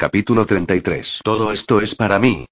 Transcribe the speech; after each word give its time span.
Capítulo 0.00 0.46
33. 0.46 1.22
Todo 1.24 1.50
esto 1.50 1.80
es 1.80 1.96
para 1.96 2.20
mí. 2.20 2.46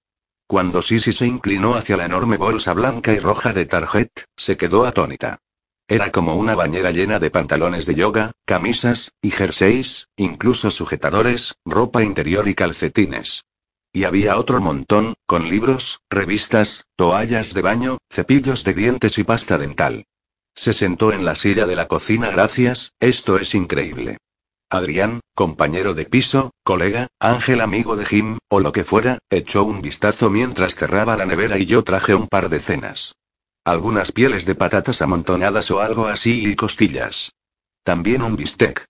Cuando 0.49 0.81
Sisi 0.81 1.13
se 1.13 1.25
inclinó 1.25 1.75
hacia 1.75 1.95
la 1.95 2.03
enorme 2.03 2.35
bolsa 2.35 2.73
blanca 2.73 3.13
y 3.13 3.19
roja 3.19 3.53
de 3.53 3.65
Target, 3.65 4.09
se 4.35 4.57
quedó 4.57 4.85
atónita. 4.85 5.39
Era 5.87 6.11
como 6.11 6.35
una 6.35 6.55
bañera 6.55 6.91
llena 6.91 7.19
de 7.19 7.31
pantalones 7.31 7.85
de 7.85 7.95
yoga, 7.95 8.33
camisas, 8.43 9.13
y 9.21 9.31
jerseys, 9.31 10.09
incluso 10.17 10.71
sujetadores, 10.71 11.55
ropa 11.63 12.03
interior 12.03 12.49
y 12.49 12.53
calcetines. 12.53 13.45
Y 13.93 14.03
había 14.03 14.37
otro 14.37 14.59
montón, 14.59 15.13
con 15.25 15.47
libros, 15.47 16.01
revistas, 16.09 16.83
toallas 16.97 17.53
de 17.53 17.61
baño, 17.61 17.97
cepillos 18.11 18.65
de 18.65 18.73
dientes 18.73 19.17
y 19.19 19.23
pasta 19.23 19.57
dental. 19.57 20.03
Se 20.53 20.73
sentó 20.73 21.13
en 21.13 21.23
la 21.23 21.35
silla 21.35 21.65
de 21.65 21.77
la 21.77 21.87
cocina. 21.87 22.29
Gracias, 22.29 22.91
esto 22.99 23.37
es 23.39 23.55
increíble. 23.55 24.17
Adrián, 24.69 25.21
compañero 25.33 25.93
de 25.93 26.03
piso, 26.03 26.51
colega, 26.65 27.07
Ángel 27.19 27.61
amigo 27.61 27.95
de 27.95 28.05
Jim, 28.05 28.37
o 28.49 28.59
lo 28.59 28.73
que 28.73 28.83
fuera, 28.83 29.19
echó 29.29 29.63
un 29.63 29.81
vistazo 29.81 30.29
mientras 30.29 30.75
cerraba 30.75 31.15
la 31.15 31.25
nevera 31.25 31.57
y 31.57 31.65
yo 31.65 31.85
traje 31.85 32.13
un 32.13 32.27
par 32.27 32.49
de 32.49 32.59
cenas. 32.59 33.13
Algunas 33.63 34.11
pieles 34.11 34.45
de 34.45 34.55
patatas 34.55 35.01
amontonadas 35.01 35.71
o 35.71 35.79
algo 35.79 36.07
así 36.07 36.45
y 36.45 36.55
costillas. 36.57 37.31
También 37.83 38.21
un 38.21 38.35
bistec. 38.35 38.85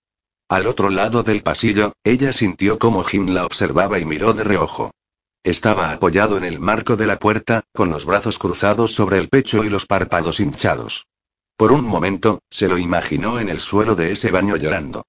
Al 0.48 0.66
otro 0.66 0.90
lado 0.90 1.22
del 1.22 1.42
pasillo, 1.42 1.92
ella 2.02 2.32
sintió 2.32 2.80
como 2.80 3.04
Jim 3.04 3.28
la 3.28 3.46
observaba 3.46 4.00
y 4.00 4.04
miró 4.04 4.32
de 4.32 4.42
reojo. 4.42 4.90
Estaba 5.44 5.92
apoyado 5.92 6.36
en 6.38 6.44
el 6.44 6.58
marco 6.58 6.96
de 6.96 7.06
la 7.06 7.20
puerta, 7.20 7.62
con 7.72 7.88
los 7.90 8.04
brazos 8.04 8.40
cruzados 8.40 8.94
sobre 8.94 9.18
el 9.18 9.28
pecho 9.28 9.62
y 9.62 9.68
los 9.68 9.86
párpados 9.86 10.40
hinchados. 10.40 11.06
Por 11.56 11.70
un 11.70 11.84
momento, 11.84 12.40
se 12.50 12.66
lo 12.66 12.78
imaginó 12.78 13.38
en 13.38 13.48
el 13.48 13.60
suelo 13.60 13.94
de 13.94 14.10
ese 14.10 14.32
baño 14.32 14.56
llorando. 14.56 15.04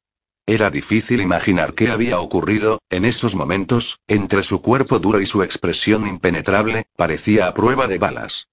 Era 0.50 0.72
difícil 0.72 1.22
imaginar 1.22 1.76
qué 1.76 1.92
había 1.92 2.20
ocurrido, 2.20 2.80
en 2.90 3.06
esos 3.06 3.36
momentos, 3.36 4.00
entre 4.08 4.42
su 4.42 4.64
cuerpo 4.64 4.98
duro 4.98 5.22
y 5.22 5.28
su 5.28 5.44
expresión 5.44 6.08
impenetrable, 6.08 6.88
parecía 6.98 7.46
a 7.46 7.54
prueba 7.54 7.86
de 7.86 8.00
balas. 8.00 8.48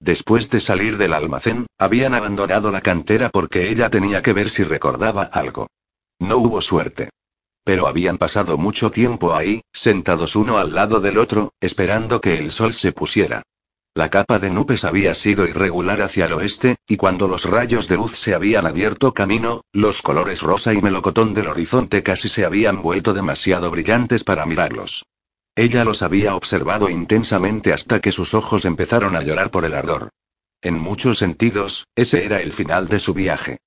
Después 0.00 0.48
de 0.48 0.60
salir 0.60 0.96
del 0.96 1.12
almacén, 1.12 1.66
habían 1.76 2.14
abandonado 2.14 2.70
la 2.70 2.80
cantera 2.80 3.28
porque 3.28 3.68
ella 3.68 3.90
tenía 3.90 4.22
que 4.22 4.32
ver 4.32 4.48
si 4.48 4.64
recordaba 4.64 5.24
algo. 5.24 5.66
No 6.18 6.38
hubo 6.38 6.62
suerte. 6.62 7.10
Pero 7.64 7.86
habían 7.86 8.16
pasado 8.16 8.56
mucho 8.56 8.90
tiempo 8.90 9.34
ahí, 9.34 9.60
sentados 9.74 10.36
uno 10.36 10.56
al 10.56 10.72
lado 10.72 11.00
del 11.00 11.18
otro, 11.18 11.52
esperando 11.60 12.22
que 12.22 12.38
el 12.38 12.50
sol 12.50 12.72
se 12.72 12.92
pusiera. 12.92 13.42
La 13.94 14.08
capa 14.08 14.38
de 14.38 14.48
nubes 14.48 14.84
había 14.84 15.14
sido 15.14 15.46
irregular 15.46 16.00
hacia 16.00 16.24
el 16.24 16.32
oeste, 16.32 16.76
y 16.86 16.96
cuando 16.96 17.28
los 17.28 17.44
rayos 17.44 17.88
de 17.88 17.96
luz 17.96 18.12
se 18.12 18.34
habían 18.34 18.66
abierto 18.66 19.12
camino, 19.12 19.64
los 19.70 20.00
colores 20.00 20.40
rosa 20.40 20.72
y 20.72 20.80
melocotón 20.80 21.34
del 21.34 21.48
horizonte 21.48 22.02
casi 22.02 22.30
se 22.30 22.46
habían 22.46 22.80
vuelto 22.80 23.12
demasiado 23.12 23.70
brillantes 23.70 24.24
para 24.24 24.46
mirarlos. 24.46 25.04
Ella 25.54 25.84
los 25.84 26.00
había 26.00 26.34
observado 26.34 26.88
intensamente 26.88 27.74
hasta 27.74 28.00
que 28.00 28.12
sus 28.12 28.32
ojos 28.32 28.64
empezaron 28.64 29.14
a 29.14 29.22
llorar 29.22 29.50
por 29.50 29.66
el 29.66 29.74
ardor. 29.74 30.08
En 30.62 30.78
muchos 30.78 31.18
sentidos, 31.18 31.86
ese 31.94 32.24
era 32.24 32.40
el 32.40 32.54
final 32.54 32.88
de 32.88 32.98
su 32.98 33.12
viaje. 33.12 33.58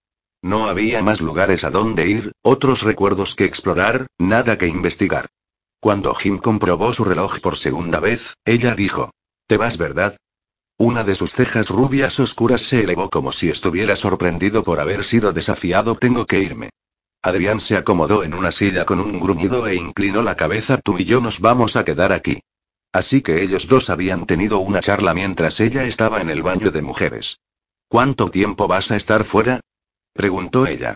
No 0.42 0.68
había 0.68 1.04
más 1.04 1.22
lugares 1.22 1.64
a 1.64 1.70
donde 1.70 2.08
ir, 2.08 2.32
otros 2.42 2.82
recuerdos 2.82 3.36
que 3.36 3.46
explorar, 3.46 4.08
nada 4.18 4.58
que 4.58 4.68
investigar. 4.68 5.28
Cuando 5.80 6.16
Jim 6.16 6.40
comprobó 6.40 6.94
su 6.94 7.04
reloj 7.04 7.40
por 7.42 7.58
segunda 7.58 8.00
vez, 8.00 8.34
ella 8.44 8.74
dijo, 8.74 9.12
¿Te 9.48 9.58
vas, 9.58 9.78
verdad? 9.78 10.18
Una 10.78 11.04
de 11.04 11.16
sus 11.16 11.32
cejas 11.32 11.70
rubias 11.70 12.20
oscuras 12.20 12.62
se 12.62 12.82
elevó 12.82 13.10
como 13.10 13.32
si 13.32 13.50
estuviera 13.50 13.96
sorprendido 13.96 14.64
por 14.64 14.80
haber 14.80 15.04
sido 15.04 15.32
desafiado. 15.34 15.96
Tengo 15.96 16.26
que 16.26 16.40
irme. 16.40 16.70
Adrián 17.22 17.60
se 17.60 17.78
acomodó 17.78 18.24
en 18.24 18.34
una 18.34 18.52
silla 18.52 18.86
con 18.86 19.00
un 19.00 19.20
gruñido 19.20 19.68
e 19.68 19.76
inclinó 19.76 20.22
la 20.22 20.36
cabeza. 20.36 20.78
Tú 20.78 20.98
y 20.98 21.06
yo 21.06 21.22
nos 21.22 21.40
vamos 21.40 21.76
a 21.76 21.86
quedar 21.86 22.12
aquí. 22.12 22.40
Así 22.92 23.22
que 23.22 23.44
ellos 23.44 23.68
dos 23.68 23.90
habían 23.90 24.26
tenido 24.26 24.60
una 24.60 24.80
charla 24.82 25.14
mientras 25.14 25.60
ella 25.60 25.86
estaba 25.86 26.22
en 26.22 26.30
el 26.30 26.44
baño 26.44 26.72
de 26.72 26.82
mujeres. 26.82 27.40
¿Cuánto 27.88 28.30
tiempo 28.32 28.68
vas 28.68 28.92
a 28.92 28.96
estar 28.96 29.24
fuera? 29.24 29.62
preguntó 30.14 30.66
ella. 30.66 30.96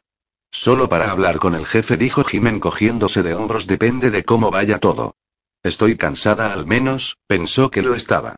Solo 0.52 0.90
para 0.90 1.12
hablar 1.12 1.38
con 1.38 1.56
el 1.56 1.66
jefe, 1.66 1.98
dijo 1.98 2.24
Jimen 2.24 2.60
cogiéndose 2.60 3.22
de 3.22 3.36
hombros. 3.36 3.68
Depende 3.68 4.12
de 4.12 4.24
cómo 4.24 4.50
vaya 4.50 4.80
todo. 4.80 5.16
Estoy 5.62 5.98
cansada 5.98 6.54
al 6.54 6.66
menos, 6.66 7.18
pensó 7.28 7.70
que 7.70 7.82
lo 7.82 7.96
estaba. 7.96 8.36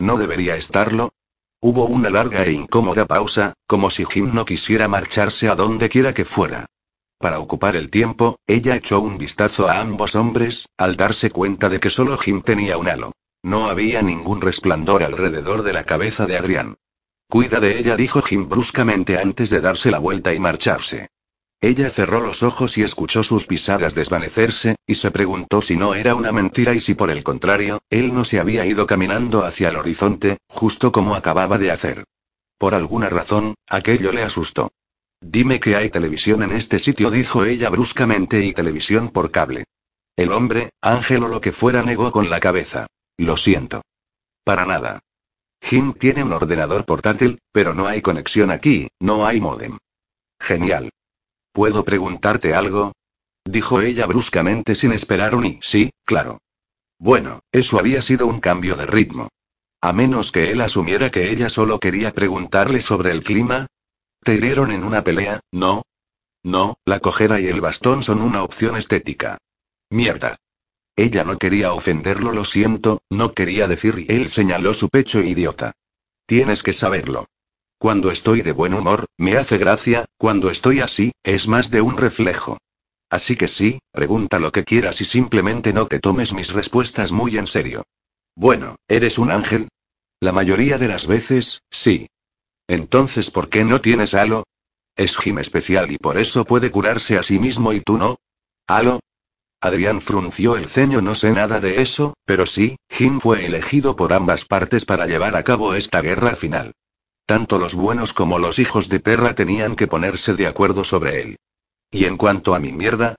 ¿No 0.00 0.16
debería 0.16 0.56
estarlo? 0.56 1.10
Hubo 1.60 1.84
una 1.84 2.08
larga 2.08 2.42
e 2.44 2.52
incómoda 2.52 3.04
pausa, 3.04 3.52
como 3.66 3.90
si 3.90 4.06
Jim 4.06 4.30
no 4.32 4.46
quisiera 4.46 4.88
marcharse 4.88 5.50
a 5.50 5.54
donde 5.54 5.90
quiera 5.90 6.14
que 6.14 6.24
fuera. 6.24 6.64
Para 7.18 7.38
ocupar 7.38 7.76
el 7.76 7.90
tiempo, 7.90 8.38
ella 8.46 8.76
echó 8.76 9.00
un 9.00 9.18
vistazo 9.18 9.68
a 9.68 9.78
ambos 9.78 10.14
hombres, 10.14 10.70
al 10.78 10.96
darse 10.96 11.30
cuenta 11.30 11.68
de 11.68 11.80
que 11.80 11.90
solo 11.90 12.16
Jim 12.16 12.40
tenía 12.40 12.78
un 12.78 12.88
halo. 12.88 13.12
No 13.42 13.68
había 13.68 14.00
ningún 14.00 14.40
resplandor 14.40 15.02
alrededor 15.02 15.62
de 15.62 15.74
la 15.74 15.84
cabeza 15.84 16.24
de 16.24 16.38
Adrián. 16.38 16.78
Cuida 17.28 17.60
de 17.60 17.78
ella, 17.78 17.94
dijo 17.94 18.22
Jim 18.22 18.48
bruscamente 18.48 19.18
antes 19.18 19.50
de 19.50 19.60
darse 19.60 19.90
la 19.90 19.98
vuelta 19.98 20.32
y 20.32 20.40
marcharse. 20.40 21.10
Ella 21.62 21.90
cerró 21.90 22.20
los 22.20 22.42
ojos 22.42 22.78
y 22.78 22.82
escuchó 22.82 23.22
sus 23.22 23.46
pisadas 23.46 23.94
desvanecerse, 23.94 24.76
y 24.86 24.94
se 24.94 25.10
preguntó 25.10 25.60
si 25.60 25.76
no 25.76 25.94
era 25.94 26.14
una 26.14 26.32
mentira 26.32 26.74
y 26.74 26.80
si 26.80 26.94
por 26.94 27.10
el 27.10 27.22
contrario, 27.22 27.82
él 27.90 28.14
no 28.14 28.24
se 28.24 28.40
había 28.40 28.64
ido 28.64 28.86
caminando 28.86 29.44
hacia 29.44 29.68
el 29.68 29.76
horizonte, 29.76 30.38
justo 30.48 30.90
como 30.90 31.14
acababa 31.14 31.58
de 31.58 31.70
hacer. 31.70 32.04
Por 32.56 32.74
alguna 32.74 33.10
razón, 33.10 33.54
aquello 33.68 34.10
le 34.10 34.22
asustó. 34.22 34.70
Dime 35.20 35.60
que 35.60 35.76
hay 35.76 35.90
televisión 35.90 36.42
en 36.42 36.52
este 36.52 36.78
sitio, 36.78 37.10
dijo 37.10 37.44
ella 37.44 37.68
bruscamente, 37.68 38.42
y 38.42 38.54
televisión 38.54 39.10
por 39.10 39.30
cable. 39.30 39.64
El 40.16 40.32
hombre, 40.32 40.70
Ángel 40.80 41.24
o 41.24 41.28
lo 41.28 41.42
que 41.42 41.52
fuera, 41.52 41.82
negó 41.82 42.10
con 42.10 42.30
la 42.30 42.40
cabeza. 42.40 42.86
Lo 43.18 43.36
siento. 43.36 43.82
Para 44.44 44.64
nada. 44.64 45.00
Jim 45.62 45.92
tiene 45.92 46.24
un 46.24 46.32
ordenador 46.32 46.86
portátil, 46.86 47.38
pero 47.52 47.74
no 47.74 47.86
hay 47.86 48.00
conexión 48.00 48.50
aquí, 48.50 48.88
no 48.98 49.26
hay 49.26 49.42
modem. 49.42 49.76
Genial. 50.40 50.90
¿Puedo 51.52 51.84
preguntarte 51.84 52.54
algo? 52.54 52.92
Dijo 53.44 53.80
ella 53.80 54.06
bruscamente 54.06 54.74
sin 54.74 54.92
esperar 54.92 55.34
un 55.34 55.46
y. 55.46 55.58
Sí, 55.62 55.90
claro. 56.04 56.38
Bueno, 56.98 57.40
eso 57.50 57.78
había 57.78 58.02
sido 58.02 58.26
un 58.26 58.40
cambio 58.40 58.76
de 58.76 58.86
ritmo. 58.86 59.28
A 59.80 59.92
menos 59.92 60.30
que 60.30 60.50
él 60.50 60.60
asumiera 60.60 61.10
que 61.10 61.30
ella 61.30 61.48
solo 61.48 61.78
quería 61.78 62.12
preguntarle 62.12 62.80
sobre 62.80 63.10
el 63.10 63.24
clima. 63.24 63.66
¿Te 64.22 64.34
hirieron 64.34 64.70
en 64.70 64.84
una 64.84 65.02
pelea? 65.02 65.40
No. 65.50 65.82
No, 66.42 66.76
la 66.84 67.00
cojera 67.00 67.40
y 67.40 67.46
el 67.46 67.60
bastón 67.60 68.02
son 68.02 68.20
una 68.20 68.42
opción 68.42 68.76
estética. 68.76 69.38
Mierda. 69.90 70.36
Ella 70.96 71.24
no 71.24 71.38
quería 71.38 71.72
ofenderlo, 71.72 72.32
lo 72.32 72.44
siento, 72.44 73.02
no 73.08 73.32
quería 73.32 73.66
decir 73.66 74.06
y 74.06 74.12
él 74.12 74.28
señaló 74.28 74.74
su 74.74 74.90
pecho 74.90 75.20
idiota. 75.20 75.72
Tienes 76.26 76.62
que 76.62 76.74
saberlo. 76.74 77.26
Cuando 77.80 78.10
estoy 78.10 78.42
de 78.42 78.52
buen 78.52 78.74
humor, 78.74 79.06
me 79.16 79.38
hace 79.38 79.56
gracia, 79.56 80.04
cuando 80.18 80.50
estoy 80.50 80.80
así, 80.80 81.12
es 81.22 81.48
más 81.48 81.70
de 81.70 81.80
un 81.80 81.96
reflejo. 81.96 82.58
Así 83.08 83.36
que 83.36 83.48
sí, 83.48 83.78
pregunta 83.90 84.38
lo 84.38 84.52
que 84.52 84.64
quieras 84.64 85.00
y 85.00 85.06
simplemente 85.06 85.72
no 85.72 85.86
te 85.86 85.98
tomes 85.98 86.34
mis 86.34 86.52
respuestas 86.52 87.10
muy 87.10 87.38
en 87.38 87.46
serio. 87.46 87.84
Bueno, 88.36 88.76
¿eres 88.86 89.16
un 89.16 89.30
ángel? 89.30 89.70
La 90.20 90.30
mayoría 90.30 90.76
de 90.76 90.88
las 90.88 91.06
veces, 91.06 91.62
sí. 91.70 92.08
Entonces, 92.68 93.30
¿por 93.30 93.48
qué 93.48 93.64
no 93.64 93.80
tienes 93.80 94.12
halo? 94.12 94.44
Es 94.94 95.16
Jim 95.16 95.38
especial 95.38 95.90
y 95.90 95.96
por 95.96 96.18
eso 96.18 96.44
puede 96.44 96.70
curarse 96.70 97.16
a 97.16 97.22
sí 97.22 97.38
mismo 97.38 97.72
y 97.72 97.80
tú 97.80 97.96
no. 97.96 98.16
¿Halo? 98.66 99.00
Adrián 99.62 100.02
frunció 100.02 100.58
el 100.58 100.66
ceño, 100.66 101.00
no 101.00 101.14
sé 101.14 101.32
nada 101.32 101.60
de 101.60 101.80
eso, 101.80 102.12
pero 102.26 102.44
sí, 102.44 102.76
Jim 102.90 103.20
fue 103.20 103.46
elegido 103.46 103.96
por 103.96 104.12
ambas 104.12 104.44
partes 104.44 104.84
para 104.84 105.06
llevar 105.06 105.34
a 105.34 105.44
cabo 105.44 105.74
esta 105.74 106.02
guerra 106.02 106.36
final. 106.36 106.74
Tanto 107.30 107.58
los 107.58 107.76
buenos 107.76 108.12
como 108.12 108.40
los 108.40 108.58
hijos 108.58 108.88
de 108.88 108.98
perra 108.98 109.36
tenían 109.36 109.76
que 109.76 109.86
ponerse 109.86 110.34
de 110.34 110.48
acuerdo 110.48 110.82
sobre 110.82 111.20
él. 111.20 111.36
Y 111.88 112.06
en 112.06 112.16
cuanto 112.16 112.56
a 112.56 112.58
mi 112.58 112.72
mierda, 112.72 113.14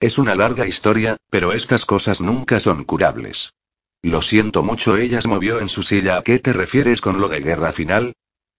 es 0.00 0.18
una 0.18 0.34
larga 0.34 0.66
historia, 0.66 1.16
pero 1.30 1.52
estas 1.52 1.86
cosas 1.86 2.20
nunca 2.20 2.58
son 2.58 2.82
curables. 2.82 3.54
Lo 4.02 4.20
siento 4.20 4.64
mucho, 4.64 4.96
ella 4.96 5.22
se 5.22 5.28
movió 5.28 5.60
en 5.60 5.68
su 5.68 5.84
silla. 5.84 6.16
¿A 6.16 6.22
qué 6.24 6.40
te 6.40 6.52
refieres 6.52 7.00
con 7.00 7.20
lo 7.20 7.28
de 7.28 7.38
guerra 7.38 7.70
final? 7.70 8.14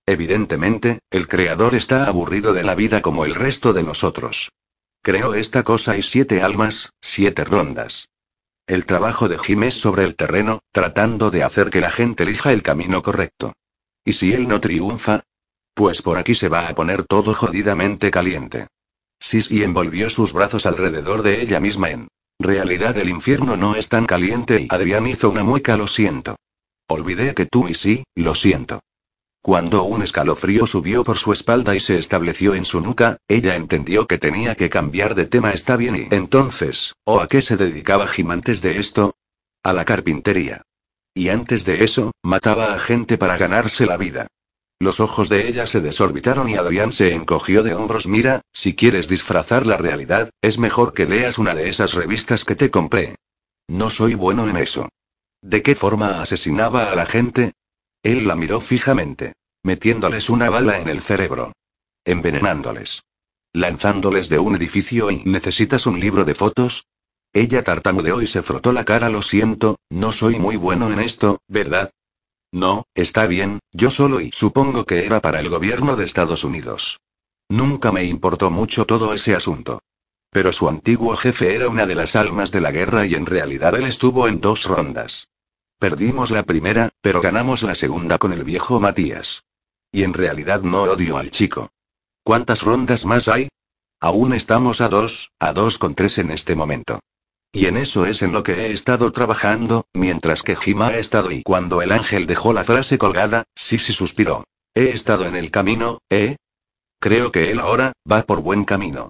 Evidentemente, 0.06 1.00
el 1.12 1.28
creador 1.28 1.76
está 1.76 2.06
aburrido 2.06 2.54
de 2.54 2.64
la 2.64 2.74
vida 2.74 3.02
como 3.02 3.26
el 3.26 3.36
resto 3.36 3.74
de 3.74 3.84
nosotros. 3.84 4.54
Creó 5.02 5.34
esta 5.34 5.64
cosa 5.64 5.98
y 5.98 6.02
siete 6.02 6.42
almas, 6.42 6.94
siete 7.02 7.44
rondas. 7.44 8.08
El 8.68 8.86
trabajo 8.86 9.28
de 9.28 9.38
Jim 9.38 9.64
es 9.64 9.78
sobre 9.78 10.06
el 10.06 10.16
terreno, 10.16 10.62
tratando 10.72 11.30
de 11.30 11.44
hacer 11.44 11.72
que 11.72 11.82
la 11.82 11.92
gente 11.92 12.24
elija 12.24 12.54
el 12.54 12.64
camino 12.64 13.02
correcto. 13.02 13.52
¿Y 14.06 14.14
si 14.14 14.34
él 14.34 14.48
no 14.48 14.60
triunfa? 14.60 15.22
Pues 15.74 16.02
por 16.02 16.18
aquí 16.18 16.36
se 16.36 16.50
va 16.50 16.68
a 16.68 16.76
poner 16.76 17.04
todo 17.04 17.34
jodidamente 17.34 18.12
caliente. 18.12 18.68
Sisi 19.20 19.64
envolvió 19.64 20.10
sus 20.10 20.34
brazos 20.34 20.66
alrededor 20.66 21.24
de 21.24 21.42
ella 21.42 21.60
misma 21.60 21.90
en 21.92 22.08
realidad 22.40 22.98
el 22.98 23.10
infierno 23.10 23.56
no 23.56 23.76
es 23.76 23.90
tan 23.90 24.06
caliente 24.06 24.62
y 24.62 24.68
Adrián 24.70 25.08
hizo 25.08 25.30
una 25.30 25.44
mueca 25.44 25.78
lo 25.78 25.88
siento. 25.88 26.36
Olvidé 26.90 27.34
que 27.34 27.46
tú 27.46 27.68
y 27.68 27.74
sí, 27.74 28.04
lo 28.16 28.36
siento. 28.36 28.82
Cuando 29.42 29.84
un 29.84 30.04
escalofrío 30.04 30.66
subió 30.66 31.04
por 31.04 31.18
su 31.18 31.34
espalda 31.34 31.76
y 31.76 31.80
se 31.80 31.98
estableció 31.98 32.56
en 32.56 32.66
su 32.66 32.82
nuca, 32.82 33.18
ella 33.28 33.56
entendió 33.56 34.08
que 34.08 34.18
tenía 34.18 34.56
que 34.56 34.70
cambiar 34.70 35.16
de 35.16 35.26
tema. 35.26 35.52
Está 35.52 35.76
bien 35.76 35.96
y 35.96 36.16
entonces, 36.16 36.94
¿o 37.06 37.20
a 37.20 37.28
qué 37.28 37.42
se 37.42 37.58
dedicaba 37.58 38.08
Jim 38.08 38.32
antes 38.32 38.62
de 38.62 38.80
esto? 38.80 39.16
A 39.64 39.74
la 39.74 39.86
carpintería. 39.86 40.62
Y 41.14 41.30
antes 41.30 41.66
de 41.66 41.84
eso, 41.84 42.12
mataba 42.24 42.74
a 42.74 42.80
gente 42.80 43.18
para 43.18 43.38
ganarse 43.38 43.86
la 43.86 43.98
vida. 43.98 44.28
Los 44.80 45.00
ojos 45.00 45.30
de 45.30 45.48
ella 45.48 45.68
se 45.68 45.80
desorbitaron 45.80 46.50
y 46.50 46.56
Adrián 46.56 46.92
se 46.92 47.14
encogió 47.14 47.64
de 47.64 47.74
hombros. 47.74 48.08
Mira, 48.08 48.42
si 48.52 48.76
quieres 48.76 49.08
disfrazar 49.08 49.66
la 49.66 49.78
realidad, 49.78 50.30
es 50.42 50.58
mejor 50.58 50.94
que 50.94 51.06
leas 51.06 51.38
una 51.38 51.56
de 51.56 51.70
esas 51.70 51.94
revistas 51.94 52.44
que 52.44 52.56
te 52.56 52.70
compré. 52.70 53.16
No 53.68 53.90
soy 53.90 54.16
bueno 54.16 54.50
en 54.50 54.58
eso. 54.58 54.90
¿De 55.42 55.62
qué 55.62 55.76
forma 55.76 56.22
asesinaba 56.22 56.92
a 56.92 56.96
la 56.96 57.06
gente? 57.06 57.54
Él 58.04 58.28
la 58.28 58.36
miró 58.36 58.60
fijamente, 58.60 59.34
metiéndoles 59.64 60.30
una 60.30 60.50
bala 60.50 60.80
en 60.80 60.90
el 60.90 61.00
cerebro, 61.00 61.54
envenenándoles, 62.04 63.04
lanzándoles 63.54 64.28
de 64.28 64.40
un 64.40 64.56
edificio 64.56 65.12
y 65.12 65.24
¿necesitas 65.24 65.86
un 65.86 66.00
libro 66.00 66.26
de 66.26 66.36
fotos? 66.36 66.88
Ella 67.34 67.64
tartamudeó 67.64 68.22
y 68.22 68.28
se 68.28 68.44
frotó 68.44 68.72
la 68.72 68.86
cara. 68.86 69.10
Lo 69.10 69.24
siento, 69.24 69.78
no 69.90 70.12
soy 70.12 70.38
muy 70.38 70.56
bueno 70.56 70.92
en 70.92 71.00
esto, 71.00 71.42
¿verdad? 71.48 71.92
No, 72.52 72.86
está 72.94 73.26
bien, 73.26 73.60
yo 73.72 73.90
solo 73.90 74.22
y 74.22 74.32
supongo 74.32 74.86
que 74.86 75.06
era 75.06 75.20
para 75.20 75.40
el 75.40 75.50
gobierno 75.50 75.96
de 75.96 76.06
Estados 76.06 76.44
Unidos. 76.44 77.00
Nunca 77.50 77.92
me 77.92 78.06
importó 78.06 78.52
mucho 78.52 78.86
todo 78.86 79.14
ese 79.14 79.34
asunto. 79.34 79.82
Pero 80.30 80.54
su 80.54 80.70
antiguo 80.70 81.16
jefe 81.16 81.56
era 81.56 81.70
una 81.70 81.88
de 81.88 81.96
las 81.96 82.16
almas 82.16 82.52
de 82.52 82.62
la 82.62 82.72
guerra 82.72 83.08
y 83.08 83.16
en 83.16 83.26
realidad 83.26 83.76
él 83.76 83.86
estuvo 83.86 84.28
en 84.28 84.40
dos 84.40 84.66
rondas. 84.66 85.28
Perdimos 85.80 86.30
la 86.30 86.44
primera, 86.44 86.90
pero 87.02 87.22
ganamos 87.22 87.64
la 87.64 87.74
segunda 87.74 88.20
con 88.20 88.34
el 88.34 88.44
viejo 88.44 88.80
Matías. 88.80 89.44
Y 89.92 90.04
en 90.04 90.14
realidad 90.14 90.62
no 90.62 90.84
odio 90.84 91.18
al 91.18 91.32
chico. 91.32 91.72
¿Cuántas 92.24 92.62
rondas 92.62 93.06
más 93.06 93.28
hay? 93.28 93.50
Aún 94.00 94.34
estamos 94.34 94.82
a 94.82 94.90
dos, 94.90 95.32
a 95.40 95.54
dos 95.54 95.78
con 95.80 95.96
tres 95.96 96.20
en 96.20 96.32
este 96.32 96.56
momento. 96.56 97.00
Y 97.56 97.68
en 97.68 97.78
eso 97.78 98.08
es 98.08 98.24
en 98.24 98.34
lo 98.34 98.42
que 98.42 98.54
he 98.54 98.72
estado 98.72 99.12
trabajando, 99.12 99.86
mientras 99.94 100.42
que 100.42 100.56
Jim 100.56 100.82
ha 100.82 100.98
estado 100.98 101.32
y 101.32 101.44
cuando 101.44 101.84
el 101.84 101.92
ángel 101.92 102.26
dejó 102.26 102.52
la 102.52 102.64
frase 102.64 102.98
colgada, 102.98 103.44
Sisi 103.56 103.94
suspiró. 103.94 104.44
He 104.74 104.90
estado 104.90 105.28
en 105.28 105.36
el 105.36 105.52
camino, 105.52 106.00
¿eh? 106.10 106.38
Creo 107.00 107.32
que 107.32 107.52
él 107.52 107.60
ahora, 107.60 107.94
va 108.12 108.24
por 108.24 108.42
buen 108.42 108.66
camino. 108.66 109.10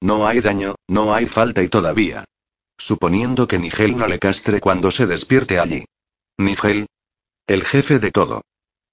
No 0.00 0.26
hay 0.26 0.40
daño, 0.40 0.74
no 0.88 1.14
hay 1.14 1.26
falta 1.26 1.62
y 1.62 1.68
todavía. 1.68 2.24
Suponiendo 2.78 3.46
que 3.46 3.58
Nigel 3.58 3.98
no 3.98 4.06
le 4.06 4.18
castre 4.18 4.60
cuando 4.60 4.90
se 4.90 5.06
despierte 5.06 5.58
allí. 5.58 5.84
Nigel. 6.38 6.86
El 7.46 7.62
jefe 7.62 7.98
de 7.98 8.10
todo. 8.10 8.40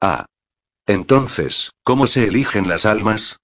Ah. 0.01 0.25
Entonces, 0.85 1.71
¿cómo 1.85 2.05
se 2.05 2.25
eligen 2.25 2.67
las 2.67 2.85
almas? 2.85 3.37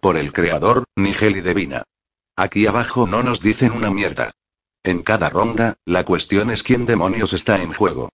Por 0.00 0.18
el 0.18 0.34
creador, 0.34 0.84
Nigel 0.96 1.38
y 1.38 1.40
Devina. 1.40 1.84
Aquí 2.36 2.66
abajo 2.66 3.06
no 3.06 3.22
nos 3.22 3.40
dicen 3.40 3.72
una 3.72 3.90
mierda. 3.90 4.32
En 4.82 5.02
cada 5.02 5.28
ronda, 5.28 5.76
la 5.84 6.04
cuestión 6.04 6.50
es 6.50 6.62
quién 6.62 6.86
demonios 6.86 7.32
está 7.32 7.60
en 7.62 7.72
juego. 7.72 8.10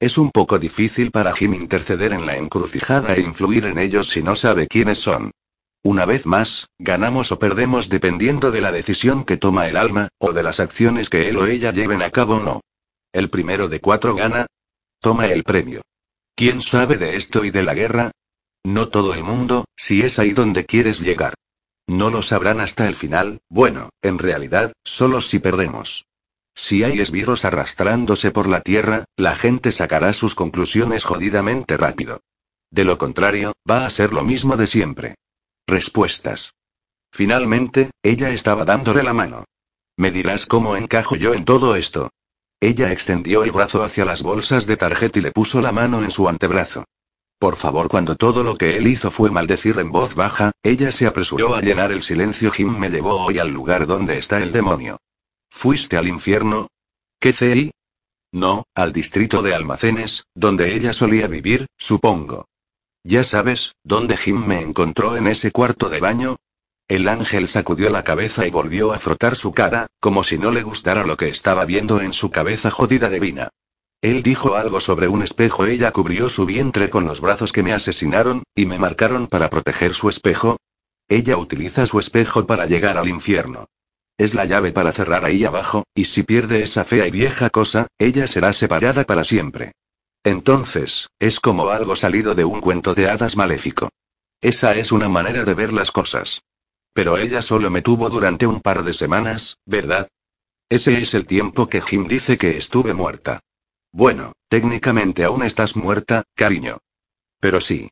Es 0.00 0.18
un 0.18 0.30
poco 0.30 0.58
difícil 0.58 1.10
para 1.10 1.32
Jim 1.32 1.54
interceder 1.54 2.12
en 2.12 2.26
la 2.26 2.36
encrucijada 2.36 3.14
e 3.14 3.20
influir 3.20 3.66
en 3.66 3.78
ellos 3.78 4.08
si 4.08 4.22
no 4.22 4.36
sabe 4.36 4.66
quiénes 4.66 4.98
son. 4.98 5.30
Una 5.82 6.04
vez 6.04 6.26
más, 6.26 6.68
ganamos 6.78 7.32
o 7.32 7.38
perdemos 7.38 7.88
dependiendo 7.88 8.50
de 8.50 8.60
la 8.60 8.72
decisión 8.72 9.24
que 9.24 9.36
toma 9.36 9.68
el 9.68 9.76
alma, 9.76 10.08
o 10.18 10.32
de 10.32 10.42
las 10.42 10.60
acciones 10.60 11.08
que 11.08 11.28
él 11.28 11.36
o 11.36 11.46
ella 11.46 11.72
lleven 11.72 12.02
a 12.02 12.10
cabo 12.10 12.36
o 12.36 12.42
no. 12.42 12.60
El 13.12 13.30
primero 13.30 13.68
de 13.68 13.80
cuatro 13.80 14.14
gana, 14.14 14.46
Toma 15.00 15.26
el 15.26 15.44
premio. 15.44 15.82
¿Quién 16.34 16.60
sabe 16.60 16.96
de 16.96 17.16
esto 17.16 17.44
y 17.44 17.50
de 17.50 17.62
la 17.62 17.74
guerra? 17.74 18.10
No 18.64 18.88
todo 18.88 19.14
el 19.14 19.22
mundo, 19.22 19.64
si 19.76 20.02
es 20.02 20.18
ahí 20.18 20.32
donde 20.32 20.66
quieres 20.66 21.00
llegar. 21.00 21.34
No 21.86 22.10
lo 22.10 22.22
sabrán 22.22 22.60
hasta 22.60 22.88
el 22.88 22.96
final, 22.96 23.40
bueno, 23.48 23.90
en 24.02 24.18
realidad, 24.18 24.72
solo 24.84 25.20
si 25.20 25.38
perdemos. 25.38 26.06
Si 26.54 26.82
hay 26.82 27.00
esbirros 27.00 27.44
arrastrándose 27.44 28.30
por 28.30 28.48
la 28.48 28.60
tierra, 28.60 29.04
la 29.16 29.36
gente 29.36 29.72
sacará 29.72 30.12
sus 30.12 30.34
conclusiones 30.34 31.04
jodidamente 31.04 31.76
rápido. 31.76 32.20
De 32.70 32.84
lo 32.84 32.98
contrario, 32.98 33.52
va 33.70 33.86
a 33.86 33.90
ser 33.90 34.12
lo 34.12 34.24
mismo 34.24 34.56
de 34.56 34.66
siempre. 34.66 35.14
Respuestas. 35.66 36.54
Finalmente, 37.12 37.90
ella 38.02 38.30
estaba 38.30 38.64
dándole 38.64 39.02
la 39.02 39.12
mano. 39.12 39.44
Me 39.96 40.10
dirás 40.10 40.46
cómo 40.46 40.76
encajo 40.76 41.14
yo 41.16 41.34
en 41.34 41.44
todo 41.44 41.76
esto. 41.76 42.10
Ella 42.60 42.90
extendió 42.90 43.44
el 43.44 43.52
brazo 43.52 43.84
hacia 43.84 44.04
las 44.04 44.22
bolsas 44.22 44.66
de 44.66 44.76
tarjeta 44.76 45.18
y 45.18 45.22
le 45.22 45.32
puso 45.32 45.60
la 45.60 45.72
mano 45.72 46.02
en 46.02 46.10
su 46.10 46.28
antebrazo. 46.28 46.84
Por 47.38 47.56
favor, 47.56 47.88
cuando 47.88 48.16
todo 48.16 48.42
lo 48.42 48.56
que 48.56 48.78
él 48.78 48.86
hizo 48.86 49.10
fue 49.10 49.30
maldecir 49.30 49.78
en 49.78 49.92
voz 49.92 50.14
baja, 50.14 50.52
ella 50.62 50.90
se 50.90 51.06
apresuró 51.06 51.54
a 51.54 51.60
llenar 51.60 51.92
el 51.92 52.02
silencio. 52.02 52.50
Jim 52.50 52.78
me 52.78 52.88
llevó 52.88 53.24
hoy 53.24 53.38
al 53.38 53.50
lugar 53.50 53.86
donde 53.86 54.16
está 54.18 54.42
el 54.42 54.52
demonio. 54.52 54.98
¿Fuiste 55.50 55.98
al 55.98 56.08
infierno? 56.08 56.68
¿Qué 57.20 57.32
CI? 57.32 57.72
No, 58.32 58.64
al 58.74 58.92
distrito 58.92 59.42
de 59.42 59.54
almacenes, 59.54 60.24
donde 60.34 60.74
ella 60.74 60.92
solía 60.92 61.26
vivir, 61.26 61.66
supongo. 61.76 62.46
Ya 63.04 63.22
sabes, 63.22 63.72
¿dónde 63.84 64.16
Jim 64.16 64.44
me 64.46 64.60
encontró 64.60 65.16
en 65.16 65.26
ese 65.26 65.52
cuarto 65.52 65.88
de 65.88 66.00
baño? 66.00 66.36
El 66.88 67.08
ángel 67.08 67.48
sacudió 67.48 67.90
la 67.90 68.04
cabeza 68.04 68.46
y 68.46 68.50
volvió 68.50 68.92
a 68.92 68.98
frotar 68.98 69.36
su 69.36 69.52
cara, 69.52 69.86
como 70.00 70.24
si 70.24 70.38
no 70.38 70.52
le 70.52 70.62
gustara 70.62 71.04
lo 71.04 71.16
que 71.16 71.28
estaba 71.28 71.64
viendo 71.64 72.00
en 72.00 72.12
su 72.12 72.30
cabeza 72.30 72.70
jodida 72.70 73.08
divina. 73.08 73.50
Él 74.02 74.22
dijo 74.22 74.54
algo 74.54 74.80
sobre 74.80 75.08
un 75.08 75.22
espejo. 75.22 75.66
Ella 75.66 75.90
cubrió 75.90 76.28
su 76.28 76.46
vientre 76.46 76.90
con 76.90 77.04
los 77.04 77.20
brazos 77.20 77.52
que 77.52 77.62
me 77.62 77.72
asesinaron, 77.72 78.42
y 78.54 78.66
me 78.66 78.78
marcaron 78.78 79.26
para 79.26 79.50
proteger 79.50 79.94
su 79.94 80.08
espejo. 80.08 80.56
Ella 81.08 81.36
utiliza 81.36 81.86
su 81.86 81.98
espejo 81.98 82.46
para 82.46 82.66
llegar 82.66 82.98
al 82.98 83.08
infierno. 83.08 83.66
Es 84.18 84.34
la 84.34 84.44
llave 84.44 84.72
para 84.72 84.92
cerrar 84.92 85.24
ahí 85.24 85.44
abajo, 85.44 85.84
y 85.94 86.06
si 86.06 86.22
pierde 86.22 86.62
esa 86.62 86.84
fea 86.84 87.06
y 87.06 87.10
vieja 87.10 87.50
cosa, 87.50 87.86
ella 87.98 88.26
será 88.26 88.52
separada 88.52 89.04
para 89.04 89.24
siempre. 89.24 89.72
Entonces, 90.24 91.08
es 91.18 91.38
como 91.38 91.68
algo 91.68 91.94
salido 91.96 92.34
de 92.34 92.44
un 92.44 92.60
cuento 92.60 92.94
de 92.94 93.08
hadas 93.08 93.36
maléfico. 93.36 93.90
Esa 94.40 94.74
es 94.74 94.90
una 94.90 95.08
manera 95.08 95.44
de 95.44 95.54
ver 95.54 95.72
las 95.72 95.90
cosas. 95.90 96.42
Pero 96.92 97.18
ella 97.18 97.42
solo 97.42 97.70
me 97.70 97.82
tuvo 97.82 98.08
durante 98.08 98.46
un 98.46 98.60
par 98.60 98.82
de 98.82 98.92
semanas, 98.92 99.58
¿verdad? 99.66 100.08
Ese 100.68 101.00
es 101.00 101.14
el 101.14 101.26
tiempo 101.26 101.68
que 101.68 101.80
Jim 101.80 102.08
dice 102.08 102.38
que 102.38 102.56
estuve 102.56 102.94
muerta. 102.94 103.40
Bueno, 103.96 104.32
técnicamente 104.50 105.24
aún 105.24 105.42
estás 105.42 105.74
muerta, 105.74 106.24
cariño. 106.34 106.76
Pero 107.40 107.62
sí. 107.62 107.88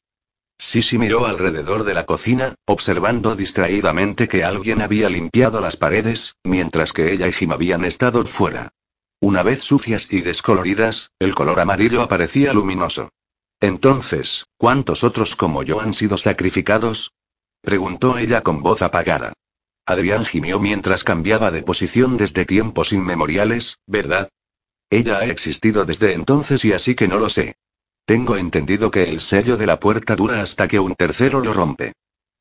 Sisi 0.59 0.99
miró 0.99 1.25
alrededor 1.25 1.85
de 1.85 1.95
la 1.95 2.05
cocina, 2.05 2.57
observando 2.67 3.35
distraídamente 3.37 4.29
que 4.29 4.45
alguien 4.45 4.83
había 4.83 5.09
limpiado 5.09 5.63
las 5.63 5.79
paredes, 5.79 6.35
mientras 6.45 6.93
que 6.93 7.11
ella 7.11 7.27
y 7.27 7.33
Jim 7.33 7.53
habían 7.53 7.87
estado 7.87 8.23
fuera. 8.27 8.69
Una 9.19 9.43
vez 9.43 9.63
sucias 9.63 10.13
y 10.13 10.21
descoloridas, 10.21 11.11
el 11.19 11.35
color 11.35 11.59
amarillo 11.59 12.03
aparecía 12.03 12.53
luminoso. 12.53 13.09
Entonces, 13.59 14.45
¿cuántos 14.59 15.05
otros 15.05 15.37
como 15.37 15.63
yo 15.63 15.81
han 15.81 15.95
sido 15.95 16.19
sacrificados? 16.19 17.15
Preguntó 17.63 18.19
ella 18.19 18.43
con 18.43 18.63
voz 18.63 18.83
apagada. 18.83 19.33
Adrián 19.87 20.27
gimió 20.27 20.61
mientras 20.61 21.03
cambiaba 21.03 21.51
de 21.51 21.63
posición 21.63 22.19
desde 22.19 22.45
tiempos 22.45 22.93
inmemoriales, 22.93 23.79
¿verdad? 23.87 24.29
Ella 24.91 25.19
ha 25.19 25.25
existido 25.25 25.85
desde 25.85 26.13
entonces 26.13 26.65
y 26.65 26.73
así 26.73 26.95
que 26.95 27.09
no 27.09 27.19
lo 27.19 27.29
sé. 27.29 27.57
Tengo 28.07 28.37
entendido 28.37 28.91
que 28.91 29.05
el 29.05 29.21
sello 29.21 29.57
de 29.57 29.67
la 29.67 29.81
puerta 29.81 30.17
dura 30.17 30.43
hasta 30.43 30.69
que 30.69 30.79
un 30.79 30.95
tercero 30.95 31.41
lo 31.41 31.53
rompe. 31.53 31.93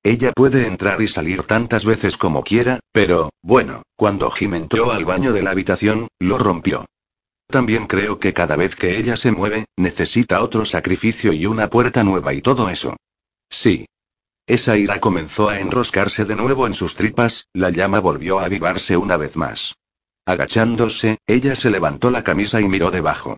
Ella 0.04 0.34
puede 0.34 0.68
entrar 0.68 1.02
y 1.02 1.08
salir 1.08 1.44
tantas 1.44 1.86
veces 1.86 2.18
como 2.18 2.44
quiera, 2.44 2.80
pero, 2.92 3.32
bueno, 3.42 3.84
cuando 3.96 4.30
Jim 4.30 4.54
entró 4.56 4.92
al 4.92 5.06
baño 5.06 5.32
de 5.32 5.44
la 5.44 5.52
habitación, 5.52 6.10
lo 6.20 6.38
rompió. 6.38 6.86
También 7.48 7.88
creo 7.88 8.20
que 8.20 8.34
cada 8.34 8.56
vez 8.56 8.76
que 8.76 8.98
ella 8.98 9.16
se 9.16 9.32
mueve, 9.32 9.66
necesita 9.78 10.44
otro 10.44 10.66
sacrificio 10.66 11.32
y 11.32 11.46
una 11.46 11.70
puerta 11.70 12.04
nueva 12.04 12.34
y 12.34 12.42
todo 12.42 12.70
eso. 12.70 12.98
Sí, 13.50 13.86
esa 14.46 14.78
ira 14.78 15.00
comenzó 15.00 15.48
a 15.48 15.60
enroscarse 15.60 16.26
de 16.26 16.36
nuevo 16.36 16.68
en 16.68 16.74
sus 16.74 16.96
tripas, 16.96 17.48
la 17.54 17.70
llama 17.70 18.02
volvió 18.02 18.40
a 18.40 18.46
avivarse 18.46 18.98
una 18.98 19.16
vez 19.16 19.38
más. 19.38 19.76
Agachándose, 20.26 21.18
ella 21.28 21.56
se 21.56 21.70
levantó 21.70 22.10
la 22.10 22.24
camisa 22.24 22.62
y 22.62 22.68
miró 22.68 22.92
debajo. 22.92 23.38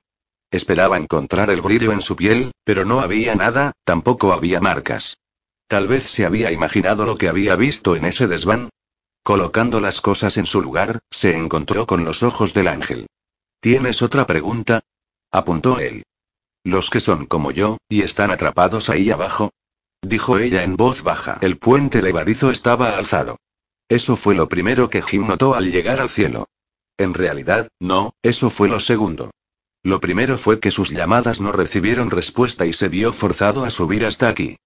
Esperaba 0.52 0.98
encontrar 0.98 1.50
el 1.50 1.62
brillo 1.62 1.92
en 1.92 2.02
su 2.02 2.16
piel, 2.16 2.52
pero 2.64 2.86
no 2.86 3.00
había 3.00 3.36
nada, 3.36 3.74
tampoco 3.84 4.34
había 4.34 4.62
marcas. 4.62 5.18
Tal 5.68 5.88
vez 5.88 6.04
se 6.04 6.26
había 6.26 6.52
imaginado 6.52 7.06
lo 7.06 7.18
que 7.18 7.28
había 7.28 7.56
visto 7.56 7.96
en 7.96 8.06
ese 8.06 8.28
desván. 8.28 8.70
Colocando 9.24 9.82
las 9.82 10.02
cosas 10.02 10.38
en 10.38 10.46
su 10.46 10.62
lugar, 10.62 11.00
se 11.10 11.36
encontró 11.36 11.88
con 11.88 12.06
los 12.06 12.22
ojos 12.22 12.54
del 12.54 12.68
ángel. 12.68 13.08
¿Tienes 13.60 14.04
otra 14.04 14.28
pregunta? 14.28 14.82
apuntó 15.32 15.80
él. 15.80 16.04
Los 16.64 16.92
que 16.92 17.02
son 17.02 17.26
como 17.26 17.52
yo, 17.52 17.78
y 17.90 18.04
están 18.04 18.30
atrapados 18.30 18.90
ahí 18.90 19.10
abajo, 19.10 19.52
dijo 20.04 20.38
ella 20.38 20.64
en 20.64 20.78
voz 20.78 21.02
baja. 21.02 21.40
El 21.42 21.58
puente 21.58 22.02
levadizo 22.02 22.52
estaba 22.52 22.96
alzado. 22.96 23.38
Eso 23.90 24.16
fue 24.16 24.36
lo 24.36 24.48
primero 24.48 24.90
que 24.90 25.02
Jim 25.02 25.28
notó 25.28 25.56
al 25.56 25.72
llegar 25.72 26.00
al 26.00 26.10
cielo. 26.10 26.48
En 26.98 27.14
realidad, 27.14 27.68
no, 27.80 28.14
eso 28.24 28.50
fue 28.50 28.70
lo 28.70 28.80
segundo. 28.80 29.32
Lo 29.84 30.00
primero 30.00 30.38
fue 30.38 30.60
que 30.60 30.72
sus 30.72 30.90
llamadas 30.90 31.40
no 31.42 31.52
recibieron 31.52 32.10
respuesta 32.10 32.66
y 32.66 32.74
se 32.74 32.90
vio 32.90 33.14
forzado 33.14 33.66
a 33.66 33.70
subir 33.70 34.06
hasta 34.06 34.30
aquí. 34.30 34.58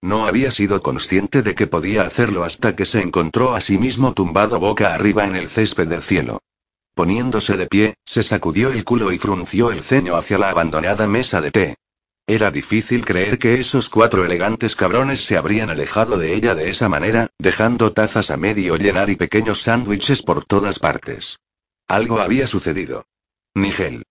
No 0.00 0.26
había 0.26 0.52
sido 0.52 0.80
consciente 0.80 1.42
de 1.42 1.54
que 1.54 1.66
podía 1.66 2.02
hacerlo 2.02 2.44
hasta 2.44 2.76
que 2.76 2.86
se 2.86 3.00
encontró 3.00 3.54
a 3.54 3.60
sí 3.60 3.78
mismo 3.78 4.12
tumbado 4.12 4.60
boca 4.60 4.94
arriba 4.94 5.26
en 5.26 5.34
el 5.34 5.48
césped 5.48 5.88
del 5.88 6.02
cielo. 6.02 6.40
Poniéndose 6.94 7.56
de 7.56 7.66
pie, 7.66 7.94
se 8.04 8.22
sacudió 8.22 8.70
el 8.70 8.84
culo 8.84 9.10
y 9.12 9.18
frunció 9.18 9.72
el 9.72 9.82
ceño 9.82 10.14
hacia 10.14 10.38
la 10.38 10.50
abandonada 10.50 11.08
mesa 11.08 11.40
de 11.40 11.50
té. 11.50 11.76
Era 12.28 12.50
difícil 12.50 13.04
creer 13.04 13.38
que 13.38 13.58
esos 13.58 13.88
cuatro 13.88 14.24
elegantes 14.24 14.76
cabrones 14.76 15.24
se 15.24 15.36
habrían 15.36 15.70
alejado 15.70 16.18
de 16.18 16.34
ella 16.34 16.54
de 16.54 16.70
esa 16.70 16.88
manera, 16.88 17.28
dejando 17.38 17.92
tazas 17.92 18.30
a 18.30 18.36
medio 18.36 18.76
llenar 18.76 19.10
y 19.10 19.16
pequeños 19.16 19.62
sándwiches 19.62 20.22
por 20.22 20.44
todas 20.44 20.78
partes. 20.78 21.38
Algo 21.88 22.20
había 22.20 22.46
sucedido. 22.46 23.06
Nigel. 23.54 24.04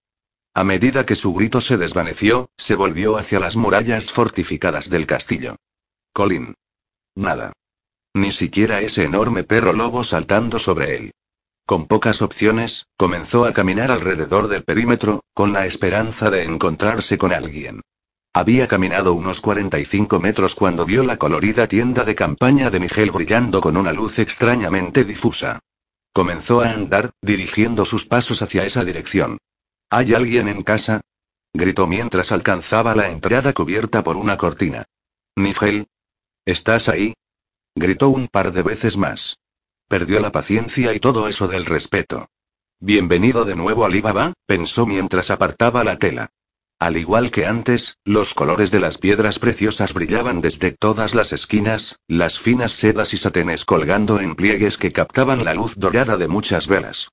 A 0.55 0.63
medida 0.63 1.05
que 1.05 1.15
su 1.15 1.31
grito 1.35 1.61
se 1.61 1.77
desvaneció, 1.77 2.49
se 2.57 2.73
volvió 2.73 3.17
hacia 3.17 3.39
las 3.39 3.55
murallas 3.55 4.11
fortificadas 4.11 4.89
del 4.89 5.05
castillo. 5.05 5.57
Colin. 6.11 6.55
Nada. 7.13 7.53
Ni 8.15 8.31
siquiera 8.31 8.81
ese 8.81 9.03
enorme 9.03 9.43
perro 9.43 9.73
lobo 9.73 10.03
saltando 10.03 10.57
sobre 10.57 10.95
él. 10.95 11.11
Con 11.67 11.85
pocas 11.85 12.23
opciones, 12.23 12.87
comenzó 12.97 13.45
a 13.45 13.53
caminar 13.53 13.91
alrededor 13.91 14.47
del 14.47 14.63
perímetro, 14.63 15.21
con 15.35 15.53
la 15.53 15.67
esperanza 15.67 16.31
de 16.31 16.45
encontrarse 16.45 17.19
con 17.19 17.31
alguien. 17.31 17.81
Había 18.33 18.67
caminado 18.67 19.13
unos 19.13 19.39
45 19.39 20.19
metros 20.19 20.55
cuando 20.55 20.85
vio 20.85 21.03
la 21.03 21.17
colorida 21.17 21.67
tienda 21.67 22.03
de 22.03 22.15
campaña 22.15 22.71
de 22.71 22.79
Miguel 22.79 23.11
brillando 23.11 23.61
con 23.61 23.77
una 23.77 23.93
luz 23.93 24.17
extrañamente 24.17 25.03
difusa. 25.03 25.59
Comenzó 26.17 26.61
a 26.61 26.71
andar, 26.71 27.11
dirigiendo 27.21 27.85
sus 27.85 28.07
pasos 28.07 28.41
hacia 28.41 28.65
esa 28.65 28.83
dirección. 28.83 29.37
¿Hay 29.91 30.15
alguien 30.15 30.47
en 30.47 30.63
casa? 30.63 31.01
gritó 31.53 31.85
mientras 31.85 32.31
alcanzaba 32.31 32.95
la 32.95 33.11
entrada 33.11 33.53
cubierta 33.53 34.03
por 34.03 34.17
una 34.17 34.35
cortina. 34.35 34.85
Nigel, 35.35 35.85
¿Estás 36.43 36.89
ahí? 36.89 37.13
Gritó 37.75 38.09
un 38.09 38.29
par 38.29 38.51
de 38.51 38.63
veces 38.63 38.97
más. 38.97 39.37
Perdió 39.87 40.19
la 40.19 40.31
paciencia 40.31 40.91
y 40.95 40.99
todo 40.99 41.27
eso 41.27 41.47
del 41.47 41.67
respeto. 41.67 42.31
Bienvenido 42.79 43.45
de 43.45 43.55
nuevo 43.55 43.83
a 43.83 43.87
Alibaba, 43.87 44.33
pensó 44.47 44.87
mientras 44.87 45.29
apartaba 45.29 45.83
la 45.83 45.99
tela. 45.99 46.31
Al 46.79 46.95
igual 46.95 47.31
que 47.31 47.47
antes, 47.47 47.97
los 48.05 48.35
colores 48.35 48.69
de 48.69 48.79
las 48.79 48.99
piedras 48.99 49.39
preciosas 49.39 49.93
brillaban 49.93 50.41
desde 50.41 50.71
todas 50.71 51.15
las 51.15 51.33
esquinas, 51.33 51.97
las 52.07 52.37
finas 52.37 52.71
sedas 52.71 53.13
y 53.13 53.17
satenes 53.17 53.65
colgando 53.65 54.19
en 54.19 54.35
pliegues 54.35 54.77
que 54.77 54.91
captaban 54.91 55.43
la 55.43 55.55
luz 55.55 55.75
dorada 55.75 56.17
de 56.17 56.27
muchas 56.27 56.67
velas. 56.67 57.09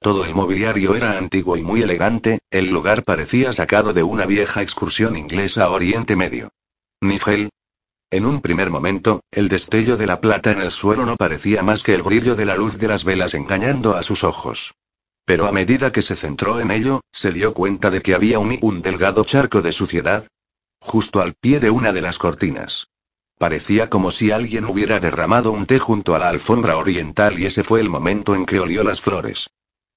Todo 0.00 0.24
el 0.24 0.34
mobiliario 0.34 0.96
era 0.96 1.16
antiguo 1.16 1.56
y 1.56 1.62
muy 1.62 1.82
elegante, 1.82 2.40
el 2.50 2.70
lugar 2.70 3.04
parecía 3.04 3.52
sacado 3.52 3.92
de 3.92 4.02
una 4.02 4.26
vieja 4.26 4.62
excursión 4.62 5.16
inglesa 5.16 5.64
a 5.64 5.70
Oriente 5.70 6.16
Medio. 6.16 6.50
Nigel, 7.00 7.50
en 8.10 8.26
un 8.26 8.40
primer 8.40 8.70
momento, 8.70 9.22
el 9.32 9.48
destello 9.48 9.96
de 9.96 10.06
la 10.06 10.20
plata 10.20 10.52
en 10.52 10.60
el 10.60 10.70
suelo 10.70 11.04
no 11.04 11.16
parecía 11.16 11.64
más 11.64 11.82
que 11.82 11.94
el 11.94 12.02
brillo 12.02 12.36
de 12.36 12.46
la 12.46 12.54
luz 12.54 12.78
de 12.78 12.86
las 12.86 13.02
velas 13.02 13.34
engañando 13.34 13.96
a 13.96 14.02
sus 14.02 14.22
ojos. 14.22 14.74
Pero 15.24 15.46
a 15.46 15.52
medida 15.52 15.90
que 15.90 16.02
se 16.02 16.16
centró 16.16 16.60
en 16.60 16.70
ello, 16.70 17.00
se 17.10 17.32
dio 17.32 17.54
cuenta 17.54 17.90
de 17.90 18.02
que 18.02 18.14
había 18.14 18.38
un, 18.38 18.82
delgado 18.82 19.24
charco 19.24 19.62
de 19.62 19.72
suciedad. 19.72 20.28
Justo 20.80 21.20
al 21.20 21.34
pie 21.34 21.60
de 21.60 21.70
una 21.70 21.92
de 21.92 22.02
las 22.02 22.18
cortinas. 22.18 22.88
Parecía 23.38 23.88
como 23.88 24.10
si 24.10 24.30
alguien 24.30 24.66
hubiera 24.66 25.00
derramado 25.00 25.50
un 25.52 25.66
té 25.66 25.78
junto 25.78 26.14
a 26.14 26.18
la 26.18 26.28
alfombra 26.28 26.76
oriental 26.76 27.38
y 27.38 27.46
ese 27.46 27.64
fue 27.64 27.80
el 27.80 27.88
momento 27.88 28.34
en 28.34 28.44
que 28.44 28.60
olió 28.60 28.84
las 28.84 29.00
flores. 29.00 29.48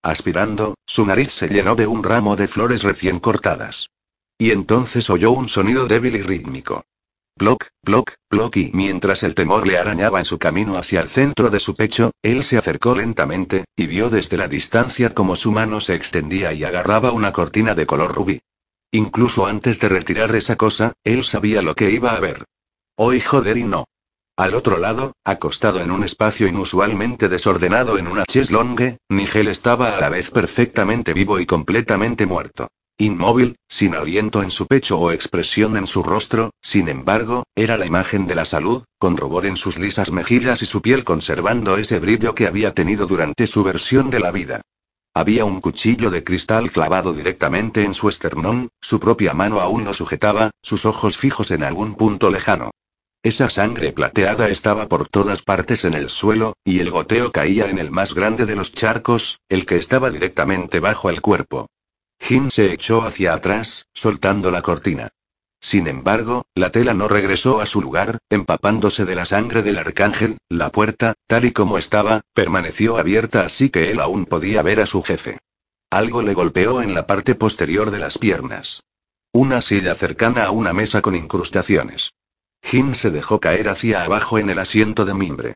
Aspirando, 0.02 0.76
su 0.86 1.06
nariz 1.06 1.34
se 1.34 1.50
llenó 1.50 1.76
de 1.76 1.88
un 1.88 2.04
ramo 2.04 2.36
de 2.36 2.48
flores 2.48 2.84
recién 2.84 3.20
cortadas. 3.20 3.90
Y 4.38 4.52
entonces 4.52 5.10
oyó 5.10 5.32
un 5.32 5.50
sonido 5.50 5.88
débil 5.88 6.16
y 6.16 6.22
rítmico. 6.22 6.86
Block, 7.38 7.68
block, 7.84 8.16
block 8.32 8.58
y 8.58 8.72
mientras 8.74 9.22
el 9.22 9.36
temor 9.36 9.68
le 9.68 9.78
arañaba 9.78 10.18
en 10.18 10.26
su 10.26 10.40
camino 10.40 10.76
hacia 10.76 11.02
el 11.02 11.08
centro 11.08 11.52
de 11.52 11.60
su 11.60 11.76
pecho, 11.76 12.10
él 12.24 12.44
se 12.44 12.58
acercó 12.58 12.96
lentamente, 12.96 13.66
y 13.76 13.86
vio 13.86 14.10
desde 14.10 14.38
la 14.38 14.48
distancia 14.48 15.14
como 15.14 15.36
su 15.36 15.52
mano 15.52 15.80
se 15.80 15.94
extendía 15.94 16.52
y 16.54 16.64
agarraba 16.64 17.12
una 17.12 17.34
cortina 17.34 17.76
de 17.76 17.86
color 17.86 18.16
rubí. 18.16 18.42
Incluso 18.92 19.46
antes 19.46 19.80
de 19.80 19.88
retirar 19.88 20.36
esa 20.36 20.56
cosa, 20.56 20.94
él 21.04 21.24
sabía 21.24 21.62
lo 21.62 21.76
que 21.76 21.92
iba 21.92 22.14
a 22.14 22.20
ver. 22.20 22.44
Oh 22.96 23.12
joder 23.24 23.58
y 23.58 23.66
no. 23.66 23.86
Al 24.36 24.56
otro 24.56 24.80
lado, 24.80 25.14
acostado 25.24 25.80
en 25.82 25.92
un 25.92 26.04
espacio 26.04 26.48
inusualmente 26.48 27.30
desordenado 27.30 28.00
en 28.00 28.08
una 28.08 28.26
cheslongue, 28.26 28.98
Nigel 29.10 29.48
estaba 29.48 29.96
a 29.96 30.00
la 30.00 30.10
vez 30.10 30.32
perfectamente 30.32 31.14
vivo 31.14 31.40
y 31.40 31.46
completamente 31.46 32.26
muerto. 32.26 32.68
Inmóvil, 33.00 33.58
sin 33.68 33.94
aliento 33.94 34.42
en 34.42 34.50
su 34.50 34.66
pecho 34.66 34.98
o 34.98 35.12
expresión 35.12 35.78
en 35.78 35.86
su 35.86 36.02
rostro, 36.02 36.50
sin 36.64 36.90
embargo, 36.90 37.44
era 37.54 37.78
la 37.78 37.86
imagen 37.86 38.26
de 38.26 38.34
la 38.34 38.44
salud, 38.44 38.86
con 38.98 39.18
rubor 39.18 39.46
en 39.46 39.56
sus 39.56 39.78
lisas 39.78 40.12
mejillas 40.12 40.64
y 40.64 40.66
su 40.66 40.82
piel 40.82 41.04
conservando 41.04 41.78
ese 41.78 42.00
brillo 42.00 42.34
que 42.34 42.48
había 42.48 42.74
tenido 42.74 43.06
durante 43.06 43.46
su 43.46 43.64
versión 43.64 44.10
de 44.10 44.20
la 44.20 44.32
vida. 44.32 44.62
Había 45.14 45.46
un 45.46 45.62
cuchillo 45.62 46.10
de 46.10 46.24
cristal 46.24 46.72
clavado 46.72 47.14
directamente 47.14 47.84
en 47.84 47.94
su 47.94 48.10
esternón, 48.10 48.70
su 48.82 49.00
propia 49.00 49.36
mano 49.36 49.60
aún 49.60 49.84
lo 49.84 49.94
sujetaba, 49.94 50.50
sus 50.64 50.86
ojos 50.86 51.18
fijos 51.18 51.52
en 51.52 51.62
algún 51.62 51.94
punto 51.94 52.32
lejano. 52.32 52.72
Esa 53.22 53.52
sangre 53.52 53.92
plateada 53.92 54.50
estaba 54.50 54.88
por 54.88 55.08
todas 55.08 55.44
partes 55.44 55.86
en 55.86 55.94
el 55.94 56.10
suelo, 56.10 56.54
y 56.64 56.80
el 56.80 56.90
goteo 56.90 57.32
caía 57.32 57.70
en 57.70 57.78
el 57.78 57.92
más 57.92 58.16
grande 58.16 58.48
de 58.48 58.56
los 58.56 58.74
charcos, 58.74 59.40
el 59.50 59.68
que 59.68 59.76
estaba 59.76 60.10
directamente 60.10 60.80
bajo 60.80 61.12
el 61.12 61.22
cuerpo. 61.22 61.68
Jin 62.20 62.52
se 62.52 62.74
echó 62.74 63.04
hacia 63.04 63.34
atrás, 63.34 63.88
soltando 63.94 64.52
la 64.52 64.62
cortina. 64.62 65.10
Sin 65.60 65.88
embargo, 65.88 66.46
la 66.56 66.72
tela 66.72 66.94
no 66.94 67.08
regresó 67.08 67.62
a 67.62 67.66
su 67.66 67.82
lugar, 67.82 68.20
empapándose 68.30 69.06
de 69.06 69.16
la 69.16 69.26
sangre 69.26 69.64
del 69.64 69.78
arcángel, 69.78 70.38
la 70.50 70.72
puerta, 70.72 71.14
tal 71.28 71.46
y 71.46 71.52
como 71.52 71.78
estaba, 71.78 72.22
permaneció 72.34 72.98
abierta 72.98 73.42
así 73.42 73.70
que 73.70 73.92
él 73.92 74.00
aún 74.00 74.26
podía 74.26 74.62
ver 74.62 74.82
a 74.82 74.86
su 74.86 75.02
jefe. 75.02 75.40
Algo 75.90 76.22
le 76.22 76.34
golpeó 76.34 76.82
en 76.82 76.94
la 76.94 77.08
parte 77.08 77.34
posterior 77.34 77.92
de 77.92 78.00
las 78.00 78.18
piernas. 78.18 78.84
Una 79.32 79.62
silla 79.62 79.96
cercana 79.96 80.46
a 80.46 80.52
una 80.52 80.74
mesa 80.74 81.02
con 81.02 81.16
incrustaciones. 81.16 82.14
Jin 82.62 82.94
se 82.94 83.10
dejó 83.10 83.40
caer 83.40 83.70
hacia 83.70 84.04
abajo 84.04 84.38
en 84.38 84.50
el 84.50 84.60
asiento 84.60 85.06
de 85.06 85.14
mimbre. 85.14 85.56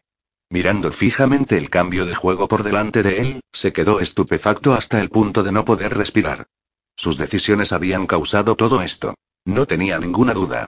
Mirando 0.52 0.92
fijamente 0.92 1.58
el 1.58 1.70
cambio 1.70 2.06
de 2.06 2.14
juego 2.14 2.50
por 2.50 2.64
delante 2.64 3.04
de 3.04 3.22
él, 3.22 3.42
se 3.54 3.72
quedó 3.72 4.02
estupefacto 4.02 4.74
hasta 4.74 5.00
el 5.00 5.10
punto 5.10 5.44
de 5.44 5.54
no 5.54 5.64
poder 5.64 5.98
respirar. 5.98 6.48
Sus 6.94 7.18
decisiones 7.18 7.72
habían 7.72 8.06
causado 8.06 8.58
todo 8.58 8.82
esto. 8.82 9.16
No 9.46 9.66
tenía 9.66 9.98
ninguna 9.98 10.34
duda. 10.34 10.66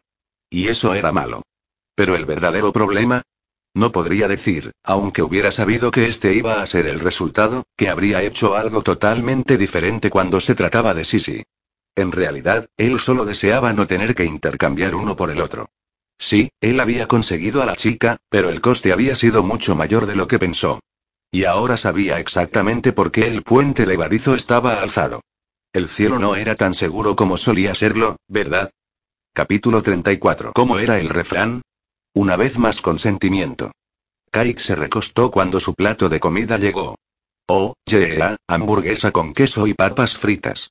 Y 0.49 0.69
eso 0.69 0.93
era 0.93 1.11
malo. 1.11 1.41
Pero 1.95 2.15
el 2.15 2.25
verdadero 2.25 2.71
problema, 2.71 3.23
no 3.73 3.91
podría 3.91 4.29
decir, 4.29 4.71
aunque 4.83 5.21
hubiera 5.21 5.51
sabido 5.51 5.91
que 5.91 6.05
este 6.05 6.33
iba 6.33 6.61
a 6.61 6.65
ser 6.65 6.87
el 6.87 7.01
resultado, 7.01 7.63
que 7.75 7.89
habría 7.89 8.23
hecho 8.23 8.55
algo 8.55 8.83
totalmente 8.83 9.57
diferente 9.57 10.09
cuando 10.09 10.39
se 10.39 10.55
trataba 10.55 10.93
de 10.93 11.03
Sisi. 11.03 11.43
En 11.93 12.13
realidad, 12.13 12.69
él 12.77 12.99
solo 12.99 13.25
deseaba 13.25 13.73
no 13.73 13.85
tener 13.85 14.15
que 14.15 14.23
intercambiar 14.23 14.95
uno 14.95 15.17
por 15.17 15.29
el 15.29 15.41
otro. 15.41 15.69
Sí, 16.23 16.51
él 16.61 16.79
había 16.79 17.05
conseguido 17.05 17.61
a 17.61 17.65
la 17.65 17.75
chica, 17.75 18.15
pero 18.29 18.49
el 18.49 18.61
coste 18.61 18.93
había 18.93 19.13
sido 19.13 19.43
mucho 19.43 19.75
mayor 19.75 20.05
de 20.05 20.15
lo 20.15 20.25
que 20.25 20.39
pensó. 20.39 20.79
Y 21.29 21.43
ahora 21.43 21.75
sabía 21.75 22.17
exactamente 22.17 22.93
por 22.93 23.11
qué 23.11 23.27
el 23.27 23.43
puente 23.43 23.85
levadizo 23.85 24.33
estaba 24.33 24.81
alzado. 24.81 25.19
El 25.73 25.89
cielo 25.89 26.19
no 26.19 26.37
era 26.37 26.55
tan 26.55 26.73
seguro 26.75 27.17
como 27.17 27.35
solía 27.35 27.75
serlo, 27.75 28.15
¿verdad? 28.29 28.71
Capítulo 29.33 29.81
34. 29.81 30.53
¿Cómo 30.53 30.79
era 30.79 30.97
el 30.97 31.09
refrán? 31.09 31.61
Una 32.13 32.37
vez 32.37 32.57
más 32.57 32.81
con 32.81 32.99
sentimiento. 32.99 33.73
Kate 34.31 34.59
se 34.59 34.75
recostó 34.75 35.29
cuando 35.29 35.59
su 35.59 35.73
plato 35.73 36.07
de 36.07 36.21
comida 36.21 36.57
llegó. 36.57 36.95
Oh, 37.49 37.73
yeah, 37.83 38.37
hamburguesa 38.47 39.11
con 39.11 39.33
queso 39.33 39.67
y 39.67 39.73
papas 39.73 40.17
fritas. 40.17 40.69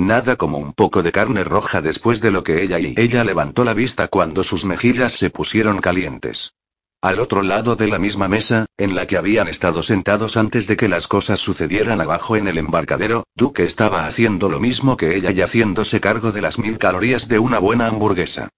Nada 0.00 0.36
como 0.36 0.56
un 0.56 0.72
poco 0.72 1.02
de 1.02 1.12
carne 1.12 1.44
roja 1.44 1.82
después 1.82 2.22
de 2.22 2.30
lo 2.30 2.42
que 2.42 2.62
ella 2.62 2.78
y 2.78 2.94
ella 2.96 3.22
levantó 3.22 3.64
la 3.64 3.74
vista 3.74 4.08
cuando 4.08 4.42
sus 4.42 4.64
mejillas 4.64 5.12
se 5.12 5.28
pusieron 5.28 5.82
calientes. 5.82 6.54
Al 7.02 7.20
otro 7.20 7.42
lado 7.42 7.76
de 7.76 7.86
la 7.86 7.98
misma 7.98 8.26
mesa, 8.26 8.64
en 8.78 8.94
la 8.94 9.06
que 9.06 9.18
habían 9.18 9.46
estado 9.46 9.82
sentados 9.82 10.38
antes 10.38 10.66
de 10.66 10.78
que 10.78 10.88
las 10.88 11.06
cosas 11.06 11.38
sucedieran 11.38 12.00
abajo 12.00 12.36
en 12.36 12.48
el 12.48 12.56
embarcadero, 12.56 13.24
Duke 13.34 13.62
estaba 13.62 14.06
haciendo 14.06 14.48
lo 14.48 14.58
mismo 14.58 14.96
que 14.96 15.16
ella 15.16 15.32
y 15.32 15.42
haciéndose 15.42 16.00
cargo 16.00 16.32
de 16.32 16.40
las 16.40 16.58
mil 16.58 16.78
calorías 16.78 17.28
de 17.28 17.38
una 17.38 17.58
buena 17.58 17.86
hamburguesa. 17.86 18.48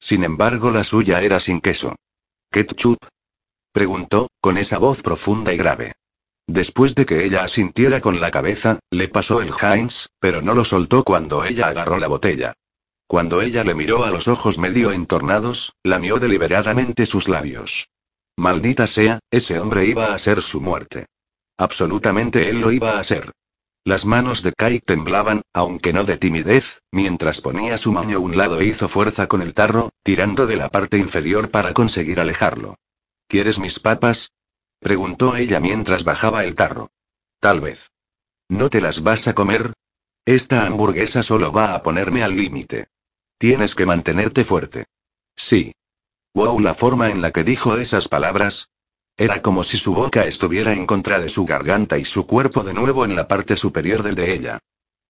Sin 0.00 0.24
embargo, 0.24 0.72
la 0.72 0.82
suya 0.82 1.22
era 1.22 1.38
sin 1.38 1.60
queso. 1.60 1.94
¿Ketchup? 2.50 2.98
preguntó, 3.70 4.26
con 4.40 4.58
esa 4.58 4.78
voz 4.78 5.00
profunda 5.00 5.52
y 5.52 5.58
grave. 5.58 5.92
Después 6.48 6.94
de 6.94 7.04
que 7.04 7.26
ella 7.26 7.44
asintiera 7.44 8.00
con 8.00 8.20
la 8.20 8.30
cabeza, 8.30 8.78
le 8.90 9.08
pasó 9.08 9.42
el 9.42 9.50
Heinz, 9.60 10.08
pero 10.18 10.40
no 10.40 10.54
lo 10.54 10.64
soltó 10.64 11.04
cuando 11.04 11.44
ella 11.44 11.68
agarró 11.68 11.98
la 11.98 12.08
botella. 12.08 12.54
Cuando 13.06 13.42
ella 13.42 13.64
le 13.64 13.74
miró 13.74 14.04
a 14.04 14.10
los 14.10 14.28
ojos 14.28 14.56
medio 14.56 14.90
entornados, 14.90 15.74
lamió 15.82 16.18
deliberadamente 16.18 17.04
sus 17.04 17.28
labios. 17.28 17.90
Maldita 18.38 18.86
sea, 18.86 19.18
ese 19.30 19.60
hombre 19.60 19.84
iba 19.84 20.14
a 20.14 20.18
ser 20.18 20.40
su 20.40 20.62
muerte. 20.62 21.04
Absolutamente 21.58 22.48
él 22.48 22.62
lo 22.62 22.72
iba 22.72 22.98
a 22.98 23.04
ser. 23.04 23.32
Las 23.84 24.06
manos 24.06 24.42
de 24.42 24.52
Kai 24.52 24.80
temblaban, 24.80 25.42
aunque 25.52 25.92
no 25.92 26.04
de 26.04 26.16
timidez, 26.16 26.80
mientras 26.90 27.42
ponía 27.42 27.76
su 27.76 27.92
mano 27.92 28.16
a 28.16 28.20
un 28.20 28.38
lado 28.38 28.60
e 28.60 28.64
hizo 28.64 28.88
fuerza 28.88 29.26
con 29.26 29.42
el 29.42 29.52
tarro, 29.52 29.90
tirando 30.02 30.46
de 30.46 30.56
la 30.56 30.70
parte 30.70 30.96
inferior 30.96 31.50
para 31.50 31.74
conseguir 31.74 32.20
alejarlo. 32.20 32.76
¿Quieres 33.26 33.58
mis 33.58 33.80
papas? 33.80 34.30
Preguntó 34.80 35.36
ella 35.36 35.60
mientras 35.60 36.04
bajaba 36.04 36.44
el 36.44 36.54
tarro. 36.54 36.90
Tal 37.40 37.60
vez. 37.60 37.90
¿No 38.48 38.70
te 38.70 38.80
las 38.80 39.02
vas 39.02 39.28
a 39.28 39.34
comer? 39.34 39.74
Esta 40.24 40.66
hamburguesa 40.66 41.22
solo 41.22 41.52
va 41.52 41.74
a 41.74 41.82
ponerme 41.82 42.22
al 42.22 42.36
límite. 42.36 42.88
Tienes 43.38 43.74
que 43.74 43.86
mantenerte 43.86 44.44
fuerte. 44.44 44.86
Sí. 45.36 45.74
Wow, 46.34 46.60
la 46.60 46.74
forma 46.74 47.10
en 47.10 47.22
la 47.22 47.30
que 47.30 47.44
dijo 47.44 47.76
esas 47.76 48.08
palabras. 48.08 48.68
Era 49.16 49.42
como 49.42 49.64
si 49.64 49.76
su 49.78 49.94
boca 49.94 50.26
estuviera 50.26 50.72
en 50.72 50.86
contra 50.86 51.18
de 51.18 51.28
su 51.28 51.44
garganta 51.44 51.98
y 51.98 52.04
su 52.04 52.26
cuerpo 52.26 52.62
de 52.62 52.74
nuevo 52.74 53.04
en 53.04 53.16
la 53.16 53.26
parte 53.26 53.56
superior 53.56 54.02
del 54.02 54.14
de 54.14 54.32
ella. 54.32 54.58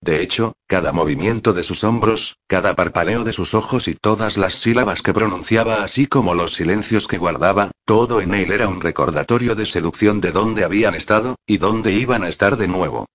De 0.01 0.23
hecho, 0.23 0.55
cada 0.67 0.93
movimiento 0.93 1.53
de 1.53 1.65
sus 1.65 1.83
hombros, 1.83 2.39
cada 2.47 2.77
parpaleo 2.77 3.25
de 3.25 3.33
sus 3.33 3.55
ojos 3.55 3.89
y 3.89 3.95
todas 3.95 4.37
las 4.37 4.55
sílabas 4.55 5.03
que 5.03 5.13
pronunciaba, 5.13 5.83
así 5.83 6.07
como 6.07 6.35
los 6.35 6.55
silencios 6.55 7.09
que 7.09 7.19
guardaba, 7.19 7.73
todo 7.85 8.21
en 8.21 8.35
él 8.35 8.53
era 8.53 8.69
un 8.69 8.81
recordatorio 8.81 9.57
de 9.57 9.67
seducción 9.67 10.21
de 10.21 10.31
dónde 10.31 10.65
habían 10.65 10.95
estado, 10.95 11.37
y 11.47 11.59
dónde 11.59 11.93
iban 11.93 12.23
a 12.23 12.29
estar 12.29 12.57
de 12.57 12.69
nuevo. 12.69 13.07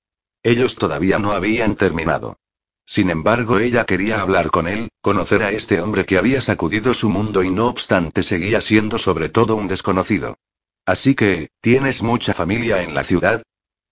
Ellos 0.43 0.75
todavía 0.75 1.19
no 1.19 1.31
habían 1.31 1.75
terminado. 1.75 2.37
Sin 2.85 3.09
embargo, 3.09 3.59
ella 3.59 3.85
quería 3.85 4.21
hablar 4.21 4.51
con 4.51 4.67
él, 4.67 4.89
conocer 5.01 5.41
a 5.43 5.51
este 5.51 5.79
hombre 5.79 6.05
que 6.05 6.17
había 6.17 6.41
sacudido 6.41 6.93
su 6.93 7.09
mundo 7.09 7.43
y 7.43 7.49
no 7.49 7.67
obstante 7.67 8.23
seguía 8.23 8.59
siendo 8.59 8.97
sobre 8.97 9.29
todo 9.29 9.55
un 9.55 9.69
desconocido. 9.69 10.35
Así 10.85 11.15
que, 11.15 11.49
¿tienes 11.61 12.03
mucha 12.03 12.33
familia 12.33 12.83
en 12.83 12.93
la 12.93 13.05
ciudad? 13.05 13.41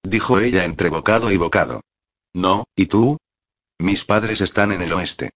dijo 0.03 0.39
ella 0.39 0.65
entre 0.65 0.89
bocado 0.89 1.31
y 1.31 1.37
bocado. 1.37 1.79
No, 2.33 2.65
¿y 2.75 2.85
tú? 2.85 3.17
Mis 3.79 4.05
padres 4.05 4.41
están 4.41 4.71
en 4.71 4.81
el 4.81 4.93
oeste. 4.93 5.31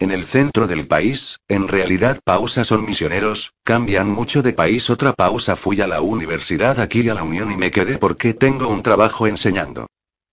En 0.00 0.12
el 0.12 0.24
centro 0.24 0.68
del 0.68 0.86
país, 0.86 1.38
en 1.48 1.66
realidad 1.66 2.20
pausa 2.24 2.64
son 2.64 2.84
misioneros, 2.84 3.52
cambian 3.64 4.10
mucho 4.10 4.42
de 4.42 4.52
país. 4.52 4.90
Otra 4.90 5.12
pausa 5.12 5.56
fui 5.56 5.80
a 5.80 5.88
la 5.88 6.00
universidad 6.00 6.78
aquí 6.78 7.08
a 7.08 7.14
la 7.14 7.24
Unión 7.24 7.50
y 7.50 7.56
me 7.56 7.72
quedé 7.72 7.98
porque 7.98 8.32
tengo 8.32 8.68
un 8.68 8.82
trabajo 8.82 9.26
enseñando. 9.26 9.88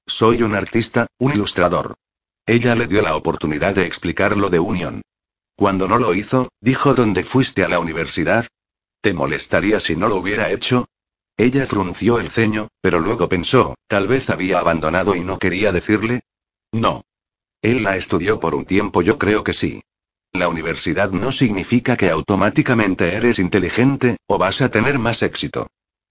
Soy 0.05 0.43
un 0.43 0.53
artista, 0.53 1.07
un 1.17 1.33
ilustrador. 1.33 1.95
Ella 2.45 2.75
le 2.75 2.85
dio 2.85 3.01
la 3.01 3.15
oportunidad 3.15 3.73
de 3.73 3.87
explicar 3.87 4.37
lo 4.37 4.51
de 4.51 4.59
Unión. 4.59 5.01
Cuando 5.57 5.87
no 5.87 5.97
lo 5.97 6.13
hizo, 6.13 6.49
dijo 6.61 6.93
¿Dónde 6.93 7.23
fuiste 7.23 7.63
a 7.63 7.69
la 7.69 7.79
universidad? 7.79 8.45
¿Te 9.01 9.15
molestaría 9.15 9.79
si 9.79 9.95
no 9.95 10.07
lo 10.07 10.17
hubiera 10.17 10.51
hecho? 10.51 10.85
Ella 11.37 11.65
frunció 11.65 12.19
el 12.19 12.29
ceño, 12.29 12.69
pero 12.81 12.99
luego 12.99 13.27
pensó, 13.27 13.75
tal 13.87 14.07
vez 14.07 14.29
había 14.29 14.59
abandonado 14.59 15.15
y 15.15 15.21
no 15.21 15.37
quería 15.37 15.71
decirle. 15.71 16.21
No. 16.71 17.03
Él 17.61 17.83
la 17.83 17.97
estudió 17.97 18.39
por 18.39 18.55
un 18.55 18.65
tiempo, 18.65 19.01
yo 19.01 19.17
creo 19.17 19.43
que 19.43 19.53
sí. 19.53 19.81
La 20.31 20.47
universidad 20.47 21.11
no 21.11 21.31
significa 21.31 21.97
que 21.97 22.09
automáticamente 22.09 23.15
eres 23.15 23.39
inteligente, 23.39 24.17
o 24.27 24.37
vas 24.37 24.61
a 24.61 24.69
tener 24.69 24.99
más 24.99 25.23
éxito. 25.23 25.67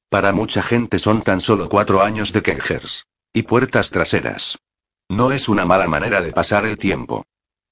Para 0.09 0.33
mucha 0.33 0.63
gente 0.63 0.99
son 0.99 1.23
tan 1.23 1.41
solo 1.41 1.69
cuatro 1.69 2.03
años 2.03 2.33
de 2.33 2.43
quejers. 2.43 3.07
Y 3.33 3.43
puertas 3.43 3.91
traseras. 3.91 4.59
No 5.09 5.33
es 5.33 5.49
una 5.49 5.65
mala 5.65 5.89
manera 5.89 6.23
de 6.23 6.33
pasar 6.33 6.65
el 6.67 6.79
tiempo. 6.79 7.25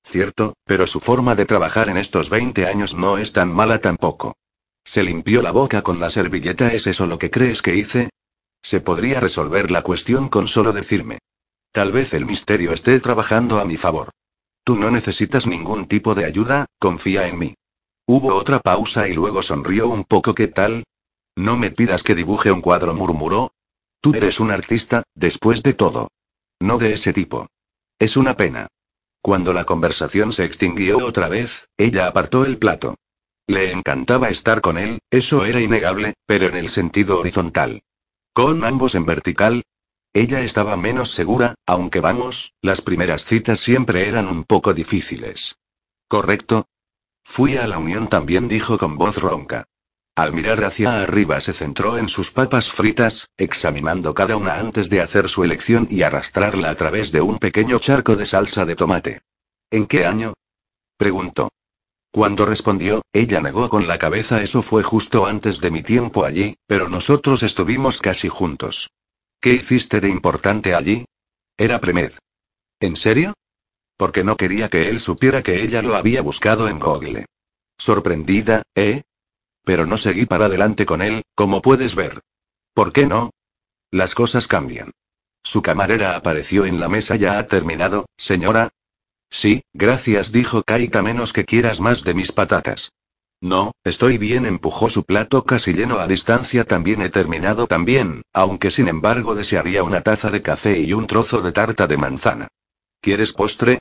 Cierto, 0.04 0.54
pero 0.64 0.86
su 0.86 1.00
forma 1.00 1.34
de 1.34 1.46
trabajar 1.46 1.88
en 1.88 1.96
estos 1.96 2.30
20 2.30 2.66
años 2.66 2.94
no 2.94 3.18
es 3.18 3.32
tan 3.32 3.52
mala 3.52 3.78
tampoco. 3.78 4.34
Se 4.84 5.02
limpió 5.02 5.42
la 5.42 5.52
boca 5.52 5.82
con 5.82 6.00
la 6.00 6.10
servilleta. 6.10 6.72
¿Es 6.72 6.86
eso 6.86 7.06
lo 7.06 7.18
que 7.18 7.30
crees 7.30 7.62
que 7.62 7.76
hice? 7.76 8.10
Se 8.62 8.80
podría 8.80 9.20
resolver 9.20 9.70
la 9.70 9.82
cuestión 9.82 10.28
con 10.28 10.48
solo 10.48 10.72
decirme. 10.72 11.18
Tal 11.72 11.92
vez 11.92 12.14
el 12.14 12.26
misterio 12.26 12.72
esté 12.72 13.00
trabajando 13.00 13.58
a 13.58 13.64
mi 13.64 13.76
favor. 13.76 14.10
Tú 14.64 14.76
no 14.76 14.90
necesitas 14.90 15.46
ningún 15.46 15.86
tipo 15.86 16.14
de 16.14 16.24
ayuda, 16.24 16.66
confía 16.78 17.26
en 17.26 17.38
mí. 17.38 17.54
Hubo 18.06 18.34
otra 18.34 18.60
pausa 18.60 19.08
y 19.08 19.14
luego 19.14 19.42
sonrió 19.42 19.88
un 19.88 20.04
poco. 20.04 20.34
¿Qué 20.34 20.48
tal? 20.48 20.84
No 21.36 21.56
me 21.56 21.70
pidas 21.70 22.02
que 22.02 22.14
dibuje 22.14 22.52
un 22.52 22.60
cuadro, 22.60 22.94
murmuró, 22.94 23.52
Tú 24.02 24.12
eres 24.16 24.40
un 24.40 24.50
artista, 24.50 25.04
después 25.14 25.62
de 25.62 25.74
todo. 25.74 26.08
No 26.60 26.76
de 26.76 26.94
ese 26.94 27.12
tipo. 27.12 27.46
Es 28.00 28.16
una 28.16 28.36
pena. 28.36 28.66
Cuando 29.22 29.52
la 29.52 29.64
conversación 29.64 30.32
se 30.32 30.44
extinguió 30.44 31.06
otra 31.06 31.28
vez, 31.28 31.68
ella 31.76 32.08
apartó 32.08 32.44
el 32.44 32.58
plato. 32.58 32.96
Le 33.52 33.70
encantaba 33.70 34.30
estar 34.30 34.62
con 34.62 34.78
él, 34.78 35.00
eso 35.10 35.44
era 35.44 35.60
innegable, 35.60 36.14
pero 36.24 36.46
en 36.46 36.56
el 36.56 36.70
sentido 36.70 37.20
horizontal. 37.20 37.82
Con 38.32 38.64
ambos 38.64 38.94
en 38.94 39.04
vertical. 39.04 39.62
Ella 40.14 40.40
estaba 40.40 40.74
menos 40.78 41.10
segura, 41.10 41.54
aunque 41.66 42.00
vamos, 42.00 42.54
las 42.62 42.80
primeras 42.80 43.26
citas 43.26 43.60
siempre 43.60 44.08
eran 44.08 44.28
un 44.28 44.44
poco 44.44 44.72
difíciles. 44.72 45.58
¿Correcto? 46.08 46.66
Fui 47.24 47.58
a 47.58 47.66
la 47.66 47.76
unión 47.76 48.08
también 48.08 48.48
dijo 48.48 48.78
con 48.78 48.96
voz 48.96 49.18
ronca. 49.18 49.64
Al 50.16 50.32
mirar 50.32 50.64
hacia 50.64 51.02
arriba 51.02 51.38
se 51.42 51.52
centró 51.52 51.98
en 51.98 52.08
sus 52.08 52.30
papas 52.30 52.72
fritas, 52.72 53.28
examinando 53.36 54.14
cada 54.14 54.34
una 54.38 54.54
antes 54.54 54.88
de 54.88 55.02
hacer 55.02 55.28
su 55.28 55.44
elección 55.44 55.86
y 55.90 56.00
arrastrarla 56.00 56.70
a 56.70 56.74
través 56.74 57.12
de 57.12 57.20
un 57.20 57.38
pequeño 57.38 57.78
charco 57.80 58.16
de 58.16 58.24
salsa 58.24 58.64
de 58.64 58.76
tomate. 58.76 59.20
¿En 59.70 59.84
qué 59.84 60.06
año? 60.06 60.32
preguntó. 60.96 61.50
Cuando 62.12 62.44
respondió, 62.44 63.00
ella 63.14 63.40
negó 63.40 63.70
con 63.70 63.88
la 63.88 63.98
cabeza 63.98 64.42
eso 64.42 64.62
fue 64.62 64.82
justo 64.82 65.24
antes 65.24 65.60
de 65.60 65.70
mi 65.70 65.82
tiempo 65.82 66.26
allí, 66.26 66.56
pero 66.66 66.90
nosotros 66.90 67.42
estuvimos 67.42 68.02
casi 68.02 68.28
juntos. 68.28 68.90
¿Qué 69.40 69.54
hiciste 69.54 69.98
de 69.98 70.10
importante 70.10 70.74
allí? 70.74 71.06
Era 71.56 71.80
Premed. 71.80 72.12
¿En 72.80 72.96
serio? 72.96 73.32
Porque 73.96 74.24
no 74.24 74.36
quería 74.36 74.68
que 74.68 74.90
él 74.90 75.00
supiera 75.00 75.42
que 75.42 75.62
ella 75.62 75.80
lo 75.80 75.96
había 75.96 76.20
buscado 76.20 76.68
en 76.68 76.78
Google. 76.78 77.24
Sorprendida, 77.78 78.62
¿eh? 78.74 79.02
Pero 79.64 79.86
no 79.86 79.96
seguí 79.96 80.26
para 80.26 80.46
adelante 80.46 80.84
con 80.84 81.00
él, 81.00 81.22
como 81.34 81.62
puedes 81.62 81.94
ver. 81.94 82.20
¿Por 82.74 82.92
qué 82.92 83.06
no? 83.06 83.30
Las 83.90 84.14
cosas 84.14 84.48
cambian. 84.48 84.90
Su 85.42 85.62
camarera 85.62 86.14
apareció 86.14 86.66
en 86.66 86.78
la 86.78 86.88
mesa. 86.88 87.16
¿Ya 87.16 87.38
ha 87.38 87.46
terminado, 87.46 88.04
señora? 88.18 88.68
Sí, 89.32 89.62
gracias, 89.72 90.30
dijo 90.30 90.62
Kaita, 90.62 91.02
menos 91.02 91.32
que 91.32 91.46
quieras 91.46 91.80
más 91.80 92.04
de 92.04 92.12
mis 92.12 92.32
patatas. 92.32 92.92
No, 93.40 93.72
estoy 93.82 94.18
bien, 94.18 94.44
empujó 94.44 94.90
su 94.90 95.04
plato 95.04 95.44
casi 95.44 95.72
lleno 95.72 96.00
a 96.00 96.06
distancia. 96.06 96.64
También 96.64 97.00
he 97.00 97.08
terminado 97.08 97.66
también, 97.66 98.22
aunque 98.34 98.70
sin 98.70 98.88
embargo 98.88 99.34
desearía 99.34 99.84
una 99.84 100.02
taza 100.02 100.30
de 100.30 100.42
café 100.42 100.78
y 100.80 100.92
un 100.92 101.06
trozo 101.06 101.40
de 101.40 101.50
tarta 101.50 101.86
de 101.86 101.96
manzana. 101.96 102.48
¿Quieres 103.00 103.32
postre? 103.32 103.78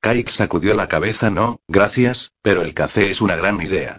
Kate 0.00 0.30
sacudió 0.30 0.72
la 0.74 0.86
cabeza. 0.86 1.30
No, 1.30 1.58
gracias, 1.66 2.30
pero 2.40 2.62
el 2.62 2.72
café 2.72 3.10
es 3.10 3.20
una 3.20 3.34
gran 3.34 3.60
idea. 3.60 3.98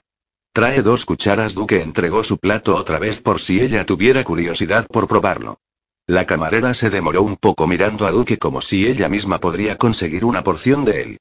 Trae 0.54 0.82
dos 0.82 1.06
cucharas. 1.06 1.54
Duque 1.54 1.82
entregó 1.82 2.24
su 2.24 2.38
plato 2.38 2.78
otra 2.78 2.98
vez 2.98 3.22
por 3.22 3.42
si 3.42 3.60
ella 3.60 3.86
tuviera 3.86 4.24
curiosidad 4.24 4.88
por 4.88 5.10
probarlo. 5.10 5.60
La 6.08 6.26
camarera 6.26 6.74
se 6.74 6.90
demoró 6.90 7.22
un 7.22 7.36
poco 7.36 7.68
mirando 7.68 8.08
a 8.08 8.12
Duque 8.12 8.38
como 8.38 8.62
si 8.62 8.88
ella 8.88 9.10
misma 9.10 9.40
podría 9.40 9.78
conseguir 9.78 10.24
una 10.24 10.42
porción 10.42 10.86
de 10.86 11.02
él. 11.02 11.18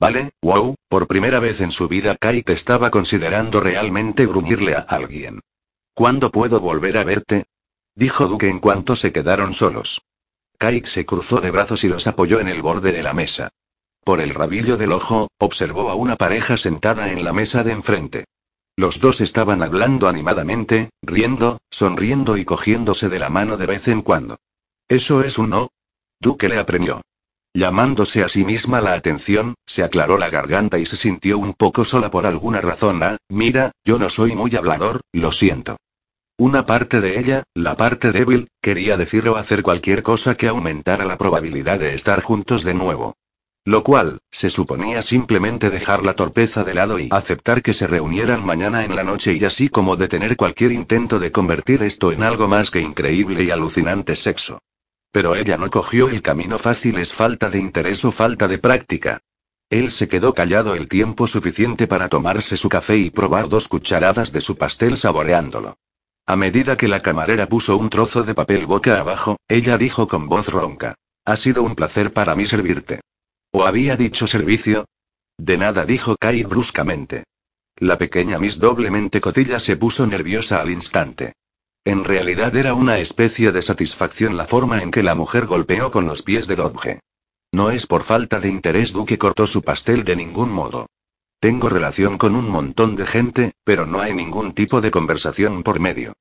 Vale, 0.00 0.32
wow, 0.42 0.74
por 0.88 1.06
primera 1.06 1.38
vez 1.38 1.60
en 1.60 1.70
su 1.70 1.86
vida 1.86 2.16
Kate 2.16 2.52
estaba 2.52 2.90
considerando 2.90 3.60
realmente 3.60 4.26
gruñirle 4.26 4.74
a 4.74 4.80
alguien. 4.80 5.40
¿Cuándo 5.94 6.32
puedo 6.32 6.58
volver 6.58 6.98
a 6.98 7.04
verte? 7.04 7.44
dijo 7.94 8.26
Duque 8.26 8.48
en 8.48 8.58
cuanto 8.58 8.96
se 8.96 9.12
quedaron 9.12 9.54
solos. 9.54 10.02
Kate 10.58 10.86
se 10.86 11.06
cruzó 11.06 11.40
de 11.40 11.52
brazos 11.52 11.84
y 11.84 11.88
los 11.88 12.08
apoyó 12.08 12.40
en 12.40 12.48
el 12.48 12.60
borde 12.60 12.90
de 12.90 13.04
la 13.04 13.12
mesa. 13.12 13.50
Por 14.02 14.20
el 14.20 14.34
rabillo 14.34 14.76
del 14.76 14.90
ojo, 14.90 15.28
observó 15.38 15.90
a 15.90 15.94
una 15.94 16.16
pareja 16.16 16.56
sentada 16.56 17.12
en 17.12 17.22
la 17.22 17.32
mesa 17.32 17.62
de 17.62 17.70
enfrente. 17.70 18.24
Los 18.76 19.00
dos 19.00 19.20
estaban 19.20 19.62
hablando 19.62 20.08
animadamente, 20.08 20.90
riendo, 21.00 21.58
sonriendo 21.70 22.36
y 22.36 22.44
cogiéndose 22.44 23.08
de 23.08 23.20
la 23.20 23.30
mano 23.30 23.56
de 23.56 23.66
vez 23.66 23.86
en 23.86 24.02
cuando. 24.02 24.36
¿Eso 24.88 25.22
es 25.22 25.38
un 25.38 25.50
no? 25.50 25.68
Duque 26.20 26.48
le 26.48 26.58
apremió. 26.58 27.00
Llamándose 27.54 28.24
a 28.24 28.28
sí 28.28 28.44
misma 28.44 28.80
la 28.80 28.94
atención, 28.94 29.54
se 29.64 29.84
aclaró 29.84 30.18
la 30.18 30.28
garganta 30.28 30.80
y 30.80 30.86
se 30.86 30.96
sintió 30.96 31.38
un 31.38 31.54
poco 31.54 31.84
sola 31.84 32.10
por 32.10 32.26
alguna 32.26 32.60
razón. 32.60 33.00
Ah, 33.04 33.16
mira, 33.28 33.70
yo 33.84 33.98
no 34.00 34.10
soy 34.10 34.34
muy 34.34 34.56
hablador, 34.56 35.02
lo 35.12 35.30
siento. 35.30 35.76
Una 36.36 36.66
parte 36.66 37.00
de 37.00 37.20
ella, 37.20 37.44
la 37.54 37.76
parte 37.76 38.10
débil, 38.10 38.48
quería 38.60 38.96
decir 38.96 39.28
o 39.28 39.36
hacer 39.36 39.62
cualquier 39.62 40.02
cosa 40.02 40.34
que 40.34 40.48
aumentara 40.48 41.04
la 41.04 41.16
probabilidad 41.16 41.78
de 41.78 41.94
estar 41.94 42.22
juntos 42.22 42.64
de 42.64 42.74
nuevo. 42.74 43.14
Lo 43.66 43.82
cual, 43.82 44.18
se 44.30 44.50
suponía 44.50 45.00
simplemente 45.00 45.70
dejar 45.70 46.04
la 46.04 46.12
torpeza 46.12 46.64
de 46.64 46.74
lado 46.74 46.98
y 46.98 47.08
aceptar 47.10 47.62
que 47.62 47.72
se 47.72 47.86
reunieran 47.86 48.44
mañana 48.44 48.84
en 48.84 48.94
la 48.94 49.04
noche 49.04 49.32
y 49.32 49.42
así 49.42 49.70
como 49.70 49.96
detener 49.96 50.36
cualquier 50.36 50.70
intento 50.70 51.18
de 51.18 51.32
convertir 51.32 51.82
esto 51.82 52.12
en 52.12 52.22
algo 52.22 52.46
más 52.46 52.70
que 52.70 52.82
increíble 52.82 53.42
y 53.42 53.50
alucinante 53.50 54.16
sexo. 54.16 54.58
Pero 55.12 55.34
ella 55.34 55.56
no 55.56 55.70
cogió 55.70 56.10
el 56.10 56.20
camino 56.20 56.58
fácil, 56.58 56.98
es 56.98 57.14
falta 57.14 57.48
de 57.48 57.58
interés 57.58 58.04
o 58.04 58.12
falta 58.12 58.48
de 58.48 58.58
práctica. 58.58 59.20
Él 59.70 59.92
se 59.92 60.08
quedó 60.08 60.34
callado 60.34 60.74
el 60.74 60.86
tiempo 60.86 61.26
suficiente 61.26 61.86
para 61.86 62.10
tomarse 62.10 62.58
su 62.58 62.68
café 62.68 62.98
y 62.98 63.08
probar 63.08 63.48
dos 63.48 63.68
cucharadas 63.68 64.30
de 64.30 64.42
su 64.42 64.56
pastel 64.56 64.98
saboreándolo. 64.98 65.78
A 66.26 66.36
medida 66.36 66.76
que 66.76 66.88
la 66.88 67.00
camarera 67.00 67.46
puso 67.46 67.78
un 67.78 67.88
trozo 67.88 68.24
de 68.24 68.34
papel 68.34 68.66
boca 68.66 69.00
abajo, 69.00 69.38
ella 69.48 69.78
dijo 69.78 70.06
con 70.06 70.28
voz 70.28 70.48
ronca. 70.48 70.96
Ha 71.24 71.36
sido 71.38 71.62
un 71.62 71.74
placer 71.74 72.12
para 72.12 72.34
mí 72.34 72.44
servirte. 72.44 73.00
¿O 73.56 73.64
había 73.64 73.96
dicho 73.96 74.26
servicio? 74.26 74.84
De 75.38 75.56
nada, 75.56 75.86
dijo 75.86 76.16
Kai 76.18 76.42
bruscamente. 76.42 77.22
La 77.76 77.98
pequeña 77.98 78.40
Miss 78.40 78.58
doblemente 78.58 79.20
cotilla 79.20 79.60
se 79.60 79.76
puso 79.76 80.08
nerviosa 80.08 80.60
al 80.60 80.70
instante. 80.70 81.34
En 81.84 82.02
realidad 82.02 82.56
era 82.56 82.74
una 82.74 82.98
especie 82.98 83.52
de 83.52 83.62
satisfacción 83.62 84.36
la 84.36 84.46
forma 84.46 84.82
en 84.82 84.90
que 84.90 85.04
la 85.04 85.14
mujer 85.14 85.46
golpeó 85.46 85.92
con 85.92 86.04
los 86.04 86.22
pies 86.22 86.48
de 86.48 86.56
Dodge. 86.56 86.98
No 87.52 87.70
es 87.70 87.86
por 87.86 88.02
falta 88.02 88.40
de 88.40 88.48
interés 88.48 88.92
Duque 88.92 89.18
cortó 89.18 89.46
su 89.46 89.62
pastel 89.62 90.02
de 90.02 90.16
ningún 90.16 90.50
modo. 90.50 90.88
Tengo 91.38 91.68
relación 91.68 92.18
con 92.18 92.34
un 92.34 92.50
montón 92.50 92.96
de 92.96 93.06
gente, 93.06 93.52
pero 93.62 93.86
no 93.86 94.00
hay 94.00 94.14
ningún 94.14 94.54
tipo 94.54 94.80
de 94.80 94.90
conversación 94.90 95.62
por 95.62 95.78
medio. 95.78 96.14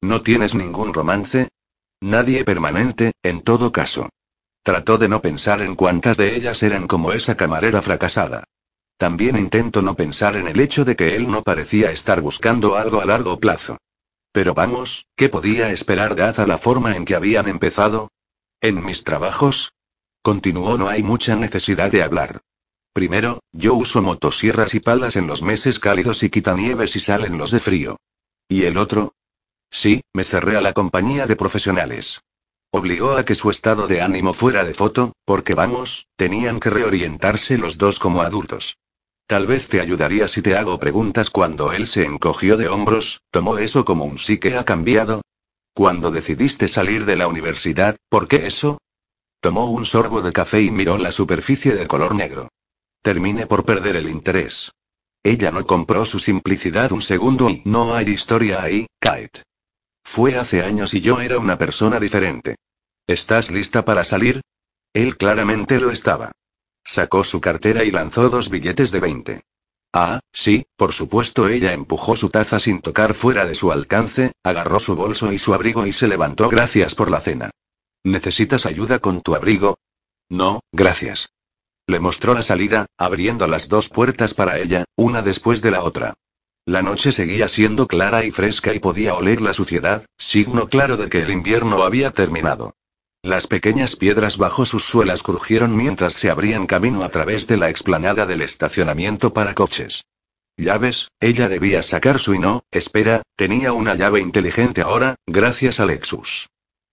¿No 0.00 0.22
tienes 0.22 0.56
ningún 0.56 0.92
romance? 0.92 1.50
Nadie 2.00 2.44
permanente, 2.44 3.12
en 3.22 3.42
todo 3.42 3.70
caso. 3.70 4.08
Trató 4.62 4.98
de 4.98 5.08
no 5.08 5.22
pensar 5.22 5.62
en 5.62 5.74
cuántas 5.74 6.16
de 6.16 6.36
ellas 6.36 6.62
eran 6.62 6.86
como 6.86 7.12
esa 7.12 7.36
camarera 7.36 7.80
fracasada. 7.80 8.44
También 8.98 9.36
intento 9.38 9.80
no 9.80 9.96
pensar 9.96 10.36
en 10.36 10.46
el 10.46 10.60
hecho 10.60 10.84
de 10.84 10.94
que 10.96 11.16
él 11.16 11.30
no 11.30 11.42
parecía 11.42 11.90
estar 11.90 12.20
buscando 12.20 12.76
algo 12.76 13.00
a 13.00 13.06
largo 13.06 13.40
plazo. 13.40 13.78
Pero 14.32 14.52
vamos, 14.52 15.06
¿qué 15.16 15.30
podía 15.30 15.70
esperar 15.72 16.14
dada 16.14 16.46
la 16.46 16.58
forma 16.58 16.94
en 16.94 17.06
que 17.06 17.14
habían 17.14 17.48
empezado? 17.48 18.10
En 18.60 18.84
mis 18.84 19.02
trabajos, 19.02 19.72
continuó, 20.22 20.76
no 20.76 20.88
hay 20.88 21.02
mucha 21.02 21.34
necesidad 21.34 21.90
de 21.90 22.02
hablar. 22.02 22.42
Primero, 22.92 23.40
yo 23.52 23.74
uso 23.74 24.02
motosierras 24.02 24.74
y 24.74 24.80
palas 24.80 25.16
en 25.16 25.26
los 25.26 25.42
meses 25.42 25.78
cálidos 25.78 26.22
y 26.22 26.28
quitanieves 26.28 26.94
y 26.96 27.00
salen 27.00 27.38
los 27.38 27.52
de 27.52 27.60
frío. 27.60 27.96
¿Y 28.48 28.64
el 28.64 28.76
otro? 28.76 29.14
Sí, 29.70 30.02
me 30.12 30.24
cerré 30.24 30.56
a 30.56 30.60
la 30.60 30.74
compañía 30.74 31.26
de 31.26 31.36
profesionales. 31.36 32.20
Obligó 32.72 33.16
a 33.16 33.24
que 33.24 33.34
su 33.34 33.50
estado 33.50 33.88
de 33.88 34.00
ánimo 34.00 34.32
fuera 34.32 34.64
de 34.64 34.74
foto, 34.74 35.12
porque 35.24 35.54
vamos, 35.54 36.06
tenían 36.16 36.60
que 36.60 36.70
reorientarse 36.70 37.58
los 37.58 37.78
dos 37.78 37.98
como 37.98 38.22
adultos. 38.22 38.76
Tal 39.26 39.46
vez 39.46 39.68
te 39.68 39.80
ayudaría 39.80 40.28
si 40.28 40.42
te 40.42 40.56
hago 40.56 40.78
preguntas 40.78 41.30
cuando 41.30 41.72
él 41.72 41.86
se 41.86 42.04
encogió 42.04 42.56
de 42.56 42.68
hombros, 42.68 43.22
tomó 43.30 43.58
eso 43.58 43.84
como 43.84 44.04
un 44.04 44.18
sí 44.18 44.38
que 44.38 44.56
ha 44.56 44.64
cambiado. 44.64 45.22
Cuando 45.72 46.10
decidiste 46.10 46.68
salir 46.68 47.04
de 47.06 47.16
la 47.16 47.28
universidad, 47.28 47.96
¿por 48.08 48.28
qué 48.28 48.46
eso? 48.46 48.78
Tomó 49.40 49.70
un 49.70 49.86
sorbo 49.86 50.20
de 50.20 50.32
café 50.32 50.62
y 50.62 50.70
miró 50.70 50.98
la 50.98 51.12
superficie 51.12 51.74
de 51.74 51.86
color 51.86 52.14
negro. 52.14 52.48
Terminé 53.02 53.46
por 53.46 53.64
perder 53.64 53.96
el 53.96 54.08
interés. 54.08 54.72
Ella 55.22 55.50
no 55.50 55.66
compró 55.66 56.04
su 56.04 56.18
simplicidad 56.18 56.92
un 56.92 57.02
segundo 57.02 57.50
y 57.50 57.62
no 57.64 57.94
hay 57.94 58.08
historia 58.08 58.62
ahí, 58.62 58.86
Kate. 59.00 59.42
Fue 60.12 60.36
hace 60.36 60.64
años 60.64 60.92
y 60.92 61.00
yo 61.00 61.20
era 61.20 61.38
una 61.38 61.56
persona 61.56 62.00
diferente. 62.00 62.56
¿Estás 63.06 63.48
lista 63.48 63.84
para 63.84 64.04
salir? 64.04 64.40
Él 64.92 65.16
claramente 65.16 65.78
lo 65.78 65.92
estaba. 65.92 66.32
Sacó 66.84 67.22
su 67.22 67.40
cartera 67.40 67.84
y 67.84 67.92
lanzó 67.92 68.28
dos 68.28 68.50
billetes 68.50 68.90
de 68.90 68.98
20. 68.98 69.42
Ah, 69.94 70.18
sí, 70.32 70.66
por 70.76 70.92
supuesto, 70.94 71.46
ella 71.46 71.74
empujó 71.74 72.16
su 72.16 72.28
taza 72.28 72.58
sin 72.58 72.80
tocar 72.80 73.14
fuera 73.14 73.46
de 73.46 73.54
su 73.54 73.70
alcance, 73.70 74.32
agarró 74.42 74.80
su 74.80 74.96
bolso 74.96 75.32
y 75.32 75.38
su 75.38 75.54
abrigo 75.54 75.86
y 75.86 75.92
se 75.92 76.08
levantó. 76.08 76.48
Gracias 76.48 76.96
por 76.96 77.08
la 77.08 77.20
cena. 77.20 77.52
¿Necesitas 78.02 78.66
ayuda 78.66 78.98
con 78.98 79.20
tu 79.20 79.36
abrigo? 79.36 79.78
No, 80.28 80.58
gracias. 80.72 81.28
Le 81.86 82.00
mostró 82.00 82.34
la 82.34 82.42
salida, 82.42 82.86
abriendo 82.98 83.46
las 83.46 83.68
dos 83.68 83.88
puertas 83.88 84.34
para 84.34 84.58
ella, 84.58 84.86
una 84.96 85.22
después 85.22 85.62
de 85.62 85.70
la 85.70 85.84
otra. 85.84 86.14
La 86.66 86.82
noche 86.82 87.12
seguía 87.12 87.48
siendo 87.48 87.86
clara 87.86 88.24
y 88.24 88.30
fresca 88.30 88.74
y 88.74 88.78
podía 88.78 89.14
oler 89.14 89.40
la 89.40 89.52
suciedad, 89.52 90.04
signo 90.18 90.68
claro 90.68 90.96
de 90.96 91.08
que 91.08 91.20
el 91.20 91.30
invierno 91.30 91.82
había 91.82 92.10
terminado. 92.10 92.74
Las 93.22 93.46
pequeñas 93.46 93.96
piedras 93.96 94.38
bajo 94.38 94.64
sus 94.64 94.84
suelas 94.84 95.22
crujieron 95.22 95.76
mientras 95.76 96.14
se 96.14 96.30
abrían 96.30 96.66
camino 96.66 97.04
a 97.04 97.08
través 97.08 97.46
de 97.46 97.56
la 97.56 97.68
explanada 97.68 98.24
del 98.24 98.40
estacionamiento 98.40 99.32
para 99.32 99.54
coches. 99.54 100.04
Llaves, 100.56 101.08
ella 101.20 101.48
debía 101.48 101.82
sacar 101.82 102.18
su 102.18 102.34
y 102.34 102.38
no, 102.38 102.64
espera, 102.70 103.22
tenía 103.36 103.72
una 103.72 103.94
llave 103.94 104.20
inteligente 104.20 104.82
ahora, 104.82 105.16
gracias 105.26 105.80
a 105.80 105.86
Lexus. 105.86 106.48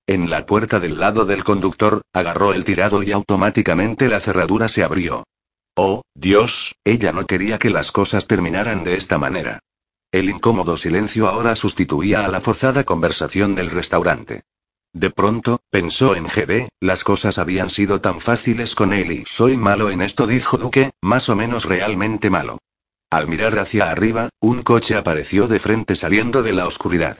En 0.05 0.29
la 0.29 0.45
puerta 0.45 0.79
del 0.79 0.99
lado 0.99 1.25
del 1.25 1.43
conductor, 1.43 2.01
agarró 2.13 2.53
el 2.53 2.63
tirado 2.63 3.03
y 3.03 3.11
automáticamente 3.11 4.07
la 4.07 4.21
cerradura 4.21 4.69
se 4.69 4.83
abrió. 4.83 5.25
Oh, 5.79 6.01
Dios, 6.15 6.75
ella 6.83 7.11
no 7.13 7.27
quería 7.27 7.59
que 7.59 7.69
las 7.69 7.91
cosas 7.91 8.25
terminaran 8.25 8.83
de 8.83 8.97
esta 8.97 9.19
manera. 9.19 9.59
El 10.11 10.27
incómodo 10.27 10.75
silencio 10.75 11.27
ahora 11.27 11.55
sustituía 11.55 12.25
a 12.25 12.29
la 12.29 12.41
forzada 12.41 12.83
conversación 12.83 13.53
del 13.53 13.69
restaurante. 13.69 14.41
De 14.91 15.11
pronto, 15.11 15.59
pensó 15.69 16.15
en 16.15 16.25
GB, 16.25 16.69
las 16.79 17.03
cosas 17.03 17.37
habían 17.37 17.69
sido 17.69 18.01
tan 18.01 18.21
fáciles 18.21 18.73
con 18.73 18.91
él 18.91 19.11
y 19.11 19.23
soy 19.27 19.55
malo 19.55 19.91
en 19.91 20.01
esto, 20.01 20.25
dijo 20.25 20.57
Duque, 20.57 20.89
más 20.99 21.29
o 21.29 21.35
menos 21.35 21.65
realmente 21.65 22.31
malo. 22.31 22.57
Al 23.11 23.27
mirar 23.27 23.59
hacia 23.59 23.91
arriba, 23.91 24.29
un 24.39 24.63
coche 24.63 24.95
apareció 24.95 25.47
de 25.47 25.59
frente 25.59 25.95
saliendo 25.95 26.41
de 26.41 26.53
la 26.53 26.65
oscuridad. 26.65 27.19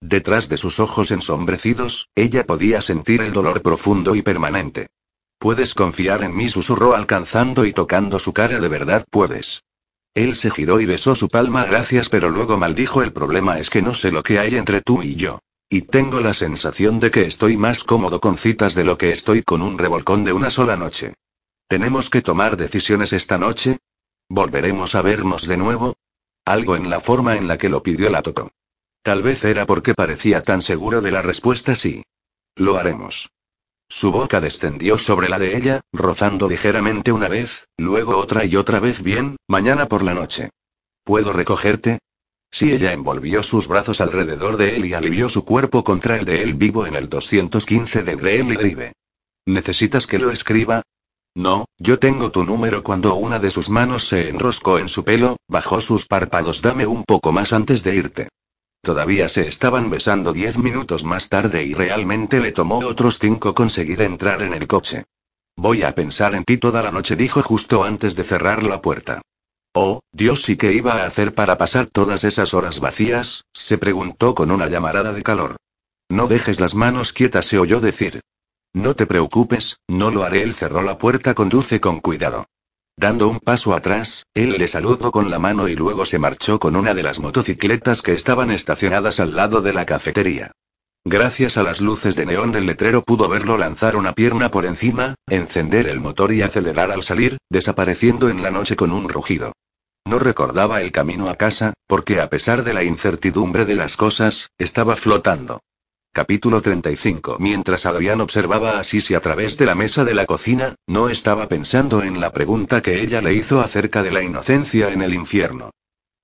Detrás 0.00 0.48
de 0.48 0.58
sus 0.58 0.78
ojos 0.78 1.10
ensombrecidos, 1.10 2.08
ella 2.14 2.44
podía 2.44 2.82
sentir 2.82 3.20
el 3.20 3.32
dolor 3.32 3.62
profundo 3.62 4.14
y 4.14 4.22
permanente. 4.22 4.86
Puedes 5.38 5.74
confiar 5.74 6.24
en 6.24 6.34
mí, 6.34 6.48
susurró 6.48 6.94
alcanzando 6.94 7.64
y 7.64 7.72
tocando 7.72 8.18
su 8.18 8.32
cara, 8.32 8.58
de 8.58 8.68
verdad 8.68 9.04
puedes. 9.10 9.62
Él 10.14 10.34
se 10.34 10.50
giró 10.50 10.80
y 10.80 10.86
besó 10.86 11.14
su 11.14 11.28
palma, 11.28 11.66
gracias, 11.66 12.08
pero 12.08 12.30
luego 12.30 12.56
maldijo, 12.56 13.02
el 13.02 13.12
problema 13.12 13.58
es 13.58 13.68
que 13.68 13.82
no 13.82 13.94
sé 13.94 14.10
lo 14.10 14.22
que 14.22 14.38
hay 14.38 14.54
entre 14.56 14.80
tú 14.80 15.02
y 15.02 15.14
yo. 15.14 15.40
Y 15.68 15.82
tengo 15.82 16.20
la 16.20 16.32
sensación 16.32 17.00
de 17.00 17.10
que 17.10 17.26
estoy 17.26 17.56
más 17.56 17.84
cómodo 17.84 18.18
con 18.18 18.38
citas 18.38 18.74
de 18.74 18.84
lo 18.84 18.96
que 18.96 19.10
estoy 19.10 19.42
con 19.42 19.60
un 19.60 19.76
revolcón 19.76 20.24
de 20.24 20.32
una 20.32 20.48
sola 20.48 20.76
noche. 20.76 21.14
¿Tenemos 21.68 22.08
que 22.08 22.22
tomar 22.22 22.56
decisiones 22.56 23.12
esta 23.12 23.36
noche? 23.36 23.78
¿Volveremos 24.28 24.94
a 24.94 25.02
vernos 25.02 25.46
de 25.46 25.56
nuevo? 25.56 25.96
Algo 26.46 26.76
en 26.76 26.88
la 26.88 27.00
forma 27.00 27.36
en 27.36 27.46
la 27.46 27.58
que 27.58 27.68
lo 27.68 27.82
pidió 27.82 28.08
la 28.08 28.22
tocó. 28.22 28.52
Tal 29.02 29.22
vez 29.22 29.44
era 29.44 29.66
porque 29.66 29.94
parecía 29.94 30.42
tan 30.42 30.62
seguro 30.62 31.02
de 31.02 31.10
la 31.10 31.20
respuesta 31.20 31.74
sí. 31.74 32.02
Lo 32.54 32.76
haremos. 32.76 33.28
Su 33.88 34.10
boca 34.10 34.40
descendió 34.40 34.98
sobre 34.98 35.28
la 35.28 35.38
de 35.38 35.56
ella, 35.56 35.80
rozando 35.92 36.48
ligeramente 36.48 37.12
una 37.12 37.28
vez, 37.28 37.68
luego 37.78 38.16
otra 38.16 38.44
y 38.44 38.56
otra 38.56 38.80
vez 38.80 39.02
bien, 39.02 39.36
mañana 39.48 39.86
por 39.86 40.02
la 40.02 40.12
noche. 40.12 40.50
¿Puedo 41.04 41.32
recogerte? 41.32 42.00
Si 42.50 42.72
ella 42.72 42.92
envolvió 42.92 43.42
sus 43.42 43.68
brazos 43.68 44.00
alrededor 44.00 44.56
de 44.56 44.76
él 44.76 44.86
y 44.86 44.94
alivió 44.94 45.28
su 45.28 45.44
cuerpo 45.44 45.84
contra 45.84 46.16
el 46.16 46.24
de 46.24 46.42
él 46.42 46.54
vivo 46.54 46.86
en 46.86 46.96
el 46.96 47.08
215 47.08 48.02
de 48.02 48.16
Greeley 48.16 48.56
Drive. 48.56 48.92
¿Necesitas 49.46 50.06
que 50.06 50.18
lo 50.18 50.30
escriba? 50.30 50.82
No, 51.36 51.66
yo 51.78 51.98
tengo 51.98 52.32
tu 52.32 52.44
número 52.44 52.82
cuando 52.82 53.14
una 53.14 53.38
de 53.38 53.50
sus 53.50 53.68
manos 53.68 54.08
se 54.08 54.30
enroscó 54.30 54.78
en 54.78 54.88
su 54.88 55.04
pelo, 55.04 55.36
bajó 55.48 55.80
sus 55.80 56.06
párpados. 56.06 56.62
Dame 56.62 56.86
un 56.86 57.04
poco 57.04 57.30
más 57.30 57.52
antes 57.52 57.84
de 57.84 57.94
irte. 57.94 58.28
Todavía 58.86 59.28
se 59.28 59.48
estaban 59.48 59.90
besando 59.90 60.32
diez 60.32 60.58
minutos 60.58 61.02
más 61.02 61.28
tarde 61.28 61.64
y 61.64 61.74
realmente 61.74 62.38
le 62.38 62.52
tomó 62.52 62.78
otros 62.78 63.18
cinco 63.18 63.52
conseguir 63.52 64.00
entrar 64.00 64.42
en 64.42 64.54
el 64.54 64.68
coche. 64.68 65.06
Voy 65.56 65.82
a 65.82 65.92
pensar 65.92 66.36
en 66.36 66.44
ti 66.44 66.56
toda 66.56 66.84
la 66.84 66.92
noche, 66.92 67.16
dijo 67.16 67.42
justo 67.42 67.82
antes 67.82 68.14
de 68.14 68.22
cerrar 68.22 68.62
la 68.62 68.80
puerta. 68.80 69.22
Oh, 69.74 69.98
Dios, 70.12 70.48
¿y 70.48 70.56
qué 70.56 70.72
iba 70.72 71.02
a 71.02 71.06
hacer 71.06 71.34
para 71.34 71.58
pasar 71.58 71.86
todas 71.86 72.22
esas 72.22 72.54
horas 72.54 72.78
vacías? 72.78 73.42
se 73.52 73.76
preguntó 73.76 74.36
con 74.36 74.52
una 74.52 74.68
llamarada 74.68 75.12
de 75.12 75.24
calor. 75.24 75.56
No 76.08 76.28
dejes 76.28 76.60
las 76.60 76.76
manos 76.76 77.12
quietas, 77.12 77.46
se 77.46 77.58
oyó 77.58 77.80
decir. 77.80 78.20
No 78.72 78.94
te 78.94 79.06
preocupes, 79.06 79.80
no 79.88 80.12
lo 80.12 80.22
haré. 80.22 80.44
Él 80.44 80.54
cerró 80.54 80.82
la 80.82 80.96
puerta, 80.96 81.34
conduce 81.34 81.80
con 81.80 81.98
cuidado. 81.98 82.46
Dando 82.98 83.28
un 83.28 83.40
paso 83.40 83.74
atrás, 83.74 84.24
él 84.32 84.52
le 84.52 84.68
saludó 84.68 85.12
con 85.12 85.30
la 85.30 85.38
mano 85.38 85.68
y 85.68 85.76
luego 85.76 86.06
se 86.06 86.18
marchó 86.18 86.58
con 86.58 86.76
una 86.76 86.94
de 86.94 87.02
las 87.02 87.20
motocicletas 87.20 88.00
que 88.00 88.14
estaban 88.14 88.50
estacionadas 88.50 89.20
al 89.20 89.36
lado 89.36 89.60
de 89.60 89.74
la 89.74 89.84
cafetería. 89.84 90.52
Gracias 91.04 91.58
a 91.58 91.62
las 91.62 91.82
luces 91.82 92.16
de 92.16 92.24
neón 92.24 92.52
del 92.52 92.64
letrero 92.64 93.02
pudo 93.02 93.28
verlo 93.28 93.58
lanzar 93.58 93.96
una 93.96 94.12
pierna 94.12 94.50
por 94.50 94.64
encima, 94.64 95.14
encender 95.28 95.88
el 95.88 96.00
motor 96.00 96.32
y 96.32 96.40
acelerar 96.40 96.90
al 96.90 97.02
salir, 97.02 97.36
desapareciendo 97.50 98.30
en 98.30 98.42
la 98.42 98.50
noche 98.50 98.76
con 98.76 98.92
un 98.92 99.10
rugido. 99.10 99.52
No 100.06 100.18
recordaba 100.18 100.80
el 100.80 100.90
camino 100.90 101.28
a 101.28 101.34
casa, 101.34 101.74
porque 101.86 102.20
a 102.20 102.30
pesar 102.30 102.64
de 102.64 102.72
la 102.72 102.82
incertidumbre 102.82 103.66
de 103.66 103.74
las 103.74 103.98
cosas, 103.98 104.48
estaba 104.56 104.96
flotando. 104.96 105.60
Capítulo 106.16 106.62
35 106.62 107.36
Mientras 107.40 107.84
Adrián 107.84 108.22
observaba 108.22 108.78
a 108.78 108.84
Sisi 108.84 109.14
a 109.14 109.20
través 109.20 109.58
de 109.58 109.66
la 109.66 109.74
mesa 109.74 110.02
de 110.02 110.14
la 110.14 110.24
cocina, 110.24 110.74
no 110.86 111.10
estaba 111.10 111.46
pensando 111.46 112.02
en 112.02 112.22
la 112.22 112.32
pregunta 112.32 112.80
que 112.80 113.02
ella 113.02 113.20
le 113.20 113.34
hizo 113.34 113.60
acerca 113.60 114.02
de 114.02 114.10
la 114.10 114.22
inocencia 114.22 114.88
en 114.88 115.02
el 115.02 115.12
infierno. 115.12 115.72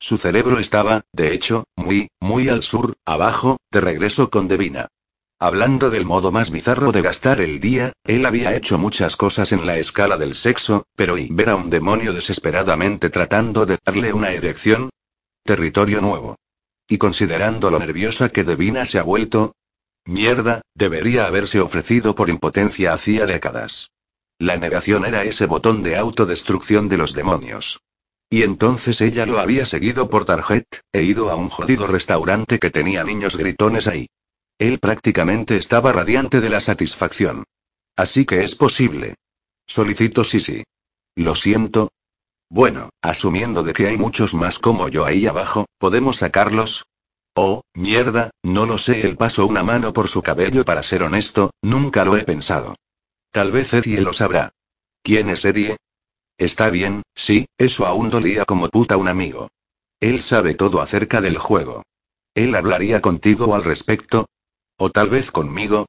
Su 0.00 0.16
cerebro 0.16 0.58
estaba, 0.58 1.02
de 1.12 1.34
hecho, 1.34 1.64
muy, 1.76 2.08
muy 2.20 2.48
al 2.48 2.62
sur, 2.62 2.94
abajo, 3.04 3.58
de 3.70 3.82
regreso 3.82 4.30
con 4.30 4.48
Devina. 4.48 4.88
Hablando 5.38 5.90
del 5.90 6.06
modo 6.06 6.32
más 6.32 6.50
bizarro 6.50 6.90
de 6.90 7.02
gastar 7.02 7.42
el 7.42 7.60
día, 7.60 7.92
él 8.04 8.24
había 8.24 8.56
hecho 8.56 8.78
muchas 8.78 9.16
cosas 9.16 9.52
en 9.52 9.66
la 9.66 9.76
escala 9.76 10.16
del 10.16 10.36
sexo, 10.36 10.86
pero 10.96 11.18
¿y 11.18 11.28
ver 11.30 11.50
a 11.50 11.56
un 11.56 11.68
demonio 11.68 12.14
desesperadamente 12.14 13.10
tratando 13.10 13.66
de 13.66 13.76
darle 13.84 14.14
una 14.14 14.30
erección? 14.30 14.88
Territorio 15.44 16.00
nuevo. 16.00 16.36
Y 16.88 16.96
considerando 16.96 17.70
lo 17.70 17.78
nerviosa 17.78 18.30
que 18.30 18.42
Devina 18.42 18.86
se 18.86 18.98
ha 18.98 19.02
vuelto, 19.02 19.52
mierda, 20.04 20.62
debería 20.74 21.26
haberse 21.26 21.60
ofrecido 21.60 22.14
por 22.14 22.28
impotencia 22.28 22.92
hacía 22.92 23.26
décadas. 23.26 23.90
La 24.38 24.56
negación 24.56 25.06
era 25.06 25.24
ese 25.24 25.46
botón 25.46 25.82
de 25.82 25.96
autodestrucción 25.96 26.88
de 26.88 26.98
los 26.98 27.12
demonios. 27.14 27.80
Y 28.28 28.42
entonces 28.42 29.00
ella 29.00 29.26
lo 29.26 29.38
había 29.38 29.66
seguido 29.66 30.08
por 30.08 30.24
Target, 30.24 30.64
e 30.92 31.02
ido 31.02 31.30
a 31.30 31.36
un 31.36 31.48
jodido 31.48 31.86
restaurante 31.86 32.58
que 32.58 32.70
tenía 32.70 33.04
niños 33.04 33.36
gritones 33.36 33.86
ahí. 33.86 34.08
Él 34.58 34.78
prácticamente 34.78 35.56
estaba 35.56 35.92
radiante 35.92 36.40
de 36.40 36.48
la 36.48 36.60
satisfacción. 36.60 37.44
Así 37.94 38.24
que 38.24 38.42
es 38.42 38.54
posible. 38.54 39.16
Solicito 39.66 40.24
sí 40.24 40.40
sí. 40.40 40.64
Lo 41.14 41.34
siento. 41.34 41.90
Bueno, 42.48 42.90
asumiendo 43.02 43.62
de 43.62 43.72
que 43.72 43.86
hay 43.86 43.98
muchos 43.98 44.34
más 44.34 44.58
como 44.58 44.88
yo 44.88 45.04
ahí 45.04 45.26
abajo, 45.26 45.66
¿podemos 45.78 46.18
sacarlos? 46.18 46.84
Oh, 47.34 47.62
mierda, 47.74 48.30
no 48.42 48.66
lo 48.66 48.78
sé. 48.78 49.06
Él 49.06 49.16
pasó 49.16 49.46
una 49.46 49.62
mano 49.62 49.92
por 49.92 50.08
su 50.08 50.22
cabello 50.22 50.64
para 50.64 50.82
ser 50.82 51.02
honesto, 51.02 51.50
nunca 51.62 52.04
lo 52.04 52.16
he 52.16 52.24
pensado. 52.24 52.74
Tal 53.30 53.50
vez 53.50 53.72
Eddie 53.72 54.00
lo 54.00 54.12
sabrá. 54.12 54.52
¿Quién 55.02 55.30
es 55.30 55.44
Eddie? 55.44 55.76
Está 56.36 56.70
bien, 56.70 57.02
sí, 57.14 57.46
eso 57.56 57.86
aún 57.86 58.10
dolía 58.10 58.44
como 58.44 58.68
puta 58.68 58.96
un 58.96 59.08
amigo. 59.08 59.48
Él 60.00 60.22
sabe 60.22 60.54
todo 60.54 60.80
acerca 60.80 61.20
del 61.20 61.38
juego. 61.38 61.82
¿Él 62.34 62.54
hablaría 62.54 63.00
contigo 63.00 63.54
al 63.54 63.64
respecto? 63.64 64.26
¿O 64.76 64.90
tal 64.90 65.10
vez 65.10 65.30
conmigo? 65.30 65.86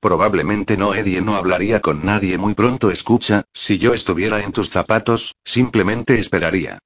Probablemente 0.00 0.76
no, 0.76 0.94
Eddie 0.94 1.22
no 1.22 1.36
hablaría 1.36 1.80
con 1.80 2.04
nadie 2.04 2.36
muy 2.36 2.54
pronto. 2.54 2.90
Escucha, 2.90 3.44
si 3.52 3.78
yo 3.78 3.94
estuviera 3.94 4.42
en 4.42 4.52
tus 4.52 4.68
zapatos, 4.68 5.34
simplemente 5.44 6.18
esperaría. 6.18 6.80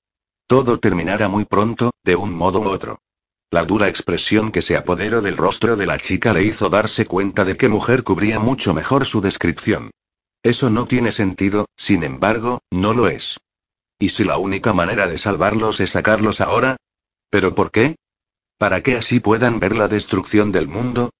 Todo 0.46 0.78
terminará 0.78 1.28
muy 1.28 1.44
pronto, 1.44 1.92
de 2.04 2.14
un 2.14 2.34
modo 2.34 2.60
u 2.60 2.68
otro. 2.68 3.00
La 3.50 3.64
dura 3.64 3.88
expresión 3.88 4.50
que 4.50 4.60
se 4.60 4.76
apoderó 4.76 5.22
del 5.22 5.36
rostro 5.36 5.76
de 5.76 5.86
la 5.86 5.98
chica 5.98 6.32
le 6.32 6.42
hizo 6.42 6.68
darse 6.68 7.06
cuenta 7.06 7.44
de 7.44 7.56
que 7.56 7.68
mujer 7.68 8.02
cubría 8.02 8.40
mucho 8.40 8.74
mejor 8.74 9.06
su 9.06 9.20
descripción. 9.20 9.90
Eso 10.42 10.68
no 10.68 10.86
tiene 10.86 11.12
sentido, 11.12 11.66
sin 11.76 12.02
embargo, 12.02 12.60
no 12.70 12.92
lo 12.92 13.08
es. 13.08 13.38
¿Y 13.98 14.10
si 14.10 14.24
la 14.24 14.38
única 14.38 14.72
manera 14.72 15.06
de 15.06 15.18
salvarlos 15.18 15.80
es 15.80 15.92
sacarlos 15.92 16.40
ahora? 16.40 16.76
¿Pero 17.30 17.54
por 17.54 17.70
qué? 17.70 17.96
¿Para 18.58 18.82
que 18.82 18.96
así 18.96 19.20
puedan 19.20 19.60
ver 19.60 19.76
la 19.76 19.88
destrucción 19.88 20.50
del 20.50 20.68
mundo? 20.68 21.10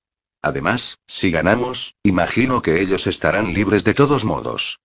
Además, 0.42 0.96
si 1.06 1.30
ganamos, 1.30 1.94
imagino 2.02 2.60
que 2.62 2.80
ellos 2.80 3.06
estarán 3.06 3.54
libres 3.54 3.84
de 3.84 3.94
todos 3.94 4.24
modos. 4.24 4.78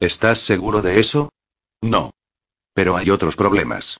¿Estás 0.00 0.38
seguro 0.38 0.82
de 0.82 1.00
eso? 1.00 1.30
No. 1.80 2.10
Pero 2.74 2.96
hay 2.96 3.10
otros 3.10 3.36
problemas. 3.36 3.98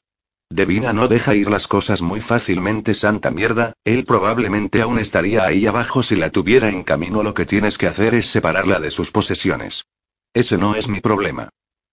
Devina 0.51 0.95
no 0.95 1.09
deja 1.09 1.35
ir 1.35 1.51
las 1.51 1.69
cosas 1.69 2.01
muy 2.01 2.21
fácilmente, 2.23 2.95
santa 2.95 3.31
mierda, 3.31 3.75
él 3.85 4.05
probablemente 4.05 4.81
aún 4.81 4.99
estaría 4.99 5.45
ahí 5.45 5.67
abajo 5.67 6.03
si 6.03 6.17
la 6.17 6.31
tuviera 6.31 6.71
en 6.71 6.85
camino. 6.85 7.23
Lo 7.23 7.35
que 7.35 7.45
tienes 7.45 7.77
que 7.77 7.87
hacer 7.87 8.15
es 8.15 8.27
separarla 8.27 8.81
de 8.81 8.91
sus 8.91 9.11
posesiones. 9.11 9.85
Ese 10.33 10.57
no 10.57 10.75
es 10.75 10.89
mi 10.89 11.01
problema. 11.01 11.51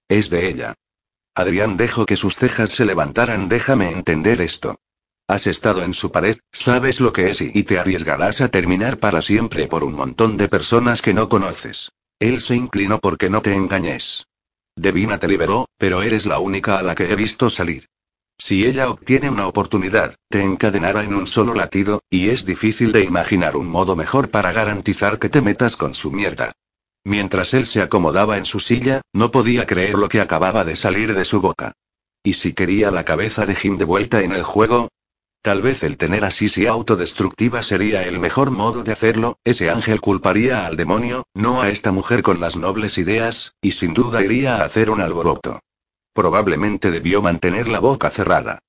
Es 0.08 0.30
de 0.30 0.48
ella. 0.48 0.74
Adrián 1.36 1.76
dejó 1.76 2.06
que 2.06 2.16
sus 2.16 2.38
cejas 2.38 2.72
se 2.72 2.86
levantaran. 2.86 3.50
Déjame 3.50 3.92
entender 3.92 4.40
esto. 4.40 4.80
Has 5.28 5.48
estado 5.48 5.84
en 5.84 5.94
su 5.94 6.12
pared, 6.12 6.38
sabes 6.52 7.02
lo 7.02 7.12
que 7.12 7.30
es 7.32 7.42
y 7.42 7.64
te 7.64 7.80
arriesgarás 7.80 8.42
a 8.42 8.50
terminar 8.50 9.00
para 9.00 9.22
siempre 9.22 9.68
por 9.68 9.84
un 9.84 9.94
montón 9.94 10.38
de 10.38 10.48
personas 10.48 11.02
que 11.02 11.14
no 11.14 11.28
conoces. 11.28 11.92
Él 12.20 12.40
se 12.40 12.56
inclinó 12.56 13.00
porque 13.00 13.30
no 13.30 13.42
te 13.42 13.54
engañes. 13.54 14.28
Devina 14.78 15.18
te 15.18 15.28
liberó, 15.28 15.68
pero 15.78 16.04
eres 16.04 16.26
la 16.26 16.40
única 16.40 16.78
a 16.78 16.84
la 16.84 16.96
que 16.96 17.12
he 17.12 17.16
visto 17.16 17.50
salir. 17.50 17.88
Si 18.38 18.66
ella 18.66 18.90
obtiene 18.90 19.30
una 19.30 19.48
oportunidad, 19.48 20.16
te 20.30 20.42
encadenará 20.42 21.04
en 21.04 21.14
un 21.14 21.26
solo 21.26 21.54
latido, 21.54 22.02
y 22.10 22.30
es 22.30 22.46
difícil 22.46 22.92
de 22.92 23.04
imaginar 23.04 23.56
un 23.56 23.68
modo 23.68 23.96
mejor 23.96 24.30
para 24.30 24.52
garantizar 24.52 25.20
que 25.20 25.30
te 25.30 25.42
metas 25.42 25.78
con 25.78 25.96
su 25.96 26.12
mierda. 26.12 26.52
Mientras 27.06 27.54
él 27.54 27.66
se 27.66 27.82
acomodaba 27.82 28.38
en 28.38 28.46
su 28.46 28.60
silla, 28.60 29.02
no 29.14 29.32
podía 29.32 29.66
creer 29.66 29.96
lo 29.96 30.10
que 30.10 30.22
acababa 30.22 30.66
de 30.66 30.76
salir 30.76 31.14
de 31.14 31.24
su 31.24 31.40
boca. 31.40 31.74
¿Y 32.24 32.34
si 32.34 32.54
quería 32.54 32.92
la 32.92 33.06
cabeza 33.06 33.46
de 33.46 33.56
Jim 33.56 33.78
de 33.78 33.86
vuelta 33.86 34.22
en 34.22 34.32
el 34.32 34.44
juego? 34.44 34.90
Tal 35.44 35.62
vez 35.62 35.84
el 35.84 35.98
tener 35.98 36.26
a 36.26 36.32
Sisi 36.32 36.66
autodestructiva 36.66 37.62
sería 37.62 38.04
el 38.04 38.20
mejor 38.20 38.50
modo 38.50 38.82
de 38.82 38.92
hacerlo, 38.92 39.38
ese 39.44 39.70
ángel 39.70 40.02
culparía 40.02 40.66
al 40.66 40.76
demonio, 40.76 41.26
no 41.36 41.62
a 41.62 41.70
esta 41.70 41.92
mujer 41.92 42.24
con 42.24 42.40
las 42.40 42.58
nobles 42.58 42.98
ideas, 42.98 43.54
y 43.62 43.74
sin 43.74 43.94
duda 43.94 44.24
iría 44.24 44.56
a 44.56 44.66
hacer 44.66 44.90
un 44.90 45.02
alboroto. 45.02 45.62
Probablemente 46.16 46.92
debió 46.92 47.22
mantener 47.22 47.68
la 47.68 47.82
boca 47.82 48.10
cerrada. 48.10 48.60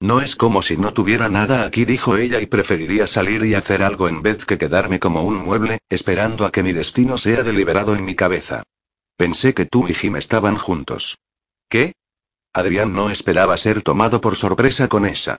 No 0.00 0.22
es 0.22 0.36
como 0.36 0.62
si 0.62 0.78
no 0.78 0.94
tuviera 0.94 1.28
nada 1.28 1.66
aquí, 1.66 1.84
dijo 1.84 2.16
ella, 2.16 2.40
y 2.40 2.46
preferiría 2.46 3.06
salir 3.06 3.44
y 3.44 3.52
hacer 3.52 3.82
algo 3.82 4.08
en 4.08 4.22
vez 4.22 4.46
que 4.46 4.56
quedarme 4.56 4.98
como 5.00 5.22
un 5.22 5.36
mueble, 5.36 5.80
esperando 5.90 6.46
a 6.46 6.50
que 6.50 6.62
mi 6.62 6.72
destino 6.72 7.18
sea 7.18 7.42
deliberado 7.42 7.94
en 7.94 8.06
mi 8.06 8.14
cabeza. 8.14 8.62
Pensé 9.18 9.52
que 9.52 9.66
tú 9.66 9.86
y 9.86 9.92
Jim 9.92 10.16
estaban 10.16 10.56
juntos. 10.56 11.18
¿Qué? 11.68 11.92
Adrián 12.54 12.94
no 12.94 13.10
esperaba 13.10 13.58
ser 13.58 13.82
tomado 13.82 14.22
por 14.22 14.34
sorpresa 14.34 14.88
con 14.88 15.04
esa. 15.04 15.36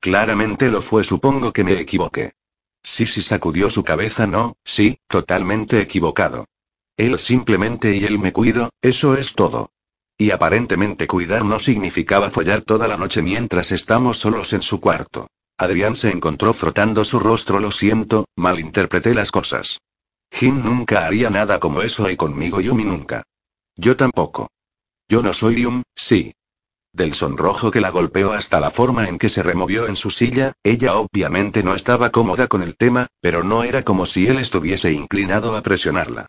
Claramente 0.00 0.68
lo 0.68 0.82
fue, 0.82 1.04
supongo 1.04 1.52
que 1.52 1.62
me 1.62 1.78
equivoqué. 1.78 2.32
Sí, 2.82 3.06
sí 3.06 3.22
sacudió 3.22 3.70
su 3.70 3.84
cabeza, 3.84 4.26
no, 4.26 4.56
sí, 4.64 4.98
totalmente 5.06 5.80
equivocado. 5.80 6.46
Él 6.96 7.20
simplemente 7.20 7.94
y 7.94 8.04
él 8.04 8.18
me 8.18 8.32
cuido, 8.32 8.70
eso 8.82 9.16
es 9.16 9.34
todo. 9.34 9.70
Y 10.16 10.30
aparentemente 10.30 11.06
cuidar 11.06 11.44
no 11.44 11.58
significaba 11.58 12.30
follar 12.30 12.62
toda 12.62 12.86
la 12.86 12.96
noche 12.96 13.20
mientras 13.20 13.72
estamos 13.72 14.18
solos 14.18 14.52
en 14.52 14.62
su 14.62 14.80
cuarto. 14.80 15.26
Adrián 15.58 15.96
se 15.96 16.10
encontró 16.10 16.52
frotando 16.52 17.04
su 17.04 17.18
rostro. 17.18 17.58
Lo 17.58 17.70
siento, 17.70 18.26
malinterpreté 18.36 19.14
las 19.14 19.30
cosas. 19.30 19.80
Jim 20.30 20.62
nunca 20.64 21.06
haría 21.06 21.30
nada 21.30 21.58
como 21.60 21.82
eso 21.82 22.08
y 22.10 22.16
conmigo 22.16 22.60
Yumi 22.60 22.84
nunca. 22.84 23.22
Yo 23.76 23.96
tampoco. 23.96 24.48
Yo 25.08 25.22
no 25.22 25.32
soy 25.32 25.62
Yum, 25.62 25.82
sí. 25.94 26.32
Del 26.92 27.14
sonrojo 27.14 27.72
que 27.72 27.80
la 27.80 27.90
golpeó 27.90 28.32
hasta 28.32 28.60
la 28.60 28.70
forma 28.70 29.08
en 29.08 29.18
que 29.18 29.28
se 29.28 29.42
removió 29.42 29.88
en 29.88 29.96
su 29.96 30.10
silla, 30.10 30.52
ella 30.62 30.94
obviamente 30.96 31.64
no 31.64 31.74
estaba 31.74 32.10
cómoda 32.10 32.46
con 32.46 32.62
el 32.62 32.76
tema, 32.76 33.08
pero 33.20 33.42
no 33.42 33.64
era 33.64 33.82
como 33.82 34.06
si 34.06 34.28
él 34.28 34.38
estuviese 34.38 34.92
inclinado 34.92 35.56
a 35.56 35.62
presionarla. 35.62 36.26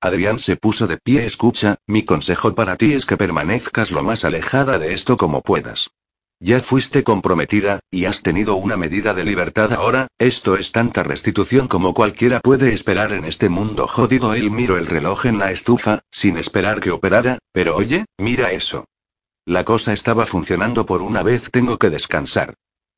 Adrián 0.00 0.38
se 0.38 0.56
puso 0.56 0.86
de 0.86 0.98
pie. 0.98 1.24
Escucha, 1.24 1.76
mi 1.86 2.04
consejo 2.04 2.54
para 2.54 2.76
ti 2.76 2.92
es 2.92 3.06
que 3.06 3.16
permanezcas 3.16 3.90
lo 3.90 4.02
más 4.02 4.24
alejada 4.24 4.78
de 4.78 4.94
esto 4.94 5.16
como 5.16 5.40
puedas. 5.42 5.90
Ya 6.38 6.60
fuiste 6.60 7.02
comprometida, 7.02 7.80
y 7.90 8.04
has 8.04 8.22
tenido 8.22 8.56
una 8.56 8.76
medida 8.76 9.14
de 9.14 9.24
libertad 9.24 9.72
ahora, 9.72 10.08
esto 10.18 10.56
es 10.56 10.70
tanta 10.70 11.02
restitución 11.02 11.66
como 11.66 11.94
cualquiera 11.94 12.40
puede 12.40 12.74
esperar 12.74 13.12
en 13.12 13.24
este 13.24 13.48
mundo 13.48 13.86
jodido. 13.86 14.34
Él 14.34 14.50
miró 14.50 14.76
el 14.76 14.86
reloj 14.86 15.24
en 15.24 15.38
la 15.38 15.50
estufa, 15.50 16.00
sin 16.10 16.36
esperar 16.36 16.80
que 16.80 16.90
operara, 16.90 17.38
pero 17.52 17.74
oye, 17.74 18.04
mira 18.18 18.52
eso. 18.52 18.84
La 19.46 19.64
cosa 19.64 19.94
estaba 19.94 20.26
funcionando 20.26 20.84
por 20.84 21.00
una 21.00 21.22
vez, 21.22 21.50
tengo 21.50 21.78
que 21.78 21.88
descansar. 21.88 22.54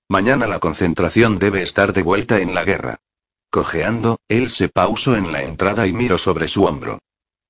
Mañana 0.09 0.49
la 0.49 0.59
concentración 0.59 1.39
debe 1.39 1.63
estar 1.63 1.93
de 1.93 2.03
vuelta 2.03 2.41
en 2.41 2.55
la 2.55 2.65
guerra. 2.65 2.97
Cojeando, 3.51 4.19
él 4.29 4.51
se 4.51 4.69
pausó 4.69 5.17
en 5.17 5.33
la 5.33 5.43
entrada 5.43 5.87
y 5.87 5.93
miró 5.93 6.19
sobre 6.19 6.49
su 6.49 6.65
hombro. 6.65 6.99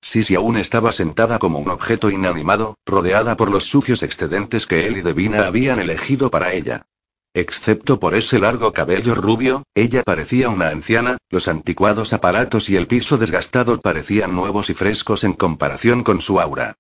Sisi 0.01 0.37
aún 0.37 0.57
estaba 0.57 0.93
sentada 0.93 1.39
como 1.41 1.59
un 1.59 1.71
objeto 1.71 2.11
inanimado, 2.11 2.77
rodeada 2.87 3.37
por 3.37 3.51
los 3.51 3.65
sucios 3.65 4.05
excedentes 4.05 4.67
que 4.67 4.87
él 4.87 4.99
y 4.99 5.01
Devina 5.01 5.47
habían 5.47 5.81
elegido 5.81 6.31
para 6.31 6.53
ella. 6.53 6.87
Excepto 7.35 7.99
por 8.01 8.15
ese 8.15 8.39
largo 8.39 8.73
cabello 8.73 9.15
rubio, 9.15 9.65
ella 9.75 10.03
parecía 10.05 10.49
una 10.49 10.69
anciana, 10.69 11.19
los 11.31 11.49
anticuados 11.49 12.13
aparatos 12.13 12.69
y 12.71 12.77
el 12.77 12.87
piso 12.87 13.19
desgastado 13.19 13.81
parecían 13.81 14.35
nuevos 14.35 14.71
y 14.71 14.75
frescos 14.75 15.25
en 15.25 15.33
comparación 15.35 16.05
con 16.05 16.21
su 16.21 16.41
aura. 16.41 16.77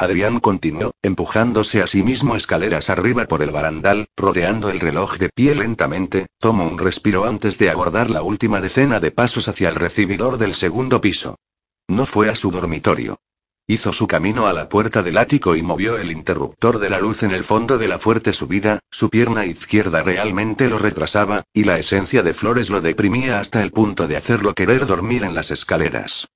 Adrián 0.00 0.40
continuó, 0.40 0.92
empujándose 1.02 1.82
a 1.82 1.86
sí 1.86 2.02
mismo 2.02 2.34
escaleras 2.34 2.88
arriba 2.88 3.26
por 3.26 3.42
el 3.42 3.50
barandal, 3.50 4.08
rodeando 4.16 4.70
el 4.70 4.80
reloj 4.80 5.18
de 5.18 5.28
pie 5.28 5.54
lentamente, 5.54 6.28
tomó 6.38 6.66
un 6.66 6.78
respiro 6.78 7.26
antes 7.26 7.58
de 7.58 7.68
abordar 7.68 8.08
la 8.08 8.22
última 8.22 8.62
decena 8.62 8.98
de 8.98 9.10
pasos 9.10 9.46
hacia 9.48 9.68
el 9.68 9.74
recibidor 9.74 10.38
del 10.38 10.54
segundo 10.54 11.02
piso. 11.02 11.36
No 11.86 12.06
fue 12.06 12.30
a 12.30 12.34
su 12.34 12.50
dormitorio. 12.50 13.18
Hizo 13.66 13.92
su 13.92 14.08
camino 14.08 14.46
a 14.46 14.54
la 14.54 14.70
puerta 14.70 15.02
del 15.02 15.18
ático 15.18 15.54
y 15.54 15.62
movió 15.62 15.98
el 15.98 16.10
interruptor 16.10 16.78
de 16.78 16.88
la 16.88 16.98
luz 16.98 17.22
en 17.22 17.32
el 17.32 17.44
fondo 17.44 17.76
de 17.76 17.88
la 17.88 17.98
fuerte 17.98 18.32
subida, 18.32 18.78
su 18.90 19.10
pierna 19.10 19.44
izquierda 19.44 20.02
realmente 20.02 20.70
lo 20.70 20.78
retrasaba, 20.78 21.42
y 21.52 21.64
la 21.64 21.78
esencia 21.78 22.22
de 22.22 22.32
flores 22.32 22.70
lo 22.70 22.80
deprimía 22.80 23.38
hasta 23.38 23.62
el 23.62 23.70
punto 23.70 24.08
de 24.08 24.16
hacerlo 24.16 24.54
querer 24.54 24.86
dormir 24.86 25.24
en 25.24 25.34
las 25.34 25.50
escaleras. 25.50 26.26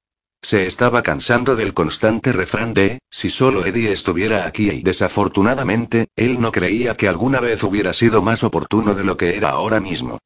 Se 0.44 0.66
estaba 0.66 1.02
cansando 1.02 1.56
del 1.56 1.72
constante 1.72 2.30
refrán 2.30 2.74
de, 2.74 2.98
si 3.10 3.30
solo 3.30 3.64
Eddie 3.64 3.92
estuviera 3.92 4.44
aquí 4.44 4.68
y 4.68 4.82
desafortunadamente, 4.82 6.08
él 6.16 6.38
no 6.38 6.52
creía 6.52 6.94
que 6.98 7.08
alguna 7.08 7.40
vez 7.40 7.62
hubiera 7.62 7.94
sido 7.94 8.20
más 8.20 8.44
oportuno 8.44 8.94
de 8.94 9.04
lo 9.04 9.16
que 9.16 9.38
era 9.38 9.48
ahora 9.48 9.80
mismo. 9.80 10.18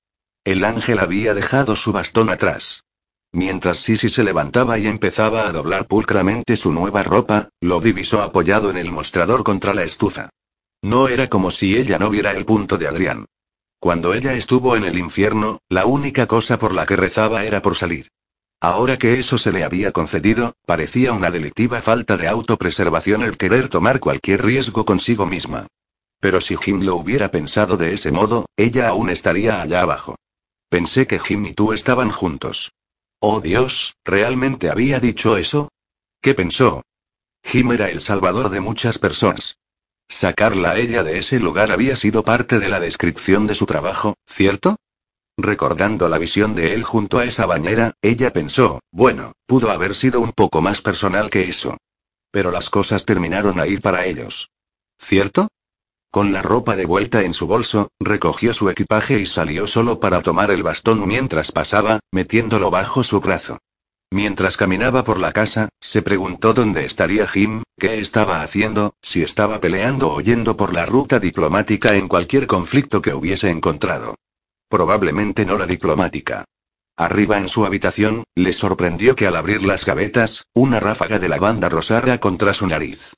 El 0.45 0.65
ángel 0.65 0.99
había 0.99 1.35
dejado 1.35 1.77
su 1.77 1.93
bastón 1.93 2.31
atrás. 2.31 2.83
Mientras 3.31 3.79
Sisi 3.79 4.09
se 4.09 4.25
levantaba 4.25 4.77
y 4.81 4.89
empezaba 4.89 5.47
a 5.47 5.53
doblar 5.53 5.87
pulcramente 5.87 6.57
su 6.57 6.73
nueva 6.73 7.05
ropa, 7.05 7.51
lo 7.61 7.81
divisó 7.81 8.21
apoyado 8.21 8.71
en 8.71 8.77
el 8.77 8.91
mostrador 8.91 9.45
contra 9.45 9.73
la 9.73 9.85
estufa. 9.85 10.31
No 10.83 11.07
era 11.07 11.29
como 11.29 11.53
si 11.53 11.77
ella 11.77 11.97
no 11.97 12.11
viera 12.11 12.33
el 12.33 12.45
punto 12.45 12.77
de 12.77 12.89
Adrián. 12.89 13.27
Cuando 13.79 14.15
ella 14.15 14.35
estuvo 14.35 14.75
en 14.75 14.85
el 14.85 14.99
infierno, 14.99 15.61
la 15.69 15.87
única 15.87 16.27
cosa 16.27 16.59
por 16.59 16.75
la 16.75 16.87
que 16.87 16.97
rezaba 16.97 17.45
era 17.45 17.63
por 17.63 17.77
salir. 17.77 18.09
Ahora 18.61 18.99
que 18.99 19.21
eso 19.21 19.39
se 19.39 19.53
le 19.53 19.63
había 19.63 19.93
concedido, 19.93 20.55
parecía 20.67 21.13
una 21.13 21.31
delictiva 21.31 21.81
falta 21.81 22.17
de 22.17 22.27
autopreservación 22.27 23.23
el 23.23 23.37
querer 23.37 23.69
tomar 23.69 24.01
cualquier 24.01 24.45
riesgo 24.45 24.85
consigo 24.85 25.27
misma. 25.27 25.69
Pero 26.21 26.41
si 26.41 26.57
Jim 26.57 26.83
lo 26.83 26.97
hubiera 26.97 27.31
pensado 27.31 27.77
de 27.77 27.95
ese 27.95 28.11
modo, 28.11 28.47
ella 28.57 28.89
aún 28.89 29.11
estaría 29.11 29.63
allá 29.63 29.83
abajo. 29.83 30.17
Pensé 30.69 31.07
que 31.07 31.21
Jim 31.21 31.47
y 31.47 31.53
tú 31.53 31.73
estaban 31.73 32.11
juntos. 32.11 32.73
Oh 33.21 33.41
Dios, 33.41 33.95
¿realmente 34.05 34.71
había 34.71 34.99
dicho 34.99 35.37
eso? 35.37 35.71
¿Qué 36.21 36.35
pensó? 36.35 36.83
Jim 37.45 37.71
era 37.71 37.89
el 37.91 38.01
salvador 38.01 38.51
de 38.51 38.61
muchas 38.61 38.99
personas. 38.99 39.59
Sacarla 40.09 40.73
a 40.73 40.79
ella 40.79 41.05
de 41.05 41.19
ese 41.19 41.39
lugar 41.39 41.71
había 41.71 41.95
sido 41.95 42.25
parte 42.25 42.59
de 42.59 42.69
la 42.69 42.81
descripción 42.81 43.47
de 43.47 43.55
su 43.55 43.67
trabajo, 43.67 44.15
¿cierto? 44.27 44.77
Recordando 45.41 46.09
la 46.09 46.19
visión 46.19 46.57
de 46.57 46.75
él 46.75 46.83
junto 46.83 47.21
a 47.21 47.25
esa 47.25 47.47
bañera, 47.47 47.95
ella 48.03 48.33
pensó, 48.33 48.81
bueno, 48.91 49.35
pudo 49.47 49.71
haber 49.71 49.95
sido 49.95 50.21
un 50.21 50.33
poco 50.33 50.61
más 50.61 50.83
personal 50.83 51.31
que 51.31 51.49
eso. 51.49 51.77
Pero 52.33 52.51
las 52.51 52.71
cosas 52.71 53.05
terminaron 53.05 53.61
ahí 53.61 53.77
para 53.77 54.05
ellos. 54.05 54.51
¿Cierto? 54.99 55.47
Con 56.11 56.33
la 56.33 56.43
ropa 56.43 56.75
de 56.75 56.87
vuelta 56.87 57.23
en 57.23 57.35
su 57.35 57.47
bolso, 57.47 57.93
recogió 58.01 58.53
su 58.53 58.69
equipaje 58.69 59.21
y 59.21 59.27
salió 59.27 59.69
solo 59.69 60.01
para 60.01 60.23
tomar 60.23 60.51
el 60.51 60.65
bastón 60.65 61.07
mientras 61.07 61.53
pasaba, 61.53 62.01
metiéndolo 62.11 62.73
bajo 62.73 63.05
su 63.05 63.21
brazo. 63.21 63.59
Mientras 64.11 64.57
caminaba 64.57 65.05
por 65.05 65.21
la 65.21 65.31
casa, 65.31 65.69
se 65.81 66.03
preguntó 66.03 66.53
dónde 66.53 66.85
estaría 66.85 67.29
Jim, 67.29 67.63
qué 67.79 68.01
estaba 68.01 68.43
haciendo, 68.43 68.95
si 69.03 69.23
estaba 69.23 69.61
peleando 69.61 70.13
o 70.13 70.21
yendo 70.21 70.57
por 70.57 70.75
la 70.75 70.85
ruta 70.85 71.21
diplomática 71.21 71.95
en 71.95 72.09
cualquier 72.09 72.49
conflicto 72.49 73.01
que 73.01 73.15
hubiese 73.15 73.51
encontrado. 73.51 74.17
Probablemente 74.69 75.47
no 75.47 75.57
la 75.57 75.67
diplomática. 75.67 76.45
Arriba 76.97 77.39
en 77.39 77.49
su 77.49 77.65
habitación, 77.65 78.25
le 78.35 78.53
sorprendió 78.53 79.15
que 79.15 79.27
al 79.27 79.37
abrir 79.37 79.63
las 79.63 79.85
gavetas, 79.85 80.47
una 80.53 80.81
ráfaga 80.81 81.19
de 81.19 81.29
lavanda 81.29 81.69
rosara 81.69 82.19
contra 82.19 82.53
su 82.53 82.67
nariz. 82.67 83.13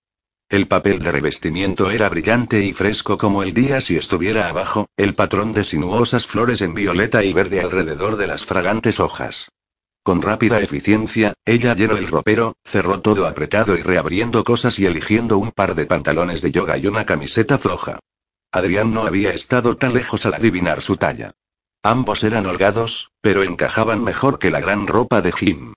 El 0.51 0.69
papel 0.69 0.99
de 0.99 1.13
revestimiento 1.13 1.91
era 1.91 2.09
brillante 2.09 2.63
y 2.65 2.73
fresco 2.73 3.17
como 3.17 3.43
el 3.43 3.55
día 3.55 3.81
si 3.81 3.97
estuviera 3.97 4.49
abajo, 4.49 4.87
el 4.97 5.15
patrón 5.15 5.53
de 5.53 5.65
sinuosas 5.65 6.27
flores 6.27 6.61
en 6.61 6.75
violeta 6.75 7.25
y 7.25 7.33
verde 7.33 7.61
alrededor 7.61 8.17
de 8.17 8.27
las 8.27 8.45
fragantes 8.45 9.01
hojas. 9.01 9.49
Con 10.03 10.23
rápida 10.23 10.61
eficiencia, 10.61 11.35
ella 11.45 11.75
llenó 11.75 11.97
el 11.97 12.09
ropero, 12.09 12.55
cerró 12.65 13.01
todo 13.01 13.27
apretado 13.27 13.77
y 13.77 13.83
reabriendo 13.83 14.45
cosas 14.45 14.79
y 14.79 14.87
eligiendo 14.87 15.39
un 15.39 15.53
par 15.53 15.75
de 15.75 15.87
pantalones 15.87 16.43
de 16.43 16.51
yoga 16.51 16.77
y 16.79 16.87
una 16.87 17.07
camiseta 17.07 17.59
floja. 17.59 17.99
Adrián 18.53 18.93
no 18.93 19.03
había 19.03 19.33
estado 19.33 19.77
tan 19.77 19.95
lejos 19.95 20.27
al 20.27 20.35
adivinar 20.35 20.83
su 20.83 20.97
talla. 20.97 21.33
Ambos 21.83 22.25
eran 22.25 22.47
holgados, 22.47 23.13
pero 23.21 23.43
encajaban 23.43 24.03
mejor 24.03 24.39
que 24.39 24.51
la 24.51 24.61
gran 24.61 24.87
ropa 24.87 25.23
de 25.23 25.33
Jim. 25.33 25.75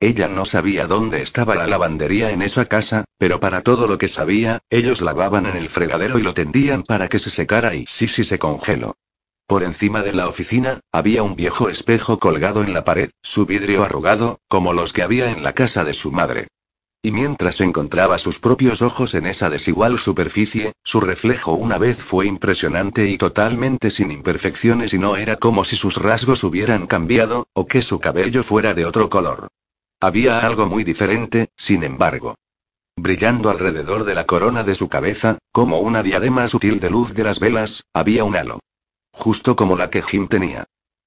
Ella 0.00 0.28
no 0.28 0.44
sabía 0.44 0.86
dónde 0.86 1.22
estaba 1.22 1.54
la 1.54 1.66
lavandería 1.66 2.30
en 2.30 2.42
esa 2.42 2.66
casa, 2.66 3.04
pero 3.18 3.40
para 3.40 3.62
todo 3.62 3.86
lo 3.86 3.98
que 3.98 4.08
sabía, 4.08 4.60
ellos 4.68 5.00
lavaban 5.00 5.46
en 5.46 5.56
el 5.56 5.68
fregadero 5.68 6.18
y 6.18 6.22
lo 6.22 6.34
tendían 6.34 6.82
para 6.82 7.08
que 7.08 7.18
se 7.18 7.30
secara 7.30 7.74
y 7.74 7.86
sí 7.86 8.08
sí 8.08 8.24
se 8.24 8.38
congeló. 8.38 8.96
Por 9.46 9.62
encima 9.62 10.02
de 10.02 10.14
la 10.14 10.26
oficina, 10.26 10.80
había 10.90 11.22
un 11.22 11.36
viejo 11.36 11.68
espejo 11.68 12.18
colgado 12.18 12.64
en 12.64 12.72
la 12.72 12.84
pared, 12.84 13.10
su 13.22 13.44
vidrio 13.44 13.84
arrugado, 13.84 14.40
como 14.48 14.72
los 14.72 14.92
que 14.92 15.02
había 15.02 15.30
en 15.30 15.42
la 15.42 15.52
casa 15.52 15.84
de 15.84 15.92
su 15.94 16.10
madre. 16.10 16.48
Y 17.04 17.10
mientras 17.10 17.60
encontraba 17.60 18.16
sus 18.16 18.38
propios 18.38 18.80
ojos 18.80 19.12
en 19.12 19.26
esa 19.26 19.50
desigual 19.50 19.98
superficie, 19.98 20.72
su 20.82 21.02
reflejo 21.02 21.52
una 21.52 21.76
vez 21.76 22.02
fue 22.02 22.24
impresionante 22.24 23.06
y 23.10 23.18
totalmente 23.18 23.90
sin 23.90 24.10
imperfecciones 24.10 24.94
y 24.94 24.98
no 24.98 25.14
era 25.16 25.36
como 25.36 25.64
si 25.64 25.76
sus 25.76 25.98
rasgos 25.98 26.44
hubieran 26.44 26.86
cambiado, 26.86 27.46
o 27.52 27.66
que 27.66 27.82
su 27.82 28.00
cabello 28.00 28.42
fuera 28.42 28.72
de 28.72 28.86
otro 28.86 29.10
color. 29.10 29.48
Había 30.00 30.46
algo 30.46 30.66
muy 30.66 30.82
diferente, 30.82 31.50
sin 31.58 31.84
embargo. 31.84 32.36
Brillando 32.96 33.50
alrededor 33.50 34.04
de 34.04 34.14
la 34.14 34.24
corona 34.24 34.62
de 34.64 34.74
su 34.74 34.88
cabeza, 34.88 35.36
como 35.52 35.80
una 35.80 36.02
diadema 36.02 36.48
sutil 36.48 36.80
de 36.80 36.88
luz 36.88 37.12
de 37.12 37.24
las 37.24 37.38
velas, 37.38 37.84
había 37.92 38.24
un 38.24 38.34
halo. 38.34 38.60
Justo 39.12 39.56
como 39.56 39.76
la 39.76 39.90
que 39.90 40.00
Jim 40.00 40.26
tenía. 40.26 40.64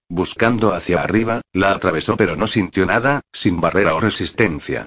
Buscando 0.09 0.75
hacia 0.75 1.01
arriba, 1.01 1.41
la 1.53 1.71
atravesó 1.71 2.17
pero 2.17 2.35
no 2.35 2.45
sintió 2.45 2.85
nada, 2.85 3.21
sin 3.33 3.59
barrera 3.59 3.95
o 3.95 3.99
resistencia. 3.99 4.85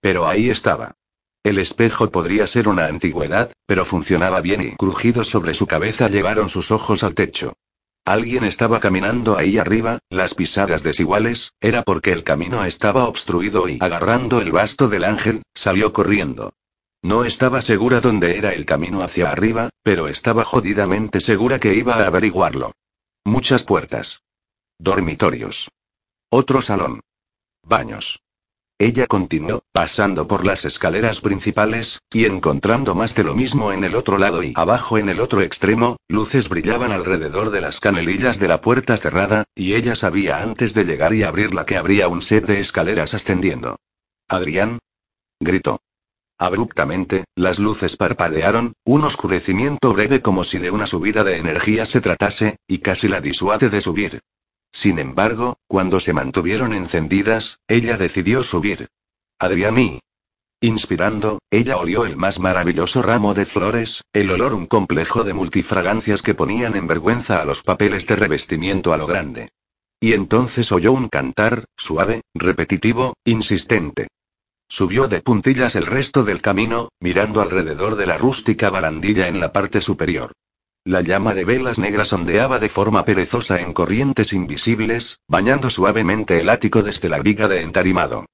Pero 0.00 0.26
ahí 0.26 0.50
estaba. 0.50 0.96
El 1.44 1.58
espejo 1.58 2.10
podría 2.10 2.46
ser 2.46 2.68
una 2.68 2.86
antigüedad, 2.86 3.52
pero 3.66 3.84
funcionaba 3.84 4.40
bien 4.40 4.60
y 4.62 4.76
crujidos 4.76 5.28
sobre 5.28 5.54
su 5.54 5.66
cabeza 5.66 6.08
llevaron 6.08 6.48
sus 6.48 6.70
ojos 6.70 7.02
al 7.02 7.14
techo. 7.14 7.54
Alguien 8.04 8.44
estaba 8.44 8.80
caminando 8.80 9.36
ahí 9.36 9.58
arriba, 9.58 9.98
las 10.08 10.34
pisadas 10.34 10.82
desiguales, 10.82 11.52
era 11.60 11.82
porque 11.82 12.12
el 12.12 12.24
camino 12.24 12.64
estaba 12.64 13.04
obstruido 13.04 13.68
y, 13.68 13.78
agarrando 13.80 14.40
el 14.40 14.50
basto 14.50 14.88
del 14.88 15.04
ángel, 15.04 15.42
salió 15.54 15.92
corriendo. 15.92 16.54
No 17.02 17.24
estaba 17.24 17.62
segura 17.62 18.00
dónde 18.00 18.38
era 18.38 18.54
el 18.54 18.64
camino 18.64 19.02
hacia 19.02 19.30
arriba, 19.30 19.70
pero 19.82 20.08
estaba 20.08 20.44
jodidamente 20.44 21.20
segura 21.20 21.60
que 21.60 21.74
iba 21.74 21.94
a 21.94 22.06
averiguarlo. 22.06 22.72
Muchas 23.24 23.62
puertas. 23.62 24.22
Dormitorios. 24.78 25.68
Otro 26.30 26.62
salón. 26.62 27.00
Baños. 27.62 28.20
Ella 28.80 29.08
continuó, 29.08 29.64
pasando 29.72 30.28
por 30.28 30.46
las 30.46 30.64
escaleras 30.64 31.20
principales, 31.20 31.98
y 32.12 32.26
encontrando 32.26 32.94
más 32.94 33.16
de 33.16 33.24
lo 33.24 33.34
mismo 33.34 33.72
en 33.72 33.82
el 33.82 33.96
otro 33.96 34.18
lado 34.18 34.44
y 34.44 34.52
abajo 34.54 34.98
en 34.98 35.08
el 35.08 35.18
otro 35.18 35.42
extremo, 35.42 35.96
luces 36.08 36.48
brillaban 36.48 36.92
alrededor 36.92 37.50
de 37.50 37.60
las 37.60 37.80
canelillas 37.80 38.38
de 38.38 38.46
la 38.46 38.60
puerta 38.60 38.96
cerrada, 38.96 39.42
y 39.56 39.74
ella 39.74 39.96
sabía 39.96 40.42
antes 40.42 40.74
de 40.74 40.84
llegar 40.84 41.12
y 41.12 41.24
abrirla 41.24 41.66
que 41.66 41.76
habría 41.76 42.06
un 42.06 42.22
set 42.22 42.46
de 42.46 42.60
escaleras 42.60 43.14
ascendiendo. 43.14 43.80
Adrián. 44.28 44.78
Gritó. 45.40 45.80
Abruptamente, 46.38 47.24
las 47.34 47.58
luces 47.58 47.96
parpadearon, 47.96 48.74
un 48.84 49.02
oscurecimiento 49.02 49.92
breve 49.92 50.22
como 50.22 50.44
si 50.44 50.58
de 50.58 50.70
una 50.70 50.86
subida 50.86 51.24
de 51.24 51.38
energía 51.38 51.84
se 51.84 52.00
tratase, 52.00 52.58
y 52.68 52.78
casi 52.78 53.08
la 53.08 53.20
disuade 53.20 53.70
de 53.70 53.80
subir. 53.80 54.20
Sin 54.72 54.98
embargo, 54.98 55.58
cuando 55.66 56.00
se 56.00 56.12
mantuvieron 56.12 56.72
encendidas, 56.72 57.60
ella 57.68 57.96
decidió 57.96 58.42
subir. 58.42 58.88
Adrián 59.38 59.78
y... 59.78 60.00
Inspirando, 60.60 61.38
ella 61.50 61.76
olió 61.76 62.04
el 62.04 62.16
más 62.16 62.40
maravilloso 62.40 63.00
ramo 63.00 63.32
de 63.32 63.46
flores, 63.46 64.02
el 64.12 64.30
olor 64.30 64.54
un 64.54 64.66
complejo 64.66 65.22
de 65.22 65.32
multifragancias 65.32 66.20
que 66.20 66.34
ponían 66.34 66.74
en 66.74 66.88
vergüenza 66.88 67.40
a 67.40 67.44
los 67.44 67.62
papeles 67.62 68.06
de 68.08 68.16
revestimiento 68.16 68.92
a 68.92 68.96
lo 68.96 69.06
grande. 69.06 69.50
Y 70.00 70.14
entonces 70.14 70.72
oyó 70.72 70.92
un 70.92 71.08
cantar, 71.08 71.64
suave, 71.76 72.22
repetitivo, 72.34 73.14
insistente. 73.24 74.08
Subió 74.68 75.08
de 75.08 75.22
puntillas 75.22 75.76
el 75.76 75.86
resto 75.86 76.24
del 76.24 76.40
camino, 76.40 76.90
mirando 77.00 77.40
alrededor 77.40 77.96
de 77.96 78.06
la 78.06 78.18
rústica 78.18 78.68
barandilla 78.68 79.28
en 79.28 79.40
la 79.40 79.52
parte 79.52 79.80
superior. 79.80 80.32
La 80.88 81.02
llama 81.02 81.34
de 81.34 81.44
velas 81.44 81.78
negras 81.78 82.14
ondeaba 82.14 82.58
de 82.58 82.70
forma 82.70 83.04
perezosa 83.04 83.60
en 83.60 83.74
corrientes 83.74 84.32
invisibles, 84.32 85.20
bañando 85.28 85.68
suavemente 85.68 86.40
el 86.40 86.48
ático 86.48 86.82
desde 86.82 87.10
la 87.10 87.18
viga 87.18 87.46
de 87.46 87.60
entarimado. 87.60 88.24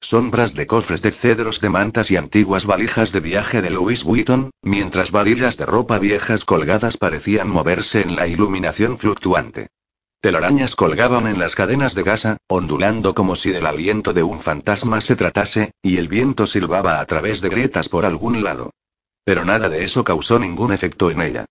Sombras 0.00 0.54
de 0.54 0.66
cofres 0.66 1.02
de 1.02 1.12
cedros 1.12 1.60
de 1.60 1.68
mantas 1.68 2.10
y 2.10 2.16
antiguas 2.16 2.66
valijas 2.66 3.12
de 3.12 3.20
viaje 3.20 3.62
de 3.62 3.70
Louis 3.70 4.02
Vuitton, 4.02 4.50
mientras 4.60 5.12
varillas 5.12 5.56
de 5.56 5.66
ropa 5.66 6.00
viejas 6.00 6.44
colgadas 6.44 6.96
parecían 6.96 7.48
moverse 7.48 8.00
en 8.00 8.16
la 8.16 8.26
iluminación 8.26 8.98
fluctuante. 8.98 9.68
Telarañas 10.20 10.74
colgaban 10.74 11.28
en 11.28 11.38
las 11.38 11.54
cadenas 11.54 11.94
de 11.94 12.02
gasa, 12.02 12.38
ondulando 12.48 13.14
como 13.14 13.36
si 13.36 13.52
del 13.52 13.66
aliento 13.66 14.12
de 14.12 14.24
un 14.24 14.40
fantasma 14.40 15.00
se 15.00 15.14
tratase, 15.14 15.74
y 15.80 15.98
el 15.98 16.08
viento 16.08 16.48
silbaba 16.48 16.98
a 16.98 17.06
través 17.06 17.40
de 17.40 17.50
grietas 17.50 17.88
por 17.88 18.04
algún 18.04 18.42
lado. 18.42 18.72
Pero 19.22 19.44
nada 19.44 19.68
de 19.68 19.84
eso 19.84 20.02
causó 20.02 20.40
ningún 20.40 20.72
efecto 20.72 21.12
en 21.12 21.22
ella. 21.22 21.46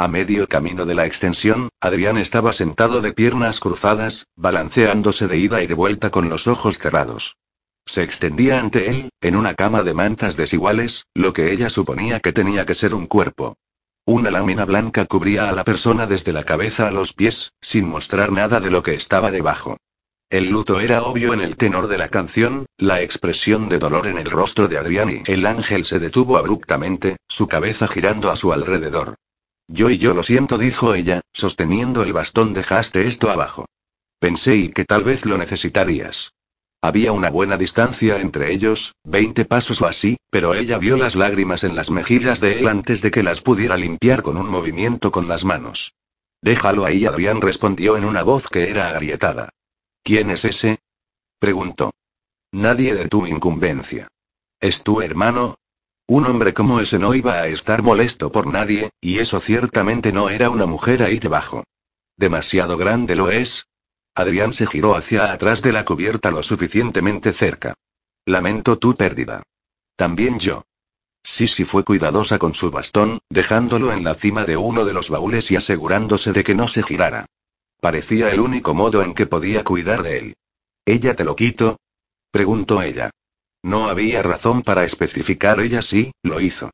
A 0.00 0.06
medio 0.06 0.46
camino 0.46 0.86
de 0.86 0.94
la 0.94 1.06
extensión, 1.06 1.70
Adrián 1.80 2.18
estaba 2.18 2.52
sentado 2.52 3.00
de 3.00 3.12
piernas 3.12 3.58
cruzadas, 3.58 4.28
balanceándose 4.36 5.26
de 5.26 5.38
ida 5.38 5.60
y 5.60 5.66
de 5.66 5.74
vuelta 5.74 6.10
con 6.10 6.28
los 6.28 6.46
ojos 6.46 6.78
cerrados. 6.78 7.36
Se 7.84 8.04
extendía 8.04 8.60
ante 8.60 8.90
él, 8.90 9.10
en 9.20 9.34
una 9.34 9.54
cama 9.54 9.82
de 9.82 9.94
mantas 9.94 10.36
desiguales, 10.36 11.02
lo 11.14 11.32
que 11.32 11.50
ella 11.50 11.68
suponía 11.68 12.20
que 12.20 12.32
tenía 12.32 12.64
que 12.64 12.76
ser 12.76 12.94
un 12.94 13.08
cuerpo. 13.08 13.56
Una 14.06 14.30
lámina 14.30 14.64
blanca 14.64 15.04
cubría 15.04 15.48
a 15.48 15.52
la 15.52 15.64
persona 15.64 16.06
desde 16.06 16.32
la 16.32 16.44
cabeza 16.44 16.86
a 16.86 16.92
los 16.92 17.12
pies, 17.12 17.50
sin 17.60 17.88
mostrar 17.88 18.30
nada 18.30 18.60
de 18.60 18.70
lo 18.70 18.84
que 18.84 18.94
estaba 18.94 19.32
debajo. 19.32 19.78
El 20.30 20.48
luto 20.48 20.78
era 20.78 21.02
obvio 21.02 21.32
en 21.32 21.40
el 21.40 21.56
tenor 21.56 21.88
de 21.88 21.98
la 21.98 22.08
canción, 22.08 22.66
la 22.76 23.02
expresión 23.02 23.68
de 23.68 23.80
dolor 23.80 24.06
en 24.06 24.18
el 24.18 24.30
rostro 24.30 24.68
de 24.68 24.78
Adrián 24.78 25.10
y 25.10 25.22
el 25.28 25.44
ángel 25.44 25.84
se 25.84 25.98
detuvo 25.98 26.36
abruptamente, 26.36 27.16
su 27.26 27.48
cabeza 27.48 27.88
girando 27.88 28.30
a 28.30 28.36
su 28.36 28.52
alrededor. 28.52 29.16
Yo 29.68 29.90
y 29.90 29.98
yo 29.98 30.14
lo 30.14 30.22
siento, 30.22 30.56
dijo 30.56 30.94
ella, 30.94 31.20
sosteniendo 31.32 32.02
el 32.02 32.12
bastón. 32.12 32.54
Dejaste 32.54 33.06
esto 33.06 33.30
abajo. 33.30 33.66
Pensé 34.18 34.56
y 34.56 34.68
que 34.70 34.84
tal 34.84 35.04
vez 35.04 35.26
lo 35.26 35.36
necesitarías. 35.38 36.32
Había 36.80 37.12
una 37.12 37.28
buena 37.28 37.56
distancia 37.56 38.20
entre 38.20 38.52
ellos, 38.52 38.94
veinte 39.04 39.44
pasos 39.44 39.82
o 39.82 39.86
así, 39.86 40.16
pero 40.30 40.54
ella 40.54 40.78
vio 40.78 40.96
las 40.96 41.16
lágrimas 41.16 41.64
en 41.64 41.74
las 41.74 41.90
mejillas 41.90 42.40
de 42.40 42.60
él 42.60 42.68
antes 42.68 43.02
de 43.02 43.10
que 43.10 43.22
las 43.22 43.42
pudiera 43.42 43.76
limpiar 43.76 44.22
con 44.22 44.36
un 44.36 44.48
movimiento 44.48 45.10
con 45.10 45.28
las 45.28 45.44
manos. 45.44 45.94
Déjalo 46.40 46.84
ahí, 46.84 47.04
Adrián 47.04 47.40
respondió 47.40 47.96
en 47.96 48.04
una 48.04 48.22
voz 48.22 48.46
que 48.48 48.70
era 48.70 48.90
agrietada. 48.90 49.50
¿Quién 50.04 50.30
es 50.30 50.44
ese? 50.44 50.78
preguntó. 51.40 51.90
Nadie 52.52 52.94
de 52.94 53.08
tu 53.08 53.26
incumbencia. 53.26 54.08
¿Es 54.60 54.82
tu 54.82 55.02
hermano? 55.02 55.56
Un 56.10 56.24
hombre 56.24 56.54
como 56.54 56.80
ese 56.80 56.98
no 56.98 57.14
iba 57.14 57.34
a 57.34 57.48
estar 57.48 57.82
molesto 57.82 58.32
por 58.32 58.46
nadie, 58.46 58.88
y 58.98 59.18
eso 59.18 59.40
ciertamente 59.40 60.10
no 60.10 60.30
era 60.30 60.48
una 60.48 60.64
mujer 60.64 61.02
ahí 61.02 61.18
debajo. 61.18 61.64
¿Demasiado 62.16 62.78
grande 62.78 63.14
lo 63.14 63.30
es? 63.30 63.66
Adrián 64.14 64.54
se 64.54 64.66
giró 64.66 64.96
hacia 64.96 65.30
atrás 65.30 65.60
de 65.60 65.70
la 65.70 65.84
cubierta 65.84 66.30
lo 66.30 66.42
suficientemente 66.42 67.34
cerca. 67.34 67.74
Lamento 68.24 68.78
tu 68.78 68.96
pérdida. 68.96 69.42
También 69.96 70.38
yo. 70.38 70.64
Sisi 71.22 71.64
fue 71.64 71.84
cuidadosa 71.84 72.38
con 72.38 72.54
su 72.54 72.70
bastón, 72.70 73.18
dejándolo 73.28 73.92
en 73.92 74.02
la 74.02 74.14
cima 74.14 74.46
de 74.46 74.56
uno 74.56 74.86
de 74.86 74.94
los 74.94 75.10
baúles 75.10 75.50
y 75.50 75.56
asegurándose 75.56 76.32
de 76.32 76.42
que 76.42 76.54
no 76.54 76.68
se 76.68 76.82
girara. 76.82 77.26
Parecía 77.82 78.30
el 78.30 78.40
único 78.40 78.74
modo 78.74 79.02
en 79.02 79.12
que 79.12 79.26
podía 79.26 79.62
cuidar 79.62 80.02
de 80.02 80.18
él. 80.18 80.36
¿Ella 80.86 81.14
te 81.14 81.24
lo 81.24 81.36
quito? 81.36 81.76
preguntó 82.30 82.80
ella. 82.80 83.10
No 83.62 83.88
había 83.88 84.22
razón 84.22 84.62
para 84.62 84.84
especificar, 84.84 85.60
ella 85.60 85.82
sí, 85.82 86.12
lo 86.22 86.40
hizo. 86.40 86.70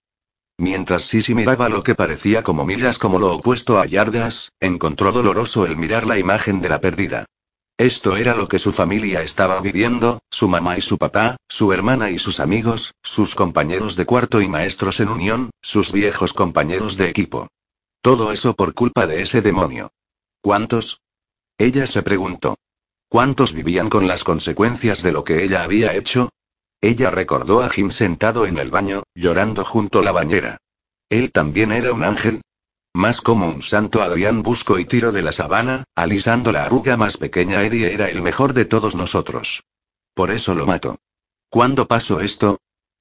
Mientras 0.58 1.04
Sisi 1.04 1.34
miraba 1.34 1.68
lo 1.68 1.82
que 1.82 1.94
parecía 1.94 2.42
como 2.42 2.64
millas 2.64 2.98
como 2.98 3.18
lo 3.18 3.34
opuesto 3.34 3.80
a 3.80 3.86
yardas, 3.86 4.52
encontró 4.60 5.10
doloroso 5.10 5.66
el 5.66 5.76
mirar 5.76 6.06
la 6.06 6.18
imagen 6.18 6.60
de 6.60 6.68
la 6.68 6.80
perdida. 6.80 7.26
Esto 7.76 8.16
era 8.16 8.36
lo 8.36 8.46
que 8.46 8.60
su 8.60 8.70
familia 8.70 9.22
estaba 9.22 9.60
viviendo, 9.60 10.20
su 10.30 10.48
mamá 10.48 10.78
y 10.78 10.80
su 10.80 10.96
papá, 10.96 11.36
su 11.48 11.72
hermana 11.72 12.10
y 12.10 12.18
sus 12.18 12.38
amigos, 12.38 12.94
sus 13.02 13.34
compañeros 13.34 13.96
de 13.96 14.06
cuarto 14.06 14.40
y 14.40 14.48
maestros 14.48 15.00
en 15.00 15.08
unión, 15.08 15.50
sus 15.60 15.90
viejos 15.90 16.32
compañeros 16.32 16.96
de 16.96 17.08
equipo. 17.08 17.48
Todo 18.00 18.30
eso 18.30 18.54
por 18.54 18.74
culpa 18.74 19.08
de 19.08 19.22
ese 19.22 19.42
demonio. 19.42 19.90
¿Cuántos? 20.40 21.00
Ella 21.58 21.88
se 21.88 22.02
preguntó. 22.02 22.56
¿Cuántos 23.08 23.54
vivían 23.54 23.90
con 23.90 24.06
las 24.06 24.22
consecuencias 24.22 25.02
de 25.02 25.10
lo 25.10 25.24
que 25.24 25.42
ella 25.42 25.64
había 25.64 25.94
hecho? 25.94 26.30
Ella 26.84 27.10
recordó 27.10 27.62
a 27.62 27.70
Jim 27.70 27.90
sentado 27.90 28.44
en 28.44 28.58
el 28.58 28.70
baño, 28.70 29.04
llorando 29.14 29.64
junto 29.64 30.00
a 30.00 30.02
la 30.02 30.12
bañera. 30.12 30.58
Él 31.08 31.32
también 31.32 31.72
era 31.72 31.94
un 31.94 32.04
ángel, 32.04 32.42
más 32.92 33.22
como 33.22 33.48
un 33.48 33.62
santo 33.62 34.02
Adrián 34.02 34.42
busco 34.42 34.78
y 34.78 34.84
tiro 34.84 35.10
de 35.10 35.22
la 35.22 35.32
sabana, 35.32 35.84
alisando 35.94 36.52
la 36.52 36.64
arruga 36.64 36.98
más 36.98 37.16
pequeña 37.16 37.62
Eddie 37.62 37.94
era 37.94 38.10
el 38.10 38.20
mejor 38.20 38.52
de 38.52 38.66
todos 38.66 38.96
nosotros. 38.96 39.64
Por 40.12 40.30
eso 40.30 40.54
lo 40.54 40.66
mato. 40.66 40.98
¿Cuándo 41.48 41.88
pasó 41.88 42.20
esto? 42.20 42.58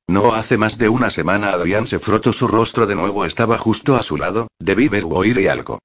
No 0.07 0.33
hace 0.33 0.57
más 0.57 0.77
de 0.77 0.87
una 0.87 1.09
semana 1.09 1.49
Adrián 1.49 1.85
se 1.85 1.99
frotó 1.99 2.31
su 2.31 2.47
rostro 2.47 2.87
de 2.87 2.95
nuevo 2.95 3.25
estaba 3.25 3.57
justo 3.57 3.97
a 3.97 4.03
su 4.03 4.15
lado, 4.15 4.47
debí 4.59 4.87
ver 4.87 5.03
o 5.03 5.09
oír 5.09 5.49
algo. 5.49 5.79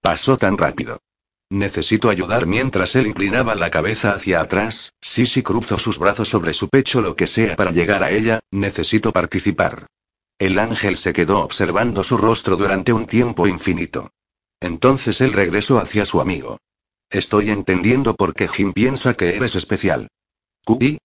Pasó 0.00 0.38
tan 0.38 0.56
rápido. 0.56 1.00
Necesito 1.52 2.08
ayudar 2.08 2.46
mientras 2.46 2.96
él 2.96 3.08
inclinaba 3.08 3.54
la 3.54 3.70
cabeza 3.70 4.14
hacia 4.14 4.40
atrás, 4.40 4.94
Sisi 5.02 5.42
cruzó 5.42 5.78
sus 5.78 5.98
brazos 5.98 6.30
sobre 6.30 6.54
su 6.54 6.70
pecho 6.70 7.02
lo 7.02 7.14
que 7.14 7.26
sea 7.26 7.56
para 7.56 7.72
llegar 7.72 8.02
a 8.02 8.10
ella, 8.10 8.40
necesito 8.50 9.12
participar. 9.12 9.86
El 10.38 10.58
ángel 10.58 10.96
se 10.96 11.12
quedó 11.12 11.40
observando 11.40 12.04
su 12.04 12.16
rostro 12.16 12.56
durante 12.56 12.94
un 12.94 13.04
tiempo 13.04 13.46
infinito. 13.46 14.12
Entonces 14.60 15.20
él 15.20 15.34
regresó 15.34 15.78
hacia 15.78 16.06
su 16.06 16.22
amigo. 16.22 16.56
Estoy 17.10 17.50
entendiendo 17.50 18.14
por 18.14 18.32
qué 18.32 18.48
Jim 18.48 18.72
piensa 18.72 19.12
que 19.12 19.36
eres 19.36 19.54
especial. 19.54 20.08
¿Cookie? 20.64 21.00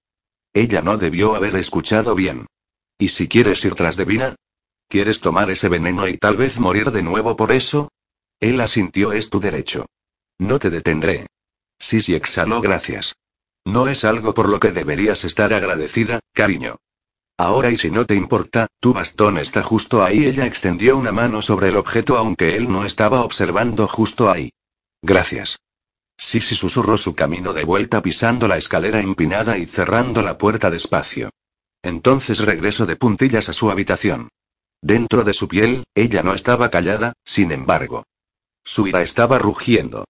Ella 0.54 0.82
no 0.82 0.98
debió 0.98 1.36
haber 1.36 1.58
escuchado 1.58 2.16
bien. 2.16 2.45
¿Y 2.98 3.10
si 3.10 3.28
quieres 3.28 3.66
ir 3.66 3.76
tras 3.76 3.98
de 3.98 4.06
Vina? 4.06 4.36
¿Quieres 4.88 5.20
tomar 5.20 5.52
ese 5.52 5.68
veneno 5.68 6.08
y 6.08 6.18
tal 6.18 6.38
vez 6.38 6.58
morir 6.58 6.91
de 6.91 7.04
nuevo 7.04 7.36
por 7.36 7.52
eso? 7.52 7.89
Él 8.39 8.62
asintió, 8.62 9.12
es 9.12 9.30
tu 9.30 9.41
derecho. 9.41 9.86
No 10.40 10.60
te 10.60 10.70
detendré. 10.70 11.28
Sí, 11.80 12.00
exhaló, 12.14 12.62
gracias. 12.62 13.16
No 13.66 13.88
es 13.88 14.06
algo 14.06 14.34
por 14.34 14.50
lo 14.50 14.60
que 14.60 14.72
deberías 14.72 15.24
estar 15.26 15.54
agradecida, 15.54 16.20
cariño. 16.34 16.78
Ahora 17.38 17.70
y 17.70 17.78
si 17.78 17.92
no 17.92 18.06
te 18.06 18.16
importa, 18.16 18.68
tu 18.80 18.94
bastón 18.94 19.38
está 19.38 19.62
justo 19.62 20.04
ahí. 20.04 20.26
Ella 20.26 20.46
extendió 20.46 20.98
una 20.98 21.12
mano 21.12 21.42
sobre 21.42 21.70
el 21.70 21.76
objeto 21.76 22.18
aunque 22.18 22.56
él 22.56 22.72
no 22.72 22.86
estaba 22.86 23.22
observando 23.22 23.88
justo 23.88 24.32
ahí. 24.32 24.52
Gracias. 25.02 25.60
Sisi 26.18 26.56
susurró 26.56 26.98
su 26.98 27.14
camino 27.14 27.54
de 27.54 27.64
vuelta 27.64 28.02
pisando 28.02 28.48
la 28.48 28.58
escalera 28.58 29.02
empinada 29.02 29.58
y 29.58 29.68
cerrando 29.68 30.24
la 30.24 30.38
puerta 30.38 30.72
despacio. 30.72 31.30
Entonces 31.84 32.40
regresó 32.40 32.88
de 32.88 32.96
puntillas 32.96 33.50
a 33.50 33.54
su 33.54 33.70
habitación. 33.70 34.30
Dentro 34.82 35.24
de 35.24 35.34
su 35.34 35.48
piel, 35.48 35.84
ella 35.94 36.24
no 36.24 36.34
estaba 36.34 36.70
callada, 36.70 37.14
sin 37.24 37.52
embargo. 37.52 38.04
Su 38.64 38.88
ira 38.88 39.02
estaba 39.02 39.38
rugiendo. 39.38 40.06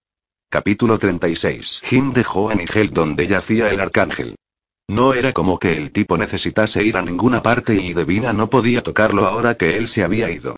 Capítulo 0.50 0.98
36. 0.98 1.82
Jim 1.84 2.14
dejó 2.14 2.48
a 2.48 2.54
Nigel 2.54 2.88
donde 2.88 3.26
yacía 3.26 3.68
el 3.68 3.80
arcángel. 3.80 4.34
No 4.88 5.12
era 5.12 5.34
como 5.34 5.58
que 5.58 5.76
el 5.76 5.92
tipo 5.92 6.16
necesitase 6.16 6.82
ir 6.82 6.96
a 6.96 7.02
ninguna 7.02 7.42
parte 7.42 7.74
y 7.74 7.92
Devina 7.92 8.32
no 8.32 8.48
podía 8.48 8.82
tocarlo 8.82 9.26
ahora 9.26 9.58
que 9.58 9.76
él 9.76 9.88
se 9.88 10.04
había 10.04 10.30
ido. 10.30 10.56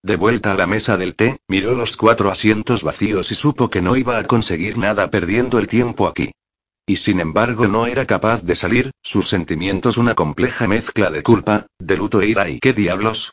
De 0.00 0.14
vuelta 0.14 0.52
a 0.52 0.56
la 0.56 0.68
mesa 0.68 0.96
del 0.96 1.16
té, 1.16 1.40
miró 1.48 1.74
los 1.74 1.96
cuatro 1.96 2.30
asientos 2.30 2.84
vacíos 2.84 3.32
y 3.32 3.34
supo 3.34 3.68
que 3.68 3.82
no 3.82 3.96
iba 3.96 4.16
a 4.16 4.24
conseguir 4.28 4.78
nada 4.78 5.10
perdiendo 5.10 5.58
el 5.58 5.66
tiempo 5.66 6.06
aquí. 6.06 6.30
Y 6.86 6.94
sin 6.94 7.18
embargo 7.18 7.66
no 7.66 7.86
era 7.86 8.06
capaz 8.06 8.44
de 8.44 8.54
salir, 8.54 8.92
sus 9.02 9.28
sentimientos 9.28 9.96
una 9.96 10.14
compleja 10.14 10.68
mezcla 10.68 11.10
de 11.10 11.24
culpa, 11.24 11.66
de 11.80 11.96
luto 11.96 12.22
e 12.22 12.28
ira 12.28 12.48
y 12.48 12.60
qué 12.60 12.72
diablos. 12.72 13.32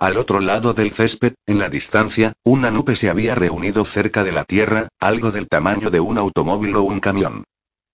Al 0.00 0.16
otro 0.16 0.40
lado 0.40 0.72
del 0.72 0.92
césped, 0.92 1.34
en 1.44 1.58
la 1.58 1.68
distancia, 1.68 2.32
una 2.42 2.70
nube 2.70 2.96
se 2.96 3.10
había 3.10 3.34
reunido 3.34 3.84
cerca 3.84 4.24
de 4.24 4.32
la 4.32 4.44
tierra, 4.44 4.88
algo 4.98 5.30
del 5.30 5.46
tamaño 5.46 5.90
de 5.90 6.00
un 6.00 6.16
automóvil 6.16 6.74
o 6.76 6.82
un 6.82 7.00
camión. 7.00 7.44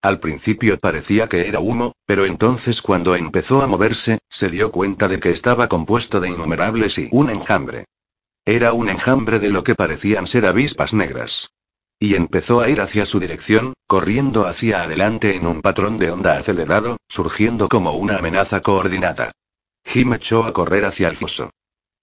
Al 0.02 0.20
principio 0.20 0.78
parecía 0.78 1.28
que 1.28 1.48
era 1.48 1.58
humo, 1.58 1.96
pero 2.06 2.24
entonces 2.24 2.80
cuando 2.80 3.16
empezó 3.16 3.60
a 3.60 3.66
moverse, 3.66 4.20
se 4.28 4.48
dio 4.50 4.70
cuenta 4.70 5.08
de 5.08 5.18
que 5.18 5.30
estaba 5.30 5.66
compuesto 5.66 6.20
de 6.20 6.28
innumerables 6.28 6.96
y 6.96 7.08
un 7.10 7.28
enjambre. 7.28 7.86
Era 8.44 8.72
un 8.72 8.88
enjambre 8.88 9.40
de 9.40 9.50
lo 9.50 9.64
que 9.64 9.74
parecían 9.74 10.28
ser 10.28 10.46
avispas 10.46 10.94
negras. 10.94 11.50
Y 11.98 12.14
empezó 12.14 12.60
a 12.60 12.68
ir 12.68 12.80
hacia 12.80 13.04
su 13.04 13.18
dirección, 13.18 13.72
corriendo 13.88 14.46
hacia 14.46 14.82
adelante 14.82 15.34
en 15.34 15.44
un 15.44 15.60
patrón 15.60 15.98
de 15.98 16.12
onda 16.12 16.36
acelerado, 16.36 16.98
surgiendo 17.08 17.68
como 17.68 17.94
una 17.94 18.18
amenaza 18.18 18.60
coordinada. 18.60 19.32
Jim 19.84 20.12
echó 20.14 20.44
a 20.44 20.52
correr 20.52 20.84
hacia 20.84 21.08
el 21.08 21.16
foso. 21.16 21.50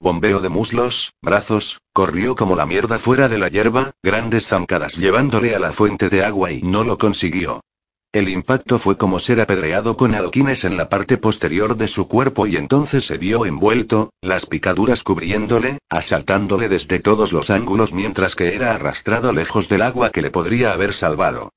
Bombeo 0.04 0.42
de 0.42 0.50
muslos, 0.50 1.14
brazos, 1.22 1.80
corrió 1.94 2.36
como 2.36 2.58
la 2.58 2.66
mierda 2.66 3.00
fuera 3.00 3.30
de 3.30 3.38
la 3.38 3.48
hierba, 3.48 3.94
grandes 4.04 4.48
zancadas 4.48 4.98
llevándole 4.98 5.56
a 5.56 5.60
la 5.60 5.72
fuente 5.72 6.10
de 6.10 6.26
agua 6.26 6.52
y 6.52 6.62
no 6.62 6.84
lo 6.84 6.98
consiguió. 6.98 7.62
El 8.12 8.28
impacto 8.28 8.80
fue 8.80 8.98
como 8.98 9.18
ser 9.20 9.40
apedreado 9.40 9.96
con 9.96 10.14
adoquines 10.14 10.66
en 10.66 10.76
la 10.76 10.90
parte 10.90 11.18
posterior 11.18 11.78
de 11.78 11.88
su 11.88 12.10
cuerpo 12.10 12.48
y 12.48 12.58
entonces 12.58 13.06
se 13.06 13.18
vio 13.18 13.46
envuelto, 13.46 14.10
las 14.22 14.46
picaduras 14.46 15.04
cubriéndole, 15.04 15.78
asaltándole 15.90 16.68
desde 16.68 17.00
todos 17.00 17.32
los 17.32 17.50
ángulos 17.50 17.94
mientras 17.94 18.36
que 18.36 18.56
era 18.56 18.76
arrastrado 18.76 19.32
lejos 19.32 19.70
del 19.70 19.84
agua 19.84 20.10
que 20.10 20.22
le 20.22 20.32
podría 20.32 20.74
haber 20.74 20.94
salvado. 20.94 21.54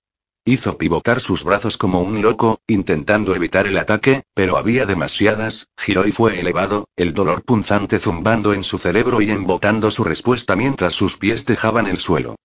Hizo 0.48 0.78
pivotar 0.78 1.20
sus 1.20 1.42
brazos 1.42 1.76
como 1.76 2.02
un 2.02 2.22
loco, 2.22 2.60
intentando 2.68 3.34
evitar 3.34 3.66
el 3.66 3.76
ataque, 3.78 4.22
pero 4.32 4.56
había 4.56 4.86
demasiadas, 4.86 5.70
giró 5.76 6.06
y 6.06 6.12
fue 6.12 6.38
elevado, 6.38 6.86
el 6.94 7.14
dolor 7.14 7.42
punzante 7.42 7.98
zumbando 7.98 8.54
en 8.54 8.62
su 8.62 8.78
cerebro 8.78 9.20
y 9.20 9.32
embotando 9.32 9.90
su 9.90 10.04
respuesta 10.04 10.54
mientras 10.54 10.94
sus 10.94 11.16
pies 11.16 11.46
dejaban 11.46 11.88
el 11.88 11.98
suelo. 11.98 12.36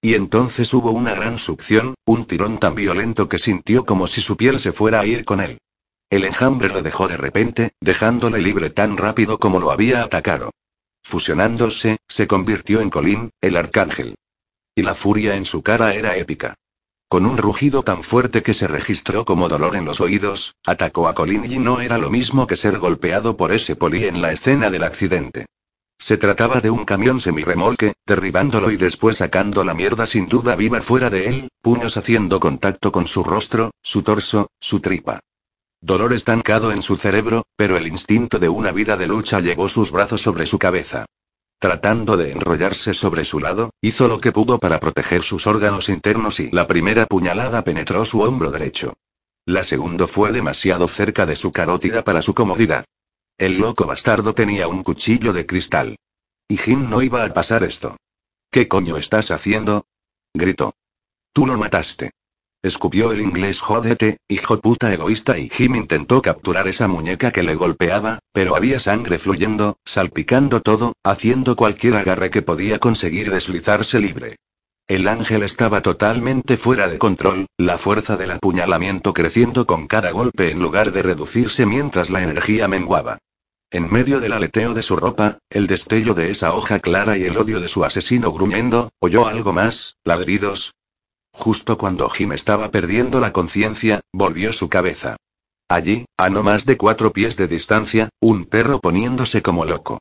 Y 0.00 0.14
entonces 0.14 0.72
hubo 0.72 0.90
una 0.90 1.12
gran 1.14 1.36
succión, 1.38 1.96
un 2.06 2.24
tirón 2.24 2.58
tan 2.58 2.74
violento 2.74 3.28
que 3.28 3.38
sintió 3.38 3.84
como 3.84 4.06
si 4.06 4.22
su 4.22 4.38
piel 4.38 4.58
se 4.58 4.72
fuera 4.72 5.00
a 5.00 5.06
ir 5.06 5.26
con 5.26 5.42
él. 5.42 5.58
El 6.08 6.24
enjambre 6.24 6.70
lo 6.70 6.80
dejó 6.80 7.08
de 7.08 7.18
repente, 7.18 7.72
dejándole 7.78 8.38
libre 8.38 8.70
tan 8.70 8.96
rápido 8.96 9.38
como 9.38 9.60
lo 9.60 9.70
había 9.70 10.02
atacado. 10.02 10.50
Fusionándose, 11.04 11.98
se 12.08 12.26
convirtió 12.26 12.80
en 12.80 12.88
Colin, 12.88 13.30
el 13.42 13.56
arcángel. 13.58 14.14
Y 14.74 14.80
la 14.80 14.94
furia 14.94 15.36
en 15.36 15.44
su 15.44 15.62
cara 15.62 15.92
era 15.92 16.16
épica. 16.16 16.54
Con 17.10 17.26
un 17.26 17.38
rugido 17.38 17.82
tan 17.82 18.04
fuerte 18.04 18.40
que 18.44 18.54
se 18.54 18.68
registró 18.68 19.24
como 19.24 19.48
dolor 19.48 19.74
en 19.74 19.84
los 19.84 20.00
oídos, 20.00 20.54
atacó 20.64 21.08
a 21.08 21.14
Colin 21.14 21.44
y 21.44 21.58
no 21.58 21.80
era 21.80 21.98
lo 21.98 22.08
mismo 22.08 22.46
que 22.46 22.54
ser 22.54 22.78
golpeado 22.78 23.36
por 23.36 23.50
ese 23.50 23.74
poli 23.74 24.04
en 24.04 24.22
la 24.22 24.30
escena 24.30 24.70
del 24.70 24.84
accidente. 24.84 25.46
Se 25.98 26.18
trataba 26.18 26.60
de 26.60 26.70
un 26.70 26.84
camión 26.84 27.20
semirremolque, 27.20 27.94
derribándolo 28.06 28.70
y 28.70 28.76
después 28.76 29.16
sacando 29.16 29.64
la 29.64 29.74
mierda 29.74 30.06
sin 30.06 30.28
duda 30.28 30.54
viva 30.54 30.80
fuera 30.82 31.10
de 31.10 31.26
él, 31.26 31.48
puños 31.60 31.96
haciendo 31.96 32.38
contacto 32.38 32.92
con 32.92 33.08
su 33.08 33.24
rostro, 33.24 33.72
su 33.82 34.02
torso, 34.02 34.46
su 34.60 34.78
tripa. 34.78 35.18
Dolor 35.80 36.12
estancado 36.12 36.70
en 36.70 36.80
su 36.80 36.96
cerebro, 36.96 37.42
pero 37.56 37.76
el 37.76 37.88
instinto 37.88 38.38
de 38.38 38.48
una 38.48 38.70
vida 38.70 38.96
de 38.96 39.08
lucha 39.08 39.40
llevó 39.40 39.68
sus 39.68 39.90
brazos 39.90 40.22
sobre 40.22 40.46
su 40.46 40.60
cabeza. 40.60 41.06
Tratando 41.60 42.16
de 42.16 42.32
enrollarse 42.32 42.94
sobre 42.94 43.26
su 43.26 43.38
lado, 43.38 43.74
hizo 43.82 44.08
lo 44.08 44.18
que 44.18 44.32
pudo 44.32 44.58
para 44.58 44.80
proteger 44.80 45.22
sus 45.22 45.46
órganos 45.46 45.90
internos 45.90 46.40
y 46.40 46.50
la 46.50 46.66
primera 46.66 47.04
puñalada 47.04 47.62
penetró 47.64 48.06
su 48.06 48.22
hombro 48.22 48.50
derecho. 48.50 48.94
La 49.44 49.62
segunda 49.62 50.06
fue 50.06 50.32
demasiado 50.32 50.88
cerca 50.88 51.26
de 51.26 51.36
su 51.36 51.52
carótida 51.52 52.02
para 52.02 52.22
su 52.22 52.32
comodidad. 52.32 52.86
El 53.36 53.58
loco 53.58 53.84
bastardo 53.86 54.34
tenía 54.34 54.68
un 54.68 54.82
cuchillo 54.82 55.34
de 55.34 55.44
cristal. 55.44 55.96
Y 56.48 56.56
Jim 56.56 56.88
no 56.88 57.02
iba 57.02 57.22
a 57.22 57.32
pasar 57.34 57.62
esto. 57.62 57.98
¿Qué 58.50 58.66
coño 58.66 58.96
estás 58.96 59.30
haciendo? 59.30 59.84
gritó. 60.32 60.72
Tú 61.34 61.46
lo 61.46 61.58
mataste. 61.58 62.10
Escupió 62.62 63.12
el 63.12 63.22
inglés 63.22 63.62
jódete, 63.62 64.18
hijo 64.28 64.60
puta 64.60 64.92
egoísta 64.92 65.38
y 65.38 65.48
Jim 65.48 65.76
intentó 65.76 66.20
capturar 66.20 66.68
esa 66.68 66.88
muñeca 66.88 67.30
que 67.30 67.42
le 67.42 67.54
golpeaba, 67.54 68.18
pero 68.34 68.54
había 68.54 68.78
sangre 68.78 69.18
fluyendo, 69.18 69.78
salpicando 69.86 70.60
todo, 70.60 70.92
haciendo 71.02 71.56
cualquier 71.56 71.94
agarre 71.94 72.28
que 72.28 72.42
podía 72.42 72.78
conseguir 72.78 73.30
deslizarse 73.30 73.98
libre. 73.98 74.36
El 74.88 75.08
ángel 75.08 75.42
estaba 75.42 75.80
totalmente 75.80 76.58
fuera 76.58 76.86
de 76.86 76.98
control, 76.98 77.46
la 77.56 77.78
fuerza 77.78 78.18
del 78.18 78.32
apuñalamiento 78.32 79.14
creciendo 79.14 79.66
con 79.66 79.86
cada 79.86 80.10
golpe 80.10 80.50
en 80.50 80.60
lugar 80.60 80.92
de 80.92 81.00
reducirse 81.02 81.64
mientras 81.64 82.10
la 82.10 82.22
energía 82.22 82.68
menguaba. 82.68 83.16
En 83.70 83.90
medio 83.90 84.20
del 84.20 84.32
aleteo 84.32 84.74
de 84.74 84.82
su 84.82 84.96
ropa, 84.96 85.38
el 85.48 85.66
destello 85.66 86.12
de 86.12 86.30
esa 86.30 86.52
hoja 86.54 86.80
clara 86.80 87.16
y 87.16 87.22
el 87.22 87.38
odio 87.38 87.60
de 87.60 87.68
su 87.68 87.84
asesino 87.84 88.32
gruñendo, 88.32 88.90
oyó 88.98 89.28
algo 89.28 89.52
más, 89.52 89.96
ladridos, 90.04 90.72
Justo 91.32 91.78
cuando 91.78 92.08
Jim 92.10 92.32
estaba 92.32 92.70
perdiendo 92.70 93.20
la 93.20 93.32
conciencia, 93.32 94.00
volvió 94.12 94.52
su 94.52 94.68
cabeza. 94.68 95.16
Allí, 95.68 96.06
a 96.16 96.30
no 96.30 96.42
más 96.42 96.66
de 96.66 96.76
cuatro 96.76 97.12
pies 97.12 97.36
de 97.36 97.46
distancia, 97.46 98.08
un 98.20 98.44
perro 98.44 98.80
poniéndose 98.80 99.40
como 99.40 99.64
loco. 99.64 100.00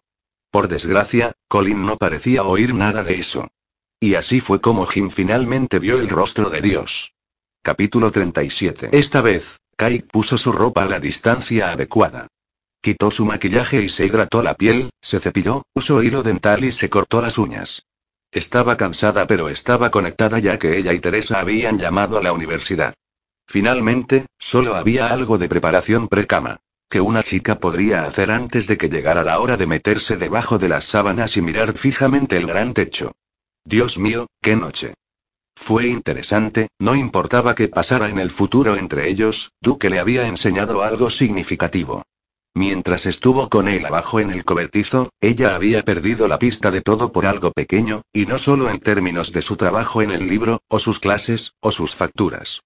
Por 0.51 0.67
desgracia, 0.67 1.33
Colin 1.47 1.85
no 1.85 1.97
parecía 1.97 2.43
oír 2.43 2.73
nada 2.73 3.03
de 3.03 3.19
eso. 3.19 3.47
Y 3.99 4.15
así 4.15 4.39
fue 4.39 4.61
como 4.61 4.85
Jim 4.85 5.09
finalmente 5.09 5.77
vio 5.77 5.99
el 5.99 6.09
rostro 6.09 6.49
de 6.49 6.61
Dios. 6.61 7.13
Capítulo 7.61 8.11
37. 8.11 8.89
Esta 8.93 9.21
vez, 9.21 9.59
Kai 9.75 10.01
puso 10.01 10.37
su 10.37 10.51
ropa 10.51 10.83
a 10.83 10.89
la 10.89 10.99
distancia 10.99 11.71
adecuada. 11.71 12.27
Quitó 12.81 13.11
su 13.11 13.25
maquillaje 13.25 13.83
y 13.83 13.89
se 13.89 14.05
hidrató 14.05 14.41
la 14.41 14.55
piel, 14.55 14.89
se 15.01 15.19
cepilló, 15.19 15.63
usó 15.75 16.01
hilo 16.01 16.23
dental 16.23 16.63
y 16.63 16.71
se 16.71 16.89
cortó 16.89 17.21
las 17.21 17.37
uñas. 17.37 17.83
Estaba 18.31 18.77
cansada 18.77 19.25
pero 19.25 19.49
estaba 19.49 19.89
conectada 19.89 20.39
ya 20.39 20.59
que 20.59 20.77
ella 20.77 20.93
y 20.93 20.99
Teresa 20.99 21.39
habían 21.39 21.79
llamado 21.79 22.17
a 22.17 22.23
la 22.23 22.31
universidad. 22.31 22.93
Finalmente, 23.47 24.27
solo 24.37 24.75
había 24.75 25.07
algo 25.07 25.37
de 25.39 25.49
preparación 25.49 26.07
precama. 26.07 26.59
Que 26.89 27.01
una 27.01 27.23
chica 27.23 27.59
podría 27.59 28.05
hacer 28.05 28.31
antes 28.31 28.67
de 28.67 28.77
que 28.77 28.89
llegara 28.89 29.23
la 29.23 29.39
hora 29.39 29.57
de 29.57 29.67
meterse 29.67 30.17
debajo 30.17 30.57
de 30.57 30.69
las 30.69 30.85
sábanas 30.85 31.37
y 31.37 31.41
mirar 31.41 31.73
fijamente 31.73 32.37
el 32.37 32.47
gran 32.47 32.73
techo. 32.73 33.11
Dios 33.63 33.99
mío, 33.99 34.27
qué 34.41 34.55
noche. 34.55 34.93
Fue 35.55 35.87
interesante, 35.87 36.69
no 36.79 36.95
importaba 36.95 37.53
qué 37.53 37.67
pasara 37.67 38.09
en 38.09 38.17
el 38.17 38.31
futuro 38.31 38.75
entre 38.75 39.09
ellos, 39.09 39.51
Duque 39.61 39.89
le 39.89 39.99
había 39.99 40.27
enseñado 40.27 40.83
algo 40.83 41.09
significativo. 41.09 42.03
Mientras 42.59 43.05
estuvo 43.05 43.47
con 43.47 43.69
él 43.69 43.85
abajo 43.85 44.19
en 44.19 44.31
el 44.31 44.43
cobertizo, 44.43 45.13
ella 45.21 45.55
había 45.55 45.85
perdido 45.85 46.27
la 46.27 46.39
pista 46.39 46.71
de 46.71 46.81
todo 46.81 47.13
por 47.13 47.25
algo 47.25 47.53
pequeño, 47.53 48.01
y 48.11 48.25
no 48.25 48.37
solo 48.37 48.69
en 48.69 48.81
términos 48.81 49.31
de 49.31 49.41
su 49.41 49.55
trabajo 49.55 50.01
en 50.01 50.11
el 50.11 50.27
libro, 50.27 50.59
o 50.67 50.77
sus 50.77 50.99
clases, 50.99 51.53
o 51.61 51.71
sus 51.71 51.95
facturas. 51.95 52.59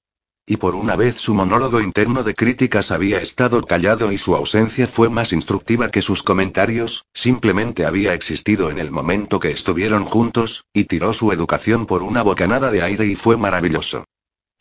Y 0.47 0.57
por 0.57 0.73
una 0.73 0.95
vez 0.95 1.17
su 1.17 1.35
monólogo 1.35 1.79
interno 1.79 2.23
de 2.23 2.33
críticas 2.33 2.89
había 2.89 3.19
estado 3.19 3.61
callado 3.61 4.11
y 4.11 4.17
su 4.17 4.35
ausencia 4.35 4.87
fue 4.87 5.11
más 5.11 5.31
instructiva 5.31 5.91
que 5.91 6.01
sus 6.01 6.23
comentarios, 6.23 7.05
simplemente 7.13 7.85
había 7.85 8.15
existido 8.15 8.71
en 8.71 8.79
el 8.79 8.89
momento 8.89 9.39
que 9.39 9.51
estuvieron 9.51 10.05
juntos, 10.05 10.65
y 10.73 10.85
tiró 10.85 11.13
su 11.13 11.31
educación 11.31 11.85
por 11.85 12.01
una 12.01 12.23
bocanada 12.23 12.71
de 12.71 12.81
aire 12.81 13.05
y 13.05 13.15
fue 13.15 13.37
maravilloso. 13.37 14.05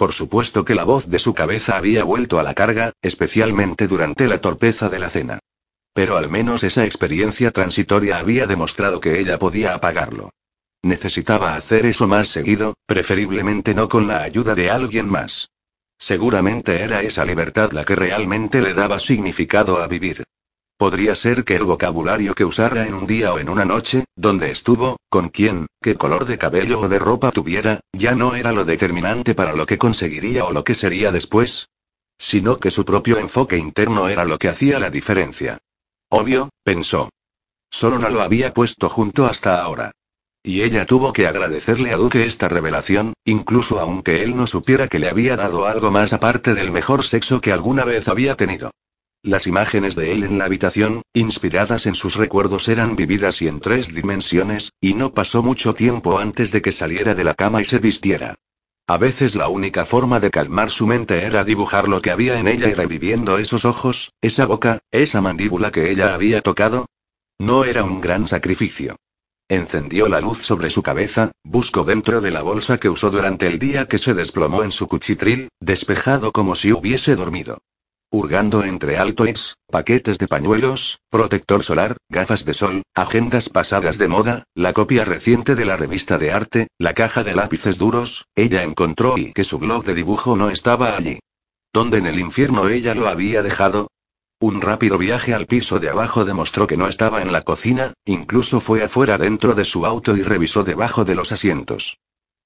Por 0.02 0.14
supuesto 0.14 0.64
que 0.64 0.74
la 0.74 0.82
voz 0.82 1.06
de 1.06 1.20
su 1.20 1.32
cabeza 1.32 1.76
había 1.76 2.02
vuelto 2.02 2.40
a 2.40 2.42
la 2.42 2.54
carga, 2.54 2.90
especialmente 3.02 3.86
durante 3.86 4.26
la 4.26 4.40
torpeza 4.40 4.88
de 4.88 4.98
la 4.98 5.08
cena. 5.10 5.38
Pero 5.94 6.16
al 6.16 6.28
menos 6.28 6.64
esa 6.64 6.84
experiencia 6.84 7.52
transitoria 7.52 8.18
había 8.18 8.48
demostrado 8.48 8.98
que 8.98 9.20
ella 9.20 9.38
podía 9.38 9.74
apagarlo. 9.74 10.30
Necesitaba 10.82 11.54
hacer 11.54 11.86
eso 11.86 12.08
más 12.08 12.26
seguido, 12.26 12.74
preferiblemente 12.84 13.76
no 13.76 13.88
con 13.88 14.08
la 14.08 14.24
ayuda 14.24 14.56
de 14.56 14.70
alguien 14.70 15.08
más. 15.08 15.50
Seguramente 15.98 16.80
era 16.80 17.02
esa 17.02 17.24
libertad 17.24 17.70
la 17.70 17.84
que 17.84 17.94
realmente 17.94 18.60
le 18.60 18.74
daba 18.74 18.98
significado 18.98 19.80
a 19.80 19.86
vivir. 19.86 20.24
Podría 20.82 21.14
ser 21.14 21.44
que 21.44 21.54
el 21.54 21.62
vocabulario 21.62 22.34
que 22.34 22.44
usara 22.44 22.88
en 22.88 22.94
un 22.94 23.06
día 23.06 23.32
o 23.32 23.38
en 23.38 23.48
una 23.48 23.64
noche, 23.64 24.04
donde 24.16 24.50
estuvo, 24.50 24.96
con 25.08 25.28
quién, 25.28 25.68
qué 25.80 25.94
color 25.94 26.24
de 26.24 26.38
cabello 26.38 26.80
o 26.80 26.88
de 26.88 26.98
ropa 26.98 27.30
tuviera, 27.30 27.78
ya 27.92 28.16
no 28.16 28.34
era 28.34 28.50
lo 28.50 28.64
determinante 28.64 29.36
para 29.36 29.52
lo 29.52 29.64
que 29.64 29.78
conseguiría 29.78 30.44
o 30.44 30.50
lo 30.50 30.64
que 30.64 30.74
sería 30.74 31.12
después. 31.12 31.68
Sino 32.18 32.58
que 32.58 32.72
su 32.72 32.84
propio 32.84 33.18
enfoque 33.18 33.58
interno 33.58 34.08
era 34.08 34.24
lo 34.24 34.38
que 34.38 34.48
hacía 34.48 34.80
la 34.80 34.90
diferencia. 34.90 35.58
Obvio, 36.08 36.48
pensó. 36.64 37.10
Solo 37.70 38.00
no 38.00 38.08
lo 38.08 38.20
había 38.20 38.52
puesto 38.52 38.88
junto 38.88 39.26
hasta 39.26 39.62
ahora. 39.62 39.92
Y 40.42 40.62
ella 40.62 40.84
tuvo 40.84 41.12
que 41.12 41.28
agradecerle 41.28 41.92
a 41.92 41.96
Duque 41.96 42.26
esta 42.26 42.48
revelación, 42.48 43.12
incluso 43.24 43.78
aunque 43.78 44.24
él 44.24 44.34
no 44.34 44.48
supiera 44.48 44.88
que 44.88 44.98
le 44.98 45.08
había 45.08 45.36
dado 45.36 45.66
algo 45.66 45.92
más 45.92 46.12
aparte 46.12 46.54
del 46.54 46.72
mejor 46.72 47.04
sexo 47.04 47.40
que 47.40 47.52
alguna 47.52 47.84
vez 47.84 48.08
había 48.08 48.34
tenido. 48.34 48.72
Las 49.24 49.46
imágenes 49.46 49.94
de 49.94 50.10
él 50.10 50.24
en 50.24 50.36
la 50.36 50.46
habitación, 50.46 51.02
inspiradas 51.14 51.86
en 51.86 51.94
sus 51.94 52.16
recuerdos, 52.16 52.66
eran 52.66 52.96
vividas 52.96 53.40
y 53.40 53.46
en 53.46 53.60
tres 53.60 53.94
dimensiones, 53.94 54.72
y 54.80 54.94
no 54.94 55.14
pasó 55.14 55.44
mucho 55.44 55.74
tiempo 55.74 56.18
antes 56.18 56.50
de 56.50 56.60
que 56.60 56.72
saliera 56.72 57.14
de 57.14 57.22
la 57.22 57.34
cama 57.34 57.62
y 57.62 57.64
se 57.64 57.78
vistiera. 57.78 58.34
A 58.88 58.98
veces 58.98 59.36
la 59.36 59.46
única 59.46 59.86
forma 59.86 60.18
de 60.18 60.32
calmar 60.32 60.72
su 60.72 60.88
mente 60.88 61.22
era 61.22 61.44
dibujar 61.44 61.86
lo 61.86 62.02
que 62.02 62.10
había 62.10 62.40
en 62.40 62.48
ella 62.48 62.66
y 62.68 62.74
reviviendo 62.74 63.38
esos 63.38 63.64
ojos, 63.64 64.12
esa 64.20 64.44
boca, 64.44 64.80
esa 64.90 65.20
mandíbula 65.20 65.70
que 65.70 65.92
ella 65.92 66.14
había 66.14 66.40
tocado. 66.40 66.86
No 67.38 67.64
era 67.64 67.84
un 67.84 68.00
gran 68.00 68.26
sacrificio. 68.26 68.96
Encendió 69.48 70.08
la 70.08 70.20
luz 70.20 70.38
sobre 70.38 70.68
su 70.68 70.82
cabeza, 70.82 71.30
buscó 71.44 71.84
dentro 71.84 72.22
de 72.22 72.32
la 72.32 72.42
bolsa 72.42 72.78
que 72.78 72.88
usó 72.88 73.10
durante 73.10 73.46
el 73.46 73.60
día 73.60 73.86
que 73.86 74.00
se 74.00 74.14
desplomó 74.14 74.64
en 74.64 74.72
su 74.72 74.88
cuchitril, 74.88 75.48
despejado 75.60 76.32
como 76.32 76.56
si 76.56 76.72
hubiese 76.72 77.14
dormido 77.14 77.58
hurgando 78.12 78.62
entre 78.62 78.98
altoids, 78.98 79.56
paquetes 79.70 80.18
de 80.18 80.28
pañuelos, 80.28 81.00
protector 81.08 81.64
solar, 81.64 81.96
gafas 82.10 82.44
de 82.44 82.52
sol, 82.52 82.82
agendas 82.94 83.48
pasadas 83.48 83.96
de 83.96 84.06
moda, 84.06 84.44
la 84.54 84.74
copia 84.74 85.06
reciente 85.06 85.54
de 85.54 85.64
la 85.64 85.78
revista 85.78 86.18
de 86.18 86.30
arte, 86.30 86.68
la 86.78 86.92
caja 86.92 87.24
de 87.24 87.34
lápices 87.34 87.78
duros, 87.78 88.26
ella 88.34 88.62
encontró 88.62 89.16
y 89.16 89.32
que 89.32 89.44
su 89.44 89.58
blog 89.58 89.84
de 89.84 89.94
dibujo 89.94 90.36
no 90.36 90.50
estaba 90.50 90.94
allí. 90.94 91.20
¿Dónde 91.72 91.96
en 91.98 92.06
el 92.06 92.18
infierno 92.18 92.68
ella 92.68 92.94
lo 92.94 93.08
había 93.08 93.42
dejado? 93.42 93.88
Un 94.38 94.60
rápido 94.60 94.98
viaje 94.98 95.32
al 95.32 95.46
piso 95.46 95.80
de 95.80 95.88
abajo 95.88 96.26
demostró 96.26 96.66
que 96.66 96.76
no 96.76 96.88
estaba 96.88 97.22
en 97.22 97.32
la 97.32 97.40
cocina, 97.42 97.94
incluso 98.04 98.60
fue 98.60 98.82
afuera 98.82 99.16
dentro 99.16 99.54
de 99.54 99.64
su 99.64 99.86
auto 99.86 100.14
y 100.16 100.22
revisó 100.22 100.64
debajo 100.64 101.06
de 101.06 101.14
los 101.14 101.32
asientos. 101.32 101.96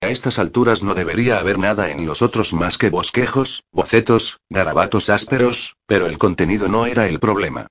A 0.03 0.09
estas 0.09 0.39
alturas 0.39 0.83
no 0.83 0.95
debería 0.95 1.39
haber 1.39 1.59
nada 1.59 1.91
en 1.91 2.05
los 2.05 2.21
otros 2.21 2.53
más 2.53 2.77
que 2.77 2.91
bosquejos, 2.91 3.65
bocetos, 3.73 4.39
garabatos 4.51 5.09
ásperos, 5.09 5.77
pero 5.87 6.07
el 6.07 6.19
contenido 6.19 6.69
no 6.69 6.87
era 6.87 7.09
el 7.09 7.19
problema. 7.19 7.67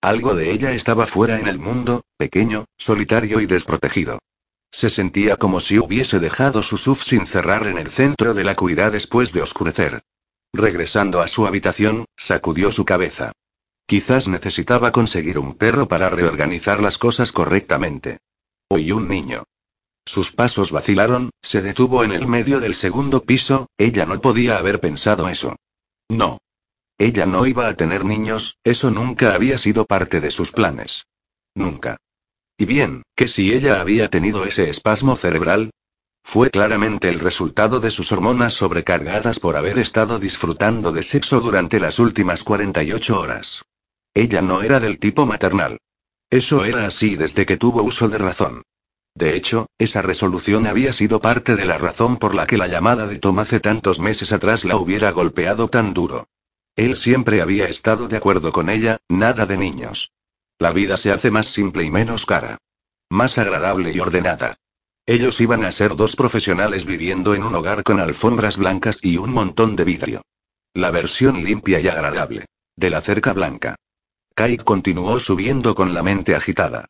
Algo 0.00 0.34
de 0.34 0.50
ella 0.50 0.72
estaba 0.72 1.06
fuera 1.06 1.38
en 1.38 1.46
el 1.46 1.58
mundo, 1.58 2.02
pequeño, 2.16 2.64
solitario 2.76 3.40
y 3.40 3.46
desprotegido. 3.46 4.18
Se 4.70 4.90
sentía 4.90 5.36
como 5.36 5.60
si 5.60 5.78
hubiese 5.78 6.18
dejado 6.18 6.62
su 6.62 6.76
suf 6.76 7.02
sin 7.02 7.26
cerrar 7.26 7.66
en 7.66 7.78
el 7.78 7.90
centro 7.90 8.34
de 8.34 8.44
la 8.44 8.54
cuidad 8.54 8.92
después 8.92 9.32
de 9.32 9.42
oscurecer. 9.42 10.02
Regresando 10.52 11.20
a 11.20 11.28
su 11.28 11.46
habitación, 11.46 12.04
sacudió 12.16 12.72
su 12.72 12.84
cabeza. 12.84 13.32
Quizás 13.86 14.28
necesitaba 14.28 14.92
conseguir 14.92 15.38
un 15.38 15.54
perro 15.54 15.88
para 15.88 16.10
reorganizar 16.10 16.80
las 16.80 16.98
cosas 16.98 17.32
correctamente. 17.32 18.18
Oí 18.68 18.92
un 18.92 19.08
niño. 19.08 19.44
Sus 20.08 20.32
pasos 20.32 20.72
vacilaron, 20.72 21.28
se 21.42 21.60
detuvo 21.60 22.02
en 22.02 22.12
el 22.12 22.26
medio 22.26 22.60
del 22.60 22.74
segundo 22.74 23.24
piso, 23.24 23.66
ella 23.76 24.06
no 24.06 24.18
podía 24.22 24.56
haber 24.56 24.80
pensado 24.80 25.28
eso. 25.28 25.54
No. 26.08 26.38
Ella 26.96 27.26
no 27.26 27.44
iba 27.44 27.68
a 27.68 27.74
tener 27.74 28.06
niños, 28.06 28.56
eso 28.64 28.90
nunca 28.90 29.34
había 29.34 29.58
sido 29.58 29.84
parte 29.84 30.22
de 30.22 30.30
sus 30.30 30.50
planes. 30.50 31.04
Nunca. 31.54 31.98
Y 32.56 32.64
bien, 32.64 33.02
que 33.14 33.28
si 33.28 33.52
ella 33.52 33.82
había 33.82 34.08
tenido 34.08 34.46
ese 34.46 34.70
espasmo 34.70 35.14
cerebral, 35.14 35.72
fue 36.24 36.50
claramente 36.50 37.10
el 37.10 37.20
resultado 37.20 37.78
de 37.78 37.90
sus 37.90 38.10
hormonas 38.10 38.54
sobrecargadas 38.54 39.38
por 39.38 39.56
haber 39.56 39.78
estado 39.78 40.18
disfrutando 40.18 40.90
de 40.90 41.02
sexo 41.02 41.40
durante 41.40 41.78
las 41.80 41.98
últimas 41.98 42.44
48 42.44 43.20
horas. 43.20 43.62
Ella 44.14 44.40
no 44.40 44.62
era 44.62 44.80
del 44.80 44.98
tipo 44.98 45.26
maternal. 45.26 45.76
Eso 46.30 46.64
era 46.64 46.86
así 46.86 47.14
desde 47.14 47.44
que 47.44 47.58
tuvo 47.58 47.82
uso 47.82 48.08
de 48.08 48.16
razón. 48.16 48.62
De 49.18 49.34
hecho, 49.34 49.66
esa 49.78 50.00
resolución 50.00 50.68
había 50.68 50.92
sido 50.92 51.20
parte 51.20 51.56
de 51.56 51.64
la 51.64 51.76
razón 51.76 52.18
por 52.18 52.36
la 52.36 52.46
que 52.46 52.56
la 52.56 52.68
llamada 52.68 53.08
de 53.08 53.18
Tom 53.18 53.40
hace 53.40 53.58
tantos 53.58 53.98
meses 53.98 54.30
atrás 54.30 54.64
la 54.64 54.76
hubiera 54.76 55.10
golpeado 55.10 55.66
tan 55.66 55.92
duro. 55.92 56.28
Él 56.76 56.96
siempre 56.96 57.40
había 57.40 57.66
estado 57.66 58.06
de 58.06 58.16
acuerdo 58.16 58.52
con 58.52 58.70
ella, 58.70 58.98
nada 59.08 59.44
de 59.44 59.58
niños. 59.58 60.12
La 60.60 60.70
vida 60.70 60.96
se 60.96 61.10
hace 61.10 61.32
más 61.32 61.48
simple 61.48 61.82
y 61.82 61.90
menos 61.90 62.26
cara. 62.26 62.58
Más 63.10 63.38
agradable 63.38 63.90
y 63.92 63.98
ordenada. 63.98 64.60
Ellos 65.04 65.40
iban 65.40 65.64
a 65.64 65.72
ser 65.72 65.96
dos 65.96 66.14
profesionales 66.14 66.86
viviendo 66.86 67.34
en 67.34 67.42
un 67.42 67.56
hogar 67.56 67.82
con 67.82 67.98
alfombras 67.98 68.56
blancas 68.56 69.00
y 69.02 69.16
un 69.16 69.32
montón 69.32 69.74
de 69.74 69.82
vidrio. 69.82 70.22
La 70.74 70.92
versión 70.92 71.42
limpia 71.42 71.80
y 71.80 71.88
agradable. 71.88 72.44
De 72.76 72.88
la 72.88 73.00
cerca 73.00 73.32
blanca. 73.32 73.74
Kai 74.36 74.58
continuó 74.58 75.18
subiendo 75.18 75.74
con 75.74 75.92
la 75.92 76.04
mente 76.04 76.36
agitada. 76.36 76.86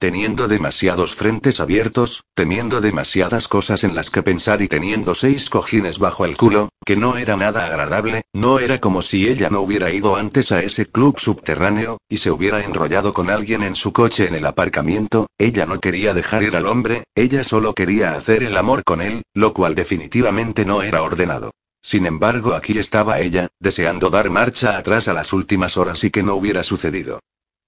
Teniendo 0.00 0.46
demasiados 0.46 1.16
frentes 1.16 1.58
abiertos, 1.58 2.22
teniendo 2.34 2.80
demasiadas 2.80 3.48
cosas 3.48 3.82
en 3.82 3.96
las 3.96 4.10
que 4.10 4.22
pensar 4.22 4.62
y 4.62 4.68
teniendo 4.68 5.16
seis 5.16 5.50
cojines 5.50 5.98
bajo 5.98 6.24
el 6.24 6.36
culo, 6.36 6.68
que 6.86 6.94
no 6.94 7.16
era 7.16 7.36
nada 7.36 7.66
agradable, 7.66 8.22
no 8.32 8.60
era 8.60 8.78
como 8.78 9.02
si 9.02 9.28
ella 9.28 9.50
no 9.50 9.60
hubiera 9.60 9.90
ido 9.90 10.14
antes 10.14 10.52
a 10.52 10.62
ese 10.62 10.86
club 10.86 11.18
subterráneo, 11.18 11.98
y 12.08 12.18
se 12.18 12.30
hubiera 12.30 12.62
enrollado 12.62 13.12
con 13.12 13.28
alguien 13.28 13.64
en 13.64 13.74
su 13.74 13.92
coche 13.92 14.28
en 14.28 14.36
el 14.36 14.46
aparcamiento, 14.46 15.26
ella 15.36 15.66
no 15.66 15.80
quería 15.80 16.14
dejar 16.14 16.44
ir 16.44 16.54
al 16.54 16.66
hombre, 16.66 17.02
ella 17.16 17.42
solo 17.42 17.74
quería 17.74 18.14
hacer 18.14 18.44
el 18.44 18.56
amor 18.56 18.84
con 18.84 19.00
él, 19.00 19.22
lo 19.34 19.52
cual 19.52 19.74
definitivamente 19.74 20.64
no 20.64 20.82
era 20.82 21.02
ordenado. 21.02 21.50
Sin 21.82 22.06
embargo, 22.06 22.54
aquí 22.54 22.78
estaba 22.78 23.18
ella, 23.18 23.48
deseando 23.58 24.10
dar 24.10 24.30
marcha 24.30 24.78
atrás 24.78 25.08
a 25.08 25.12
las 25.12 25.32
últimas 25.32 25.76
horas 25.76 26.04
y 26.04 26.12
que 26.12 26.22
no 26.22 26.36
hubiera 26.36 26.62
sucedido. 26.62 27.18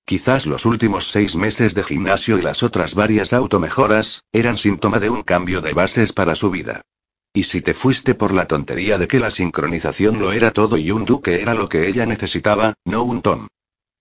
Quizás 0.04 0.46
los 0.46 0.66
últimos 0.66 1.06
seis 1.06 1.36
meses 1.36 1.74
de 1.74 1.84
gimnasio 1.84 2.38
y 2.38 2.42
las 2.42 2.62
otras 2.62 2.94
varias 2.94 3.32
automejoras, 3.32 4.24
eran 4.32 4.58
síntoma 4.58 4.98
de 4.98 5.10
un 5.10 5.22
cambio 5.22 5.60
de 5.60 5.72
bases 5.72 6.12
para 6.12 6.34
su 6.34 6.50
vida. 6.50 6.82
Y 7.32 7.44
si 7.44 7.60
te 7.60 7.74
fuiste 7.74 8.14
por 8.16 8.32
la 8.32 8.46
tontería 8.46 8.98
de 8.98 9.06
que 9.06 9.20
la 9.20 9.30
sincronización 9.30 10.18
lo 10.18 10.32
era 10.32 10.50
todo 10.50 10.76
y 10.76 10.90
un 10.90 11.04
duque 11.04 11.40
era 11.40 11.54
lo 11.54 11.68
que 11.68 11.86
ella 11.86 12.04
necesitaba, 12.04 12.74
no 12.84 13.04
un 13.04 13.22
Tom. 13.22 13.46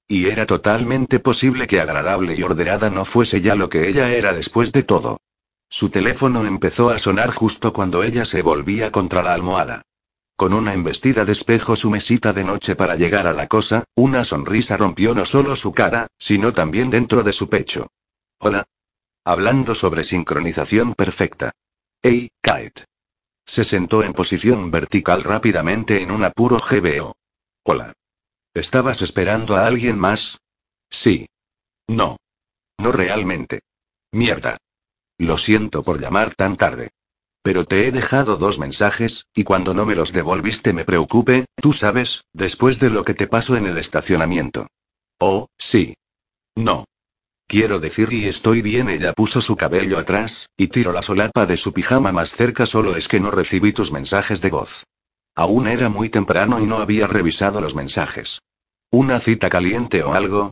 Y 0.08 0.26
era 0.26 0.48
totalmente 0.48 1.20
posible 1.20 1.68
que 1.68 1.80
agradable 1.80 2.36
y 2.36 2.42
ordenada 2.42 2.90
no 2.90 3.06
fuese 3.06 3.42
ya 3.42 3.54
lo 3.54 3.70
que 3.70 3.88
ella 3.88 4.10
era 4.12 4.34
después 4.34 4.72
de 4.72 4.82
todo. 4.82 5.20
Su 5.70 5.90
teléfono 5.90 6.48
empezó 6.48 6.90
a 6.90 6.98
sonar 6.98 7.32
justo 7.32 7.72
cuando 7.72 8.02
ella 8.02 8.26
se 8.26 8.42
volvía 8.42 8.92
contra 8.92 9.22
la 9.22 9.36
almohada. 9.36 9.84
Con 10.40 10.54
una 10.54 10.74
embestida 10.74 11.26
de 11.26 11.34
espejo 11.34 11.76
su 11.76 11.90
mesita 11.90 12.32
de 12.32 12.46
noche 12.46 12.78
para 12.78 12.96
llegar 12.96 13.28
a 13.28 13.34
la 13.34 13.48
cosa, 13.48 13.84
una 13.94 14.24
sonrisa 14.24 14.78
rompió 14.78 15.14
no 15.14 15.26
solo 15.26 15.54
su 15.58 15.74
cara, 15.74 16.08
sino 16.18 16.54
también 16.54 16.90
dentro 16.90 17.24
de 17.24 17.34
su 17.34 17.50
pecho. 17.50 17.88
Hola. 18.40 18.64
Hablando 19.26 19.76
sobre 19.76 20.06
sincronización 20.06 20.94
perfecta. 20.94 21.52
Hey, 22.02 22.30
Kate. 22.42 22.86
Se 23.46 23.66
sentó 23.66 24.02
en 24.02 24.14
posición 24.14 24.72
vertical 24.72 25.26
rápidamente 25.26 26.02
en 26.02 26.10
un 26.10 26.24
apuro 26.24 26.58
GBO. 26.58 27.18
Hola. 27.66 27.92
¿Estabas 28.54 29.02
esperando 29.02 29.58
a 29.58 29.68
alguien 29.68 30.00
más? 30.00 30.38
Sí. 30.90 31.28
No. 31.90 32.16
No 32.78 32.94
realmente. 32.94 33.60
Mierda. 34.14 34.58
Lo 35.18 35.38
siento 35.38 35.84
por 35.84 36.00
llamar 36.00 36.34
tan 36.34 36.56
tarde. 36.56 36.92
Pero 37.42 37.66
te 37.66 37.88
he 37.88 37.92
dejado 37.92 38.36
dos 38.38 38.60
mensajes, 38.60 39.26
y 39.34 39.44
cuando 39.44 39.74
no 39.74 39.86
me 39.86 39.96
los 39.96 40.12
devolviste 40.12 40.74
me 40.74 40.86
preocupe, 40.86 41.46
tú 41.62 41.74
sabes, 41.74 42.24
después 42.34 42.80
de 42.80 42.90
lo 42.90 43.06
que 43.06 43.14
te 43.14 43.28
pasó 43.28 43.56
en 43.56 43.66
el 43.66 43.78
estacionamiento. 43.78 44.68
Oh, 45.20 45.48
sí. 45.58 45.96
No. 46.56 46.86
Quiero 47.48 47.80
decir 47.80 48.14
y 48.14 48.26
estoy 48.28 48.62
bien. 48.62 48.90
Ella 48.90 49.14
puso 49.14 49.42
su 49.42 49.56
cabello 49.58 49.98
atrás, 49.98 50.50
y 50.56 50.68
tiró 50.68 50.92
la 50.92 51.02
solapa 51.02 51.46
de 51.46 51.58
su 51.58 51.74
pijama 51.74 52.12
más 52.12 52.36
cerca. 52.36 52.66
Solo 52.66 52.96
es 52.96 53.08
que 53.08 53.20
no 53.20 53.32
recibí 53.32 53.74
tus 53.74 53.92
mensajes 53.92 54.42
de 54.42 54.52
voz. 54.52 54.84
Aún 55.36 55.68
era 55.68 55.90
muy 55.90 56.10
temprano 56.10 56.60
y 56.60 56.66
no 56.66 56.78
había 56.78 57.08
revisado 57.08 57.62
los 57.62 57.74
mensajes. 57.74 58.40
¿Una 58.92 59.20
cita 59.20 59.50
caliente 59.50 60.04
o 60.04 60.14
algo? 60.14 60.52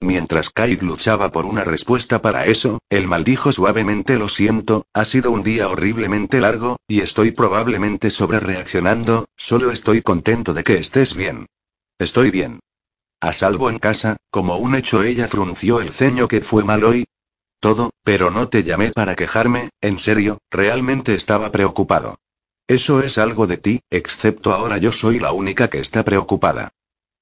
Mientras 0.00 0.50
Kate 0.50 0.78
luchaba 0.82 1.32
por 1.32 1.46
una 1.46 1.64
respuesta 1.64 2.20
para 2.20 2.46
eso, 2.46 2.80
él 2.90 3.08
maldijo 3.08 3.50
suavemente 3.52 4.18
lo 4.18 4.28
siento, 4.28 4.86
ha 4.92 5.04
sido 5.04 5.30
un 5.30 5.42
día 5.42 5.68
horriblemente 5.68 6.40
largo, 6.40 6.76
y 6.86 7.00
estoy 7.00 7.30
probablemente 7.30 8.10
sobrereaccionando, 8.10 9.26
solo 9.36 9.72
estoy 9.72 10.02
contento 10.02 10.52
de 10.52 10.64
que 10.64 10.76
estés 10.76 11.14
bien. 11.14 11.46
Estoy 11.98 12.30
bien. 12.30 12.60
A 13.20 13.32
salvo 13.32 13.70
en 13.70 13.78
casa, 13.78 14.18
como 14.30 14.58
un 14.58 14.74
hecho 14.74 15.02
ella 15.02 15.28
frunció 15.28 15.80
el 15.80 15.90
ceño 15.90 16.28
que 16.28 16.42
fue 16.42 16.62
mal 16.62 16.84
hoy. 16.84 17.06
Todo, 17.58 17.90
pero 18.04 18.30
no 18.30 18.50
te 18.50 18.62
llamé 18.62 18.92
para 18.92 19.16
quejarme, 19.16 19.70
en 19.80 19.98
serio, 19.98 20.38
realmente 20.50 21.14
estaba 21.14 21.50
preocupado. 21.50 22.18
Eso 22.68 23.00
es 23.00 23.16
algo 23.16 23.46
de 23.46 23.56
ti, 23.56 23.80
excepto 23.90 24.52
ahora 24.52 24.76
yo 24.76 24.92
soy 24.92 25.20
la 25.20 25.32
única 25.32 25.68
que 25.68 25.78
está 25.78 26.04
preocupada. 26.04 26.70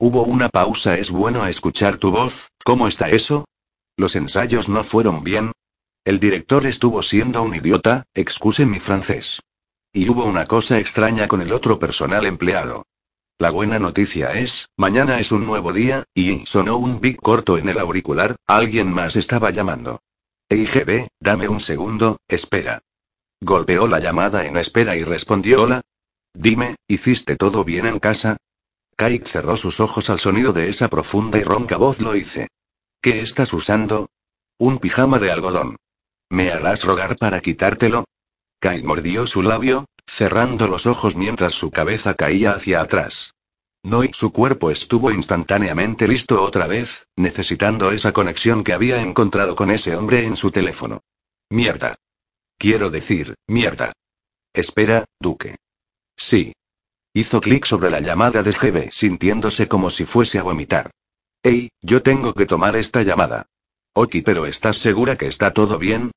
Hubo 0.06 0.24
una 0.24 0.50
pausa. 0.50 0.98
Es 0.98 1.10
bueno 1.10 1.46
escuchar 1.46 1.96
tu 1.96 2.10
voz, 2.10 2.50
¿cómo 2.62 2.88
está 2.88 3.08
eso? 3.08 3.46
¿Los 3.96 4.16
ensayos 4.16 4.68
no 4.68 4.84
fueron 4.84 5.24
bien? 5.24 5.52
El 6.04 6.20
director 6.20 6.66
estuvo 6.66 7.02
siendo 7.02 7.42
un 7.42 7.54
idiota, 7.54 8.04
excuse 8.12 8.66
mi 8.66 8.80
francés. 8.80 9.40
Y 9.94 10.06
hubo 10.10 10.26
una 10.26 10.44
cosa 10.44 10.78
extraña 10.78 11.26
con 11.26 11.40
el 11.40 11.54
otro 11.54 11.78
personal 11.78 12.26
empleado. 12.26 12.84
La 13.38 13.48
buena 13.48 13.78
noticia 13.78 14.34
es, 14.34 14.68
mañana 14.76 15.20
es 15.20 15.32
un 15.32 15.46
nuevo 15.46 15.72
día, 15.72 16.04
y 16.12 16.44
sonó 16.44 16.76
un 16.76 17.00
big 17.00 17.16
corto 17.16 17.56
en 17.56 17.70
el 17.70 17.78
auricular, 17.78 18.36
alguien 18.46 18.92
más 18.92 19.16
estaba 19.16 19.52
llamando. 19.52 20.02
EIGB, 20.50 21.08
dame 21.18 21.48
un 21.48 21.60
segundo, 21.60 22.18
espera. 22.28 22.82
Golpeó 23.40 23.88
la 23.88 24.00
llamada 24.00 24.44
en 24.44 24.58
espera 24.58 24.96
y 24.96 25.02
respondió 25.02 25.62
hola. 25.62 25.80
Dime, 26.34 26.76
¿hiciste 26.88 27.36
todo 27.36 27.64
bien 27.64 27.86
en 27.86 28.00
casa? 28.00 28.36
Kate 28.96 29.26
cerró 29.26 29.56
sus 29.56 29.80
ojos 29.80 30.10
al 30.10 30.20
sonido 30.20 30.52
de 30.52 30.68
esa 30.68 30.88
profunda 30.88 31.38
y 31.38 31.42
ronca 31.42 31.76
voz. 31.76 32.00
Lo 32.00 32.16
hice. 32.16 32.48
¿Qué 33.02 33.20
estás 33.20 33.52
usando? 33.52 34.08
Un 34.58 34.78
pijama 34.78 35.18
de 35.18 35.30
algodón. 35.30 35.76
¿Me 36.30 36.50
harás 36.50 36.84
rogar 36.84 37.16
para 37.16 37.40
quitártelo? 37.40 38.04
Kate 38.60 38.82
mordió 38.82 39.26
su 39.26 39.42
labio, 39.42 39.86
cerrando 40.06 40.68
los 40.68 40.86
ojos 40.86 41.16
mientras 41.16 41.54
su 41.54 41.70
cabeza 41.70 42.14
caía 42.14 42.52
hacia 42.52 42.80
atrás. 42.80 43.34
No 43.82 44.02
y 44.02 44.12
su 44.14 44.32
cuerpo 44.32 44.70
estuvo 44.70 45.10
instantáneamente 45.10 46.08
listo 46.08 46.42
otra 46.42 46.66
vez, 46.66 47.06
necesitando 47.16 47.90
esa 47.92 48.12
conexión 48.12 48.64
que 48.64 48.72
había 48.72 49.02
encontrado 49.02 49.54
con 49.54 49.70
ese 49.70 49.94
hombre 49.94 50.24
en 50.24 50.36
su 50.36 50.50
teléfono. 50.50 51.02
Mierda. 51.50 51.96
Quiero 52.56 52.88
decir, 52.88 53.34
mierda. 53.46 53.92
Espera, 54.54 55.04
Duque. 55.20 55.56
Sí. 56.16 56.54
Hizo 57.16 57.40
clic 57.40 57.64
sobre 57.64 57.90
la 57.90 58.00
llamada 58.00 58.42
de 58.42 58.50
GB 58.50 58.90
sintiéndose 58.90 59.68
como 59.68 59.88
si 59.88 60.04
fuese 60.04 60.40
a 60.40 60.42
vomitar. 60.42 60.90
Hey, 61.44 61.68
yo 61.80 62.02
tengo 62.02 62.34
que 62.34 62.44
tomar 62.44 62.74
esta 62.74 63.04
llamada. 63.04 63.46
Ok, 63.92 64.16
pero 64.24 64.46
¿estás 64.46 64.78
segura 64.78 65.16
que 65.16 65.28
está 65.28 65.52
todo 65.52 65.78
bien? 65.78 66.10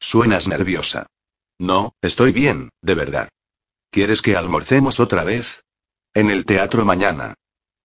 Suenas 0.00 0.48
nerviosa. 0.48 1.06
No, 1.60 1.94
estoy 2.02 2.32
bien, 2.32 2.70
de 2.82 2.94
verdad. 2.96 3.28
¿Quieres 3.92 4.22
que 4.22 4.34
almorcemos 4.34 4.98
otra 4.98 5.22
vez? 5.22 5.62
En 6.14 6.30
el 6.30 6.44
teatro 6.44 6.84
mañana. 6.84 7.34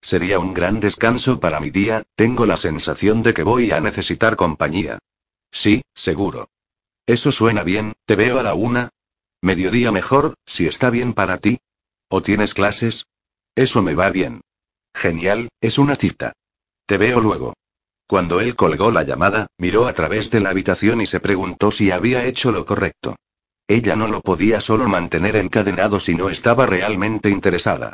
Sería 0.01 0.39
un 0.39 0.55
gran 0.55 0.80
descanso 0.80 1.39
para 1.39 1.59
mi 1.59 1.70
día, 1.70 2.01
tengo 2.16 2.47
la 2.47 2.57
sensación 2.57 3.22
de 3.22 3.36
que 3.36 3.43
voy 3.43 3.70
a 3.70 3.80
necesitar 3.80 4.36
compañía. 4.36 4.97
Sí, 5.51 5.84
seguro. 5.93 6.49
Eso 7.05 7.32
suena 7.32 7.61
bien, 7.61 7.93
te 8.05 8.16
veo 8.16 8.39
a 8.39 8.43
la 8.43 8.55
una. 8.55 8.89
Mediodía 9.41 9.91
mejor, 9.91 10.34
si 10.47 10.66
está 10.66 10.89
bien 10.89 11.13
para 11.13 11.38
ti. 11.38 11.59
¿O 12.09 12.21
tienes 12.21 12.53
clases? 12.53 13.05
Eso 13.55 13.81
me 13.81 13.95
va 13.95 14.09
bien. 14.09 14.41
Genial, 14.93 15.49
es 15.61 15.77
una 15.77 15.95
cita. 15.95 16.33
Te 16.85 16.97
veo 16.97 17.19
luego. 17.19 17.53
Cuando 18.07 18.39
él 18.39 18.55
colgó 18.55 18.91
la 18.91 19.03
llamada, 19.03 19.47
miró 19.57 19.87
a 19.87 19.93
través 19.93 20.29
de 20.29 20.39
la 20.39 20.49
habitación 20.49 21.01
y 21.01 21.07
se 21.07 21.19
preguntó 21.19 21.71
si 21.71 21.91
había 21.91 22.25
hecho 22.25 22.51
lo 22.51 22.65
correcto. 22.65 23.15
Ella 23.67 23.95
no 23.95 24.07
lo 24.07 24.21
podía 24.21 24.61
solo 24.61 24.87
mantener 24.87 25.35
encadenado 25.35 25.99
si 25.99 26.13
no 26.13 26.29
estaba 26.29 26.67
realmente 26.67 27.31
interesada. 27.31 27.93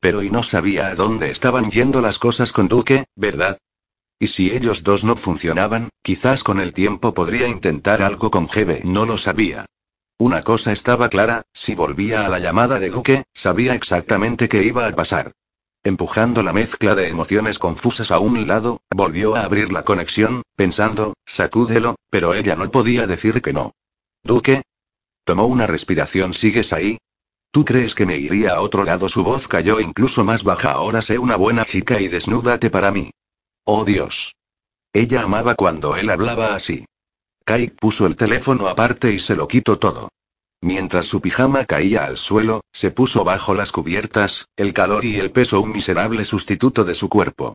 Pero 0.00 0.22
y 0.22 0.30
no 0.30 0.44
sabía 0.44 0.86
a 0.86 0.94
dónde 0.94 1.30
estaban 1.30 1.70
yendo 1.70 2.00
las 2.00 2.20
cosas 2.20 2.52
con 2.52 2.68
Duque, 2.68 3.06
¿verdad? 3.16 3.58
Y 4.20 4.28
si 4.28 4.52
ellos 4.52 4.84
dos 4.84 5.02
no 5.02 5.16
funcionaban, 5.16 5.88
quizás 6.02 6.44
con 6.44 6.60
el 6.60 6.72
tiempo 6.72 7.14
podría 7.14 7.48
intentar 7.48 8.02
algo 8.02 8.30
con 8.30 8.48
Gebe, 8.48 8.82
no 8.84 9.06
lo 9.06 9.18
sabía. 9.18 9.66
Una 10.20 10.42
cosa 10.42 10.72
estaba 10.72 11.08
clara, 11.08 11.42
si 11.52 11.76
volvía 11.76 12.26
a 12.26 12.28
la 12.28 12.40
llamada 12.40 12.80
de 12.80 12.90
Duque, 12.90 13.24
sabía 13.32 13.74
exactamente 13.74 14.48
qué 14.48 14.64
iba 14.64 14.86
a 14.86 14.92
pasar. 14.92 15.32
Empujando 15.84 16.42
la 16.42 16.52
mezcla 16.52 16.96
de 16.96 17.08
emociones 17.08 17.60
confusas 17.60 18.10
a 18.10 18.18
un 18.18 18.48
lado, 18.48 18.80
volvió 18.90 19.36
a 19.36 19.42
abrir 19.44 19.72
la 19.72 19.84
conexión, 19.84 20.42
pensando, 20.56 21.14
sacúdelo, 21.24 21.94
pero 22.10 22.34
ella 22.34 22.56
no 22.56 22.68
podía 22.68 23.06
decir 23.06 23.40
que 23.40 23.52
no. 23.52 23.72
Duque. 24.24 24.62
Tomó 25.24 25.46
una 25.46 25.68
respiración. 25.68 26.34
¿Sigues 26.34 26.72
ahí? 26.72 26.98
¿Tú 27.52 27.64
crees 27.64 27.94
que 27.94 28.04
me 28.04 28.16
iría 28.16 28.54
a 28.54 28.60
otro 28.60 28.84
lado? 28.84 29.08
Su 29.08 29.22
voz 29.22 29.46
cayó 29.46 29.78
incluso 29.78 30.24
más 30.24 30.42
baja. 30.42 30.72
Ahora 30.72 31.00
sé 31.00 31.18
una 31.18 31.36
buena 31.36 31.64
chica 31.64 32.00
y 32.00 32.08
desnúdate 32.08 32.70
para 32.70 32.90
mí. 32.90 33.12
Oh 33.64 33.84
Dios. 33.84 34.34
Ella 34.92 35.22
amaba 35.22 35.54
cuando 35.54 35.96
él 35.96 36.10
hablaba 36.10 36.56
así. 36.56 36.86
Kai 37.48 37.70
puso 37.70 38.04
el 38.04 38.14
teléfono 38.14 38.68
aparte 38.68 39.10
y 39.10 39.20
se 39.20 39.34
lo 39.34 39.48
quitó 39.48 39.78
todo. 39.78 40.10
Mientras 40.60 41.06
su 41.06 41.22
pijama 41.22 41.64
caía 41.64 42.04
al 42.04 42.18
suelo, 42.18 42.60
se 42.74 42.90
puso 42.90 43.24
bajo 43.24 43.54
las 43.54 43.72
cubiertas, 43.72 44.44
el 44.54 44.74
calor 44.74 45.06
y 45.06 45.16
el 45.16 45.30
peso 45.30 45.58
un 45.62 45.72
miserable 45.72 46.26
sustituto 46.26 46.84
de 46.84 46.94
su 46.94 47.08
cuerpo. 47.08 47.54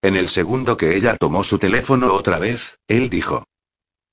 En 0.00 0.16
el 0.16 0.30
segundo 0.30 0.78
que 0.78 0.96
ella 0.96 1.18
tomó 1.18 1.44
su 1.44 1.58
teléfono 1.58 2.14
otra 2.14 2.38
vez, 2.38 2.78
él 2.88 3.10
dijo. 3.10 3.44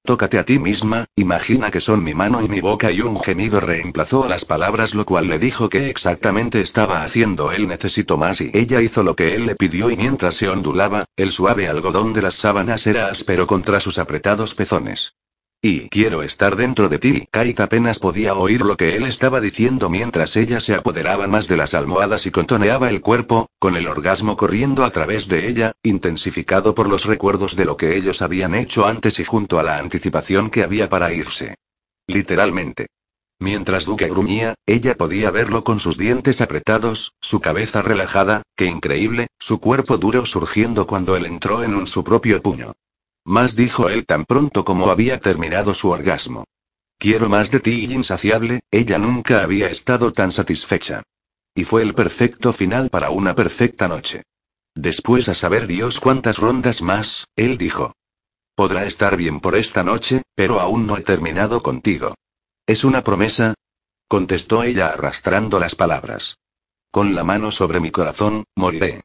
Tócate 0.03 0.39
a 0.39 0.45
ti 0.45 0.57
misma, 0.57 1.05
imagina 1.15 1.69
que 1.69 1.79
son 1.79 2.03
mi 2.03 2.15
mano 2.15 2.43
y 2.43 2.49
mi 2.49 2.59
boca 2.59 2.91
y 2.91 3.01
un 3.01 3.21
gemido 3.21 3.59
reemplazó 3.59 4.23
a 4.23 4.29
las 4.29 4.45
palabras 4.45 4.95
lo 4.95 5.05
cual 5.05 5.27
le 5.27 5.37
dijo 5.37 5.69
que 5.69 5.91
exactamente 5.91 6.59
estaba 6.59 7.03
haciendo 7.03 7.51
él 7.51 7.67
necesito 7.67 8.17
más 8.17 8.41
y 8.41 8.49
ella 8.53 8.81
hizo 8.81 9.03
lo 9.03 9.15
que 9.15 9.35
él 9.35 9.45
le 9.45 9.55
pidió 9.55 9.91
y 9.91 9.97
mientras 9.97 10.35
se 10.35 10.49
ondulaba, 10.49 11.05
el 11.17 11.31
suave 11.31 11.67
algodón 11.67 12.13
de 12.13 12.23
las 12.23 12.33
sábanas 12.33 12.87
era 12.87 13.07
áspero 13.07 13.45
contra 13.45 13.79
sus 13.79 13.99
apretados 13.99 14.55
pezones. 14.55 15.13
Y 15.63 15.89
quiero 15.89 16.23
estar 16.23 16.55
dentro 16.55 16.89
de 16.89 16.97
ti. 16.97 17.27
Kate 17.29 17.61
apenas 17.61 17.99
podía 17.99 18.33
oír 18.33 18.61
lo 18.61 18.77
que 18.77 18.95
él 18.95 19.05
estaba 19.05 19.39
diciendo 19.39 19.91
mientras 19.91 20.35
ella 20.35 20.59
se 20.59 20.73
apoderaba 20.73 21.27
más 21.27 21.47
de 21.47 21.55
las 21.55 21.75
almohadas 21.75 22.25
y 22.25 22.31
contoneaba 22.31 22.89
el 22.89 23.01
cuerpo, 23.01 23.47
con 23.59 23.75
el 23.75 23.87
orgasmo 23.87 24.35
corriendo 24.35 24.83
a 24.83 24.89
través 24.89 25.27
de 25.27 25.47
ella, 25.47 25.73
intensificado 25.83 26.73
por 26.73 26.89
los 26.89 27.05
recuerdos 27.05 27.55
de 27.55 27.65
lo 27.65 27.77
que 27.77 27.95
ellos 27.95 28.23
habían 28.23 28.55
hecho 28.55 28.87
antes 28.87 29.19
y 29.19 29.23
junto 29.23 29.59
a 29.59 29.63
la 29.63 29.77
anticipación 29.77 30.49
que 30.49 30.63
había 30.63 30.89
para 30.89 31.13
irse. 31.13 31.53
Literalmente. 32.07 32.87
Mientras 33.37 33.85
Duque 33.85 34.07
gruñía, 34.07 34.55
ella 34.65 34.95
podía 34.95 35.29
verlo 35.29 35.63
con 35.63 35.79
sus 35.79 35.95
dientes 35.95 36.41
apretados, 36.41 37.13
su 37.21 37.39
cabeza 37.39 37.83
relajada, 37.83 38.41
qué 38.55 38.65
increíble, 38.65 39.27
su 39.37 39.59
cuerpo 39.59 39.99
duro 39.99 40.25
surgiendo 40.25 40.87
cuando 40.87 41.15
él 41.15 41.27
entró 41.27 41.63
en 41.63 41.75
un 41.75 41.85
su 41.85 42.03
propio 42.03 42.41
puño. 42.41 42.73
Más 43.23 43.55
dijo 43.55 43.89
él 43.89 44.05
tan 44.05 44.25
pronto 44.25 44.65
como 44.65 44.89
había 44.89 45.19
terminado 45.19 45.73
su 45.73 45.89
orgasmo. 45.89 46.45
Quiero 46.97 47.29
más 47.29 47.51
de 47.51 47.59
ti 47.59 47.85
insaciable, 47.91 48.61
ella 48.71 48.97
nunca 48.97 49.43
había 49.43 49.69
estado 49.69 50.13
tan 50.13 50.31
satisfecha. 50.31 51.03
Y 51.55 51.63
fue 51.63 51.81
el 51.81 51.93
perfecto 51.93 52.53
final 52.53 52.89
para 52.89 53.09
una 53.09 53.35
perfecta 53.35 53.87
noche. 53.87 54.23
Después 54.75 55.27
a 55.27 55.33
saber 55.33 55.67
Dios 55.67 55.99
cuántas 55.99 56.37
rondas 56.37 56.81
más, 56.81 57.25
él 57.35 57.57
dijo. 57.57 57.93
Podrá 58.55 58.85
estar 58.85 59.17
bien 59.17 59.39
por 59.39 59.55
esta 59.55 59.83
noche, 59.83 60.21
pero 60.35 60.59
aún 60.59 60.87
no 60.87 60.97
he 60.97 61.01
terminado 61.01 61.61
contigo. 61.61 62.15
¿Es 62.65 62.83
una 62.83 63.03
promesa? 63.03 63.53
contestó 64.07 64.63
ella 64.63 64.87
arrastrando 64.89 65.59
las 65.59 65.75
palabras. 65.75 66.37
Con 66.91 67.15
la 67.15 67.23
mano 67.23 67.51
sobre 67.51 67.79
mi 67.79 67.91
corazón, 67.91 68.43
moriré. 68.55 69.01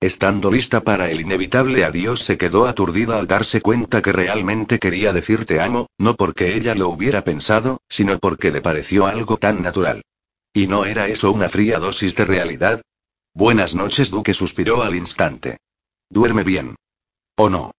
Estando 0.00 0.50
lista 0.50 0.80
para 0.82 1.10
el 1.10 1.20
inevitable 1.20 1.84
adiós 1.84 2.24
se 2.24 2.38
quedó 2.38 2.66
aturdida 2.66 3.18
al 3.18 3.26
darse 3.26 3.60
cuenta 3.60 4.00
que 4.00 4.12
realmente 4.12 4.78
quería 4.78 5.12
decir 5.12 5.44
te 5.44 5.60
amo, 5.60 5.88
no 5.98 6.16
porque 6.16 6.54
ella 6.54 6.74
lo 6.74 6.88
hubiera 6.88 7.22
pensado, 7.22 7.82
sino 7.86 8.18
porque 8.18 8.50
le 8.50 8.62
pareció 8.62 9.06
algo 9.06 9.36
tan 9.36 9.60
natural. 9.60 10.02
¿Y 10.54 10.68
no 10.68 10.86
era 10.86 11.06
eso 11.08 11.30
una 11.30 11.50
fría 11.50 11.78
dosis 11.78 12.16
de 12.16 12.24
realidad? 12.24 12.80
Buenas 13.34 13.74
noches, 13.74 14.10
Duque 14.10 14.32
suspiró 14.32 14.82
al 14.82 14.96
instante. 14.96 15.58
Duerme 16.08 16.44
bien. 16.44 16.76
¿O 17.36 17.50
no? 17.50 17.72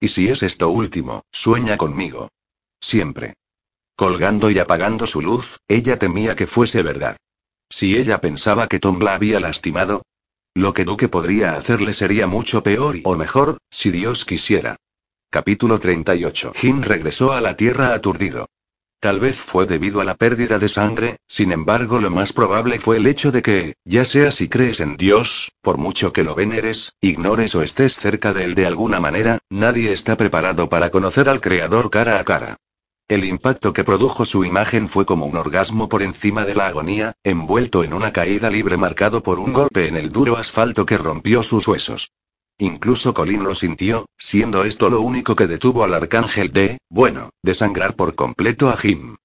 Y 0.00 0.08
si 0.08 0.28
es 0.28 0.42
esto 0.42 0.70
último, 0.70 1.22
sueña 1.30 1.76
conmigo. 1.76 2.30
Siempre. 2.80 3.34
Colgando 3.94 4.50
y 4.50 4.58
apagando 4.58 5.06
su 5.06 5.20
luz, 5.20 5.58
ella 5.68 5.98
temía 5.98 6.34
que 6.34 6.46
fuese 6.46 6.82
verdad. 6.82 7.18
Si 7.68 7.98
ella 7.98 8.22
pensaba 8.22 8.68
que 8.68 8.80
Tom 8.80 9.00
la 9.00 9.14
había 9.14 9.38
lastimado, 9.38 10.02
lo 10.58 10.74
que 10.74 10.84
Duque 10.84 11.08
podría 11.08 11.54
hacerle 11.54 11.94
sería 11.94 12.26
mucho 12.26 12.64
peor 12.64 12.96
y 12.96 13.02
o 13.04 13.16
mejor, 13.16 13.58
si 13.70 13.92
Dios 13.92 14.24
quisiera. 14.24 14.76
Capítulo 15.30 15.78
38. 15.78 16.52
Jin 16.56 16.82
regresó 16.82 17.32
a 17.32 17.40
la 17.40 17.56
Tierra 17.56 17.94
aturdido. 17.94 18.46
Tal 19.00 19.20
vez 19.20 19.36
fue 19.36 19.66
debido 19.66 20.00
a 20.00 20.04
la 20.04 20.16
pérdida 20.16 20.58
de 20.58 20.68
sangre, 20.68 21.18
sin 21.28 21.52
embargo 21.52 22.00
lo 22.00 22.10
más 22.10 22.32
probable 22.32 22.80
fue 22.80 22.96
el 22.96 23.06
hecho 23.06 23.30
de 23.30 23.42
que, 23.42 23.74
ya 23.84 24.04
sea 24.04 24.32
si 24.32 24.48
crees 24.48 24.80
en 24.80 24.96
Dios, 24.96 25.52
por 25.60 25.78
mucho 25.78 26.12
que 26.12 26.24
lo 26.24 26.34
veneres, 26.34 26.94
ignores 27.00 27.54
o 27.54 27.62
estés 27.62 27.94
cerca 27.94 28.32
de 28.32 28.42
él 28.42 28.56
de 28.56 28.66
alguna 28.66 28.98
manera, 28.98 29.38
nadie 29.50 29.92
está 29.92 30.16
preparado 30.16 30.68
para 30.68 30.90
conocer 30.90 31.28
al 31.28 31.40
Creador 31.40 31.90
cara 31.90 32.18
a 32.18 32.24
cara. 32.24 32.56
El 33.08 33.24
impacto 33.24 33.72
que 33.72 33.84
produjo 33.84 34.26
su 34.26 34.44
imagen 34.44 34.86
fue 34.86 35.06
como 35.06 35.24
un 35.24 35.34
orgasmo 35.34 35.88
por 35.88 36.02
encima 36.02 36.44
de 36.44 36.54
la 36.54 36.66
agonía, 36.66 37.14
envuelto 37.24 37.82
en 37.82 37.94
una 37.94 38.12
caída 38.12 38.50
libre 38.50 38.76
marcado 38.76 39.22
por 39.22 39.38
un 39.38 39.54
golpe 39.54 39.88
en 39.88 39.96
el 39.96 40.12
duro 40.12 40.36
asfalto 40.36 40.84
que 40.84 40.98
rompió 40.98 41.42
sus 41.42 41.66
huesos. 41.66 42.12
Incluso 42.58 43.14
Colin 43.14 43.44
lo 43.44 43.54
sintió, 43.54 44.04
siendo 44.18 44.64
esto 44.64 44.90
lo 44.90 45.00
único 45.00 45.36
que 45.36 45.46
detuvo 45.46 45.84
al 45.84 45.94
arcángel 45.94 46.52
de, 46.52 46.76
bueno, 46.90 47.30
de 47.42 47.54
sangrar 47.54 47.96
por 47.96 48.14
completo 48.14 48.68
a 48.68 48.76
Jim. 48.76 49.16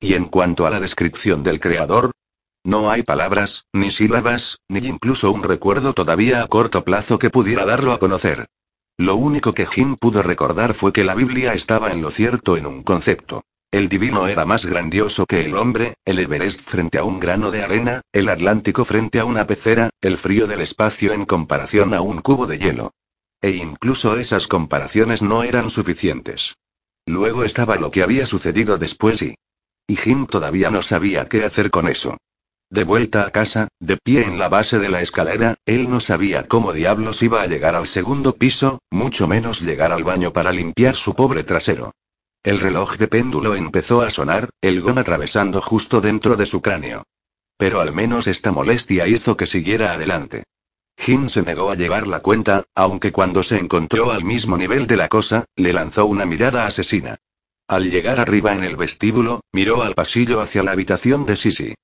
Y 0.00 0.14
en 0.14 0.26
cuanto 0.26 0.66
a 0.66 0.70
la 0.70 0.80
descripción 0.80 1.42
del 1.42 1.60
creador, 1.60 2.12
no 2.62 2.90
hay 2.90 3.04
palabras, 3.04 3.64
ni 3.72 3.90
sílabas, 3.90 4.58
ni 4.68 4.80
incluso 4.80 5.32
un 5.32 5.44
recuerdo 5.44 5.94
todavía 5.94 6.42
a 6.42 6.46
corto 6.46 6.84
plazo 6.84 7.18
que 7.18 7.30
pudiera 7.30 7.64
darlo 7.64 7.92
a 7.92 7.98
conocer. 7.98 8.48
Lo 9.00 9.16
único 9.16 9.54
que 9.54 9.64
Jim 9.64 9.96
pudo 9.96 10.22
recordar 10.22 10.74
fue 10.74 10.92
que 10.92 11.04
la 11.04 11.14
Biblia 11.14 11.54
estaba 11.54 11.90
en 11.90 12.02
lo 12.02 12.10
cierto 12.10 12.58
en 12.58 12.66
un 12.66 12.82
concepto. 12.82 13.42
El 13.70 13.88
divino 13.88 14.26
era 14.26 14.44
más 14.44 14.66
grandioso 14.66 15.24
que 15.24 15.46
el 15.46 15.56
hombre, 15.56 15.94
el 16.04 16.18
Everest 16.18 16.60
frente 16.68 16.98
a 16.98 17.04
un 17.04 17.18
grano 17.18 17.50
de 17.50 17.62
arena, 17.62 18.02
el 18.12 18.28
Atlántico 18.28 18.84
frente 18.84 19.18
a 19.18 19.24
una 19.24 19.46
pecera, 19.46 19.88
el 20.02 20.18
frío 20.18 20.46
del 20.46 20.60
espacio 20.60 21.14
en 21.14 21.24
comparación 21.24 21.94
a 21.94 22.02
un 22.02 22.20
cubo 22.20 22.46
de 22.46 22.58
hielo. 22.58 22.92
E 23.40 23.52
incluso 23.52 24.18
esas 24.18 24.46
comparaciones 24.46 25.22
no 25.22 25.44
eran 25.44 25.70
suficientes. 25.70 26.56
Luego 27.06 27.44
estaba 27.44 27.76
lo 27.76 27.90
que 27.90 28.02
había 28.02 28.26
sucedido 28.26 28.76
después 28.76 29.22
y... 29.22 29.34
Y 29.86 29.96
Jim 29.96 30.26
todavía 30.26 30.68
no 30.70 30.82
sabía 30.82 31.24
qué 31.24 31.46
hacer 31.46 31.70
con 31.70 31.88
eso. 31.88 32.18
De 32.70 32.84
vuelta 32.84 33.26
a 33.26 33.30
casa, 33.30 33.66
de 33.80 33.96
pie 33.96 34.22
en 34.22 34.38
la 34.38 34.48
base 34.48 34.78
de 34.78 34.88
la 34.88 35.02
escalera, 35.02 35.56
él 35.66 35.90
no 35.90 35.98
sabía 35.98 36.46
cómo 36.46 36.72
diablos 36.72 37.20
iba 37.20 37.42
a 37.42 37.46
llegar 37.48 37.74
al 37.74 37.88
segundo 37.88 38.36
piso, 38.36 38.78
mucho 38.90 39.26
menos 39.26 39.60
llegar 39.60 39.90
al 39.90 40.04
baño 40.04 40.32
para 40.32 40.52
limpiar 40.52 40.94
su 40.94 41.16
pobre 41.16 41.42
trasero. 41.42 41.92
El 42.44 42.60
reloj 42.60 42.96
de 42.96 43.08
péndulo 43.08 43.56
empezó 43.56 44.02
a 44.02 44.10
sonar, 44.12 44.50
el 44.60 44.82
gong 44.82 45.00
atravesando 45.00 45.60
justo 45.60 46.00
dentro 46.00 46.36
de 46.36 46.46
su 46.46 46.62
cráneo. 46.62 47.02
Pero 47.56 47.80
al 47.80 47.92
menos 47.92 48.28
esta 48.28 48.52
molestia 48.52 49.08
hizo 49.08 49.36
que 49.36 49.46
siguiera 49.46 49.92
adelante. 49.92 50.44
Jin 50.96 51.28
se 51.28 51.42
negó 51.42 51.72
a 51.72 51.74
llevar 51.74 52.06
la 52.06 52.20
cuenta, 52.20 52.62
aunque 52.76 53.10
cuando 53.10 53.42
se 53.42 53.58
encontró 53.58 54.12
al 54.12 54.22
mismo 54.22 54.56
nivel 54.56 54.86
de 54.86 54.96
la 54.96 55.08
cosa, 55.08 55.44
le 55.56 55.72
lanzó 55.72 56.06
una 56.06 56.24
mirada 56.24 56.66
asesina. 56.66 57.18
Al 57.66 57.90
llegar 57.90 58.20
arriba 58.20 58.54
en 58.54 58.62
el 58.62 58.76
vestíbulo, 58.76 59.40
miró 59.52 59.82
al 59.82 59.96
pasillo 59.96 60.40
hacia 60.40 60.62
la 60.62 60.70
habitación 60.70 61.26
de 61.26 61.34
Sisi. 61.34 61.74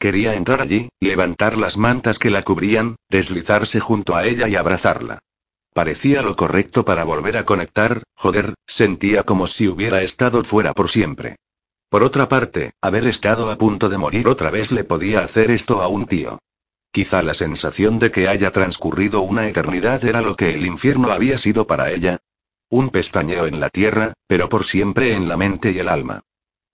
Quería 0.00 0.34
entrar 0.34 0.62
allí, 0.62 0.88
levantar 0.98 1.58
las 1.58 1.76
mantas 1.76 2.18
que 2.18 2.30
la 2.30 2.42
cubrían, 2.42 2.96
deslizarse 3.10 3.80
junto 3.80 4.16
a 4.16 4.24
ella 4.24 4.48
y 4.48 4.56
abrazarla. 4.56 5.18
Parecía 5.74 6.22
lo 6.22 6.36
correcto 6.36 6.86
para 6.86 7.04
volver 7.04 7.36
a 7.36 7.44
conectar, 7.44 8.02
joder, 8.16 8.54
sentía 8.66 9.24
como 9.24 9.46
si 9.46 9.68
hubiera 9.68 10.00
estado 10.00 10.42
fuera 10.42 10.72
por 10.72 10.88
siempre. 10.88 11.36
Por 11.90 12.02
otra 12.02 12.30
parte, 12.30 12.72
haber 12.80 13.06
estado 13.06 13.50
a 13.50 13.58
punto 13.58 13.90
de 13.90 13.98
morir 13.98 14.26
otra 14.26 14.50
vez 14.50 14.72
le 14.72 14.84
podía 14.84 15.20
hacer 15.20 15.50
esto 15.50 15.82
a 15.82 15.88
un 15.88 16.06
tío. 16.06 16.38
Quizá 16.90 17.22
la 17.22 17.34
sensación 17.34 17.98
de 17.98 18.10
que 18.10 18.26
haya 18.26 18.52
transcurrido 18.52 19.20
una 19.20 19.48
eternidad 19.48 20.02
era 20.02 20.22
lo 20.22 20.34
que 20.34 20.54
el 20.54 20.64
infierno 20.64 21.10
había 21.10 21.36
sido 21.36 21.66
para 21.66 21.90
ella. 21.90 22.20
Un 22.70 22.88
pestañeo 22.88 23.46
en 23.46 23.60
la 23.60 23.68
tierra, 23.68 24.14
pero 24.26 24.48
por 24.48 24.64
siempre 24.64 25.12
en 25.12 25.28
la 25.28 25.36
mente 25.36 25.72
y 25.72 25.78
el 25.78 25.90
alma. 25.90 26.22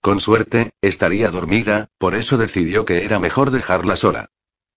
Con 0.01 0.19
suerte, 0.19 0.71
estaría 0.81 1.29
dormida, 1.29 1.87
por 1.97 2.15
eso 2.15 2.37
decidió 2.37 2.85
que 2.85 3.03
era 3.03 3.19
mejor 3.19 3.51
dejarla 3.51 3.95
sola. 3.95 4.29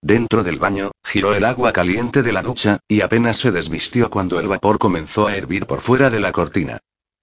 Dentro 0.03 0.43
del 0.43 0.59
baño, 0.59 0.93
giró 1.05 1.35
el 1.35 1.45
agua 1.45 1.73
caliente 1.73 2.23
de 2.23 2.33
la 2.33 2.43
ducha, 2.43 2.81
y 2.89 3.03
apenas 3.03 3.37
se 3.37 3.53
desvistió 3.53 4.09
cuando 4.09 4.41
el 4.41 4.49
vapor 4.49 4.79
comenzó 4.79 5.27
a 5.27 5.37
hervir 5.37 5.66
por 5.66 5.81
fuera 5.81 6.09
de 6.09 6.21
la 6.21 6.33
cortina. 6.33 6.79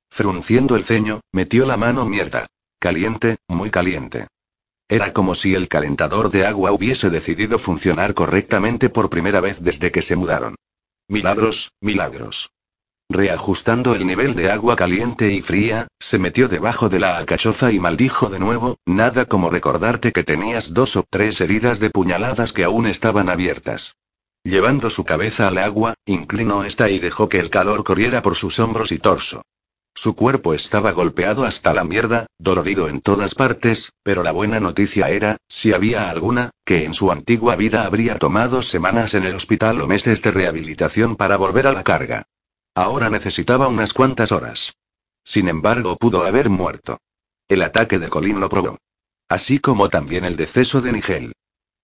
Frunciendo 0.10 0.76
el 0.76 0.84
ceño, 0.84 1.22
metió 1.32 1.66
la 1.66 1.78
mano 1.78 2.06
mierda. 2.06 2.48
Caliente, 2.80 3.38
muy 3.48 3.72
caliente. 3.72 4.28
Era 4.88 5.12
como 5.12 5.36
si 5.36 5.56
el 5.56 5.68
calentador 5.68 6.30
de 6.30 6.45
agua 6.45 6.72
hubiese 6.72 7.10
decidido 7.10 7.60
funcionar 7.60 8.14
correctamente 8.14 8.89
por 8.89 9.10
primera 9.10 9.41
vez 9.41 9.62
desde 9.62 9.91
que 9.91 10.02
se 10.02 10.16
mudaron. 10.16 10.56
Milagros, 11.10 11.72
milagros. 11.82 12.52
Reajustando 13.10 13.95
el 13.95 14.05
nivel 14.05 14.36
de 14.36 14.51
agua 14.51 14.76
caliente 14.76 15.32
y 15.32 15.41
fría, 15.41 15.88
se 15.97 16.20
metió 16.20 16.49
debajo 16.49 16.89
de 16.89 16.99
la 16.99 17.18
alcachofa 17.18 17.72
y 17.72 17.80
maldijo 17.80 18.30
de 18.30 18.38
nuevo, 18.38 18.80
nada 18.86 19.26
como 19.26 19.49
recordarte 19.49 20.12
que 20.12 20.26
tenías 20.26 20.74
dos 20.74 20.97
o 20.97 21.05
tres 21.10 21.39
heridas 21.39 21.80
de 21.80 21.89
puñaladas 21.89 22.51
que 22.51 22.66
aún 22.66 22.86
estaban 22.86 23.30
abiertas. 23.30 23.95
Llevando 24.43 24.89
su 24.89 25.05
cabeza 25.05 25.47
al 25.47 25.58
agua, 25.58 25.93
inclinó 26.05 26.66
esta 26.66 26.89
y 26.89 26.99
dejó 26.99 27.30
que 27.30 27.39
el 27.39 27.49
calor 27.49 27.86
corriera 27.86 28.22
por 28.22 28.36
sus 28.36 28.60
hombros 28.60 28.91
y 28.91 28.97
torso. 28.97 29.41
Su 29.95 30.14
cuerpo 30.14 30.53
estaba 30.53 30.91
golpeado 30.91 31.45
hasta 31.45 31.74
la 31.74 31.86
mierda, 31.86 32.28
dolorido 32.38 32.89
en 32.89 32.99
todas 32.99 33.36
partes, 33.36 33.93
pero 34.03 34.22
la 34.22 34.32
buena 34.32 34.60
noticia 34.60 35.10
era, 35.10 35.38
si 35.47 35.72
había 35.72 36.10
alguna, 36.10 36.51
que 36.66 36.84
en 36.84 36.93
su 36.93 37.12
antigua 37.12 37.55
vida 37.55 37.86
habría 37.86 38.20
tomado 38.20 38.62
semanas 38.62 39.14
en 39.14 39.24
el 39.24 39.34
hospital 39.34 39.82
o 39.82 39.88
meses 39.88 40.22
de 40.22 40.32
rehabilitación 40.32 41.16
para 41.16 41.38
volver 41.38 41.68
a 41.68 41.72
la 41.72 41.84
carga. 41.84 42.28
Ahora 42.78 43.09
necesitaba 43.09 43.67
unas 43.69 43.91
cuantas 43.91 44.32
horas. 44.32 44.75
Sin 45.25 45.49
embargo, 45.49 45.97
pudo 45.97 46.25
haber 46.25 46.51
muerto. 46.51 46.99
El 47.47 47.63
ataque 47.63 47.97
de 47.97 48.07
Colin 48.07 48.39
lo 48.39 48.49
probó. 48.49 48.78
Así 49.28 49.57
como 49.57 49.89
también 49.89 50.25
el 50.25 50.36
deceso 50.36 50.80
de 50.80 50.91
Nigel. 50.91 51.34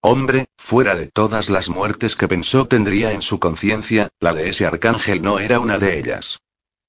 Hombre, 0.02 0.46
fuera 0.56 0.94
de 0.94 1.08
todas 1.08 1.50
las 1.50 1.68
muertes 1.68 2.14
que 2.14 2.28
pensó 2.28 2.68
tendría 2.68 3.10
en 3.10 3.22
su 3.22 3.40
conciencia, 3.40 4.10
la 4.20 4.34
de 4.34 4.48
ese 4.50 4.66
arcángel 4.66 5.20
no 5.20 5.40
era 5.40 5.58
una 5.58 5.80
de 5.80 5.98
ellas. 5.98 6.38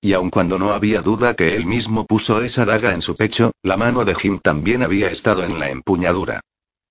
Y 0.01 0.13
aun 0.13 0.29
cuando 0.29 0.59
no 0.59 0.73
había 0.73 1.01
duda 1.01 1.33
que 1.33 1.55
él 1.55 1.65
mismo 1.65 2.05
puso 2.05 2.43
esa 2.43 2.63
daga 2.63 2.93
en 2.93 3.01
su 3.01 3.15
pecho, 3.15 3.53
la 3.63 3.75
mano 3.75 4.05
de 4.05 4.13
Jim 4.13 4.39
también 4.39 4.83
había 4.83 5.09
estado 5.09 5.43
en 5.43 5.59
la 5.59 5.71
empuñadura. 5.71 6.41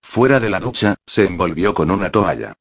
Fuera 0.02 0.40
de 0.40 0.50
la 0.50 0.58
ducha, 0.58 0.96
se 1.06 1.26
envolvió 1.26 1.74
con 1.74 1.92
una 1.92 2.10
toalla. 2.10 2.54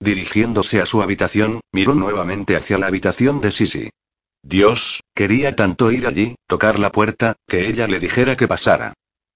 Dirigiéndose 0.00 0.80
a 0.80 0.86
su 0.86 1.02
habitación, 1.02 1.60
miró 1.72 1.94
nuevamente 1.94 2.56
hacia 2.56 2.78
la 2.78 2.86
habitación 2.86 3.40
de 3.40 3.50
Sisi. 3.50 3.90
Dios, 4.42 5.02
quería 5.14 5.56
tanto 5.56 5.90
ir 5.90 6.06
allí, 6.06 6.36
tocar 6.46 6.78
la 6.78 6.92
puerta, 6.92 7.36
que 7.46 7.68
ella 7.68 7.88
le 7.88 7.98
dijera 7.98 8.36
que 8.36 8.46
pasara. 8.46 8.94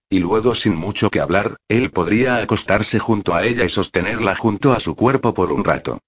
Y 0.09 0.21
luego, 0.21 0.55
sin 0.55 0.77
mucho 0.77 1.11
que 1.11 1.21
hablar, 1.21 1.57
él 1.69 1.91
podría 1.91 2.37
acostarse 2.37 2.99
junto 2.99 3.35
a 3.35 3.45
ella 3.45 3.65
y 3.65 3.69
sostenerla 3.69 4.37
junto 4.37 4.73
a 4.73 4.81
su 4.81 4.95
cuerpo 4.95 5.35
por 5.35 5.53
un 5.53 5.65
rato. 5.65 5.99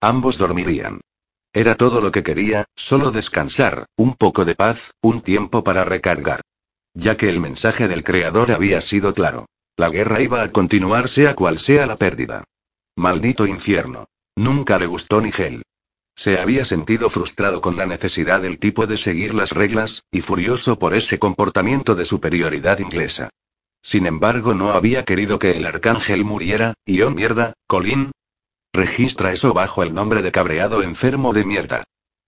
Ambos 0.00 0.36
dormirían. 0.36 1.00
Era 1.54 1.76
todo 1.76 2.00
lo 2.00 2.10
que 2.12 2.22
quería, 2.22 2.64
solo 2.74 3.10
descansar, 3.10 3.86
un 3.96 4.14
poco 4.14 4.44
de 4.44 4.54
paz, 4.54 4.90
un 5.00 5.22
tiempo 5.22 5.62
para 5.62 5.84
recargar. 5.84 6.40
Ya 6.94 7.16
que 7.16 7.28
el 7.28 7.40
mensaje 7.40 7.88
del 7.88 8.04
Creador 8.04 8.50
había 8.50 8.80
sido 8.80 9.14
claro. 9.14 9.46
La 9.76 9.88
guerra 9.88 10.20
iba 10.20 10.42
a 10.42 10.50
continuar 10.50 11.08
sea 11.08 11.34
cual 11.34 11.58
sea 11.58 11.86
la 11.86 11.96
pérdida. 11.96 12.44
Maldito 12.96 13.46
infierno. 13.46 14.06
Nunca 14.36 14.78
le 14.78 14.86
gustó 14.86 15.20
Nigel. 15.20 15.62
Se 16.14 16.38
había 16.38 16.64
sentido 16.64 17.08
frustrado 17.10 17.60
con 17.60 17.76
la 17.76 17.86
necesidad 17.86 18.42
del 18.42 18.58
tipo 18.58 18.86
de 18.86 18.96
seguir 18.96 19.34
las 19.34 19.50
reglas, 19.50 20.04
y 20.10 20.20
furioso 20.20 20.78
por 20.78 20.94
ese 20.94 21.18
comportamiento 21.18 21.94
de 21.94 22.04
superioridad 22.04 22.78
inglesa. 22.78 23.30
Sin 23.82 24.06
embargo, 24.06 24.54
no 24.54 24.72
había 24.72 25.04
querido 25.04 25.38
que 25.38 25.52
el 25.52 25.66
arcángel 25.66 26.24
muriera, 26.24 26.74
y 26.84 27.02
oh 27.02 27.10
mierda, 27.10 27.54
Colin, 27.66 28.12
Registra 28.74 29.32
eso 29.32 29.52
bajo 29.52 29.82
el 29.82 29.92
nombre 29.92 30.22
de 30.22 30.32
cabreado 30.32 30.82
enfermo 30.82 31.34
de 31.34 31.44
mierda. 31.44 31.84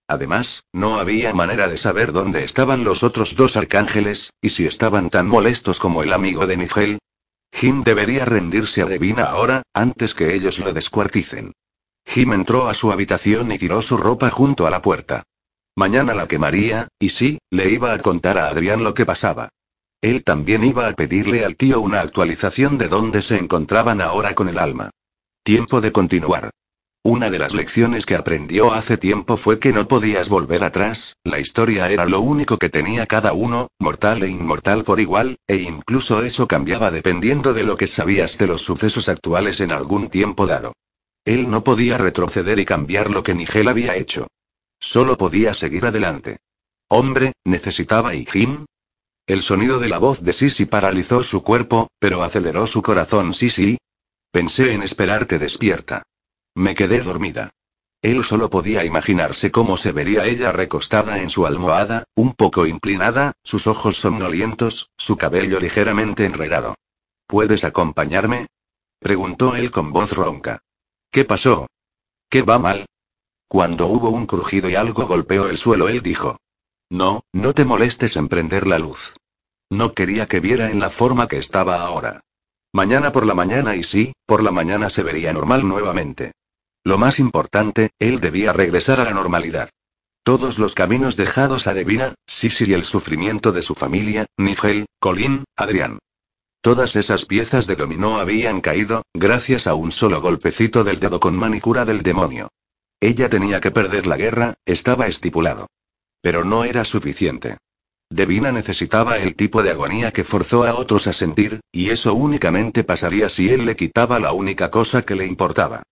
Además, 0.07 0.65
no 0.75 0.99
había 0.99 1.33
manera 1.33 1.69
de 1.69 1.79
saber 1.79 2.13
dónde 2.13 2.45
estaban 2.45 2.85
los 2.85 3.03
otros 3.03 3.35
dos 3.35 3.57
arcángeles, 3.57 4.31
y 4.43 4.51
si 4.51 4.67
estaban 4.67 5.09
tan 5.09 5.27
molestos 5.27 5.79
como 5.79 6.03
el 6.03 6.13
amigo 6.13 6.47
de 6.47 6.59
Nigel. 6.59 6.99
Jim 7.55 7.85
debería 7.85 8.25
rendirse 8.25 8.83
a 8.83 8.87
Devina 8.87 9.25
ahora, 9.25 9.63
antes 9.73 10.13
que 10.13 10.35
ellos 10.35 10.59
lo 10.59 10.73
descuarticen. 10.73 11.53
Jim 12.05 12.33
entró 12.33 12.69
a 12.69 12.75
su 12.75 12.91
habitación 12.91 13.53
y 13.53 13.59
tiró 13.59 13.81
su 13.81 13.97
ropa 13.97 14.29
junto 14.29 14.67
a 14.67 14.71
la 14.71 14.83
puerta. 14.83 15.23
Mañana 15.77 16.15
la 16.15 16.27
quemaría, 16.27 16.89
y 16.99 17.11
sí, 17.11 17.39
le 17.51 17.71
iba 17.71 17.93
a 17.93 17.99
contar 18.01 18.39
a 18.39 18.49
Adrián 18.49 18.83
lo 18.83 18.93
que 18.93 19.07
pasaba. 19.07 19.51
Él 20.01 20.25
también 20.25 20.65
iba 20.65 20.89
a 20.89 20.93
pedirle 20.93 21.45
al 21.45 21.57
tío 21.57 21.81
una 21.81 22.01
actualización 22.01 22.77
de 22.77 22.89
dónde 22.89 23.23
se 23.23 23.39
encontraban 23.39 24.01
ahora 24.01 24.35
con 24.35 24.49
el 24.49 24.59
alma. 24.59 24.91
Tiempo 25.45 25.81
de 25.81 25.93
continuar. 25.93 26.51
Una 27.07 27.29
de 27.29 27.39
las 27.39 27.53
lecciones 27.53 28.07
que 28.07 28.17
aprendió 28.17 28.73
hace 28.73 28.97
tiempo 28.97 29.37
fue 29.37 29.59
que 29.59 29.75
no 29.75 29.87
podías 29.87 30.31
volver 30.31 30.65
atrás, 30.65 31.19
la 31.23 31.39
historia 31.39 31.91
era 31.91 32.07
lo 32.07 32.23
único 32.23 32.57
que 32.57 32.71
tenía 32.71 33.05
cada 33.05 33.35
uno, 33.35 33.69
mortal 33.79 34.23
e 34.23 34.31
inmortal 34.31 34.85
por 34.85 35.01
igual, 35.01 35.37
e 35.47 35.57
incluso 35.57 36.23
eso 36.23 36.49
cambiaba 36.49 36.91
dependiendo 36.91 37.53
de 37.53 37.63
lo 37.63 37.77
que 37.77 37.89
sabías 37.89 38.39
de 38.39 38.47
los 38.47 38.63
sucesos 38.63 39.11
actuales 39.11 39.61
en 39.61 39.71
algún 39.71 40.09
tiempo 40.09 40.47
dado. 40.47 40.73
Él 41.27 41.51
no 41.51 41.63
podía 41.63 41.99
retroceder 41.99 42.59
y 42.59 42.65
cambiar 42.65 43.11
lo 43.11 43.23
que 43.23 43.35
Nigel 43.35 43.69
había 43.69 43.97
hecho. 43.97 44.27
Solo 44.81 45.19
podía 45.19 45.53
seguir 45.53 45.85
adelante. 45.85 46.39
Hombre, 46.89 47.35
necesitaba 47.45 48.15
y 48.15 48.25
Jim. 48.25 48.65
El 49.27 49.43
sonido 49.43 49.79
de 49.79 49.89
la 49.89 49.99
voz 49.99 50.23
de 50.23 50.33
Sisi 50.33 50.65
paralizó 50.65 51.23
su 51.23 51.43
cuerpo, 51.43 51.89
pero 51.99 52.23
aceleró 52.23 52.67
su 52.67 52.81
corazón. 52.81 53.35
Sisi, 53.35 53.77
Pensé 54.33 54.73
en 54.73 54.83
esperarte 54.83 55.39
despierta. 55.39 56.03
Me 56.55 56.75
quedé 56.75 57.01
dormida. 57.01 57.51
Él 58.01 58.23
solo 58.23 58.51
podía 58.51 58.85
imaginarse 58.85 59.51
cómo 59.51 59.77
se 59.77 59.93
vería 59.93 60.27
ella 60.27 60.53
recostada 60.53 61.23
en 61.23 61.31
su 61.31 61.47
almohada, 61.47 62.05
un 62.15 62.35
poco 62.35 62.67
inclinada, 62.67 63.33
sus 63.43 63.67
ojos 63.67 63.97
somnolientos, 63.97 64.91
su 64.97 65.17
cabello 65.17 65.59
ligeramente 65.59 66.27
enredado. 66.27 66.75
¿Puedes 67.27 67.65
acompañarme? 67.65 68.47
preguntó 69.01 69.57
él 69.57 69.71
con 69.71 69.93
voz 69.93 70.13
ronca. 70.13 70.61
¿Qué 71.11 71.25
pasó? 71.25 71.67
¿Qué 72.29 72.43
va 72.43 72.59
mal? 72.59 72.87
Cuando 73.49 73.87
hubo 73.87 74.11
un 74.11 74.27
crujido 74.27 74.69
y 74.69 74.75
algo 74.75 75.07
golpeó 75.07 75.49
el 75.49 75.59
suelo, 75.59 75.89
él 75.89 76.03
dijo. 76.03 76.37
No, 76.91 77.25
no 77.33 77.55
te 77.55 77.65
molestes 77.65 78.17
en 78.17 78.29
prender 78.29 78.67
la 78.67 78.79
luz. 78.79 79.15
No 79.71 79.95
quería 79.95 80.27
que 80.27 80.41
viera 80.41 80.71
en 80.71 80.79
la 80.79 80.91
forma 80.91 81.27
que 81.27 81.39
estaba 81.39 81.81
ahora. 81.81 82.21
Mañana 82.73 83.13
por 83.13 83.25
la 83.25 83.35
mañana 83.35 83.77
y 83.77 83.83
sí, 83.83 84.13
por 84.27 84.43
la 84.43 84.51
mañana 84.51 84.91
se 84.91 85.03
vería 85.03 85.33
normal 85.33 85.67
nuevamente. 85.67 86.33
Lo 86.85 86.99
más 86.99 87.19
importante, 87.19 87.91
él 87.99 88.21
debía 88.21 88.53
regresar 88.53 89.01
a 89.01 89.05
la 89.05 89.15
normalidad. 89.15 89.71
Todos 90.23 90.59
los 90.59 90.75
caminos 90.75 91.17
dejados 91.17 91.67
a 91.67 91.75
Devina, 91.75 92.15
Sisi 92.27 92.65
y 92.67 92.75
el 92.75 92.85
sufrimiento 92.85 93.53
de 93.53 93.63
su 93.63 93.75
familia, 93.75 94.27
Nigel, 94.37 94.87
Colin, 95.01 95.45
Adrián. 95.57 95.99
Todas 96.61 96.97
esas 96.97 97.25
piezas 97.25 97.67
de 97.67 97.77
dominó 97.77 98.19
habían 98.19 98.61
caído, 98.61 99.03
gracias 99.15 99.67
a 99.67 99.75
un 99.75 99.93
solo 99.93 100.21
golpecito 100.21 100.85
del 100.85 101.01
dedo 101.01 101.21
con 101.21 101.37
manicura 101.37 101.85
del 101.85 102.03
demonio. 102.03 102.49
Ella 103.01 103.29
tenía 103.29 103.61
que 103.61 103.71
perder 103.71 104.07
la 104.07 104.17
guerra, 104.17 104.55
estaba 104.65 105.07
estipulado. 105.07 105.67
Pero 106.23 106.45
no 106.45 106.65
era 106.65 106.85
suficiente. 106.85 107.59
Devina 108.11 108.53
necesitaba 108.53 109.19
el 109.19 109.35
tipo 109.35 109.63
de 109.63 109.71
agonía 109.71 110.13
que 110.13 110.25
forzó 110.25 110.65
a 110.65 110.75
otros 110.75 111.07
a 111.07 111.13
sentir, 111.13 111.61
y 111.73 111.91
eso 111.91 112.15
únicamente 112.15 112.85
pasaría 112.85 113.29
si 113.29 113.51
él 113.51 113.65
le 113.65 113.77
quitaba 113.77 114.19
la 114.21 114.33
única 114.33 114.71
cosa 114.71 115.03
que 115.03 115.15
le 115.15 115.27
importaba. 115.27 115.83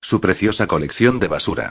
Su 0.00 0.20
preciosa 0.20 0.66
colección 0.66 1.18
de 1.18 1.28
basura. 1.28 1.70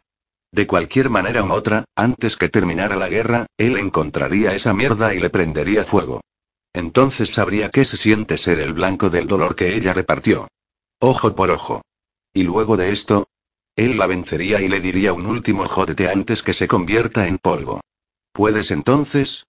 De 0.51 0.67
cualquier 0.67 1.09
manera 1.09 1.43
u 1.43 1.51
otra, 1.51 1.85
antes 1.95 2.35
que 2.35 2.49
terminara 2.49 2.95
la 2.95 3.09
guerra, 3.09 3.45
él 3.57 3.77
encontraría 3.77 4.53
esa 4.53 4.73
mierda 4.73 5.13
y 5.13 5.19
le 5.19 5.29
prendería 5.29 5.83
fuego. 5.83 6.21
Entonces 6.73 7.31
sabría 7.31 7.69
qué 7.69 7.85
se 7.85 7.97
siente 7.97 8.37
ser 8.37 8.59
el 8.59 8.73
blanco 8.73 9.09
del 9.09 9.27
dolor 9.27 9.55
que 9.55 9.75
ella 9.75 9.93
repartió. 9.93 10.47
Ojo 10.99 11.35
por 11.35 11.51
ojo. 11.51 11.81
Y 12.33 12.43
luego 12.43 12.77
de 12.77 12.91
esto, 12.91 13.27
él 13.75 13.97
la 13.97 14.07
vencería 14.07 14.61
y 14.61 14.67
le 14.67 14.81
diría 14.81 15.13
un 15.13 15.25
último 15.25 15.65
jodete 15.65 16.09
antes 16.09 16.43
que 16.43 16.53
se 16.53 16.67
convierta 16.67 17.27
en 17.27 17.37
polvo. 17.37 17.81
¿Puedes 18.33 18.71
entonces? 18.71 19.45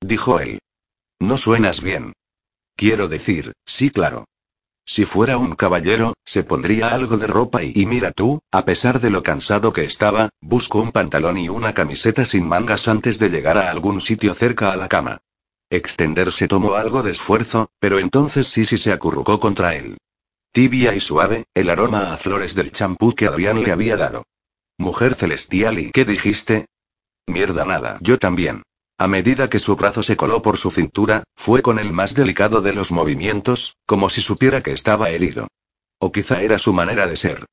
dijo 0.00 0.40
él. 0.40 0.58
No 1.20 1.36
suenas 1.36 1.80
bien. 1.82 2.12
Quiero 2.76 3.08
decir, 3.08 3.52
sí, 3.64 3.90
claro. 3.90 4.24
Si 4.86 5.06
fuera 5.06 5.38
un 5.38 5.54
caballero, 5.54 6.14
se 6.24 6.44
pondría 6.44 6.88
algo 6.88 7.16
de 7.16 7.26
ropa 7.26 7.62
y, 7.62 7.86
mira 7.86 8.12
tú, 8.12 8.40
a 8.52 8.64
pesar 8.64 9.00
de 9.00 9.10
lo 9.10 9.22
cansado 9.22 9.72
que 9.72 9.84
estaba, 9.84 10.28
buscó 10.40 10.82
un 10.82 10.92
pantalón 10.92 11.38
y 11.38 11.48
una 11.48 11.72
camiseta 11.72 12.24
sin 12.26 12.46
mangas 12.46 12.86
antes 12.86 13.18
de 13.18 13.30
llegar 13.30 13.56
a 13.56 13.70
algún 13.70 14.00
sitio 14.00 14.34
cerca 14.34 14.72
a 14.72 14.76
la 14.76 14.88
cama. 14.88 15.22
Extenderse 15.70 16.48
tomó 16.48 16.74
algo 16.74 17.02
de 17.02 17.12
esfuerzo, 17.12 17.70
pero 17.78 17.98
entonces 17.98 18.46
Sisi 18.48 18.76
se 18.76 18.92
acurrucó 18.92 19.40
contra 19.40 19.74
él. 19.74 19.96
Tibia 20.52 20.94
y 20.94 21.00
suave, 21.00 21.44
el 21.54 21.70
aroma 21.70 22.12
a 22.12 22.16
flores 22.18 22.54
del 22.54 22.70
champú 22.70 23.14
que 23.14 23.26
Adrián 23.26 23.62
le 23.62 23.72
había 23.72 23.96
dado. 23.96 24.24
Mujer 24.78 25.14
celestial 25.14 25.78
y 25.78 25.90
¿qué 25.90 26.04
dijiste? 26.04 26.66
Mierda 27.26 27.64
nada, 27.64 27.98
yo 28.02 28.18
también. 28.18 28.62
A 28.96 29.08
medida 29.08 29.50
que 29.50 29.58
su 29.58 29.74
brazo 29.74 30.04
se 30.04 30.16
coló 30.16 30.40
por 30.40 30.56
su 30.56 30.70
cintura, 30.70 31.24
fue 31.34 31.62
con 31.62 31.80
el 31.80 31.92
más 31.92 32.14
delicado 32.14 32.60
de 32.60 32.72
los 32.72 32.92
movimientos, 32.92 33.76
como 33.86 34.08
si 34.08 34.20
supiera 34.20 34.62
que 34.62 34.72
estaba 34.72 35.10
herido. 35.10 35.48
O 35.98 36.12
quizá 36.12 36.42
era 36.42 36.58
su 36.58 36.72
manera 36.72 37.08
de 37.08 37.16
ser. 37.16 37.44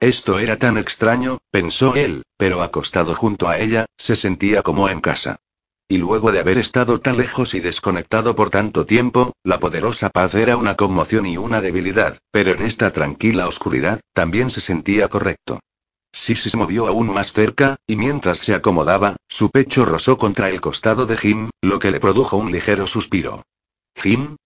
Esto 0.00 0.38
era 0.38 0.58
tan 0.58 0.78
extraño, 0.78 1.38
pensó 1.50 1.94
él, 1.96 2.22
pero 2.38 2.62
acostado 2.62 3.14
junto 3.14 3.48
a 3.48 3.58
ella, 3.58 3.86
se 3.98 4.16
sentía 4.16 4.62
como 4.62 4.88
en 4.88 5.00
casa. 5.00 5.36
Y 5.88 5.98
luego 5.98 6.32
de 6.32 6.40
haber 6.40 6.58
estado 6.58 7.00
tan 7.00 7.16
lejos 7.16 7.54
y 7.54 7.60
desconectado 7.60 8.34
por 8.34 8.50
tanto 8.50 8.86
tiempo, 8.86 9.34
la 9.44 9.60
poderosa 9.60 10.10
paz 10.10 10.34
era 10.34 10.56
una 10.56 10.76
conmoción 10.76 11.26
y 11.26 11.36
una 11.36 11.60
debilidad, 11.60 12.18
pero 12.30 12.52
en 12.52 12.62
esta 12.62 12.92
tranquila 12.92 13.46
oscuridad, 13.46 14.00
también 14.12 14.50
se 14.50 14.60
sentía 14.60 15.08
correcto. 15.08 15.60
Sisi 16.18 16.48
se 16.48 16.56
movió 16.56 16.86
aún 16.86 17.12
más 17.12 17.34
cerca, 17.34 17.76
y 17.86 17.94
mientras 17.94 18.38
se 18.38 18.54
acomodaba, 18.54 19.16
su 19.28 19.50
pecho 19.50 19.84
rozó 19.84 20.16
contra 20.16 20.48
el 20.48 20.62
costado 20.62 21.04
de 21.04 21.18
Jim, 21.18 21.50
lo 21.60 21.78
que 21.78 21.90
le 21.90 22.00
produjo 22.00 22.38
un 22.38 22.50
ligero 22.50 22.86
suspiro. 22.86 23.42
¿Jim? 23.94 24.36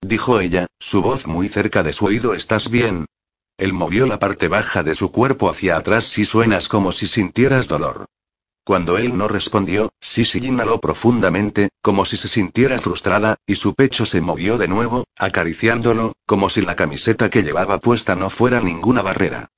dijo 0.00 0.40
ella, 0.40 0.66
su 0.80 1.02
voz 1.02 1.26
muy 1.26 1.50
cerca 1.50 1.82
de 1.82 1.92
su 1.92 2.06
oído. 2.06 2.32
¿Estás 2.32 2.70
bien? 2.70 3.04
Él 3.58 3.74
movió 3.74 4.06
la 4.06 4.18
parte 4.18 4.48
baja 4.48 4.82
de 4.82 4.94
su 4.94 5.12
cuerpo 5.12 5.50
hacia 5.50 5.76
atrás 5.76 6.04
si 6.04 6.24
suenas 6.24 6.68
como 6.68 6.90
si 6.90 7.06
sintieras 7.06 7.68
dolor. 7.68 8.06
Cuando 8.64 8.96
él 8.96 9.16
no 9.16 9.28
respondió, 9.28 9.90
Sisi 10.00 10.38
inhaló 10.38 10.80
profundamente, 10.80 11.68
como 11.82 12.06
si 12.06 12.16
se 12.16 12.28
sintiera 12.28 12.78
frustrada, 12.78 13.36
y 13.46 13.56
su 13.56 13.74
pecho 13.74 14.06
se 14.06 14.22
movió 14.22 14.56
de 14.56 14.68
nuevo, 14.68 15.04
acariciándolo, 15.18 16.14
como 16.26 16.48
si 16.48 16.62
la 16.62 16.76
camiseta 16.76 17.28
que 17.28 17.42
llevaba 17.42 17.78
puesta 17.78 18.16
no 18.16 18.30
fuera 18.30 18.62
ninguna 18.62 19.02
barrera. 19.02 19.50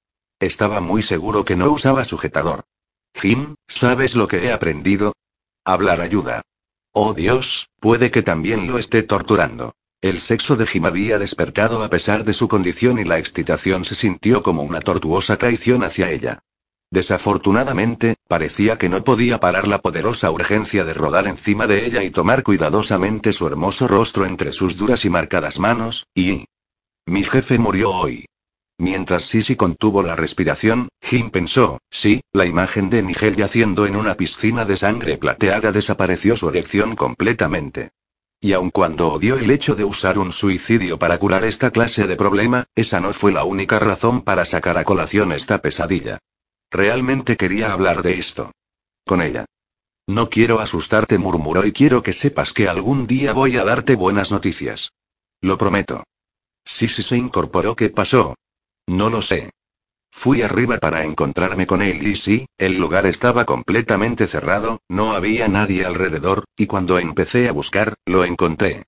Estaba 0.43 0.80
muy 0.80 1.05
seguro 1.05 1.45
que 1.45 1.55
no 1.55 1.70
usaba 1.70 2.05
sujetador. 2.05 2.64
Jim, 3.14 3.55
¿sabes 3.68 4.16
lo 4.16 4.26
que 4.26 4.45
he 4.45 4.53
aprendido? 4.53 5.12
Hablar 5.64 6.01
ayuda. 6.01 6.43
Oh 6.93 7.14
Dios, 7.14 7.68
puede 7.78 8.11
que 8.11 8.22
también 8.22 8.66
lo 8.66 8.76
esté 8.76 9.05
torturando. 9.05 9.76
El 10.01 10.20
sexo 10.20 10.57
de 10.57 10.66
Jim 10.66 10.84
había 10.84 11.20
despertado 11.20 11.84
a 11.84 11.88
pesar 11.88 12.24
de 12.24 12.34
su 12.34 12.49
condición 12.49 12.99
y 12.99 13.05
la 13.05 13.20
excitación 13.20 13.84
se 13.84 13.95
sintió 13.95 14.43
como 14.43 14.64
una 14.64 14.80
tortuosa 14.80 15.36
traición 15.36 15.84
hacia 15.84 16.11
ella. 16.11 16.40
Desafortunadamente, 16.90 18.16
parecía 18.26 18.78
que 18.78 18.88
no 18.88 19.05
podía 19.05 19.38
parar 19.38 19.68
la 19.68 19.78
poderosa 19.78 20.32
urgencia 20.32 20.84
de 20.84 20.93
rodar 20.93 21.28
encima 21.28 21.68
de 21.68 21.86
ella 21.86 22.03
y 22.03 22.11
tomar 22.11 22.43
cuidadosamente 22.43 23.32
su 23.32 23.47
hermoso 23.47 23.86
rostro 23.86 24.26
entre 24.26 24.53
sus 24.53 24.76
duras 24.76 25.05
y 25.05 25.09
marcadas 25.09 25.61
manos, 25.61 26.09
y... 26.16 26.47
Mi 27.07 27.22
jefe 27.22 27.61
murió 27.61 27.93
hoy. 27.93 28.26
Mientras 28.83 29.26
Sisi 29.26 29.55
contuvo 29.55 30.03
la 30.03 30.16
respiración, 30.16 30.89
Jim 31.01 31.30
pensó, 31.30 31.78
sí, 31.89 32.20
la 32.33 32.47
imagen 32.47 32.91
de 32.91 33.01
Nigel 33.05 33.37
yaciendo 33.37 33.87
en 33.87 33.95
una 33.95 34.16
piscina 34.16 34.64
de 34.64 34.76
sangre 34.76 35.18
plateada 35.18 35.70
desapareció 35.70 36.37
su 36.37 36.49
erección 36.49 36.97
completamente. 36.97 37.91
Y 38.41 38.55
aun 38.55 38.70
cuando 38.70 39.12
odió 39.12 39.37
el 39.37 39.53
hecho 39.53 39.76
de 39.76 39.85
usar 39.85 40.18
un 40.18 40.33
suicidio 40.33 40.99
para 40.99 41.16
curar 41.16 41.45
esta 41.45 41.70
clase 41.70 42.09
de 42.09 42.16
problema, 42.16 42.64
esa 42.74 42.99
no 42.99 43.12
fue 43.12 43.30
la 43.30 43.45
única 43.45 43.78
razón 43.78 44.22
para 44.22 44.45
sacar 44.45 44.76
a 44.76 44.83
colación 44.83 45.30
esta 45.30 45.62
pesadilla. 45.62 46.18
Realmente 46.68 47.37
quería 47.37 47.72
hablar 47.72 48.03
de 48.03 48.18
esto. 48.18 48.51
Con 49.07 49.22
ella. 49.22 49.45
No 50.09 50.28
quiero 50.28 50.59
asustarte, 50.59 51.18
murmuró, 51.18 51.64
y 51.64 51.70
quiero 51.70 52.03
que 52.03 52.12
sepas 52.12 52.53
que 52.53 52.66
algún 52.66 53.07
día 53.07 53.33
voy 53.33 53.59
a 53.59 53.64
darte 53.64 53.95
buenas 53.95 54.33
noticias. 54.33 54.91
Lo 55.41 55.57
prometo. 55.57 56.03
Sí 56.64 56.89
se 56.89 57.16
incorporó. 57.16 57.76
¿Qué 57.76 57.89
pasó? 57.89 58.35
No 58.87 59.11
lo 59.11 59.22
sé. 59.22 59.51
Fui 60.11 60.43
arriba 60.43 60.78
para 60.78 61.05
encontrarme 61.05 61.66
con 61.66 61.80
él 61.80 62.07
y 62.07 62.16
sí, 62.16 62.47
el 62.59 62.78
lugar 62.78 63.07
estaba 63.07 63.47
completamente 63.47 64.26
cerrado, 64.26 64.80
no 64.89 65.14
había 65.14 65.49
nadie 65.49 65.87
alrededor, 65.87 66.45
y 66.57 66.66
cuando 66.66 66.99
empecé 66.99 67.49
a 67.49 67.53
buscar, 67.53 67.95
lo 68.05 68.24
encontré. 68.24 68.85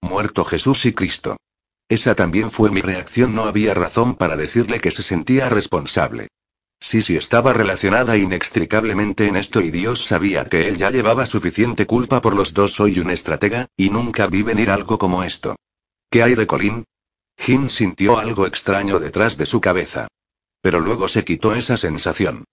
Muerto 0.00 0.44
Jesús 0.44 0.86
y 0.86 0.92
Cristo. 0.92 1.36
Esa 1.88 2.14
también 2.14 2.52
fue 2.52 2.70
mi 2.70 2.80
reacción, 2.80 3.34
no 3.34 3.44
había 3.44 3.74
razón 3.74 4.14
para 4.14 4.36
decirle 4.36 4.78
que 4.80 4.92
se 4.92 5.02
sentía 5.02 5.48
responsable. 5.48 6.28
Sí 6.82 7.00
estaba 7.16 7.52
relacionada 7.52 8.16
inextricablemente 8.16 9.26
en 9.26 9.36
esto 9.36 9.60
y 9.60 9.70
Dios 9.70 10.06
sabía 10.06 10.46
que 10.46 10.66
él 10.68 10.78
ya 10.78 10.90
llevaba 10.90 11.26
suficiente 11.26 11.86
culpa 11.86 12.22
por 12.22 12.34
los 12.34 12.54
dos. 12.54 12.72
Soy 12.72 13.00
un 13.00 13.10
estratega, 13.10 13.66
y 13.76 13.90
nunca 13.90 14.28
vi 14.28 14.42
venir 14.42 14.70
algo 14.70 14.98
como 14.98 15.22
esto. 15.22 15.56
¿Qué 16.10 16.22
hay 16.22 16.34
de 16.34 16.46
Colin? 16.46 16.84
Jim 17.40 17.70
sintió 17.70 18.18
algo 18.18 18.46
extraño 18.46 18.98
detrás 18.98 19.38
de 19.38 19.46
su 19.46 19.62
cabeza. 19.62 20.08
Pero 20.60 20.78
luego 20.78 21.08
se 21.08 21.24
quitó 21.24 21.54
esa 21.54 21.78
sensación. 21.78 22.44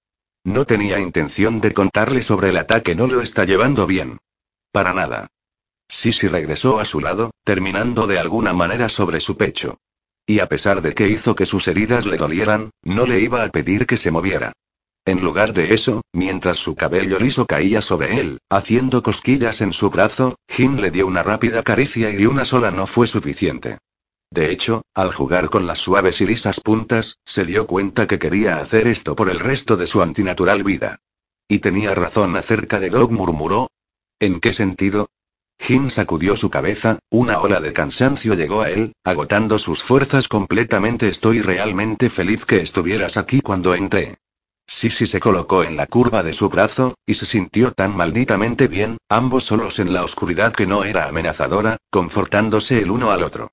No 0.46 0.66
tenía 0.66 1.00
intención 1.00 1.60
de 1.60 1.74
contarle 1.74 2.22
sobre 2.22 2.50
el 2.50 2.58
ataque, 2.58 2.96
no 2.96 3.08
lo 3.08 3.22
está 3.22 3.44
llevando 3.44 3.86
bien. 3.86 4.18
Para 4.72 4.94
nada. 4.94 5.28
Sisi 5.90 6.30
regresó 6.30 6.80
a 6.80 6.86
su 6.86 7.02
lado, 7.02 7.32
terminando 7.44 8.08
de 8.08 8.18
alguna 8.18 8.54
manera 8.54 8.88
sobre 8.88 9.20
su 9.20 9.36
pecho. 9.36 9.78
Y 10.26 10.40
a 10.40 10.48
pesar 10.48 10.82
de 10.82 10.94
que 10.94 11.10
hizo 11.10 11.36
que 11.36 11.46
sus 11.46 11.68
heridas 11.68 12.06
le 12.06 12.16
dolieran, 12.16 12.72
no 12.82 13.06
le 13.06 13.20
iba 13.20 13.44
a 13.44 13.50
pedir 13.50 13.88
que 13.88 13.98
se 13.98 14.12
moviera. 14.12 14.54
En 15.04 15.22
lugar 15.22 15.52
de 15.54 15.74
eso, 15.74 16.02
mientras 16.14 16.60
su 16.60 16.76
cabello 16.76 17.20
liso 17.20 17.46
caía 17.46 17.82
sobre 17.82 18.20
él, 18.22 18.40
haciendo 18.50 19.04
cosquillas 19.04 19.60
en 19.60 19.74
su 19.74 19.90
brazo, 19.90 20.38
Jim 20.50 20.78
le 20.78 20.92
dio 20.92 21.08
una 21.08 21.24
rápida 21.24 21.62
caricia 21.62 22.10
y 22.10 22.26
una 22.26 22.46
sola 22.46 22.72
no 22.72 22.88
fue 22.88 23.08
suficiente. 23.08 23.80
De 24.30 24.52
hecho, 24.52 24.84
al 24.94 25.14
jugar 25.14 25.50
con 25.50 25.66
las 25.66 25.80
suaves 25.80 26.22
y 26.22 26.26
lisas 26.26 26.60
puntas, 26.60 27.18
se 27.26 27.46
dio 27.46 27.66
cuenta 27.66 28.08
que 28.08 28.20
quería 28.20 28.58
hacer 28.58 28.88
esto 28.88 29.16
por 29.16 29.30
el 29.30 29.40
resto 29.40 29.78
de 29.78 29.88
su 29.88 30.02
antinatural 30.02 30.64
vida. 30.64 31.00
Y 31.48 31.60
tenía 31.60 31.96
razón 31.96 32.36
acerca 32.36 32.80
de 32.80 32.90
Dog, 32.90 33.12
murmuró. 33.12 33.70
¿En 34.20 34.40
qué 34.40 34.52
sentido? 34.52 35.08
Jim 35.60 35.90
sacudió 35.90 36.36
su 36.36 36.50
cabeza, 36.50 37.00
una 37.10 37.40
ola 37.40 37.60
de 37.60 37.74
cansancio 37.74 38.36
llegó 38.36 38.62
a 38.62 38.70
él, 38.70 38.94
agotando 39.04 39.58
sus 39.58 39.82
fuerzas 39.82 40.28
completamente. 40.28 41.08
Estoy 41.08 41.42
realmente 41.42 42.10
feliz 42.10 42.46
que 42.46 42.62
estuvieras 42.62 43.18
aquí 43.18 43.42
cuando 43.42 43.74
entré. 43.74 44.18
Sisi 44.68 45.08
se 45.08 45.22
colocó 45.22 45.64
en 45.64 45.78
la 45.78 45.88
curva 45.88 46.22
de 46.24 46.34
su 46.34 46.50
brazo, 46.50 46.96
y 47.06 47.14
se 47.14 47.26
sintió 47.26 47.72
tan 47.72 47.96
malditamente 47.96 48.68
bien, 48.68 48.98
ambos 49.10 49.46
solos 49.46 49.80
en 49.80 49.94
la 49.94 50.04
oscuridad 50.04 50.52
que 50.52 50.68
no 50.68 50.84
era 50.84 51.08
amenazadora, 51.08 51.78
confortándose 51.90 52.80
el 52.80 52.92
uno 52.92 53.12
al 53.12 53.24
otro. 53.24 53.50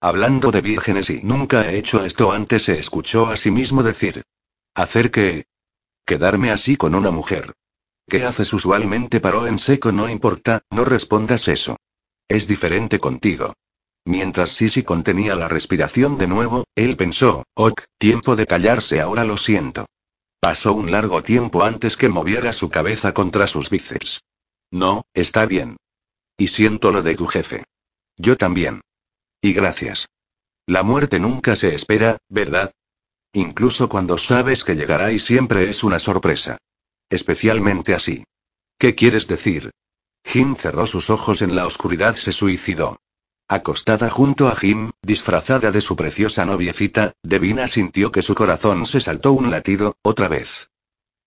Hablando 0.00 0.52
de 0.52 0.60
vírgenes 0.60 1.10
y 1.10 1.22
nunca 1.24 1.68
he 1.68 1.76
hecho 1.76 2.04
esto 2.04 2.30
antes, 2.30 2.64
se 2.64 2.78
escuchó 2.78 3.26
a 3.26 3.36
sí 3.36 3.50
mismo 3.50 3.82
decir. 3.82 4.22
¿Hacer 4.74 5.10
qué? 5.10 5.46
Quedarme 6.06 6.52
así 6.52 6.76
con 6.76 6.94
una 6.94 7.10
mujer. 7.10 7.54
¿Qué 8.08 8.24
haces 8.24 8.52
usualmente? 8.52 9.20
Paró 9.20 9.46
en 9.46 9.58
seco, 9.58 9.90
no 9.90 10.08
importa, 10.08 10.62
no 10.70 10.84
respondas 10.84 11.48
eso. 11.48 11.76
Es 12.28 12.46
diferente 12.46 13.00
contigo. 13.00 13.54
Mientras 14.04 14.52
Sisi 14.52 14.84
contenía 14.84 15.34
la 15.34 15.48
respiración 15.48 16.16
de 16.16 16.28
nuevo, 16.28 16.64
él 16.74 16.96
pensó, 16.96 17.44
ok, 17.54 17.82
tiempo 17.98 18.36
de 18.36 18.46
callarse, 18.46 19.00
ahora 19.00 19.24
lo 19.24 19.36
siento. 19.36 19.86
Pasó 20.40 20.72
un 20.72 20.92
largo 20.92 21.22
tiempo 21.24 21.64
antes 21.64 21.96
que 21.96 22.08
moviera 22.08 22.52
su 22.52 22.70
cabeza 22.70 23.12
contra 23.12 23.48
sus 23.48 23.68
bíceps. 23.68 24.22
No, 24.70 25.02
está 25.12 25.44
bien. 25.44 25.76
Y 26.36 26.48
siento 26.48 26.92
lo 26.92 27.02
de 27.02 27.16
tu 27.16 27.26
jefe. 27.26 27.64
Yo 28.16 28.36
también. 28.36 28.80
Y 29.40 29.52
gracias. 29.52 30.08
La 30.66 30.82
muerte 30.82 31.20
nunca 31.20 31.56
se 31.56 31.74
espera, 31.74 32.18
¿verdad? 32.28 32.72
Incluso 33.32 33.88
cuando 33.88 34.18
sabes 34.18 34.64
que 34.64 34.74
llegará 34.74 35.12
y 35.12 35.18
siempre 35.18 35.70
es 35.70 35.84
una 35.84 35.98
sorpresa. 35.98 36.58
Especialmente 37.08 37.94
así. 37.94 38.24
¿Qué 38.78 38.94
quieres 38.94 39.28
decir? 39.28 39.70
Jim 40.24 40.56
cerró 40.56 40.86
sus 40.86 41.10
ojos 41.10 41.42
en 41.42 41.56
la 41.56 41.66
oscuridad, 41.66 42.16
se 42.16 42.32
suicidó. 42.32 42.98
Acostada 43.48 44.10
junto 44.10 44.48
a 44.48 44.56
Jim, 44.56 44.90
disfrazada 45.02 45.70
de 45.70 45.80
su 45.80 45.96
preciosa 45.96 46.44
noviecita, 46.44 47.12
Devina 47.22 47.66
sintió 47.66 48.12
que 48.12 48.20
su 48.20 48.34
corazón 48.34 48.84
se 48.84 49.00
saltó 49.00 49.32
un 49.32 49.50
latido, 49.50 49.96
otra 50.02 50.28
vez. 50.28 50.68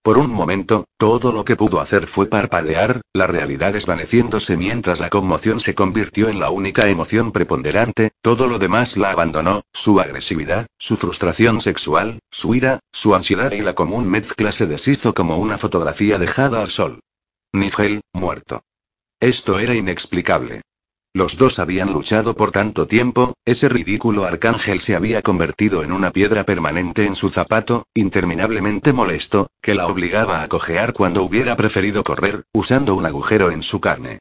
Por 0.04 0.18
un 0.18 0.32
momento, 0.32 0.86
todo 0.98 1.32
lo 1.32 1.46
que 1.46 1.56
pudo 1.56 1.80
hacer 1.80 2.08
fue 2.08 2.26
parpadear, 2.26 3.02
la 3.14 3.28
realidad 3.28 3.74
desvaneciéndose 3.74 4.58
mientras 4.58 5.00
la 5.00 5.10
conmoción 5.10 5.60
se 5.60 5.76
convirtió 5.76 6.28
en 6.28 6.40
la 6.40 6.50
única 6.50 6.88
emoción 6.88 7.32
preponderante, 7.32 8.10
todo 8.24 8.48
lo 8.48 8.58
demás 8.58 8.98
la 8.98 9.12
abandonó, 9.12 9.62
su 9.72 10.00
agresividad, 10.00 10.66
su 10.80 10.98
frustración 10.98 11.62
sexual, 11.62 12.18
su 12.32 12.56
ira, 12.56 12.80
su 12.92 13.14
ansiedad 13.14 13.52
y 13.52 13.62
la 13.62 13.76
común 13.76 14.10
mezcla 14.10 14.52
se 14.52 14.66
deshizo 14.66 15.14
como 15.14 15.38
una 15.38 15.60
fotografía 15.60 16.18
dejada 16.18 16.64
al 16.64 16.72
sol. 16.72 17.02
Nigel, 17.54 18.02
muerto. 18.12 18.64
Esto 19.20 19.60
era 19.60 19.76
inexplicable. 19.76 20.62
Los 21.14 21.38
dos 21.38 21.60
habían 21.60 21.92
luchado 21.92 22.36
por 22.36 22.52
tanto 22.52 22.88
tiempo, 22.88 23.34
ese 23.44 23.68
ridículo 23.68 24.24
arcángel 24.24 24.80
se 24.80 24.96
había 24.96 25.22
convertido 25.22 25.84
en 25.84 25.92
una 25.92 26.12
piedra 26.12 26.46
permanente 26.46 27.06
en 27.06 27.16
su 27.16 27.30
zapato, 27.30 27.86
interminablemente 27.94 28.94
molesto, 28.94 29.50
que 29.62 29.76
la 29.76 29.88
obligaba 29.88 30.42
a 30.42 30.48
cojear 30.48 30.94
cuando 30.94 31.24
hubiera 31.24 31.58
preferido 31.58 32.04
correr, 32.04 32.44
usando 32.54 32.96
un 32.96 33.06
agujero 33.06 33.52
en 33.52 33.62
su 33.62 33.82
carne. 33.82 34.20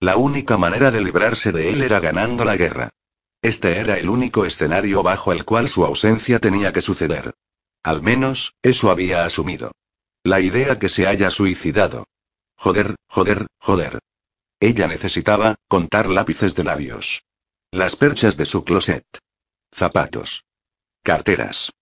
La 0.00 0.16
única 0.16 0.56
manera 0.56 0.90
de 0.90 1.02
librarse 1.02 1.52
de 1.52 1.68
él 1.68 1.82
era 1.82 2.00
ganando 2.00 2.46
la 2.46 2.56
guerra. 2.56 2.88
Este 3.42 3.76
era 3.76 3.98
el 3.98 4.08
único 4.08 4.46
escenario 4.46 5.02
bajo 5.02 5.32
el 5.32 5.44
cual 5.44 5.68
su 5.68 5.84
ausencia 5.84 6.38
tenía 6.38 6.72
que 6.72 6.80
suceder. 6.80 7.34
Al 7.82 8.02
menos, 8.02 8.54
eso 8.62 8.90
había 8.90 9.26
asumido. 9.26 9.72
La 10.24 10.40
idea 10.40 10.78
que 10.78 10.88
se 10.88 11.06
haya 11.06 11.30
suicidado. 11.30 12.06
Joder, 12.56 12.96
joder, 13.08 13.46
joder. 13.58 13.98
Ella 14.60 14.86
necesitaba 14.86 15.56
contar 15.68 16.10
lápices 16.10 16.54
de 16.54 16.64
labios. 16.64 17.24
Las 17.72 17.96
perchas 17.96 18.36
de 18.36 18.44
su 18.44 18.62
closet. 18.62 19.04
Zapatos. 19.74 20.44
Carteras. 21.02 21.72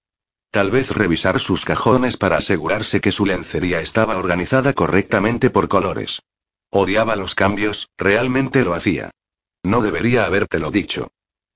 Tal 0.53 0.71
vez 0.71 0.93
revisar 0.93 1.41
sus 1.41 1.65
cajones 1.65 2.17
para 2.17 2.37
asegurarse 2.37 3.01
que 3.01 3.11
su 3.11 3.27
lencería 3.27 3.81
estaba 3.81 4.17
organizada 4.17 4.73
correctamente 4.75 5.51
por 5.51 5.69
colores. 5.69 6.23
Odiaba 6.71 7.17
los 7.17 7.35
cambios, 7.35 7.91
realmente 7.99 8.63
lo 8.63 8.75
hacía. 8.75 9.11
No 9.65 9.83
debería 9.83 10.25
habértelo 10.25 10.71
dicho. 10.71 11.11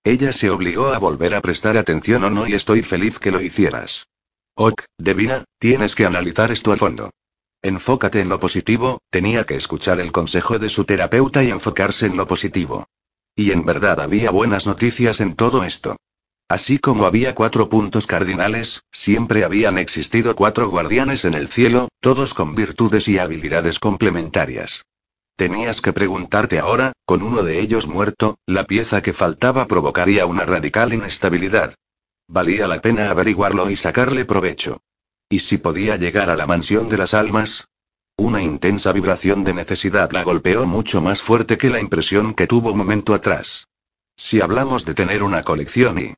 Ella 0.04 0.32
se 0.32 0.50
obligó 0.50 0.88
a 0.88 0.98
volver 0.98 1.34
a 1.34 1.40
prestar 1.40 1.76
atención 1.76 2.24
o 2.24 2.30
no 2.30 2.48
y 2.48 2.54
estoy 2.54 2.82
feliz 2.82 3.20
que 3.20 3.30
lo 3.30 3.40
hicieras. 3.40 4.08
Ok, 4.54 4.82
Devina, 4.98 5.44
tienes 5.60 5.94
que 5.94 6.04
analizar 6.04 6.50
esto 6.50 6.72
a 6.72 6.76
fondo. 6.76 7.10
Enfócate 7.64 8.18
en 8.18 8.28
lo 8.28 8.40
positivo, 8.40 9.00
tenía 9.08 9.46
que 9.46 9.54
escuchar 9.54 10.00
el 10.00 10.10
consejo 10.10 10.58
de 10.58 10.68
su 10.68 10.84
terapeuta 10.84 11.44
y 11.44 11.50
enfocarse 11.50 12.06
en 12.06 12.16
lo 12.16 12.26
positivo. 12.26 12.88
Y 13.36 13.52
en 13.52 13.64
verdad 13.64 14.00
había 14.00 14.32
buenas 14.32 14.66
noticias 14.66 15.20
en 15.20 15.36
todo 15.36 15.62
esto. 15.62 15.96
Así 16.48 16.80
como 16.80 17.06
había 17.06 17.36
cuatro 17.36 17.68
puntos 17.68 18.08
cardinales, 18.08 18.82
siempre 18.90 19.44
habían 19.44 19.78
existido 19.78 20.34
cuatro 20.34 20.68
guardianes 20.68 21.24
en 21.24 21.34
el 21.34 21.46
cielo, 21.46 21.88
todos 22.00 22.34
con 22.34 22.56
virtudes 22.56 23.06
y 23.06 23.18
habilidades 23.18 23.78
complementarias. 23.78 24.84
Tenías 25.36 25.80
que 25.80 25.92
preguntarte 25.92 26.58
ahora, 26.58 26.92
con 27.06 27.22
uno 27.22 27.44
de 27.44 27.60
ellos 27.60 27.86
muerto, 27.86 28.38
la 28.44 28.64
pieza 28.64 29.02
que 29.02 29.12
faltaba 29.12 29.66
provocaría 29.66 30.26
una 30.26 30.44
radical 30.44 30.92
inestabilidad. 30.92 31.74
Valía 32.28 32.66
la 32.66 32.80
pena 32.80 33.08
averiguarlo 33.10 33.70
y 33.70 33.76
sacarle 33.76 34.24
provecho. 34.24 34.80
¿Y 35.32 35.38
si 35.38 35.56
podía 35.56 35.96
llegar 35.96 36.28
a 36.28 36.36
la 36.36 36.46
mansión 36.46 36.90
de 36.90 36.98
las 36.98 37.14
almas? 37.14 37.70
Una 38.18 38.42
intensa 38.42 38.92
vibración 38.92 39.44
de 39.44 39.54
necesidad 39.54 40.12
la 40.12 40.24
golpeó 40.24 40.66
mucho 40.66 41.00
más 41.00 41.22
fuerte 41.22 41.56
que 41.56 41.70
la 41.70 41.80
impresión 41.80 42.34
que 42.34 42.46
tuvo 42.46 42.72
un 42.72 42.76
momento 42.76 43.14
atrás. 43.14 43.66
Si 44.14 44.42
hablamos 44.42 44.84
de 44.84 44.92
tener 44.92 45.22
una 45.22 45.42
colección 45.42 45.98
y... 45.98 46.14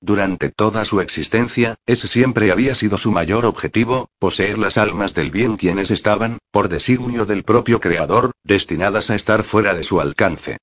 Durante 0.00 0.50
toda 0.50 0.84
su 0.84 1.00
existencia, 1.00 1.76
ese 1.86 2.08
siempre 2.08 2.50
había 2.50 2.74
sido 2.74 2.98
su 2.98 3.12
mayor 3.12 3.46
objetivo, 3.46 4.10
poseer 4.18 4.58
las 4.58 4.78
almas 4.78 5.14
del 5.14 5.30
bien 5.30 5.56
quienes 5.56 5.92
estaban, 5.92 6.38
por 6.50 6.68
designio 6.68 7.24
del 7.24 7.44
propio 7.44 7.78
Creador, 7.78 8.32
destinadas 8.42 9.10
a 9.10 9.14
estar 9.14 9.44
fuera 9.44 9.74
de 9.74 9.84
su 9.84 10.00
alcance. 10.00 10.56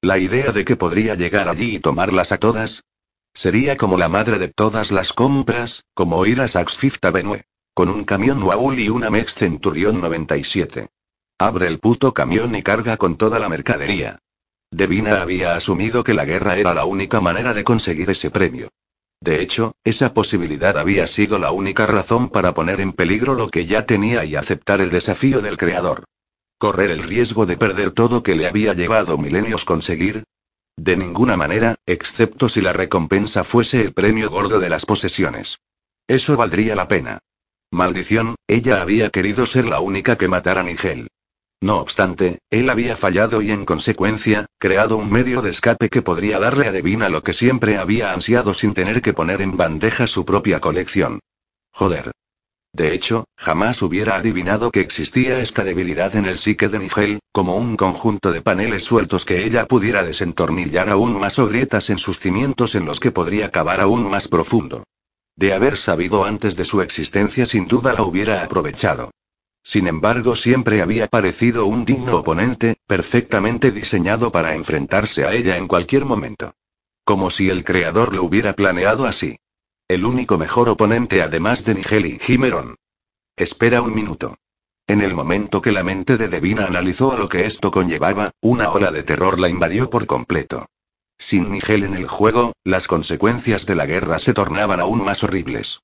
La 0.00 0.18
idea 0.18 0.52
de 0.52 0.64
que 0.64 0.76
podría 0.76 1.16
llegar 1.16 1.48
allí 1.48 1.74
y 1.74 1.80
tomarlas 1.80 2.30
a 2.30 2.38
todas. 2.38 2.84
Sería 3.38 3.76
como 3.76 3.98
la 3.98 4.08
madre 4.08 4.36
de 4.40 4.48
todas 4.48 4.90
las 4.90 5.12
compras, 5.12 5.84
como 5.94 6.26
ir 6.26 6.40
a 6.40 6.48
Saks 6.48 6.76
Fifth 6.76 7.04
Avenue. 7.04 7.44
Con 7.72 7.88
un 7.88 8.02
camión 8.02 8.42
Waul 8.42 8.80
y 8.80 8.88
una 8.88 9.10
Mex 9.10 9.36
Centurion 9.36 10.00
97. 10.00 10.88
Abre 11.38 11.68
el 11.68 11.78
puto 11.78 12.12
camión 12.12 12.56
y 12.56 12.64
carga 12.64 12.96
con 12.96 13.16
toda 13.16 13.38
la 13.38 13.48
mercadería. 13.48 14.18
Devina 14.72 15.22
había 15.22 15.54
asumido 15.54 16.02
que 16.02 16.14
la 16.14 16.24
guerra 16.24 16.56
era 16.56 16.74
la 16.74 16.84
única 16.84 17.20
manera 17.20 17.54
de 17.54 17.62
conseguir 17.62 18.10
ese 18.10 18.28
premio. 18.28 18.70
De 19.20 19.40
hecho, 19.40 19.76
esa 19.84 20.12
posibilidad 20.12 20.76
había 20.76 21.06
sido 21.06 21.38
la 21.38 21.52
única 21.52 21.86
razón 21.86 22.30
para 22.30 22.54
poner 22.54 22.80
en 22.80 22.92
peligro 22.92 23.34
lo 23.34 23.50
que 23.50 23.66
ya 23.66 23.86
tenía 23.86 24.24
y 24.24 24.34
aceptar 24.34 24.80
el 24.80 24.90
desafío 24.90 25.42
del 25.42 25.58
Creador. 25.58 26.02
Correr 26.58 26.90
el 26.90 27.04
riesgo 27.04 27.46
de 27.46 27.56
perder 27.56 27.92
todo 27.92 28.24
que 28.24 28.34
le 28.34 28.48
había 28.48 28.74
llevado 28.74 29.16
milenios 29.16 29.64
conseguir. 29.64 30.24
De 30.78 30.96
ninguna 30.96 31.36
manera, 31.36 31.74
excepto 31.86 32.48
si 32.48 32.60
la 32.60 32.72
recompensa 32.72 33.42
fuese 33.42 33.80
el 33.80 33.92
premio 33.92 34.30
gordo 34.30 34.60
de 34.60 34.68
las 34.68 34.86
posesiones. 34.86 35.58
Eso 36.06 36.36
valdría 36.36 36.76
la 36.76 36.86
pena. 36.86 37.18
Maldición, 37.72 38.36
ella 38.46 38.80
había 38.80 39.10
querido 39.10 39.44
ser 39.44 39.64
la 39.66 39.80
única 39.80 40.16
que 40.16 40.28
matara 40.28 40.60
a 40.60 40.62
Nigel. 40.62 41.08
No 41.60 41.78
obstante, 41.78 42.38
él 42.48 42.70
había 42.70 42.96
fallado 42.96 43.42
y 43.42 43.50
en 43.50 43.64
consecuencia, 43.64 44.46
creado 44.58 44.98
un 44.98 45.10
medio 45.10 45.42
de 45.42 45.50
escape 45.50 45.88
que 45.88 46.00
podría 46.00 46.38
darle 46.38 46.68
a 46.68 46.72
Devina 46.72 47.08
lo 47.08 47.24
que 47.24 47.32
siempre 47.32 47.76
había 47.76 48.12
ansiado 48.12 48.54
sin 48.54 48.72
tener 48.72 49.02
que 49.02 49.12
poner 49.12 49.42
en 49.42 49.56
bandeja 49.56 50.06
su 50.06 50.24
propia 50.24 50.60
colección. 50.60 51.18
Joder. 51.72 52.12
De 52.72 52.92
hecho, 52.92 53.24
jamás 53.36 53.82
hubiera 53.82 54.16
adivinado 54.16 54.70
que 54.70 54.80
existía 54.80 55.40
esta 55.40 55.64
debilidad 55.64 56.14
en 56.16 56.26
el 56.26 56.38
psique 56.38 56.68
de 56.68 56.78
Nigel, 56.78 57.18
como 57.32 57.56
un 57.56 57.76
conjunto 57.76 58.30
de 58.30 58.42
paneles 58.42 58.84
sueltos 58.84 59.24
que 59.24 59.44
ella 59.44 59.66
pudiera 59.66 60.04
desentornillar 60.04 60.90
aún 60.90 61.18
más 61.18 61.38
o 61.38 61.48
grietas 61.48 61.90
en 61.90 61.98
sus 61.98 62.20
cimientos 62.20 62.74
en 62.74 62.84
los 62.84 63.00
que 63.00 63.10
podría 63.10 63.50
cavar 63.50 63.80
aún 63.80 64.08
más 64.08 64.28
profundo. 64.28 64.84
De 65.34 65.54
haber 65.54 65.76
sabido 65.76 66.24
antes 66.24 66.56
de 66.56 66.64
su 66.64 66.82
existencia 66.82 67.46
sin 67.46 67.66
duda 67.66 67.92
la 67.92 68.02
hubiera 68.02 68.42
aprovechado. 68.42 69.12
Sin 69.62 69.86
embargo, 69.86 70.34
siempre 70.34 70.82
había 70.82 71.08
parecido 71.08 71.66
un 71.66 71.84
digno 71.84 72.16
oponente, 72.16 72.76
perfectamente 72.86 73.70
diseñado 73.70 74.32
para 74.32 74.54
enfrentarse 74.54 75.24
a 75.24 75.34
ella 75.34 75.56
en 75.56 75.68
cualquier 75.68 76.04
momento. 76.04 76.54
Como 77.04 77.30
si 77.30 77.50
el 77.50 77.64
creador 77.64 78.14
lo 78.14 78.24
hubiera 78.24 78.54
planeado 78.54 79.06
así. 79.06 79.38
El 79.88 80.04
único 80.04 80.36
mejor 80.36 80.68
oponente 80.68 81.22
además 81.22 81.64
de 81.64 81.74
Nigel 81.74 82.04
y 82.04 82.20
Himeron. 82.28 82.76
Espera 83.36 83.80
un 83.80 83.94
minuto. 83.94 84.36
En 84.86 85.00
el 85.00 85.14
momento 85.14 85.62
que 85.62 85.72
la 85.72 85.82
mente 85.82 86.18
de 86.18 86.28
Devina 86.28 86.66
analizó 86.66 87.12
a 87.12 87.16
lo 87.16 87.26
que 87.30 87.46
esto 87.46 87.70
conllevaba, 87.70 88.32
una 88.42 88.70
ola 88.70 88.90
de 88.90 89.02
terror 89.02 89.38
la 89.38 89.48
invadió 89.48 89.88
por 89.88 90.04
completo. 90.04 90.66
Sin 91.16 91.50
Nigel 91.50 91.84
en 91.84 91.94
el 91.94 92.06
juego, 92.06 92.52
las 92.64 92.86
consecuencias 92.86 93.64
de 93.64 93.76
la 93.76 93.86
guerra 93.86 94.18
se 94.18 94.34
tornaban 94.34 94.78
aún 94.78 95.02
más 95.02 95.24
horribles. 95.24 95.80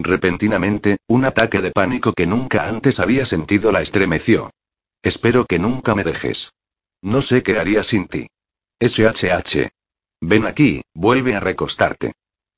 Repentinamente, 0.00 0.96
un 1.06 1.24
ataque 1.24 1.60
de 1.60 1.70
pánico 1.70 2.12
que 2.12 2.26
nunca 2.26 2.66
antes 2.66 2.98
había 2.98 3.24
sentido 3.24 3.70
la 3.70 3.82
estremeció. 3.82 4.50
Espero 5.00 5.46
que 5.46 5.60
nunca 5.60 5.94
me 5.94 6.02
dejes. 6.02 6.52
No 7.02 7.22
sé 7.22 7.44
qué 7.44 7.60
haría 7.60 7.84
sin 7.84 8.08
ti. 8.08 8.26
SHH. 8.80 9.68
Ven 10.20 10.44
aquí, 10.44 10.82
vuelve 10.92 11.36
a 11.36 11.40
recostarte. 11.40 12.14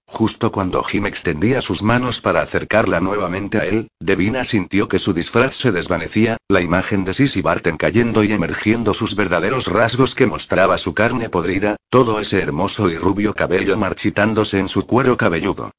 Justo 0.08 0.52
cuando 0.52 0.82
Jim 0.84 1.06
extendía 1.06 1.60
sus 1.60 1.82
manos 1.82 2.20
para 2.20 2.40
acercarla 2.40 3.00
nuevamente 3.00 3.58
a 3.58 3.64
él, 3.64 3.88
Devina 4.00 4.44
sintió 4.44 4.88
que 4.88 5.00
su 5.00 5.12
disfraz 5.12 5.56
se 5.56 5.72
desvanecía, 5.72 6.36
la 6.48 6.60
imagen 6.60 7.04
de 7.04 7.12
Sissy 7.12 7.42
Barton 7.42 7.76
cayendo 7.76 8.22
y 8.22 8.32
emergiendo 8.32 8.94
sus 8.94 9.16
verdaderos 9.16 9.66
rasgos 9.66 10.14
que 10.14 10.26
mostraba 10.26 10.78
su 10.78 10.94
carne 10.94 11.28
podrida, 11.28 11.76
todo 11.90 12.20
ese 12.20 12.40
hermoso 12.40 12.88
y 12.88 12.96
rubio 12.96 13.34
cabello 13.34 13.76
marchitándose 13.76 14.60
en 14.60 14.68
su 14.68 14.86
cuero 14.86 15.16
cabelludo. 15.16 15.72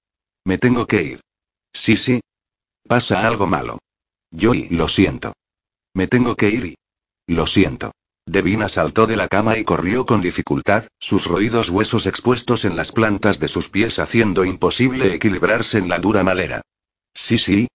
Me 0.44 0.58
tengo 0.58 0.86
que 0.86 1.04
ir. 1.04 1.22
Sí. 1.74 2.20
Pasa 2.88 3.28
algo 3.28 3.48
malo. 3.48 3.80
Yo 4.32 4.54
y 4.54 4.70
lo 4.70 4.88
siento. 4.88 5.34
Me 5.94 6.08
tengo 6.08 6.36
que 6.36 6.50
ir 6.50 6.66
y... 6.66 6.76
Lo 7.28 7.48
siento. 7.48 7.92
Devina 8.28 8.68
saltó 8.68 9.08
de 9.08 9.16
la 9.16 9.30
cama 9.30 9.58
y 9.58 9.64
corrió 9.64 10.06
con 10.06 10.20
dificultad, 10.20 10.84
sus 11.00 11.28
roídos 11.28 11.70
huesos 11.70 12.06
expuestos 12.06 12.66
en 12.66 12.76
las 12.76 12.92
plantas 12.92 13.40
de 13.40 13.48
sus 13.48 13.70
pies 13.70 14.00
haciendo 14.00 14.44
imposible 14.44 15.14
equilibrarse 15.14 15.78
en 15.78 15.88
la 15.88 15.98
dura 15.98 16.26
madera. 16.26 16.62
Sí, 17.14 17.38
sí. 17.38 17.70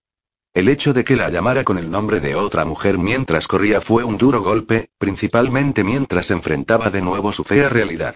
El 0.53 0.69
hecho 0.69 0.93
de 0.93 1.05
que 1.05 1.17
la 1.17 1.31
llamara 1.31 1.65
con 1.65 1.79
el 1.79 1.91
nombre 1.91 2.21
de 2.21 2.35
otra 2.35 2.67
mujer 2.67 2.99
mientras 2.99 3.49
corría 3.49 3.81
fue 3.81 4.05
un 4.05 4.19
duro 4.19 4.43
golpe, 4.43 4.91
principalmente 4.99 5.85
mientras 5.85 6.31
enfrentaba 6.31 6.91
de 6.91 7.01
nuevo 7.01 7.33
su 7.33 7.45
fea 7.45 7.71
realidad. 7.71 8.15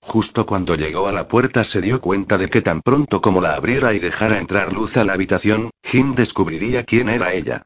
Justo 0.00 0.46
cuando 0.46 0.76
llegó 0.76 1.08
a 1.08 1.12
la 1.12 1.26
puerta 1.26 1.64
se 1.64 1.80
dio 1.80 2.00
cuenta 2.00 2.38
de 2.38 2.48
que 2.48 2.62
tan 2.62 2.80
pronto 2.82 3.20
como 3.20 3.40
la 3.40 3.54
abriera 3.54 3.92
y 3.92 3.98
dejara 3.98 4.38
entrar 4.38 4.72
luz 4.72 4.96
a 4.96 5.04
la 5.04 5.14
habitación, 5.14 5.70
Jim 5.82 6.14
descubriría 6.14 6.84
quién 6.84 7.08
era 7.08 7.34
ella. 7.34 7.64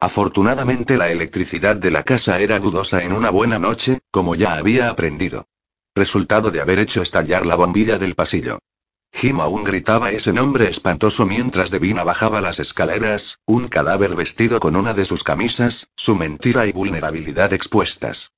Afortunadamente 0.00 0.96
la 0.96 1.10
electricidad 1.10 1.74
de 1.76 1.90
la 1.90 2.04
casa 2.04 2.38
era 2.40 2.60
dudosa 2.60 3.02
en 3.02 3.12
una 3.12 3.30
buena 3.30 3.58
noche, 3.58 3.98
como 4.12 4.36
ya 4.36 4.54
había 4.54 4.90
aprendido. 4.90 5.48
Resultado 5.94 6.52
de 6.52 6.60
haber 6.60 6.78
hecho 6.78 7.02
estallar 7.02 7.44
la 7.44 7.56
bombilla 7.56 7.98
del 7.98 8.14
pasillo. 8.14 8.60
Jim 9.12 9.40
aún 9.40 9.64
gritaba 9.64 10.12
ese 10.12 10.32
nombre 10.32 10.68
espantoso 10.68 11.26
mientras 11.26 11.70
Devina 11.70 12.04
bajaba 12.04 12.40
las 12.40 12.60
escaleras, 12.60 13.40
un 13.46 13.66
cadáver 13.66 14.14
vestido 14.14 14.60
con 14.60 14.76
una 14.76 14.94
de 14.94 15.04
sus 15.04 15.24
camisas, 15.24 15.88
su 15.96 16.14
mentira 16.14 16.66
y 16.66 16.72
vulnerabilidad 16.72 17.52
expuestas. 17.52 18.30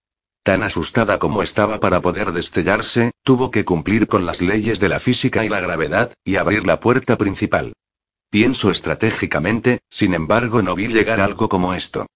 Tan 0.42 0.62
asustada 0.62 1.18
como 1.18 1.42
estaba 1.42 1.80
para 1.80 2.00
poder 2.00 2.32
destellarse, 2.32 3.10
tuvo 3.22 3.50
que 3.50 3.66
cumplir 3.66 4.06
con 4.06 4.24
las 4.24 4.40
leyes 4.40 4.80
de 4.80 4.88
la 4.88 4.98
física 4.98 5.44
y 5.44 5.50
la 5.50 5.60
gravedad, 5.60 6.14
y 6.24 6.36
abrir 6.36 6.66
la 6.66 6.80
puerta 6.80 7.18
principal. 7.18 7.74
Pienso 8.30 8.70
estratégicamente, 8.70 9.80
sin 9.90 10.14
embargo 10.14 10.62
no 10.62 10.76
vi 10.76 10.86
llegar 10.86 11.20
algo 11.20 11.48
como 11.48 11.74
esto. 11.74 12.06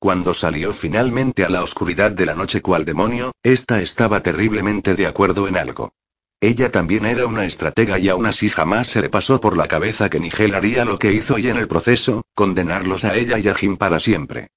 Cuando 0.00 0.34
salió 0.34 0.72
finalmente 0.72 1.44
a 1.44 1.48
la 1.48 1.62
oscuridad 1.62 2.10
de 2.10 2.26
la 2.26 2.34
noche 2.34 2.60
cual 2.60 2.84
demonio, 2.84 3.30
ésta 3.44 3.80
estaba 3.80 4.20
terriblemente 4.20 4.96
de 4.96 5.06
acuerdo 5.06 5.46
en 5.46 5.56
algo. 5.56 5.92
Ella 6.40 6.72
también 6.72 7.06
era 7.06 7.26
una 7.26 7.44
estratega 7.44 8.00
y 8.00 8.08
aún 8.08 8.26
así 8.26 8.48
jamás 8.48 8.88
se 8.88 9.00
le 9.00 9.10
pasó 9.10 9.40
por 9.40 9.56
la 9.56 9.68
cabeza 9.68 10.10
que 10.10 10.18
Nigel 10.18 10.56
haría 10.56 10.84
lo 10.84 10.98
que 10.98 11.12
hizo 11.12 11.38
y 11.38 11.46
en 11.48 11.56
el 11.56 11.68
proceso, 11.68 12.24
condenarlos 12.34 13.04
a 13.04 13.14
ella 13.14 13.38
y 13.38 13.46
a 13.46 13.54
Jim 13.54 13.76
para 13.76 14.00
siempre. 14.00 14.48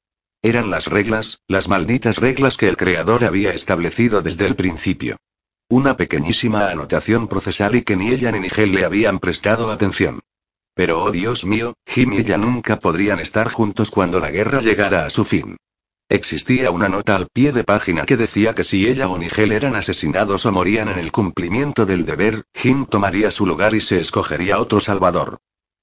Eran 0.41 0.72
las 0.72 0.88
reglas, 0.88 1.41
las 1.47 1.68
malditas 1.68 2.18
reglas 2.18 2.57
que 2.57 2.70
el 2.70 2.78
Creador 2.78 3.24
había 3.24 3.53
establecido 3.53 4.24
desde 4.24 4.47
el 4.47 4.55
principio. 4.55 5.18
Una 5.70 5.95
pequeñísima 5.95 6.70
anotación 6.70 7.28
procesal 7.28 7.76
y 7.76 7.84
que 7.84 7.97
ni 7.97 8.09
ella 8.09 8.32
ni 8.32 8.39
Nigel 8.39 8.74
le 8.74 8.84
habían 8.84 9.20
prestado 9.20 9.70
atención. 9.70 10.22
Pero 10.76 11.03
oh 11.03 11.11
Dios 11.11 11.45
mío, 11.45 11.76
Jim 11.86 12.13
y 12.13 12.17
ella 12.17 12.38
nunca 12.38 12.80
podrían 12.80 13.19
estar 13.19 13.49
juntos 13.49 13.91
cuando 13.91 14.19
la 14.19 14.32
guerra 14.32 14.61
llegara 14.61 15.05
a 15.05 15.09
su 15.09 15.24
fin. 15.24 15.57
Existía 16.09 16.71
una 16.71 16.89
nota 16.89 17.15
al 17.15 17.28
pie 17.32 17.51
de 17.51 17.63
página 17.63 18.05
que 18.05 18.17
decía 18.17 18.53
que 18.53 18.63
si 18.63 18.88
ella 18.88 19.07
o 19.07 19.17
Nigel 19.17 19.51
eran 19.51 19.76
asesinados 19.76 20.45
o 20.45 20.51
morían 20.51 20.89
en 20.89 20.99
el 20.99 21.11
cumplimiento 21.11 21.86
del 21.86 22.05
deber, 22.05 22.43
Jim 22.53 22.86
tomaría 22.86 23.32
su 23.32 23.45
lugar 23.45 23.74
y 23.76 23.82
se 23.82 23.99
escogería 23.99 24.59
otro 24.59 24.82
salvador. 24.82 25.38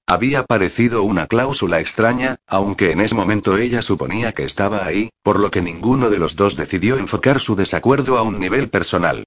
Había 0.07 0.43
parecido 0.43 1.03
una 1.03 1.27
cláusula 1.27 1.79
extraña, 1.79 2.37
aunque 2.47 2.91
en 2.91 3.01
ese 3.01 3.15
momento 3.15 3.57
ella 3.57 3.81
suponía 3.81 4.33
que 4.33 4.43
estaba 4.43 4.85
ahí, 4.85 5.09
por 5.23 5.39
lo 5.39 5.51
que 5.51 5.61
ninguno 5.61 6.09
de 6.09 6.19
los 6.19 6.35
dos 6.35 6.57
decidió 6.57 6.97
enfocar 6.97 7.39
su 7.39 7.55
desacuerdo 7.55 8.17
a 8.17 8.23
un 8.23 8.39
nivel 8.39 8.69
personal. 8.69 9.23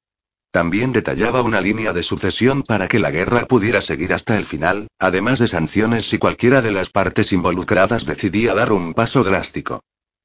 También 0.55 0.93
detallaba 0.93 1.43
una 1.43 1.61
línea 1.61 1.93
de 1.93 2.05
sucesión 2.05 2.63
para 2.63 2.87
que 2.87 3.01
la 3.01 3.11
guerra 3.11 3.45
pudiera 3.47 3.81
seguir 3.81 4.13
hasta 4.13 4.39
el 4.39 4.47
final, 4.47 4.87
además 5.01 5.41
de 5.41 5.49
sanciones 5.49 6.09
si 6.09 6.19
cualquiera 6.19 6.63
de 6.63 6.71
las 6.71 6.91
partes 6.91 7.33
involucradas 7.33 8.07
decidía 8.07 8.55
dar 8.55 8.71
un 8.71 8.95
paso 8.95 9.25
drástico. 9.25 9.83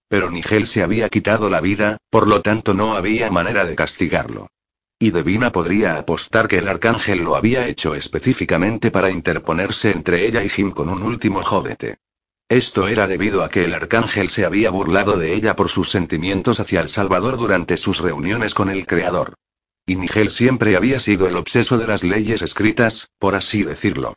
Pero 0.07 0.29
Nigel 0.29 0.67
se 0.67 0.83
había 0.83 1.09
quitado 1.09 1.49
la 1.49 1.61
vida, 1.61 1.97
por 2.11 2.27
lo 2.27 2.43
tanto 2.43 2.75
no 2.75 2.95
había 2.95 3.31
manera 3.31 3.65
de 3.65 3.73
castigarlo. 3.73 4.49
Y 4.99 5.09
Devina 5.09 5.51
podría 5.51 5.97
apostar 5.97 6.47
que 6.47 6.59
el 6.59 6.67
arcángel 6.67 7.23
lo 7.23 7.35
había 7.35 7.67
hecho 7.67 7.95
específicamente 7.95 8.91
para 8.91 9.09
interponerse 9.09 9.89
entre 9.89 10.27
ella 10.27 10.43
y 10.43 10.49
Jim 10.49 10.69
con 10.69 10.89
un 10.89 11.01
último 11.01 11.41
jódete. 11.41 11.97
Esto 12.47 12.87
era 12.87 13.07
debido 13.07 13.43
a 13.43 13.49
que 13.49 13.65
el 13.65 13.73
arcángel 13.73 14.29
se 14.29 14.45
había 14.45 14.69
burlado 14.69 15.17
de 15.17 15.33
ella 15.33 15.55
por 15.55 15.69
sus 15.69 15.89
sentimientos 15.89 16.59
hacia 16.59 16.81
el 16.81 16.89
Salvador 16.89 17.37
durante 17.37 17.77
sus 17.77 17.97
reuniones 17.97 18.53
con 18.53 18.69
el 18.69 18.85
Creador. 18.85 19.33
Y 19.89 19.95
Nigel 19.95 20.29
siempre 20.29 20.75
había 20.75 20.99
sido 20.99 21.27
el 21.27 21.35
obseso 21.35 21.79
de 21.79 21.87
las 21.87 22.03
leyes 22.03 22.43
escritas, 22.43 23.09
por 23.17 23.33
así 23.33 23.63
decirlo. 23.63 24.13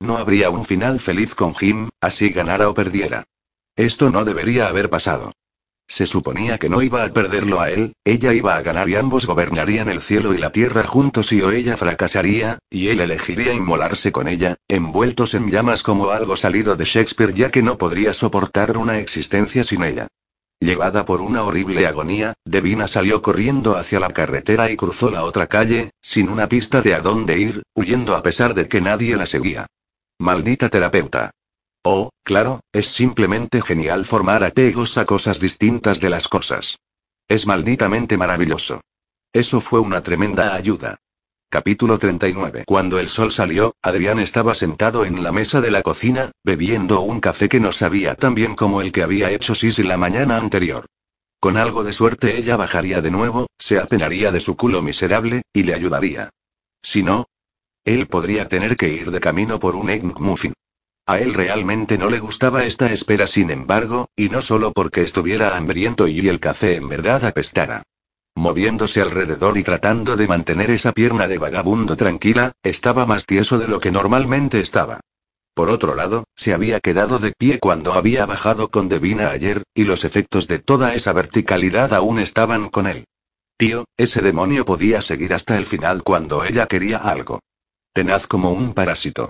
No 0.00 0.16
habría 0.16 0.50
un 0.50 0.64
final 0.64 0.98
feliz 0.98 1.36
con 1.36 1.54
Jim, 1.54 1.90
así 2.00 2.30
ganara 2.30 2.68
o 2.68 2.74
perdiera. 2.74 3.22
Esto 3.76 4.10
no 4.10 4.24
debería 4.24 4.66
haber 4.66 4.90
pasado. 4.90 5.30
Se 5.86 6.06
suponía 6.06 6.58
que 6.58 6.68
no 6.68 6.82
iba 6.82 7.04
a 7.04 7.08
perderlo 7.10 7.60
a 7.60 7.70
él, 7.70 7.92
ella 8.04 8.32
iba 8.32 8.56
a 8.56 8.62
ganar 8.62 8.88
y 8.88 8.96
ambos 8.96 9.24
gobernarían 9.24 9.88
el 9.88 10.02
cielo 10.02 10.34
y 10.34 10.38
la 10.38 10.50
tierra 10.50 10.82
juntos 10.82 11.30
y 11.30 11.40
o 11.40 11.52
ella 11.52 11.76
fracasaría, 11.76 12.58
y 12.68 12.88
él 12.88 13.00
elegiría 13.00 13.52
inmolarse 13.52 14.10
con 14.10 14.26
ella, 14.26 14.56
envueltos 14.66 15.34
en 15.34 15.48
llamas 15.52 15.84
como 15.84 16.10
algo 16.10 16.36
salido 16.36 16.74
de 16.74 16.84
Shakespeare 16.84 17.32
ya 17.32 17.52
que 17.52 17.62
no 17.62 17.78
podría 17.78 18.12
soportar 18.12 18.76
una 18.76 18.98
existencia 18.98 19.62
sin 19.62 19.84
ella. 19.84 20.08
Llevada 20.62 21.04
por 21.04 21.20
una 21.20 21.42
horrible 21.42 21.88
agonía, 21.88 22.34
Devina 22.44 22.86
salió 22.86 23.20
corriendo 23.20 23.74
hacia 23.74 23.98
la 23.98 24.10
carretera 24.10 24.70
y 24.70 24.76
cruzó 24.76 25.10
la 25.10 25.24
otra 25.24 25.48
calle, 25.48 25.90
sin 26.00 26.28
una 26.28 26.48
pista 26.48 26.80
de 26.80 26.94
a 26.94 27.00
dónde 27.00 27.36
ir, 27.36 27.62
huyendo 27.74 28.14
a 28.14 28.22
pesar 28.22 28.54
de 28.54 28.68
que 28.68 28.80
nadie 28.80 29.16
la 29.16 29.26
seguía. 29.26 29.66
Maldita 30.20 30.68
terapeuta. 30.68 31.32
Oh, 31.82 32.10
claro, 32.22 32.60
es 32.72 32.86
simplemente 32.86 33.60
genial 33.60 34.04
formar 34.04 34.44
apegos 34.44 34.96
a 34.98 35.04
cosas 35.04 35.40
distintas 35.40 35.98
de 35.98 36.10
las 36.10 36.28
cosas. 36.28 36.78
Es 37.26 37.44
malditamente 37.44 38.16
maravilloso. 38.16 38.82
Eso 39.32 39.60
fue 39.60 39.80
una 39.80 40.04
tremenda 40.04 40.54
ayuda. 40.54 41.00
Capítulo 41.52 41.98
39 41.98 42.64
Cuando 42.66 42.98
el 42.98 43.10
sol 43.10 43.30
salió, 43.30 43.76
Adrián 43.82 44.18
estaba 44.20 44.54
sentado 44.54 45.04
en 45.04 45.22
la 45.22 45.32
mesa 45.32 45.60
de 45.60 45.70
la 45.70 45.82
cocina, 45.82 46.32
bebiendo 46.42 47.02
un 47.02 47.20
café 47.20 47.50
que 47.50 47.60
no 47.60 47.72
sabía 47.72 48.14
tan 48.14 48.34
bien 48.34 48.54
como 48.54 48.80
el 48.80 48.90
que 48.90 49.02
había 49.02 49.30
hecho 49.30 49.54
Sisi 49.54 49.82
la 49.82 49.98
mañana 49.98 50.38
anterior. 50.38 50.86
Con 51.40 51.58
algo 51.58 51.84
de 51.84 51.92
suerte 51.92 52.38
ella 52.38 52.56
bajaría 52.56 53.02
de 53.02 53.10
nuevo, 53.10 53.48
se 53.58 53.78
apenaría 53.78 54.32
de 54.32 54.40
su 54.40 54.56
culo 54.56 54.80
miserable, 54.80 55.42
y 55.52 55.64
le 55.64 55.74
ayudaría. 55.74 56.30
Si 56.82 57.02
no, 57.02 57.26
él 57.84 58.06
podría 58.06 58.48
tener 58.48 58.78
que 58.78 58.88
ir 58.88 59.10
de 59.10 59.20
camino 59.20 59.60
por 59.60 59.76
un 59.76 59.90
egg 59.90 60.04
muffin. 60.18 60.54
A 61.04 61.18
él 61.18 61.34
realmente 61.34 61.98
no 61.98 62.08
le 62.08 62.18
gustaba 62.18 62.64
esta 62.64 62.90
espera 62.90 63.26
sin 63.26 63.50
embargo, 63.50 64.08
y 64.16 64.30
no 64.30 64.40
solo 64.40 64.72
porque 64.72 65.02
estuviera 65.02 65.54
hambriento 65.54 66.08
y 66.08 66.26
el 66.26 66.40
café 66.40 66.76
en 66.76 66.88
verdad 66.88 67.26
apestara. 67.26 67.82
Moviéndose 68.34 69.02
alrededor 69.02 69.58
y 69.58 69.62
tratando 69.62 70.16
de 70.16 70.26
mantener 70.26 70.70
esa 70.70 70.92
pierna 70.92 71.28
de 71.28 71.38
vagabundo 71.38 71.96
tranquila, 71.96 72.52
estaba 72.62 73.06
más 73.06 73.26
tieso 73.26 73.58
de 73.58 73.68
lo 73.68 73.78
que 73.78 73.92
normalmente 73.92 74.60
estaba. 74.60 75.00
Por 75.54 75.68
otro 75.68 75.94
lado, 75.94 76.24
se 76.34 76.54
había 76.54 76.80
quedado 76.80 77.18
de 77.18 77.32
pie 77.32 77.58
cuando 77.58 77.92
había 77.92 78.24
bajado 78.24 78.70
con 78.70 78.88
Devina 78.88 79.30
ayer, 79.30 79.62
y 79.74 79.84
los 79.84 80.04
efectos 80.04 80.48
de 80.48 80.58
toda 80.58 80.94
esa 80.94 81.12
verticalidad 81.12 81.92
aún 81.92 82.18
estaban 82.18 82.70
con 82.70 82.86
él. 82.86 83.04
Tío, 83.58 83.84
ese 83.98 84.22
demonio 84.22 84.64
podía 84.64 85.02
seguir 85.02 85.34
hasta 85.34 85.58
el 85.58 85.66
final 85.66 86.02
cuando 86.02 86.42
ella 86.44 86.66
quería 86.66 86.96
algo. 86.96 87.40
Tenaz 87.92 88.26
como 88.26 88.50
un 88.52 88.72
parásito. 88.72 89.28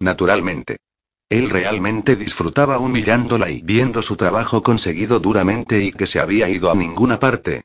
Naturalmente. 0.00 0.78
Él 1.28 1.48
realmente 1.48 2.16
disfrutaba 2.16 2.78
humillándola 2.78 3.48
y 3.50 3.62
viendo 3.62 4.02
su 4.02 4.16
trabajo 4.16 4.64
conseguido 4.64 5.20
duramente 5.20 5.80
y 5.80 5.92
que 5.92 6.08
se 6.08 6.18
había 6.18 6.48
ido 6.48 6.68
a 6.72 6.74
ninguna 6.74 7.20
parte. 7.20 7.62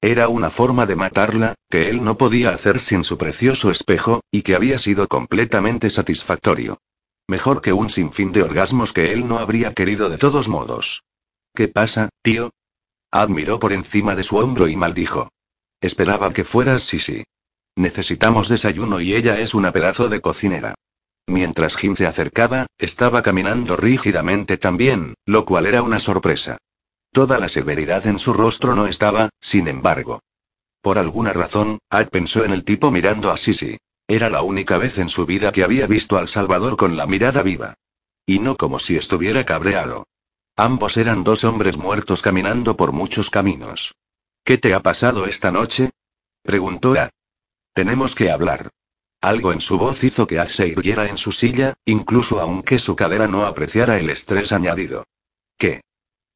Era 0.00 0.28
una 0.28 0.50
forma 0.50 0.86
de 0.86 0.94
matarla, 0.94 1.54
que 1.68 1.90
él 1.90 2.04
no 2.04 2.16
podía 2.16 2.50
hacer 2.50 2.78
sin 2.78 3.02
su 3.02 3.18
precioso 3.18 3.70
espejo, 3.70 4.20
y 4.30 4.42
que 4.42 4.54
había 4.54 4.78
sido 4.78 5.08
completamente 5.08 5.90
satisfactorio. 5.90 6.78
Mejor 7.26 7.60
que 7.60 7.72
un 7.72 7.90
sinfín 7.90 8.30
de 8.32 8.42
orgasmos 8.42 8.92
que 8.92 9.12
él 9.12 9.26
no 9.26 9.38
habría 9.38 9.74
querido 9.74 10.08
de 10.08 10.18
todos 10.18 10.48
modos. 10.48 11.02
¿Qué 11.54 11.66
pasa, 11.66 12.10
tío? 12.22 12.50
Admiró 13.10 13.58
por 13.58 13.72
encima 13.72 14.14
de 14.14 14.22
su 14.22 14.36
hombro 14.36 14.68
y 14.68 14.76
maldijo. 14.76 15.30
Esperaba 15.80 16.32
que 16.32 16.44
fueras 16.44 16.82
sí. 16.84 17.24
Necesitamos 17.74 18.48
desayuno 18.48 19.00
y 19.00 19.14
ella 19.14 19.40
es 19.40 19.54
una 19.54 19.72
pedazo 19.72 20.08
de 20.08 20.20
cocinera. 20.20 20.74
Mientras 21.26 21.76
Jim 21.76 21.94
se 21.94 22.06
acercaba, 22.06 22.66
estaba 22.78 23.22
caminando 23.22 23.76
rígidamente 23.76 24.56
también, 24.56 25.14
lo 25.26 25.44
cual 25.44 25.66
era 25.66 25.82
una 25.82 25.98
sorpresa. 25.98 26.58
Toda 27.12 27.38
la 27.38 27.48
severidad 27.48 28.06
en 28.06 28.18
su 28.18 28.32
rostro 28.32 28.74
no 28.74 28.86
estaba, 28.86 29.30
sin 29.40 29.68
embargo. 29.68 30.20
Por 30.80 30.98
alguna 30.98 31.32
razón, 31.32 31.78
Ad 31.90 32.08
pensó 32.08 32.44
en 32.44 32.52
el 32.52 32.64
tipo 32.64 32.90
mirando 32.90 33.30
a 33.30 33.36
Sisi. 33.36 33.78
Era 34.06 34.30
la 34.30 34.42
única 34.42 34.78
vez 34.78 34.98
en 34.98 35.08
su 35.08 35.26
vida 35.26 35.52
que 35.52 35.64
había 35.64 35.86
visto 35.86 36.16
al 36.16 36.28
Salvador 36.28 36.76
con 36.76 36.96
la 36.96 37.06
mirada 37.06 37.42
viva. 37.42 37.74
Y 38.24 38.38
no 38.38 38.56
como 38.56 38.78
si 38.78 38.96
estuviera 38.96 39.44
cabreado. 39.44 40.06
Ambos 40.56 40.96
eran 40.96 41.24
dos 41.24 41.44
hombres 41.44 41.76
muertos 41.76 42.22
caminando 42.22 42.76
por 42.76 42.92
muchos 42.92 43.30
caminos. 43.30 43.94
¿Qué 44.44 44.58
te 44.58 44.74
ha 44.74 44.80
pasado 44.80 45.26
esta 45.26 45.50
noche? 45.50 45.90
preguntó 46.42 46.92
Ad. 46.92 47.10
Tenemos 47.74 48.14
que 48.14 48.30
hablar. 48.30 48.70
Algo 49.20 49.52
en 49.52 49.60
su 49.60 49.78
voz 49.78 50.02
hizo 50.04 50.26
que 50.26 50.38
Ad 50.38 50.48
se 50.48 50.68
irguiera 50.68 51.08
en 51.08 51.18
su 51.18 51.32
silla, 51.32 51.74
incluso 51.84 52.40
aunque 52.40 52.78
su 52.78 52.96
cadera 52.96 53.28
no 53.28 53.44
apreciara 53.44 53.98
el 53.98 54.10
estrés 54.10 54.52
añadido. 54.52 55.04
¿Qué? 55.58 55.82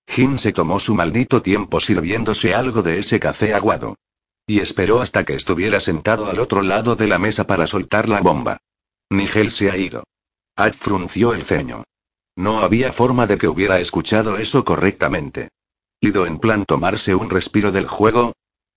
Jin 0.07 0.39
se 0.39 0.53
tomó 0.53 0.79
su 0.79 0.95
maldito 0.95 1.43
tiempo 1.43 1.81
sirviéndose 1.81 2.55
algo 2.55 2.83
de 2.83 2.99
ese 2.99 3.19
café 3.20 3.55
aguado. 3.55 3.97
Y 4.47 4.61
esperó 4.61 5.01
hasta 5.01 5.24
que 5.24 5.35
estuviera 5.35 5.81
sentado 5.81 6.29
al 6.29 6.39
otro 6.41 6.62
lado 6.62 6.97
de 6.97 7.07
la 7.07 7.19
mesa 7.19 7.47
para 7.47 7.66
soltar 7.66 8.09
la 8.09 8.20
bomba. 8.20 8.59
Nigel 9.11 9.51
se 9.51 9.70
ha 9.70 9.77
ido. 9.77 10.05
Ad 10.57 10.73
frunció 10.73 11.35
el 11.35 11.45
ceño. 11.45 11.85
No 12.37 12.61
había 12.61 12.93
forma 12.93 13.27
de 13.27 13.39
que 13.39 13.49
hubiera 13.49 13.79
escuchado 13.81 14.39
eso 14.39 14.65
correctamente. 14.65 15.49
¿Ido 16.01 16.27
en 16.27 16.39
plan 16.39 16.65
tomarse 16.65 17.15
un 17.15 17.31
respiro 17.31 17.73
del 17.73 17.87
juego? 17.87 18.33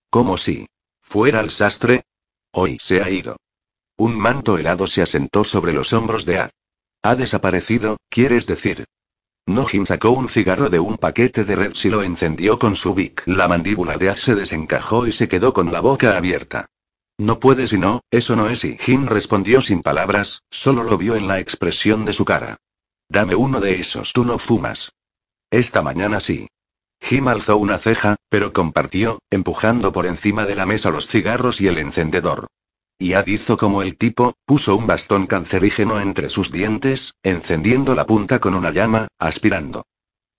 ¿Cómo 0.09 0.37
si? 0.37 0.67
¿Fuera 1.01 1.39
el 1.39 1.49
sastre? 1.49 2.03
Hoy 2.51 2.77
se 2.79 3.01
ha 3.01 3.09
ido. 3.09 3.37
Un 3.97 4.17
manto 4.17 4.57
helado 4.57 4.87
se 4.87 5.01
asentó 5.01 5.43
sobre 5.43 5.73
los 5.73 5.93
hombros 5.93 6.25
de 6.25 6.39
Ad. 6.39 6.51
Ha 7.01 7.15
desaparecido, 7.15 7.97
¿quieres 8.09 8.45
decir? 8.45 8.85
Nojin 9.47 9.85
sacó 9.85 10.09
un 10.09 10.27
cigarro 10.27 10.69
de 10.69 10.79
un 10.79 10.97
paquete 10.97 11.43
de 11.43 11.55
red 11.55 11.73
y 11.83 11.89
lo 11.89 12.01
encendió 12.01 12.57
con 12.57 12.75
su 12.75 12.95
bic. 12.95 13.23
La 13.27 13.47
mandíbula 13.47 13.97
de 13.97 14.09
Ad 14.09 14.15
se 14.15 14.33
desencajó 14.33 15.05
y 15.05 15.11
se 15.11 15.27
quedó 15.27 15.53
con 15.53 15.71
la 15.71 15.81
boca 15.81 16.17
abierta. 16.17 16.65
No 17.17 17.39
puedes 17.39 17.71
y 17.71 17.77
no, 17.77 18.01
eso 18.11 18.35
no 18.35 18.49
es 18.49 18.65
y 18.65 18.77
Jin 18.77 19.07
respondió 19.07 19.61
sin 19.61 19.81
palabras, 19.81 20.41
solo 20.49 20.83
lo 20.83 20.97
vio 20.97 21.15
en 21.15 21.27
la 21.27 21.39
expresión 21.39 22.05
de 22.05 22.13
su 22.13 22.25
cara. 22.25 22.57
Dame 23.07 23.35
uno 23.35 23.59
de 23.59 23.79
esos. 23.79 24.11
Tú 24.13 24.25
no 24.25 24.39
fumas. 24.39 24.91
Esta 25.51 25.81
mañana 25.81 26.19
sí. 26.19 26.47
Jim 26.99 27.27
alzó 27.27 27.57
una 27.57 27.77
ceja, 27.77 28.15
pero 28.29 28.51
compartió, 28.51 29.19
empujando 29.29 29.91
por 29.91 30.07
encima 30.07 30.45
de 30.45 30.55
la 30.55 30.65
mesa 30.65 30.89
los 30.89 31.07
cigarros 31.07 31.61
y 31.61 31.67
el 31.67 31.77
encendedor. 31.77 32.47
Y 32.97 33.13
Ad 33.13 33.27
hizo 33.27 33.57
como 33.57 33.81
el 33.81 33.97
tipo, 33.97 34.35
puso 34.45 34.75
un 34.75 34.87
bastón 34.87 35.27
cancerígeno 35.27 35.99
entre 35.99 36.29
sus 36.29 36.51
dientes, 36.51 37.15
encendiendo 37.23 37.93
la 37.93 38.05
punta 38.05 38.39
con 38.39 38.55
una 38.55 38.71
llama, 38.71 39.09
aspirando. 39.19 39.85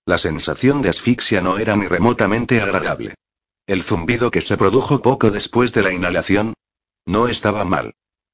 La 0.05 0.17
sensación 0.17 0.81
de 0.81 0.89
asfixia 0.89 1.41
no 1.41 1.59
era 1.59 1.75
ni 1.75 1.85
remotamente 1.85 2.61
agradable. 2.61 3.13
El 3.67 3.83
zumbido 3.83 4.31
que 4.31 4.41
se 4.41 4.57
produjo 4.57 5.01
poco 5.01 5.29
después 5.29 5.73
de 5.73 5.83
la 5.83 5.93
inhalación. 5.93 6.53
No 7.05 7.27
estaba 7.27 7.63
mal. 7.65 7.93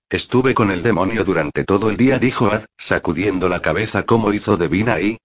Estuve 0.10 0.54
con 0.54 0.72
el 0.72 0.84
demonio 0.84 1.24
durante 1.24 1.64
todo 1.64 1.90
el 1.90 1.98
día, 1.98 2.20
dijo 2.20 2.48
Ad, 2.48 2.66
sacudiendo 2.78 3.50
la 3.50 3.62
cabeza 3.62 4.06
como 4.06 4.32
hizo 4.32 4.56
Devina 4.56 4.94
ahí. 4.94 5.18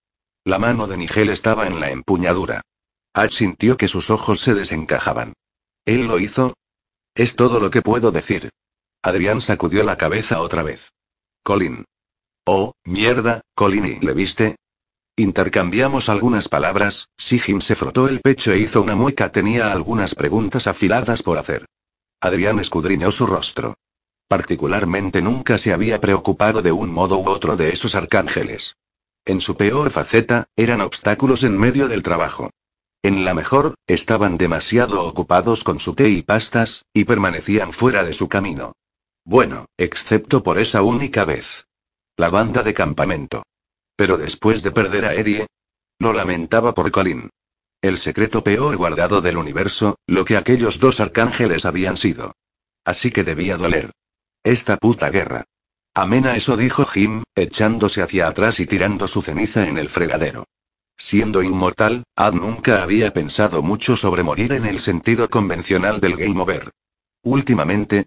La 0.44 0.58
mano 0.58 0.86
de 0.86 0.96
Nigel 0.96 1.28
estaba 1.28 1.66
en 1.66 1.78
la 1.78 1.90
empuñadura. 1.90 2.62
Ad 3.12 3.28
sintió 3.28 3.76
que 3.76 3.86
sus 3.86 4.08
ojos 4.08 4.40
se 4.40 4.54
desencajaban. 4.54 5.34
¿Él 5.84 6.06
lo 6.06 6.18
hizo? 6.18 6.54
Es 7.14 7.36
todo 7.36 7.60
lo 7.60 7.70
que 7.70 7.82
puedo 7.82 8.10
decir. 8.10 8.50
Adrián 9.02 9.40
sacudió 9.40 9.84
la 9.84 9.96
cabeza 9.96 10.40
otra 10.40 10.62
vez. 10.62 10.90
Colin. 11.44 11.84
Oh, 12.44 12.72
mierda, 12.84 13.42
Colin, 13.54 13.86
¿y 13.86 14.00
le 14.00 14.12
viste? 14.12 14.56
Intercambiamos 15.16 16.08
algunas 16.08 16.48
palabras, 16.48 17.08
Jim 17.18 17.60
se 17.60 17.74
frotó 17.74 18.08
el 18.08 18.20
pecho 18.20 18.52
e 18.52 18.58
hizo 18.58 18.82
una 18.82 18.94
mueca. 18.94 19.32
Tenía 19.32 19.72
algunas 19.72 20.14
preguntas 20.14 20.66
afiladas 20.66 21.22
por 21.22 21.38
hacer. 21.38 21.66
Adrián 22.20 22.58
escudriñó 22.58 23.10
su 23.10 23.26
rostro. 23.26 23.74
Particularmente 24.28 25.22
nunca 25.22 25.58
se 25.58 25.72
había 25.72 26.00
preocupado 26.00 26.62
de 26.62 26.72
un 26.72 26.90
modo 26.90 27.18
u 27.18 27.28
otro 27.28 27.56
de 27.56 27.70
esos 27.70 27.94
arcángeles. 27.94 28.76
En 29.24 29.40
su 29.40 29.56
peor 29.56 29.90
faceta, 29.90 30.46
eran 30.56 30.80
obstáculos 30.80 31.42
en 31.42 31.56
medio 31.56 31.88
del 31.88 32.02
trabajo. 32.02 32.50
En 33.02 33.24
la 33.24 33.34
mejor, 33.34 33.74
estaban 33.86 34.38
demasiado 34.38 35.04
ocupados 35.04 35.64
con 35.64 35.80
su 35.80 35.94
té 35.94 36.08
y 36.10 36.22
pastas, 36.22 36.84
y 36.92 37.04
permanecían 37.04 37.72
fuera 37.72 38.04
de 38.04 38.12
su 38.12 38.28
camino. 38.28 38.72
Bueno, 39.28 39.66
excepto 39.76 40.42
por 40.42 40.58
esa 40.58 40.80
única 40.80 41.26
vez. 41.26 41.66
La 42.16 42.30
banda 42.30 42.62
de 42.62 42.72
campamento. 42.72 43.42
Pero 43.94 44.16
después 44.16 44.62
de 44.62 44.70
perder 44.70 45.04
a 45.04 45.12
Eddie, 45.12 45.46
lo 45.98 46.14
lamentaba 46.14 46.72
por 46.72 46.90
Colin. 46.90 47.28
El 47.82 47.98
secreto 47.98 48.42
peor 48.42 48.78
guardado 48.78 49.20
del 49.20 49.36
universo, 49.36 49.96
lo 50.06 50.24
que 50.24 50.38
aquellos 50.38 50.80
dos 50.80 50.98
arcángeles 51.00 51.66
habían 51.66 51.98
sido. 51.98 52.32
Así 52.86 53.10
que 53.10 53.22
debía 53.22 53.58
doler. 53.58 53.90
Esta 54.42 54.78
puta 54.78 55.10
guerra. 55.10 55.44
Amena 55.92 56.34
eso 56.34 56.56
dijo 56.56 56.86
Jim, 56.86 57.22
echándose 57.34 58.00
hacia 58.00 58.28
atrás 58.28 58.60
y 58.60 58.66
tirando 58.66 59.06
su 59.06 59.20
ceniza 59.20 59.68
en 59.68 59.76
el 59.76 59.90
fregadero. 59.90 60.44
Siendo 60.96 61.42
inmortal, 61.42 62.04
Ad 62.16 62.32
nunca 62.32 62.82
había 62.82 63.12
pensado 63.12 63.62
mucho 63.62 63.94
sobre 63.94 64.22
morir 64.22 64.54
en 64.54 64.64
el 64.64 64.80
sentido 64.80 65.28
convencional 65.28 66.00
del 66.00 66.16
game 66.16 66.40
over. 66.40 66.70
Últimamente, 67.22 68.06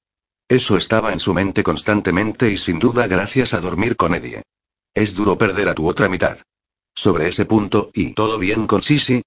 eso 0.52 0.76
estaba 0.76 1.14
en 1.14 1.22
su 1.22 1.34
mente 1.34 1.64
constantemente 1.64 2.52
y 2.52 2.58
sin 2.58 2.78
duda 2.78 3.08
gracias 3.08 3.54
a 3.54 3.62
dormir 3.62 3.96
con 3.96 4.14
Eddie. 4.14 4.44
Es 4.94 5.16
duro 5.16 5.38
perder 5.38 5.70
a 5.70 5.74
tu 5.74 5.88
otra 5.88 6.10
mitad. 6.10 6.40
Sobre 6.94 7.30
ese 7.30 7.46
punto, 7.46 7.90
¿y 7.94 8.14
todo 8.14 8.38
bien 8.38 8.68
con 8.68 8.84
Sisi? 8.84 9.22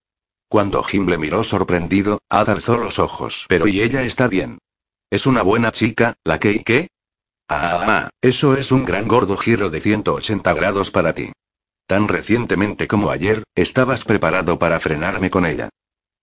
Cuando 0.49 0.83
Jim 0.83 1.07
le 1.07 1.17
miró 1.17 1.43
sorprendido, 1.43 2.19
Ad 2.29 2.51
alzó 2.51 2.77
los 2.77 2.99
ojos. 2.99 3.47
Pero 3.49 3.67
y 3.67 3.81
ella 3.81 4.03
está 4.03 4.29
bien. 4.29 4.59
Es 5.09 5.25
una 5.25 5.41
buena 5.41 5.73
chica, 5.73 6.13
la 6.25 6.39
que 6.39 6.53
y 6.53 6.59
qué? 6.59 6.89
Ah, 7.49 8.11
eso 8.21 8.55
es 8.55 8.71
un 8.71 8.85
gran 8.85 9.09
gordo 9.09 9.39
giro 9.39 9.71
de 9.71 9.81
180 9.81 10.53
grados 10.53 10.91
para 10.91 11.15
ti. 11.15 11.33
Tan 11.87 12.07
recientemente 12.07 12.87
como 12.87 13.09
ayer, 13.09 13.45
estabas 13.55 14.05
preparado 14.05 14.59
para 14.59 14.79
frenarme 14.79 15.31
con 15.31 15.47
ella. 15.47 15.71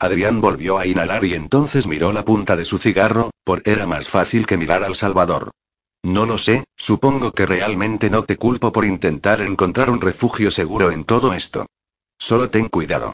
Adrián 0.02 0.42
volvió 0.42 0.80
a 0.80 0.88
inhalar 0.88 1.24
y 1.26 1.36
entonces 1.36 1.86
miró 1.86 2.12
la 2.12 2.26
punta 2.26 2.56
de 2.56 2.66
su 2.66 2.80
cigarro, 2.80 3.30
por 3.44 3.62
era 3.66 3.86
más 3.86 4.10
fácil 4.10 4.48
que 4.48 4.58
mirar 4.58 4.84
al 4.84 4.96
Salvador. 4.96 5.52
No 6.02 6.26
lo 6.26 6.40
sé, 6.40 6.64
supongo 6.76 7.34
que 7.34 7.46
realmente 7.46 8.10
no 8.10 8.24
te 8.24 8.36
culpo 8.36 8.72
por 8.72 8.84
intentar 8.84 9.42
encontrar 9.42 9.92
un 9.92 10.02
refugio 10.02 10.50
seguro 10.50 10.90
en 10.90 11.04
todo 11.04 11.36
esto. 11.36 11.68
Solo 12.18 12.50
ten 12.50 12.68
cuidado. 12.68 13.14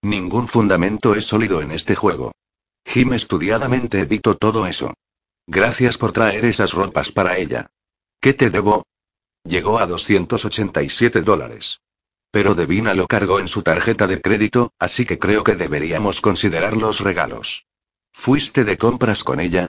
Ningún 0.00 0.46
fundamento 0.46 1.16
es 1.16 1.26
sólido 1.26 1.60
en 1.60 1.72
este 1.72 1.96
juego. 1.96 2.30
Jim 2.86 3.14
estudiadamente 3.14 3.98
evitó 3.98 4.36
todo 4.36 4.68
eso. 4.68 4.94
Gracias 5.48 5.98
por 5.98 6.12
traer 6.12 6.44
esas 6.44 6.72
ropas 6.72 7.10
para 7.10 7.36
ella. 7.36 7.66
¿Qué 8.20 8.32
te 8.32 8.50
debo? 8.50 8.84
Llegó 9.42 9.80
a 9.80 9.86
287 9.86 11.20
dólares. 11.22 11.80
Pero 12.30 12.54
Devina 12.54 12.94
lo 12.94 13.06
cargó 13.06 13.40
en 13.40 13.48
su 13.48 13.62
tarjeta 13.62 14.06
de 14.06 14.20
crédito, 14.20 14.72
así 14.78 15.06
que 15.06 15.18
creo 15.18 15.44
que 15.44 15.56
deberíamos 15.56 16.20
considerar 16.20 16.76
los 16.76 17.00
regalos. 17.00 17.66
¿Fuiste 18.12 18.64
de 18.64 18.76
compras 18.76 19.24
con 19.24 19.40
ella? 19.40 19.68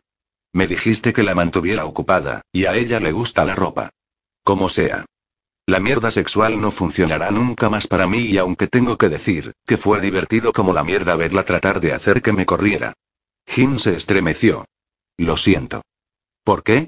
Me 0.51 0.67
dijiste 0.67 1.13
que 1.13 1.23
la 1.23 1.35
mantuviera 1.35 1.85
ocupada, 1.85 2.41
y 2.51 2.65
a 2.65 2.75
ella 2.75 2.99
le 2.99 3.11
gusta 3.11 3.45
la 3.45 3.55
ropa. 3.55 3.91
Como 4.43 4.67
sea. 4.69 5.05
La 5.67 5.79
mierda 5.79 6.09
sexual 6.09 6.59
no 6.59 6.71
funcionará 6.71 7.29
nunca 7.29 7.69
más 7.69 7.85
para 7.85 8.07
mí 8.07 8.21
y 8.21 8.39
aunque 8.39 8.67
tengo 8.67 8.97
que 8.97 9.07
decir, 9.07 9.53
que 9.67 9.77
fue 9.77 10.01
divertido 10.01 10.51
como 10.51 10.73
la 10.73 10.83
mierda 10.83 11.15
verla 11.15 11.43
tratar 11.43 11.79
de 11.79 11.93
hacer 11.93 12.23
que 12.23 12.33
me 12.33 12.47
corriera. 12.47 12.93
Jim 13.45 13.77
se 13.77 13.95
estremeció. 13.95 14.65
Lo 15.17 15.37
siento. 15.37 15.83
¿Por 16.43 16.63
qué? 16.63 16.87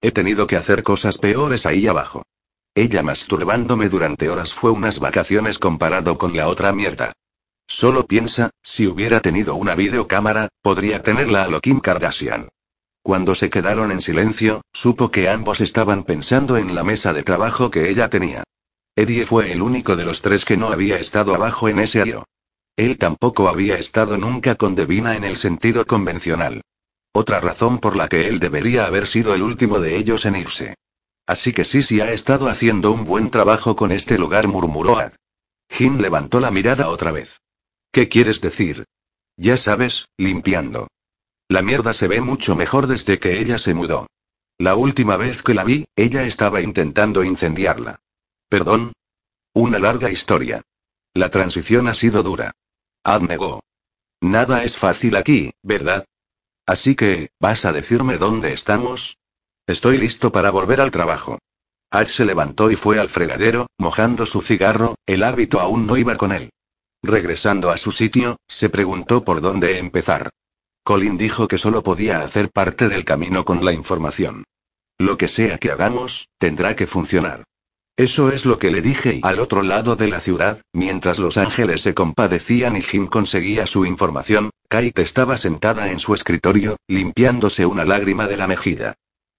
He 0.00 0.12
tenido 0.12 0.46
que 0.46 0.56
hacer 0.56 0.84
cosas 0.84 1.18
peores 1.18 1.66
ahí 1.66 1.88
abajo. 1.88 2.22
Ella 2.74 3.02
masturbándome 3.02 3.90
durante 3.90 4.30
horas 4.30 4.54
fue 4.54 4.70
unas 4.70 4.98
vacaciones 4.98 5.58
comparado 5.58 6.16
con 6.16 6.34
la 6.34 6.48
otra 6.48 6.72
mierda. 6.72 7.12
Solo 7.66 8.06
piensa, 8.06 8.50
si 8.62 8.86
hubiera 8.86 9.20
tenido 9.20 9.56
una 9.56 9.74
videocámara, 9.74 10.48
podría 10.62 11.02
tenerla 11.02 11.44
a 11.44 11.48
lo 11.48 11.60
Kim 11.60 11.80
Kardashian. 11.80 12.48
Cuando 13.02 13.34
se 13.34 13.50
quedaron 13.50 13.90
en 13.90 14.00
silencio, 14.00 14.62
supo 14.72 15.10
que 15.10 15.28
ambos 15.28 15.60
estaban 15.60 16.04
pensando 16.04 16.56
en 16.56 16.74
la 16.74 16.82
mesa 16.82 17.12
de 17.12 17.22
trabajo 17.22 17.70
que 17.70 17.90
ella 17.90 18.08
tenía. 18.08 18.42
Eddie 18.96 19.26
fue 19.26 19.52
el 19.52 19.60
único 19.60 19.96
de 19.96 20.04
los 20.04 20.22
tres 20.22 20.44
que 20.44 20.56
no 20.56 20.68
había 20.68 20.98
estado 20.98 21.34
abajo 21.34 21.68
en 21.68 21.78
ese 21.78 22.00
año. 22.00 22.24
Él 22.76 22.96
tampoco 22.96 23.48
había 23.48 23.76
estado 23.76 24.16
nunca 24.16 24.54
con 24.54 24.74
Devina 24.74 25.14
en 25.16 25.24
el 25.24 25.36
sentido 25.36 25.84
convencional. 25.86 26.62
Otra 27.12 27.40
razón 27.40 27.80
por 27.80 27.96
la 27.96 28.08
que 28.08 28.28
él 28.28 28.38
debería 28.38 28.86
haber 28.86 29.06
sido 29.06 29.34
el 29.34 29.42
último 29.42 29.78
de 29.78 29.96
ellos 29.96 30.24
en 30.24 30.36
irse. 30.36 30.74
Así 31.26 31.52
que 31.52 31.64
Sisi 31.64 32.00
ha 32.00 32.12
estado 32.12 32.48
haciendo 32.48 32.92
un 32.92 33.04
buen 33.04 33.30
trabajo 33.30 33.76
con 33.76 33.92
este 33.92 34.18
lugar, 34.18 34.48
murmuró 34.48 34.98
Ad. 34.98 35.12
Jim 35.68 35.98
levantó 35.98 36.40
la 36.40 36.50
mirada 36.50 36.88
otra 36.88 37.12
vez. 37.12 37.40
¿Qué 37.92 38.08
quieres 38.08 38.40
decir? 38.40 38.84
Ya 39.36 39.56
sabes, 39.56 40.08
limpiando. 40.18 40.88
La 41.48 41.62
mierda 41.62 41.92
se 41.92 42.08
ve 42.08 42.20
mucho 42.20 42.56
mejor 42.56 42.86
desde 42.86 43.18
que 43.18 43.38
ella 43.40 43.58
se 43.58 43.74
mudó. 43.74 44.06
La 44.58 44.74
última 44.74 45.16
vez 45.16 45.42
que 45.42 45.54
la 45.54 45.64
vi, 45.64 45.86
ella 45.96 46.24
estaba 46.24 46.60
intentando 46.60 47.24
incendiarla. 47.24 48.00
¿Perdón? 48.48 48.92
Una 49.54 49.78
larga 49.78 50.10
historia. 50.10 50.62
La 51.14 51.30
transición 51.30 51.88
ha 51.88 51.94
sido 51.94 52.22
dura. 52.22 52.52
Ad 53.04 53.22
negó. 53.22 53.60
Nada 54.20 54.64
es 54.64 54.76
fácil 54.76 55.16
aquí, 55.16 55.52
¿verdad? 55.62 56.04
Así 56.66 56.94
que, 56.94 57.30
¿vas 57.40 57.64
a 57.64 57.72
decirme 57.72 58.18
dónde 58.18 58.52
estamos? 58.52 59.18
Estoy 59.66 59.96
listo 59.96 60.32
para 60.32 60.50
volver 60.50 60.80
al 60.80 60.90
trabajo. 60.90 61.38
Ad 61.90 62.06
se 62.06 62.24
levantó 62.24 62.70
y 62.70 62.76
fue 62.76 62.98
al 62.98 63.08
fregadero, 63.08 63.68
mojando 63.78 64.26
su 64.26 64.42
cigarro, 64.42 64.96
el 65.06 65.22
hábito 65.22 65.60
aún 65.60 65.86
no 65.86 65.96
iba 65.96 66.16
con 66.16 66.32
él. 66.32 66.50
Regresando 67.02 67.70
a 67.70 67.76
su 67.76 67.92
sitio, 67.92 68.38
se 68.48 68.70
preguntó 68.70 69.22
por 69.22 69.40
dónde 69.40 69.78
empezar. 69.78 70.30
Colin 70.84 71.16
dijo 71.16 71.46
que 71.46 71.58
solo 71.58 71.82
podía 71.84 72.22
hacer 72.22 72.50
parte 72.50 72.88
del 72.88 73.04
camino 73.04 73.44
con 73.44 73.64
la 73.64 73.72
información. 73.72 74.44
Lo 74.98 75.16
que 75.16 75.28
sea 75.28 75.58
que 75.58 75.70
hagamos, 75.70 76.28
tendrá 76.38 76.74
que 76.74 76.88
funcionar. 76.88 77.44
Eso 77.96 78.32
es 78.32 78.46
lo 78.46 78.58
que 78.58 78.70
le 78.70 78.80
dije 78.80 79.16
y 79.16 79.20
al 79.22 79.38
otro 79.38 79.62
lado 79.62 79.94
de 79.94 80.08
la 80.08 80.20
ciudad, 80.20 80.60
mientras 80.72 81.18
los 81.20 81.36
ángeles 81.36 81.82
se 81.82 81.94
compadecían 81.94 82.76
y 82.76 82.82
Jim 82.82 83.06
conseguía 83.06 83.66
su 83.66 83.84
información, 83.84 84.50
Kate 84.68 85.02
estaba 85.02 85.36
sentada 85.36 85.92
en 85.92 86.00
su 86.00 86.14
escritorio, 86.14 86.78
limpiándose 86.88 87.66
una 87.66 87.84
lágrima 87.84 88.26
de 88.26 88.38
la 88.38 88.48
mejilla. 88.48 88.94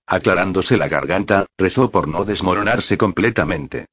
Aclarándose 0.05 0.77
la 0.77 0.87
garganta, 0.87 1.45
rezó 1.57 1.89
por 1.91 2.07
no 2.07 2.25
desmoronarse 2.25 2.97
completamente. 2.97 3.85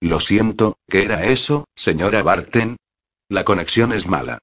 Lo 0.00 0.20
siento, 0.20 0.78
¿qué 0.88 1.04
era 1.04 1.24
eso, 1.24 1.64
señora 1.74 2.22
Barton? 2.22 2.76
La 3.28 3.44
conexión 3.44 3.92
es 3.92 4.08
mala. 4.08 4.38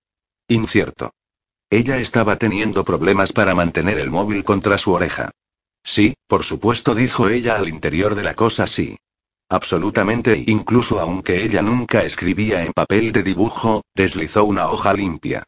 Incierto. 0.47 1.11
Ella 1.69 1.97
estaba 1.97 2.35
teniendo 2.35 2.83
problemas 2.83 3.31
para 3.31 3.55
mantener 3.55 3.99
el 3.99 4.11
móvil 4.11 4.43
contra 4.43 4.77
su 4.77 4.91
oreja. 4.91 5.31
Sí, 5.83 6.15
por 6.27 6.43
supuesto, 6.43 6.95
dijo 6.95 7.29
ella 7.29 7.55
al 7.55 7.69
interior 7.69 8.15
de 8.15 8.23
la 8.23 8.35
cosa 8.35 8.67
sí. 8.67 8.97
Absolutamente, 9.49 10.43
incluso 10.47 10.99
aunque 10.99 11.43
ella 11.43 11.61
nunca 11.61 12.03
escribía 12.03 12.63
en 12.63 12.73
papel 12.73 13.11
de 13.11 13.23
dibujo, 13.23 13.83
deslizó 13.95 14.45
una 14.45 14.69
hoja 14.69 14.93
limpia. 14.93 15.43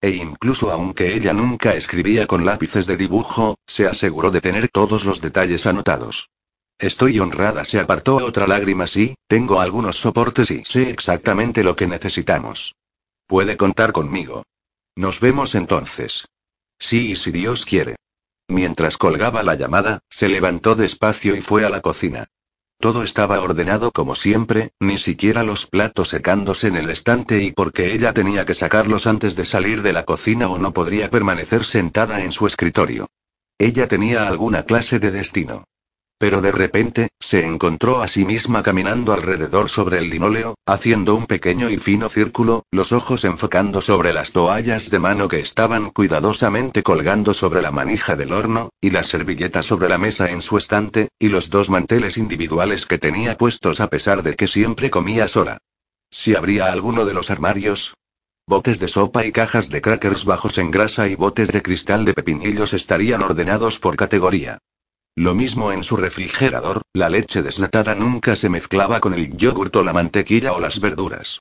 E 0.00 0.10
incluso 0.10 0.70
aunque 0.70 1.14
ella 1.14 1.32
nunca 1.32 1.74
escribía 1.74 2.26
con 2.26 2.44
lápices 2.44 2.86
de 2.86 2.96
dibujo, 2.96 3.56
se 3.66 3.86
aseguró 3.86 4.30
de 4.30 4.40
tener 4.40 4.68
todos 4.68 5.04
los 5.04 5.20
detalles 5.20 5.66
anotados. 5.66 6.30
Estoy 6.78 7.18
honrada, 7.18 7.64
se 7.64 7.80
apartó 7.80 8.16
otra 8.16 8.46
lágrima, 8.46 8.86
sí, 8.86 9.16
tengo 9.26 9.60
algunos 9.60 9.96
soportes 9.96 10.52
y 10.52 10.64
sé 10.64 10.90
exactamente 10.90 11.64
lo 11.64 11.74
que 11.74 11.88
necesitamos. 11.88 12.76
Puede 13.26 13.56
contar 13.56 13.90
conmigo. 13.90 14.44
Nos 14.94 15.18
vemos 15.18 15.56
entonces. 15.56 16.26
Sí, 16.78 17.12
y 17.12 17.16
si 17.16 17.32
Dios 17.32 17.66
quiere. 17.66 17.96
Mientras 18.46 18.96
colgaba 18.96 19.42
la 19.42 19.56
llamada, 19.56 20.00
se 20.08 20.28
levantó 20.28 20.76
despacio 20.76 21.34
y 21.34 21.42
fue 21.42 21.64
a 21.64 21.68
la 21.68 21.80
cocina. 21.80 22.28
Todo 22.80 23.02
estaba 23.02 23.40
ordenado 23.40 23.90
como 23.90 24.14
siempre, 24.14 24.70
ni 24.78 24.98
siquiera 24.98 25.42
los 25.42 25.66
platos 25.66 26.10
secándose 26.10 26.68
en 26.68 26.76
el 26.76 26.90
estante 26.90 27.42
y 27.42 27.50
porque 27.50 27.92
ella 27.92 28.12
tenía 28.12 28.44
que 28.44 28.54
sacarlos 28.54 29.08
antes 29.08 29.34
de 29.34 29.44
salir 29.44 29.82
de 29.82 29.92
la 29.92 30.04
cocina 30.04 30.48
o 30.48 30.58
no 30.58 30.72
podría 30.72 31.10
permanecer 31.10 31.64
sentada 31.64 32.22
en 32.22 32.30
su 32.30 32.46
escritorio. 32.46 33.08
Ella 33.58 33.88
tenía 33.88 34.28
alguna 34.28 34.62
clase 34.62 35.00
de 35.00 35.10
destino. 35.10 35.64
Pero 36.18 36.40
de 36.40 36.50
repente, 36.50 37.10
se 37.20 37.46
encontró 37.46 38.02
a 38.02 38.08
sí 38.08 38.24
misma 38.24 38.64
caminando 38.64 39.12
alrededor 39.12 39.70
sobre 39.70 39.98
el 39.98 40.10
linóleo, 40.10 40.56
haciendo 40.66 41.14
un 41.14 41.26
pequeño 41.26 41.70
y 41.70 41.78
fino 41.78 42.08
círculo, 42.08 42.64
los 42.72 42.90
ojos 42.90 43.24
enfocando 43.24 43.80
sobre 43.80 44.12
las 44.12 44.32
toallas 44.32 44.90
de 44.90 44.98
mano 44.98 45.28
que 45.28 45.38
estaban 45.38 45.90
cuidadosamente 45.90 46.82
colgando 46.82 47.34
sobre 47.34 47.62
la 47.62 47.70
manija 47.70 48.16
del 48.16 48.32
horno, 48.32 48.70
y 48.80 48.90
las 48.90 49.06
servilletas 49.06 49.66
sobre 49.66 49.88
la 49.88 49.98
mesa 49.98 50.28
en 50.30 50.42
su 50.42 50.56
estante, 50.58 51.08
y 51.20 51.28
los 51.28 51.50
dos 51.50 51.70
manteles 51.70 52.18
individuales 52.18 52.84
que 52.84 52.98
tenía 52.98 53.38
puestos 53.38 53.80
a 53.80 53.88
pesar 53.88 54.24
de 54.24 54.34
que 54.34 54.48
siempre 54.48 54.90
comía 54.90 55.28
sola. 55.28 55.58
Si 56.10 56.34
habría 56.34 56.72
alguno 56.72 57.04
de 57.04 57.14
los 57.14 57.30
armarios, 57.30 57.94
Botes 58.48 58.78
de 58.78 58.88
sopa 58.88 59.26
y 59.26 59.30
cajas 59.30 59.68
de 59.68 59.82
crackers 59.82 60.24
bajos 60.24 60.56
en 60.56 60.70
grasa 60.70 61.06
y 61.06 61.14
botes 61.16 61.52
de 61.52 61.60
cristal 61.60 62.06
de 62.06 62.14
pepinillos 62.14 62.72
estarían 62.72 63.22
ordenados 63.22 63.78
por 63.78 63.94
categoría. 63.94 64.58
Lo 65.18 65.34
mismo 65.34 65.72
en 65.72 65.82
su 65.82 65.96
refrigerador, 65.96 66.82
la 66.94 67.10
leche 67.10 67.42
desnatada 67.42 67.96
nunca 67.96 68.36
se 68.36 68.48
mezclaba 68.48 69.00
con 69.00 69.14
el 69.14 69.36
yogurt 69.36 69.74
o 69.74 69.82
la 69.82 69.92
mantequilla 69.92 70.52
o 70.52 70.60
las 70.60 70.78
verduras. 70.78 71.40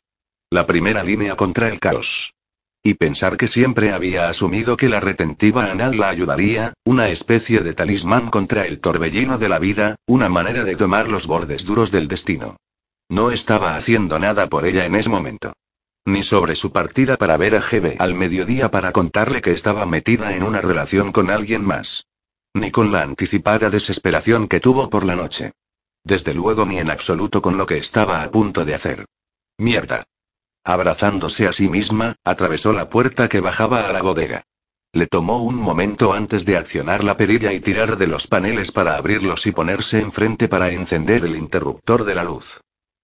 La 0.49 0.65
primera 0.65 1.03
línea 1.03 1.35
contra 1.35 1.69
el 1.69 1.79
caos. 1.79 2.33
Y 2.81 2.95
pensar 2.95 3.37
que 3.37 3.47
siempre 3.47 3.91
había 3.91 4.29
asumido 4.29 4.77
que 4.77 4.89
la 4.89 4.99
retentiva 4.99 5.69
anal 5.69 5.95
la 5.95 6.09
ayudaría, 6.09 6.73
una 6.85 7.09
especie 7.09 7.59
de 7.59 7.75
talismán 7.75 8.31
contra 8.31 8.65
el 8.65 8.79
torbellino 8.79 9.37
de 9.37 9.47
la 9.47 9.59
vida, 9.59 9.95
una 10.07 10.27
manera 10.27 10.63
de 10.63 10.75
tomar 10.75 11.07
los 11.07 11.27
bordes 11.27 11.63
duros 11.63 11.91
del 11.91 12.07
destino. 12.07 12.57
No 13.09 13.29
estaba 13.29 13.75
haciendo 13.75 14.17
nada 14.17 14.47
por 14.47 14.65
ella 14.65 14.87
en 14.87 14.95
ese 14.95 15.11
momento. 15.11 15.53
Ni 16.03 16.23
sobre 16.23 16.55
su 16.55 16.71
partida 16.71 17.15
para 17.15 17.37
ver 17.37 17.55
a 17.55 17.61
Gebe 17.61 17.95
al 17.99 18.15
mediodía 18.15 18.71
para 18.71 18.91
contarle 18.91 19.41
que 19.41 19.51
estaba 19.51 19.85
metida 19.85 20.35
en 20.35 20.41
una 20.41 20.61
relación 20.61 21.11
con 21.11 21.29
alguien 21.29 21.63
más 21.63 22.07
ni 22.57 22.71
con 22.71 22.91
la 22.91 23.01
anticipada 23.01 23.69
desesperación 23.69 24.47
que 24.47 24.59
tuvo 24.59 24.89
por 24.89 25.05
la 25.05 25.15
noche. 25.15 25.53
Desde 26.03 26.33
luego 26.33 26.65
ni 26.65 26.79
en 26.79 26.89
absoluto 26.89 27.41
con 27.41 27.57
lo 27.57 27.65
que 27.65 27.77
estaba 27.77 28.23
a 28.23 28.31
punto 28.31 28.65
de 28.65 28.73
hacer. 28.73 29.05
Mierda. 29.57 30.05
Abrazándose 30.63 31.47
a 31.47 31.53
sí 31.53 31.69
misma, 31.69 32.15
atravesó 32.23 32.73
la 32.73 32.89
puerta 32.89 33.29
que 33.29 33.39
bajaba 33.39 33.87
a 33.87 33.91
la 33.93 34.01
bodega. 34.01 34.43
Le 34.93 35.07
tomó 35.07 35.43
un 35.43 35.55
momento 35.55 36.13
antes 36.13 36.45
de 36.45 36.57
accionar 36.57 37.03
la 37.03 37.17
perilla 37.17 37.53
y 37.53 37.59
tirar 37.59 37.97
de 37.97 38.07
los 38.07 38.27
paneles 38.27 38.71
para 38.71 38.95
abrirlos 38.95 39.45
y 39.45 39.51
ponerse 39.51 39.99
enfrente 39.99 40.47
para 40.47 40.69
encender 40.71 41.25
el 41.25 41.35
interruptor 41.35 42.03
de 42.03 42.15
la 42.15 42.23
luz. 42.23 42.61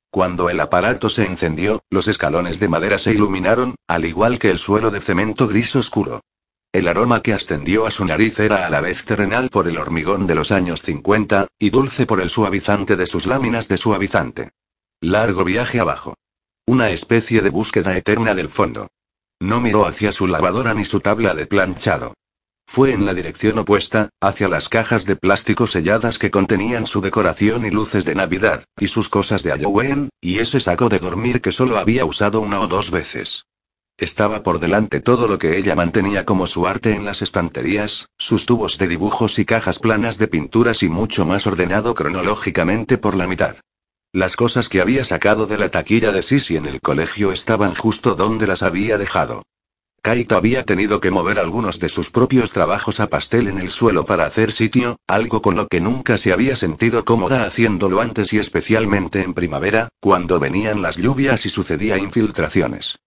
Cuando 0.09 0.49
el 0.49 0.59
aparato 0.59 1.09
se 1.09 1.25
encendió, 1.25 1.81
los 1.89 2.07
escalones 2.07 2.59
de 2.59 2.67
madera 2.67 2.99
se 2.99 3.11
iluminaron, 3.11 3.75
al 3.87 4.05
igual 4.05 4.39
que 4.39 4.51
el 4.51 4.59
suelo 4.59 4.91
de 4.91 5.01
cemento 5.01 5.47
gris 5.47 5.75
oscuro. 5.75 6.21
El 6.73 6.87
aroma 6.87 7.21
que 7.21 7.33
ascendió 7.33 7.85
a 7.85 7.91
su 7.91 8.03
nariz 8.03 8.39
era 8.39 8.65
a 8.65 8.69
la 8.71 8.81
vez 8.81 9.05
terrenal 9.05 9.51
por 9.51 9.67
el 9.67 9.77
hormigón 9.77 10.25
de 10.25 10.33
los 10.33 10.51
años 10.51 10.81
50, 10.81 11.47
y 11.59 11.69
dulce 11.69 12.07
por 12.07 12.19
el 12.19 12.31
suavizante 12.31 12.95
de 12.95 13.05
sus 13.05 13.27
láminas 13.27 13.67
de 13.67 13.77
suavizante. 13.77 14.53
Largo 14.99 15.43
viaje 15.43 15.79
abajo. 15.79 16.15
Una 16.65 16.89
especie 16.89 17.41
de 17.41 17.51
búsqueda 17.51 17.95
eterna 17.95 18.33
del 18.33 18.49
fondo. 18.49 18.87
No 19.39 19.61
miró 19.61 19.85
hacia 19.85 20.11
su 20.11 20.25
lavadora 20.25 20.73
ni 20.73 20.83
su 20.83 20.99
tabla 20.99 21.35
de 21.35 21.45
planchado. 21.45 22.15
Fue 22.65 22.91
en 22.91 23.05
la 23.05 23.13
dirección 23.13 23.59
opuesta, 23.59 24.09
hacia 24.19 24.47
las 24.47 24.67
cajas 24.67 25.05
de 25.05 25.15
plástico 25.15 25.67
selladas 25.67 26.17
que 26.17 26.31
contenían 26.31 26.87
su 26.87 27.01
decoración 27.01 27.67
y 27.67 27.69
luces 27.69 28.03
de 28.03 28.15
Navidad, 28.15 28.65
y 28.79 28.87
sus 28.87 29.09
cosas 29.09 29.43
de 29.43 29.51
Halloween, 29.51 30.09
y 30.19 30.39
ese 30.39 30.59
saco 30.59 30.89
de 30.89 30.97
dormir 30.97 31.39
que 31.39 31.51
solo 31.51 31.77
había 31.77 32.03
usado 32.03 32.41
una 32.41 32.61
o 32.61 32.67
dos 32.67 32.89
veces. 32.89 33.45
Estaba 33.97 34.41
por 34.41 34.59
delante 34.59 35.01
todo 35.01 35.27
lo 35.27 35.37
que 35.37 35.57
ella 35.57 35.75
mantenía 35.75 36.25
como 36.25 36.47
su 36.47 36.65
arte 36.65 36.95
en 36.95 37.05
las 37.05 37.21
estanterías, 37.21 38.07
sus 38.17 38.47
tubos 38.47 38.77
de 38.79 38.87
dibujos 38.87 39.37
y 39.37 39.45
cajas 39.45 39.77
planas 39.77 40.17
de 40.17 40.27
pinturas 40.27 40.81
y 40.81 40.89
mucho 40.89 41.25
más 41.25 41.45
ordenado 41.45 41.93
cronológicamente 41.93 42.97
por 42.97 43.15
la 43.15 43.27
mitad. 43.27 43.57
Las 44.11 44.35
cosas 44.35 44.67
que 44.67 44.81
había 44.81 45.03
sacado 45.05 45.45
de 45.45 45.57
la 45.57 45.69
taquilla 45.69 46.11
de 46.11 46.23
Sisi 46.23 46.55
en 46.55 46.65
el 46.65 46.81
colegio 46.81 47.31
estaban 47.31 47.75
justo 47.75 48.15
donde 48.15 48.47
las 48.47 48.63
había 48.63 48.97
dejado. 48.97 49.43
Kaito 50.01 50.35
había 50.35 50.65
tenido 50.65 50.99
que 50.99 51.11
mover 51.11 51.39
algunos 51.39 51.79
de 51.79 51.87
sus 51.87 52.09
propios 52.09 52.51
trabajos 52.51 52.99
a 52.99 53.07
pastel 53.07 53.47
en 53.47 53.57
el 53.57 53.69
suelo 53.69 54.05
para 54.05 54.25
hacer 54.25 54.51
sitio, 54.51 54.97
algo 55.07 55.41
con 55.41 55.55
lo 55.55 55.67
que 55.67 55.79
nunca 55.79 56.17
se 56.17 56.33
había 56.33 56.55
sentido 56.55 57.05
cómoda 57.05 57.45
haciéndolo 57.45 58.01
antes 58.01 58.33
y 58.33 58.39
especialmente 58.39 59.21
en 59.21 59.33
primavera, 59.33 59.89
cuando 60.01 60.39
venían 60.39 60.81
las 60.81 60.97
lluvias 60.97 61.45
y 61.45 61.49
sucedía 61.49 61.97
infiltraciones. 61.97 62.99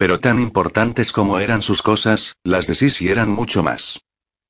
Pero 0.00 0.18
tan 0.18 0.40
importantes 0.40 1.12
como 1.12 1.40
eran 1.40 1.60
sus 1.60 1.82
cosas, 1.82 2.34
las 2.42 2.66
de 2.66 2.74
Sisi 2.74 3.10
eran 3.10 3.30
mucho 3.30 3.62
más. 3.62 4.00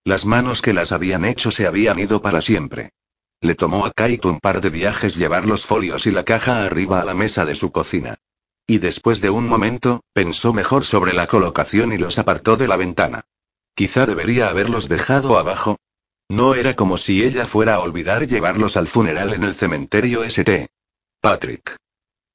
Las 0.04 0.24
manos 0.24 0.62
que 0.62 0.72
las 0.72 0.92
habían 0.92 1.24
hecho 1.24 1.50
se 1.50 1.66
habían 1.66 1.98
ido 1.98 2.22
para 2.22 2.40
siempre. 2.40 2.92
Le 3.40 3.56
tomó 3.56 3.84
a 3.84 3.90
Kaito 3.90 4.28
un 4.28 4.38
par 4.38 4.60
de 4.60 4.70
viajes 4.70 5.16
llevar 5.16 5.46
los 5.46 5.66
folios 5.66 6.06
y 6.06 6.12
la 6.12 6.22
caja 6.22 6.62
arriba 6.62 7.00
a 7.00 7.04
la 7.04 7.14
mesa 7.14 7.44
de 7.46 7.56
su 7.56 7.72
cocina. 7.72 8.18
Y 8.64 8.78
después 8.78 9.20
de 9.20 9.30
un 9.30 9.48
momento, 9.48 10.04
pensó 10.12 10.52
mejor 10.52 10.84
sobre 10.84 11.14
la 11.14 11.26
colocación 11.26 11.92
y 11.92 11.98
los 11.98 12.20
apartó 12.20 12.56
de 12.56 12.68
la 12.68 12.76
ventana. 12.76 13.22
Quizá 13.74 14.06
debería 14.06 14.50
haberlos 14.50 14.88
dejado 14.88 15.36
abajo. 15.36 15.78
No 16.28 16.54
era 16.54 16.76
como 16.76 16.96
si 16.96 17.24
ella 17.24 17.44
fuera 17.44 17.74
a 17.74 17.80
olvidar 17.80 18.24
llevarlos 18.28 18.76
al 18.76 18.86
funeral 18.86 19.34
en 19.34 19.42
el 19.42 19.56
cementerio 19.56 20.22
St. 20.22 20.68
Patrick. 21.20 21.76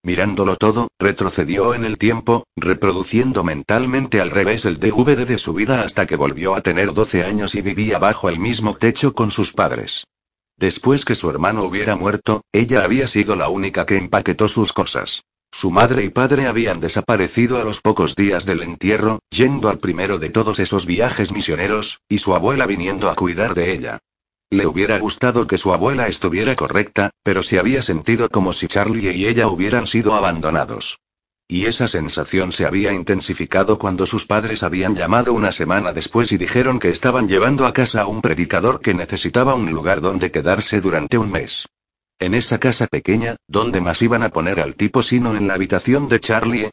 Mirándolo 0.06 0.56
todo, 0.56 0.90
retrocedió 1.00 1.74
en 1.74 1.84
el 1.84 1.98
tiempo, 1.98 2.46
reproduciendo 2.56 3.44
mentalmente 3.44 4.22
al 4.22 4.30
revés 4.30 4.66
el 4.66 4.78
DVD 4.78 5.26
de 5.26 5.40
su 5.40 5.56
vida 5.56 5.82
hasta 5.82 6.06
que 6.06 6.16
volvió 6.16 6.54
a 6.54 6.62
tener 6.62 6.94
12 6.94 7.24
años 7.24 7.56
y 7.56 7.64
vivía 7.64 7.98
bajo 7.98 8.30
el 8.30 8.38
mismo 8.38 8.76
techo 8.76 9.16
con 9.16 9.32
sus 9.32 9.52
padres. 9.52 10.04
Después 10.58 11.06
que 11.06 11.16
su 11.16 11.28
hermano 11.32 11.64
hubiera 11.64 11.96
muerto, 11.96 12.42
ella 12.54 12.84
había 12.84 13.08
sido 13.08 13.36
la 13.36 13.50
única 13.50 13.88
que 13.88 13.98
empaquetó 13.98 14.48
sus 14.48 14.74
cosas. 14.74 15.24
Su 15.52 15.72
madre 15.72 16.04
y 16.04 16.10
padre 16.10 16.46
habían 16.46 16.80
desaparecido 16.80 17.60
a 17.60 17.64
los 17.64 17.82
pocos 17.82 18.16
días 18.16 18.46
del 18.46 18.62
entierro, 18.62 19.22
yendo 19.32 19.70
al 19.70 19.80
primero 19.80 20.20
de 20.20 20.30
todos 20.30 20.60
esos 20.60 20.86
viajes 20.86 21.32
misioneros, 21.32 22.02
y 22.08 22.20
su 22.20 22.36
abuela 22.36 22.68
viniendo 22.68 23.10
a 23.10 23.16
cuidar 23.16 23.56
de 23.56 23.74
ella. 23.74 23.98
Le 24.56 24.68
hubiera 24.68 24.98
gustado 25.00 25.48
que 25.48 25.58
su 25.58 25.74
abuela 25.74 26.08
estuviera 26.08 26.56
correcta, 26.56 27.12
pero 27.24 27.44
se 27.44 27.60
había 27.60 27.82
sentido 27.82 28.30
como 28.30 28.54
si 28.54 28.68
Charlie 28.68 29.12
y 29.12 29.28
ella 29.28 29.50
hubieran 29.50 29.86
sido 29.86 30.16
abandonados. 30.16 30.98
Y 31.46 31.66
esa 31.66 31.90
sensación 31.90 32.54
se 32.54 32.66
había 32.66 32.94
intensificado 32.94 33.78
cuando 33.78 34.06
sus 34.06 34.26
padres 34.26 34.64
habían 34.64 34.96
llamado 34.96 35.34
una 35.34 35.52
semana 35.52 35.92
después 35.92 36.32
y 36.32 36.38
dijeron 36.38 36.80
que 36.80 36.90
estaban 36.90 37.28
llevando 37.28 37.66
a 37.68 37.74
casa 37.74 38.04
a 38.04 38.08
un 38.08 38.22
predicador 38.22 38.80
que 38.80 38.94
necesitaba 38.94 39.56
un 39.56 39.72
lugar 39.72 40.00
donde 40.00 40.32
quedarse 40.32 40.80
durante 40.80 41.18
un 41.18 41.32
mes. 41.32 41.68
En 42.18 42.34
esa 42.34 42.58
casa 42.58 42.88
pequeña, 42.88 43.36
¿dónde 43.50 43.82
más 43.82 44.02
iban 44.02 44.24
a 44.24 44.30
poner 44.30 44.62
al 44.62 44.76
tipo 44.76 45.04
sino 45.04 45.36
en 45.36 45.48
la 45.50 45.56
habitación 45.56 46.08
de 46.08 46.22
Charlie? 46.22 46.70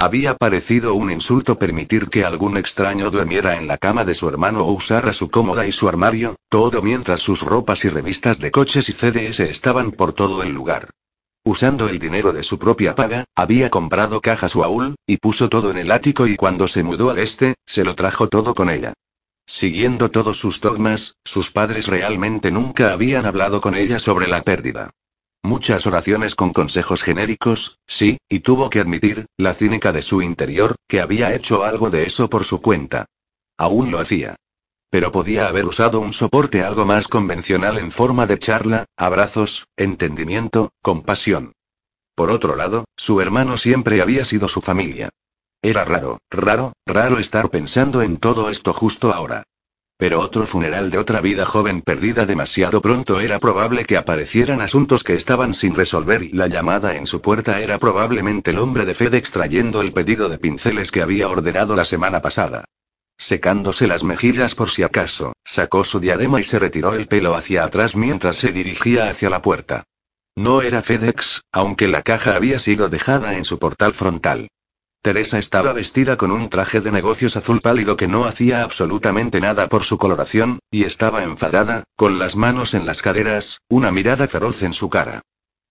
Había 0.00 0.34
parecido 0.34 0.94
un 0.94 1.10
insulto 1.10 1.58
permitir 1.58 2.08
que 2.08 2.24
algún 2.24 2.56
extraño 2.56 3.10
durmiera 3.10 3.58
en 3.58 3.66
la 3.66 3.76
cama 3.76 4.06
de 4.06 4.14
su 4.14 4.30
hermano 4.30 4.64
o 4.64 4.72
usara 4.72 5.12
su 5.12 5.30
cómoda 5.30 5.66
y 5.66 5.72
su 5.72 5.90
armario, 5.90 6.36
todo 6.48 6.80
mientras 6.80 7.20
sus 7.20 7.42
ropas 7.42 7.84
y 7.84 7.90
revistas 7.90 8.38
de 8.38 8.50
coches 8.50 8.88
y 8.88 8.94
CDS 8.94 9.40
estaban 9.40 9.92
por 9.92 10.14
todo 10.14 10.42
el 10.42 10.54
lugar. 10.54 10.88
Usando 11.44 11.86
el 11.86 11.98
dinero 11.98 12.32
de 12.32 12.44
su 12.44 12.58
propia 12.58 12.94
paga, 12.94 13.26
había 13.36 13.68
comprado 13.68 14.22
cajas 14.22 14.56
Waul, 14.56 14.94
y 15.06 15.18
puso 15.18 15.50
todo 15.50 15.70
en 15.70 15.76
el 15.76 15.90
ático 15.90 16.26
y 16.26 16.36
cuando 16.36 16.66
se 16.66 16.82
mudó 16.82 17.10
al 17.10 17.18
este, 17.18 17.56
se 17.66 17.84
lo 17.84 17.94
trajo 17.94 18.26
todo 18.26 18.54
con 18.54 18.70
ella. 18.70 18.94
Siguiendo 19.44 20.10
todos 20.10 20.38
sus 20.38 20.62
dogmas, 20.62 21.16
sus 21.26 21.50
padres 21.50 21.88
realmente 21.88 22.50
nunca 22.50 22.94
habían 22.94 23.26
hablado 23.26 23.60
con 23.60 23.74
ella 23.74 23.98
sobre 23.98 24.28
la 24.28 24.40
pérdida. 24.40 24.92
Muchas 25.42 25.86
oraciones 25.86 26.34
con 26.34 26.52
consejos 26.52 27.02
genéricos, 27.02 27.78
sí, 27.86 28.18
y 28.28 28.40
tuvo 28.40 28.68
que 28.68 28.80
admitir, 28.80 29.26
la 29.38 29.54
cínica 29.54 29.90
de 29.92 30.02
su 30.02 30.20
interior, 30.20 30.76
que 30.86 31.00
había 31.00 31.34
hecho 31.34 31.64
algo 31.64 31.88
de 31.88 32.04
eso 32.04 32.28
por 32.28 32.44
su 32.44 32.60
cuenta. 32.60 33.06
Aún 33.56 33.90
lo 33.90 33.98
hacía. 33.98 34.36
Pero 34.90 35.12
podía 35.12 35.46
haber 35.46 35.66
usado 35.66 36.00
un 36.00 36.12
soporte 36.12 36.62
algo 36.62 36.84
más 36.84 37.08
convencional 37.08 37.78
en 37.78 37.90
forma 37.90 38.26
de 38.26 38.38
charla, 38.38 38.84
abrazos, 38.96 39.66
entendimiento, 39.76 40.70
compasión. 40.82 41.52
Por 42.14 42.30
otro 42.30 42.54
lado, 42.54 42.84
su 42.96 43.20
hermano 43.20 43.56
siempre 43.56 44.02
había 44.02 44.24
sido 44.26 44.46
su 44.46 44.60
familia. 44.60 45.08
Era 45.62 45.84
raro, 45.84 46.18
raro, 46.30 46.74
raro 46.86 47.18
estar 47.18 47.50
pensando 47.50 48.02
en 48.02 48.18
todo 48.18 48.50
esto 48.50 48.72
justo 48.72 49.14
ahora. 49.14 49.44
Pero 50.00 50.20
otro 50.20 50.46
funeral 50.46 50.90
de 50.90 50.96
otra 50.96 51.20
vida 51.20 51.44
joven 51.44 51.82
perdida 51.82 52.24
demasiado 52.24 52.80
pronto 52.80 53.20
era 53.20 53.38
probable 53.38 53.84
que 53.84 53.98
aparecieran 53.98 54.62
asuntos 54.62 55.04
que 55.04 55.12
estaban 55.12 55.52
sin 55.52 55.74
resolver 55.74 56.22
y 56.22 56.32
la 56.32 56.46
llamada 56.46 56.96
en 56.96 57.06
su 57.06 57.20
puerta 57.20 57.60
era 57.60 57.78
probablemente 57.78 58.52
el 58.52 58.58
hombre 58.60 58.86
de 58.86 58.94
FedEx 58.94 59.30
trayendo 59.30 59.82
el 59.82 59.92
pedido 59.92 60.30
de 60.30 60.38
pinceles 60.38 60.90
que 60.90 61.02
había 61.02 61.28
ordenado 61.28 61.76
la 61.76 61.84
semana 61.84 62.22
pasada. 62.22 62.64
Secándose 63.18 63.86
las 63.86 64.02
mejillas 64.02 64.54
por 64.54 64.70
si 64.70 64.82
acaso, 64.84 65.34
sacó 65.44 65.84
su 65.84 66.00
diadema 66.00 66.40
y 66.40 66.44
se 66.44 66.58
retiró 66.58 66.94
el 66.94 67.06
pelo 67.06 67.34
hacia 67.34 67.64
atrás 67.64 67.94
mientras 67.94 68.36
se 68.36 68.52
dirigía 68.52 69.10
hacia 69.10 69.28
la 69.28 69.42
puerta. 69.42 69.84
No 70.34 70.62
era 70.62 70.80
FedEx, 70.80 71.42
aunque 71.52 71.88
la 71.88 72.00
caja 72.00 72.36
había 72.36 72.58
sido 72.58 72.88
dejada 72.88 73.36
en 73.36 73.44
su 73.44 73.58
portal 73.58 73.92
frontal. 73.92 74.48
Teresa 75.02 75.38
estaba 75.38 75.72
vestida 75.72 76.18
con 76.18 76.30
un 76.30 76.50
traje 76.50 76.82
de 76.82 76.92
negocios 76.92 77.34
azul 77.34 77.62
pálido 77.62 77.96
que 77.96 78.06
no 78.06 78.26
hacía 78.26 78.62
absolutamente 78.62 79.40
nada 79.40 79.66
por 79.68 79.82
su 79.82 79.96
coloración, 79.96 80.58
y 80.70 80.84
estaba 80.84 81.22
enfadada, 81.22 81.84
con 81.96 82.18
las 82.18 82.36
manos 82.36 82.74
en 82.74 82.84
las 82.84 83.00
caderas, 83.00 83.62
una 83.70 83.90
mirada 83.90 84.28
feroz 84.28 84.62
en 84.62 84.74
su 84.74 84.90
cara. 84.90 85.22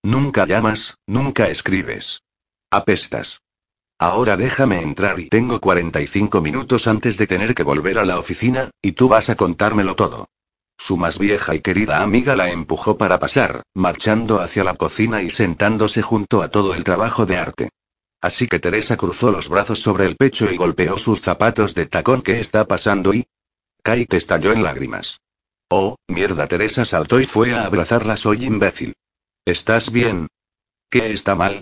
Nunca 0.01 0.47
llamas, 0.47 0.97
nunca 1.05 1.47
escribes. 1.47 2.23
Apestas. 2.71 3.41
Ahora 3.99 4.35
déjame 4.35 4.81
entrar 4.81 5.19
y 5.19 5.29
tengo 5.29 5.59
45 5.59 6.41
minutos 6.41 6.87
antes 6.87 7.17
de 7.17 7.27
tener 7.27 7.53
que 7.53 7.63
volver 7.63 7.99
a 7.99 8.05
la 8.05 8.17
oficina, 8.17 8.71
y 8.81 8.93
tú 8.93 9.09
vas 9.09 9.29
a 9.29 9.35
contármelo 9.35 9.95
todo. 9.95 10.27
Su 10.75 10.97
más 10.97 11.19
vieja 11.19 11.53
y 11.53 11.59
querida 11.59 12.01
amiga 12.01 12.35
la 12.35 12.49
empujó 12.49 12.97
para 12.97 13.19
pasar, 13.19 13.61
marchando 13.75 14.39
hacia 14.39 14.63
la 14.63 14.73
cocina 14.73 15.21
y 15.21 15.29
sentándose 15.29 16.01
junto 16.01 16.41
a 16.41 16.47
todo 16.47 16.73
el 16.73 16.83
trabajo 16.83 17.27
de 17.27 17.37
arte. 17.37 17.69
Así 18.21 18.47
que 18.47 18.59
Teresa 18.59 18.97
cruzó 18.97 19.31
los 19.31 19.47
brazos 19.47 19.79
sobre 19.81 20.05
el 20.05 20.17
pecho 20.17 20.51
y 20.51 20.57
golpeó 20.57 20.97
sus 20.97 21.21
zapatos 21.21 21.73
de 21.73 21.85
tacón. 21.85 22.21
¿Qué 22.21 22.39
está 22.39 22.67
pasando? 22.67 23.13
Y 23.13 23.25
Kate 23.81 24.17
estalló 24.17 24.51
en 24.51 24.63
lágrimas. 24.63 25.21
Oh, 25.69 25.95
mierda. 26.07 26.47
Teresa 26.47 26.83
saltó 26.83 27.19
y 27.19 27.25
fue 27.25 27.53
a 27.53 27.65
abrazarla. 27.65 28.17
Soy 28.17 28.45
imbécil. 28.45 28.93
¿Estás 29.45 29.91
bien? 29.91 30.27
¿Qué 30.89 31.11
está 31.11 31.35
mal? 31.35 31.61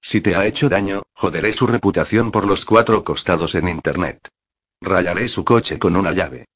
Si 0.00 0.20
te 0.20 0.36
ha 0.36 0.46
hecho 0.46 0.68
daño, 0.68 1.02
joderé 1.14 1.52
su 1.52 1.66
reputación 1.66 2.30
por 2.30 2.46
los 2.46 2.64
cuatro 2.64 3.02
costados 3.02 3.56
en 3.56 3.68
Internet. 3.68 4.28
Rayaré 4.80 5.26
su 5.28 5.44
coche 5.44 5.78
con 5.78 5.96
una 5.96 6.12
llave. 6.12 6.46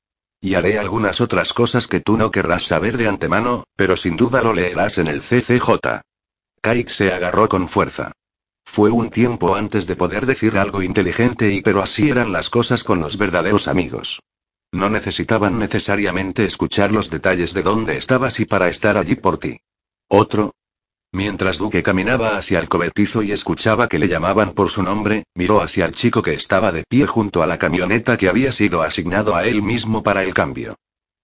Y 0.40 0.54
haré 0.54 0.78
algunas 0.78 1.20
otras 1.20 1.52
cosas 1.52 1.88
que 1.88 2.00
tú 2.00 2.16
no 2.16 2.30
querrás 2.30 2.64
saber 2.64 2.96
de 2.96 3.08
antemano, 3.08 3.64
pero 3.76 3.96
sin 3.96 4.16
duda 4.16 4.42
lo 4.42 4.52
leerás 4.52 4.98
en 4.98 5.08
el 5.08 5.20
CCJ. 5.20 6.02
Kate 6.60 6.88
se 6.88 7.12
agarró 7.12 7.48
con 7.48 7.68
fuerza. 7.68 8.12
Fue 8.64 8.90
un 8.90 9.10
tiempo 9.10 9.54
antes 9.54 9.86
de 9.86 9.96
poder 9.96 10.26
decir 10.26 10.56
algo 10.56 10.82
inteligente 10.82 11.52
y 11.52 11.62
pero 11.62 11.82
así 11.82 12.08
eran 12.08 12.32
las 12.32 12.48
cosas 12.48 12.84
con 12.84 13.00
los 13.00 13.18
verdaderos 13.18 13.68
amigos. 13.68 14.20
No 14.72 14.88
necesitaban 14.88 15.58
necesariamente 15.58 16.46
escuchar 16.46 16.92
los 16.92 17.10
detalles 17.10 17.52
de 17.52 17.62
dónde 17.62 17.98
estabas 17.98 18.40
y 18.40 18.46
para 18.46 18.68
estar 18.68 18.96
allí 18.96 19.14
por 19.16 19.38
ti. 19.38 19.58
Otro. 20.08 20.54
Mientras 21.12 21.58
Duque 21.58 21.82
caminaba 21.82 22.38
hacia 22.38 22.58
el 22.58 22.70
cobertizo 22.70 23.22
y 23.22 23.32
escuchaba 23.32 23.86
que 23.86 23.98
le 23.98 24.08
llamaban 24.08 24.52
por 24.52 24.70
su 24.70 24.82
nombre, 24.82 25.24
miró 25.34 25.60
hacia 25.60 25.84
el 25.84 25.94
chico 25.94 26.22
que 26.22 26.32
estaba 26.32 26.72
de 26.72 26.84
pie 26.88 27.06
junto 27.06 27.42
a 27.42 27.46
la 27.46 27.58
camioneta 27.58 28.16
que 28.16 28.30
había 28.30 28.50
sido 28.50 28.82
asignado 28.82 29.36
a 29.36 29.46
él 29.46 29.62
mismo 29.62 30.02
para 30.02 30.24
el 30.24 30.32
cambio. 30.32 30.76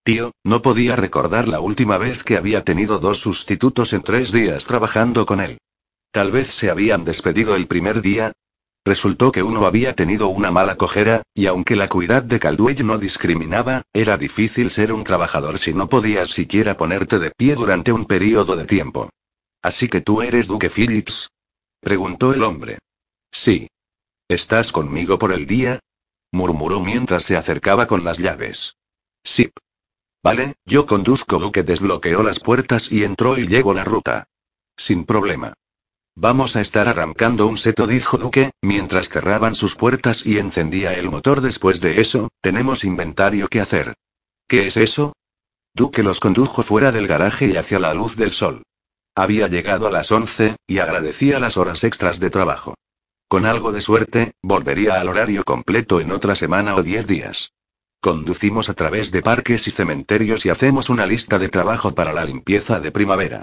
Tío, 0.03 0.33
no 0.45 0.61
podía 0.61 0.95
recordar 0.97 1.49
la 1.49 1.61
última 1.61 1.97
vez 1.97 2.23
que 2.23 2.37
había 2.37 2.65
tenido 2.65 2.99
dos 2.99 3.21
sustitutos 3.21 3.95
en 3.95 4.03
tres 4.03 4.31
días 4.31 4.67
trabajando 4.67 5.25
con 5.25 5.41
él. 5.41 5.57
Tal 6.11 6.33
vez 6.33 6.49
se 6.49 6.71
habían 6.71 7.05
despedido 7.05 7.55
el 7.55 7.67
primer 7.67 8.01
día. 8.01 8.33
Resultó 8.85 9.33
que 9.33 9.43
uno 9.43 9.67
había 9.67 9.95
tenido 9.95 10.29
una 10.29 10.51
mala 10.51 10.77
cojera, 10.77 11.23
y 11.35 11.47
aunque 11.47 11.77
la 11.77 11.89
cuidad 11.89 12.23
de 12.23 12.41
Caldwell 12.41 12.87
no 12.87 12.97
discriminaba, 12.97 13.83
era 13.93 14.17
difícil 14.17 14.71
ser 14.71 14.93
un 14.93 15.05
trabajador 15.05 15.59
si 15.59 15.75
no 15.75 15.89
podías 15.89 16.31
siquiera 16.31 16.77
ponerte 16.77 17.19
de 17.19 17.31
pie 17.31 17.55
durante 17.55 17.93
un 17.93 18.07
periodo 18.07 18.57
de 18.57 18.65
tiempo. 18.65 19.11
¿Así 19.63 19.89
que 19.89 20.01
tú 20.01 20.23
eres 20.23 20.47
Duque 20.47 20.71
Phillips? 20.71 21.29
preguntó 21.81 22.33
el 22.33 22.43
hombre. 22.43 22.79
Sí. 23.31 23.69
¿Estás 24.29 24.73
conmigo 24.73 25.19
por 25.19 25.33
el 25.33 25.47
día? 25.47 25.81
murmuró 26.33 26.81
mientras 26.81 27.25
se 27.25 27.37
acercaba 27.37 27.87
con 27.87 28.05
las 28.05 28.19
llaves. 28.19 28.75
Sí. 29.25 29.51
Vale, 30.23 30.55
yo 30.65 30.87
conduzco. 30.87 31.39
Duque 31.39 31.63
desbloqueó 31.63 32.23
las 32.23 32.41
puertas 32.41 32.91
y 32.91 33.05
entró 33.05 33.39
y 33.39 33.47
llegó 33.47 33.75
la 33.75 33.85
ruta. 33.85 34.29
Sin 34.77 35.05
problema. 35.05 35.55
Vamos 36.21 36.57
a 36.57 36.61
estar 36.61 36.89
arrancando 36.89 37.47
un 37.47 37.59
seto, 37.59 37.87
dijo 37.87 38.19
Duque, 38.19 38.51
mientras 38.61 39.09
cerraban 39.09 39.55
sus 39.55 39.77
puertas 39.77 40.27
y 40.27 40.39
encendía 40.39 40.95
el 40.95 41.11
motor. 41.11 41.41
Después 41.41 41.81
de 41.81 42.01
eso, 42.01 42.29
tenemos 42.41 42.83
inventario 42.83 43.47
que 43.47 43.61
hacer. 43.61 43.95
¿Qué 44.49 44.67
es 44.67 44.77
eso? 44.77 45.13
Duque 45.77 46.03
los 46.03 46.19
condujo 46.19 46.65
fuera 46.65 46.91
del 46.91 47.07
garaje 47.07 47.47
y 47.47 47.57
hacia 47.57 47.79
la 47.79 47.95
luz 47.95 48.17
del 48.17 48.33
sol. 48.33 48.65
Había 49.15 49.47
llegado 49.47 49.87
a 49.87 49.93
las 49.93 50.11
11, 50.11 50.57
y 50.67 50.79
agradecía 50.81 51.39
las 51.39 51.57
horas 51.57 51.85
extras 51.85 52.19
de 52.19 52.31
trabajo. 52.31 52.75
Con 53.29 53.47
algo 53.47 53.71
de 53.71 53.81
suerte, 53.81 54.33
volvería 54.43 55.01
al 55.01 55.09
horario 55.09 55.45
completo 55.45 56.01
en 56.01 56.11
otra 56.11 56.35
semana 56.35 56.75
o 56.75 56.83
diez 56.83 57.07
días. 57.07 57.53
Conducimos 58.01 58.69
a 58.69 58.75
través 58.75 59.13
de 59.13 59.23
parques 59.23 59.69
y 59.69 59.71
cementerios 59.71 60.45
y 60.47 60.51
hacemos 60.51 60.91
una 60.91 61.07
lista 61.07 61.39
de 61.39 61.49
trabajo 61.49 61.95
para 61.95 62.13
la 62.13 62.25
limpieza 62.25 62.81
de 62.81 62.91
primavera. 62.91 63.43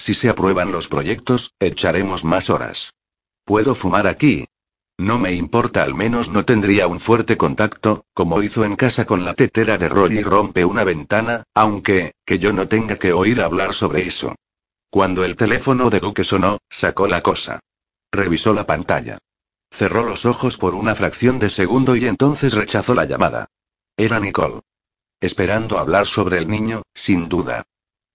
Si 0.00 0.14
se 0.14 0.30
aprueban 0.30 0.72
los 0.72 0.88
proyectos, 0.88 1.52
echaremos 1.60 2.24
más 2.24 2.48
horas. 2.48 2.94
¿Puedo 3.44 3.74
fumar 3.74 4.06
aquí? 4.06 4.46
No 4.96 5.18
me 5.18 5.34
importa, 5.34 5.82
al 5.82 5.94
menos 5.94 6.30
no 6.30 6.46
tendría 6.46 6.86
un 6.86 7.00
fuerte 7.00 7.36
contacto, 7.36 8.06
como 8.14 8.42
hizo 8.42 8.64
en 8.64 8.76
casa 8.76 9.04
con 9.04 9.26
la 9.26 9.34
tetera 9.34 9.76
de 9.76 9.90
Roy 9.90 10.20
y 10.20 10.22
rompe 10.22 10.64
una 10.64 10.84
ventana, 10.84 11.44
aunque, 11.54 12.14
que 12.24 12.38
yo 12.38 12.54
no 12.54 12.66
tenga 12.66 12.96
que 12.96 13.12
oír 13.12 13.42
hablar 13.42 13.74
sobre 13.74 14.06
eso. 14.06 14.36
Cuando 14.88 15.22
el 15.22 15.36
teléfono 15.36 15.90
de 15.90 16.00
Duque 16.00 16.24
sonó, 16.24 16.60
sacó 16.70 17.06
la 17.06 17.22
cosa. 17.22 17.60
Revisó 18.10 18.54
la 18.54 18.64
pantalla. 18.64 19.18
Cerró 19.70 20.02
los 20.02 20.24
ojos 20.24 20.56
por 20.56 20.74
una 20.74 20.94
fracción 20.94 21.38
de 21.38 21.50
segundo 21.50 21.94
y 21.94 22.06
entonces 22.06 22.54
rechazó 22.54 22.94
la 22.94 23.04
llamada. 23.04 23.50
Era 23.98 24.18
Nicole. 24.18 24.62
Esperando 25.20 25.78
hablar 25.78 26.06
sobre 26.06 26.38
el 26.38 26.48
niño, 26.48 26.84
sin 26.94 27.28
duda. 27.28 27.64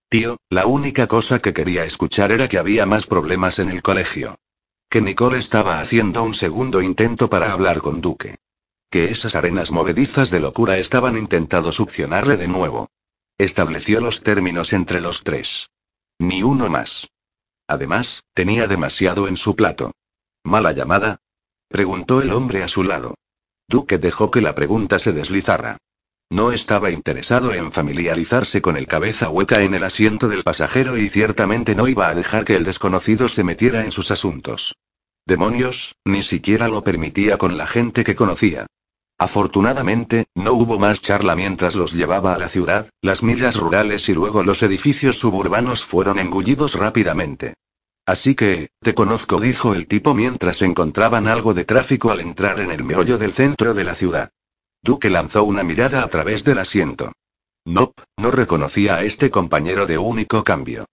Tío, 0.09 0.37
la 0.49 0.65
única 0.65 1.07
cosa 1.07 1.39
que 1.39 1.53
quería 1.53 1.83
escuchar 1.85 2.31
era 2.31 2.47
que 2.47 2.59
había 2.59 2.85
más 2.85 3.07
problemas 3.07 3.59
en 3.59 3.69
el 3.69 3.81
colegio. 3.81 4.35
Que 4.89 5.01
Nicole 5.01 5.39
estaba 5.39 5.79
haciendo 5.79 6.23
un 6.23 6.35
segundo 6.35 6.81
intento 6.81 7.29
para 7.29 7.51
hablar 7.51 7.79
con 7.79 8.01
Duque. 8.01 8.35
Que 8.89 9.05
esas 9.05 9.35
arenas 9.35 9.71
movedizas 9.71 10.29
de 10.29 10.39
locura 10.39 10.77
estaban 10.77 11.17
intentando 11.17 11.71
succionarle 11.71 12.37
de 12.37 12.47
nuevo. 12.47 12.89
Estableció 13.37 13.99
los 13.99 14.21
términos 14.21 14.73
entre 14.73 15.01
los 15.01 15.23
tres. 15.23 15.69
Ni 16.19 16.43
uno 16.43 16.69
más. 16.69 17.09
Además, 17.67 18.23
tenía 18.33 18.67
demasiado 18.67 19.27
en 19.27 19.37
su 19.37 19.55
plato. 19.55 19.91
¿Mala 20.43 20.71
llamada? 20.71 21.17
preguntó 21.67 22.21
el 22.21 22.31
hombre 22.31 22.63
a 22.63 22.67
su 22.67 22.83
lado. 22.83 23.15
Duque 23.67 23.97
dejó 23.97 24.29
que 24.29 24.41
la 24.41 24.53
pregunta 24.53 24.99
se 24.99 25.11
deslizara. 25.11 25.77
No 26.31 26.51
estaba 26.51 26.89
interesado 26.89 27.53
en 27.53 27.71
familiarizarse 27.71 28.61
con 28.61 28.77
el 28.77 28.87
cabeza 28.87 29.29
hueca 29.29 29.61
en 29.61 29.75
el 29.75 29.83
asiento 29.83 30.27
del 30.27 30.43
pasajero 30.43 30.97
y 30.97 31.09
ciertamente 31.09 31.75
no 31.75 31.87
iba 31.87 32.09
a 32.09 32.15
dejar 32.15 32.45
que 32.45 32.55
el 32.55 32.63
desconocido 32.63 33.29
se 33.29 33.43
metiera 33.43 33.85
en 33.85 33.91
sus 33.91 34.09
asuntos. 34.09 34.75
Demonios, 35.27 35.95
ni 36.03 36.23
siquiera 36.23 36.67
lo 36.67 36.83
permitía 36.83 37.37
con 37.37 37.57
la 37.57 37.67
gente 37.67 38.03
que 38.03 38.15
conocía. 38.15 38.65
Afortunadamente, 39.17 40.25
no 40.35 40.53
hubo 40.53 40.77
más 40.77 41.01
charla 41.01 41.35
mientras 41.35 41.75
los 41.75 41.93
llevaba 41.93 42.33
a 42.33 42.39
la 42.39 42.49
ciudad, 42.49 42.89
las 43.01 43.23
millas 43.23 43.55
rurales 43.55 44.09
y 44.09 44.13
luego 44.13 44.43
los 44.43 44.61
edificios 44.61 45.19
suburbanos 45.19 45.85
fueron 45.85 46.19
engullidos 46.19 46.73
rápidamente. 46.73 47.53
Así 48.05 48.35
que, 48.35 48.69
te 48.81 48.93
conozco, 48.93 49.39
dijo 49.39 49.73
el 49.73 49.87
tipo 49.87 50.13
mientras 50.13 50.61
encontraban 50.61 51.27
algo 51.27 51.53
de 51.53 51.65
tráfico 51.65 52.11
al 52.11 52.19
entrar 52.19 52.59
en 52.59 52.71
el 52.71 52.83
meollo 52.83 53.17
del 53.17 53.31
centro 53.31 53.73
de 53.73 53.83
la 53.83 53.95
ciudad. 53.95 54.29
Duque 54.85 55.09
lanzó 55.09 55.43
una 55.43 55.63
mirada 55.63 56.03
a 56.03 56.07
través 56.09 56.43
del 56.43 56.59
asiento. 56.59 57.11
Nope, 57.65 58.03
no 58.17 58.29
reconocía 58.29 58.97
a 58.97 59.03
este 59.03 59.31
compañero 59.31 59.87
de 59.87 59.97
único 59.97 60.43
cambio. 60.43 60.85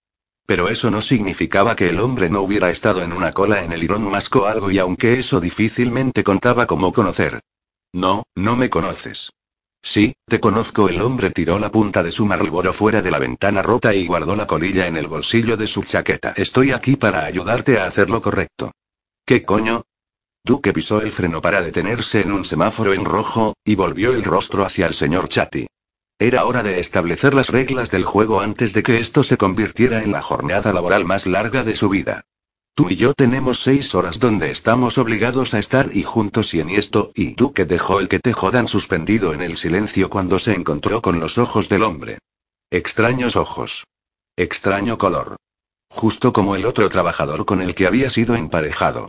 Pero 0.46 0.70
eso 0.70 0.90
no 0.90 1.02
significaba 1.02 1.76
que 1.76 1.90
el 1.90 2.00
hombre 2.00 2.30
no 2.30 2.40
hubiera 2.40 2.70
estado 2.70 3.02
en 3.02 3.12
una 3.12 3.32
cola 3.32 3.62
en 3.62 3.70
el 3.70 3.82
Irón 3.82 4.10
Masco 4.10 4.46
algo 4.46 4.70
y 4.70 4.78
aunque 4.78 5.18
eso 5.18 5.40
difícilmente 5.40 6.24
contaba 6.24 6.66
como 6.66 6.90
conocer. 6.90 7.40
No, 7.92 8.22
no 8.34 8.56
me 8.56 8.70
conoces. 8.70 9.30
Sí, 9.82 10.14
te 10.26 10.40
conozco. 10.40 10.88
El 10.88 11.02
hombre 11.02 11.30
tiró 11.30 11.58
la 11.58 11.70
punta 11.70 12.02
de 12.02 12.12
su 12.12 12.24
Marlboro 12.24 12.72
fuera 12.72 13.02
de 13.02 13.10
la 13.10 13.18
ventana 13.18 13.60
rota 13.60 13.94
y 13.94 14.06
guardó 14.06 14.34
la 14.36 14.46
colilla 14.46 14.86
en 14.86 14.96
el 14.96 15.06
bolsillo 15.06 15.58
de 15.58 15.66
su 15.66 15.82
chaqueta. 15.82 16.32
Estoy 16.34 16.72
aquí 16.72 16.96
para 16.96 17.26
ayudarte 17.26 17.78
a 17.78 17.88
hacer 17.88 18.08
lo 18.08 18.22
correcto. 18.22 18.72
¿Qué 19.26 19.42
coño? 19.42 19.82
Duque 20.44 20.72
pisó 20.72 21.00
el 21.00 21.12
freno 21.12 21.40
para 21.40 21.62
detenerse 21.62 22.20
en 22.20 22.32
un 22.32 22.44
semáforo 22.44 22.92
en 22.92 23.04
rojo, 23.04 23.54
y 23.64 23.76
volvió 23.76 24.12
el 24.12 24.24
rostro 24.24 24.64
hacia 24.64 24.86
el 24.86 24.94
señor 24.94 25.28
Chatty. 25.28 25.66
Era 26.18 26.44
hora 26.44 26.62
de 26.62 26.80
establecer 26.80 27.34
las 27.34 27.48
reglas 27.48 27.90
del 27.90 28.04
juego 28.04 28.40
antes 28.40 28.72
de 28.72 28.82
que 28.82 28.98
esto 28.98 29.22
se 29.22 29.36
convirtiera 29.36 30.02
en 30.02 30.12
la 30.12 30.22
jornada 30.22 30.72
laboral 30.72 31.04
más 31.04 31.26
larga 31.26 31.62
de 31.62 31.76
su 31.76 31.88
vida. 31.88 32.22
Tú 32.74 32.88
y 32.90 32.96
yo 32.96 33.12
tenemos 33.12 33.62
seis 33.62 33.94
horas 33.94 34.18
donde 34.18 34.50
estamos 34.50 34.98
obligados 34.98 35.52
a 35.52 35.58
estar 35.58 35.90
y 35.92 36.04
juntos 36.04 36.54
y 36.54 36.60
en 36.60 36.70
esto, 36.70 37.12
y 37.14 37.34
tú 37.34 37.52
que 37.52 37.64
dejó 37.64 38.00
el 38.00 38.08
que 38.08 38.18
te 38.18 38.32
jodan 38.32 38.66
suspendido 38.66 39.34
en 39.34 39.42
el 39.42 39.58
silencio 39.58 40.10
cuando 40.10 40.38
se 40.38 40.54
encontró 40.54 41.02
con 41.02 41.20
los 41.20 41.38
ojos 41.38 41.68
del 41.68 41.82
hombre. 41.82 42.18
Extraños 42.70 43.36
ojos. 43.36 43.84
Extraño 44.36 44.96
color. 44.98 45.36
Justo 45.90 46.32
como 46.32 46.56
el 46.56 46.64
otro 46.64 46.88
trabajador 46.88 47.44
con 47.44 47.60
el 47.60 47.74
que 47.74 47.86
había 47.86 48.08
sido 48.08 48.34
emparejado. 48.34 49.08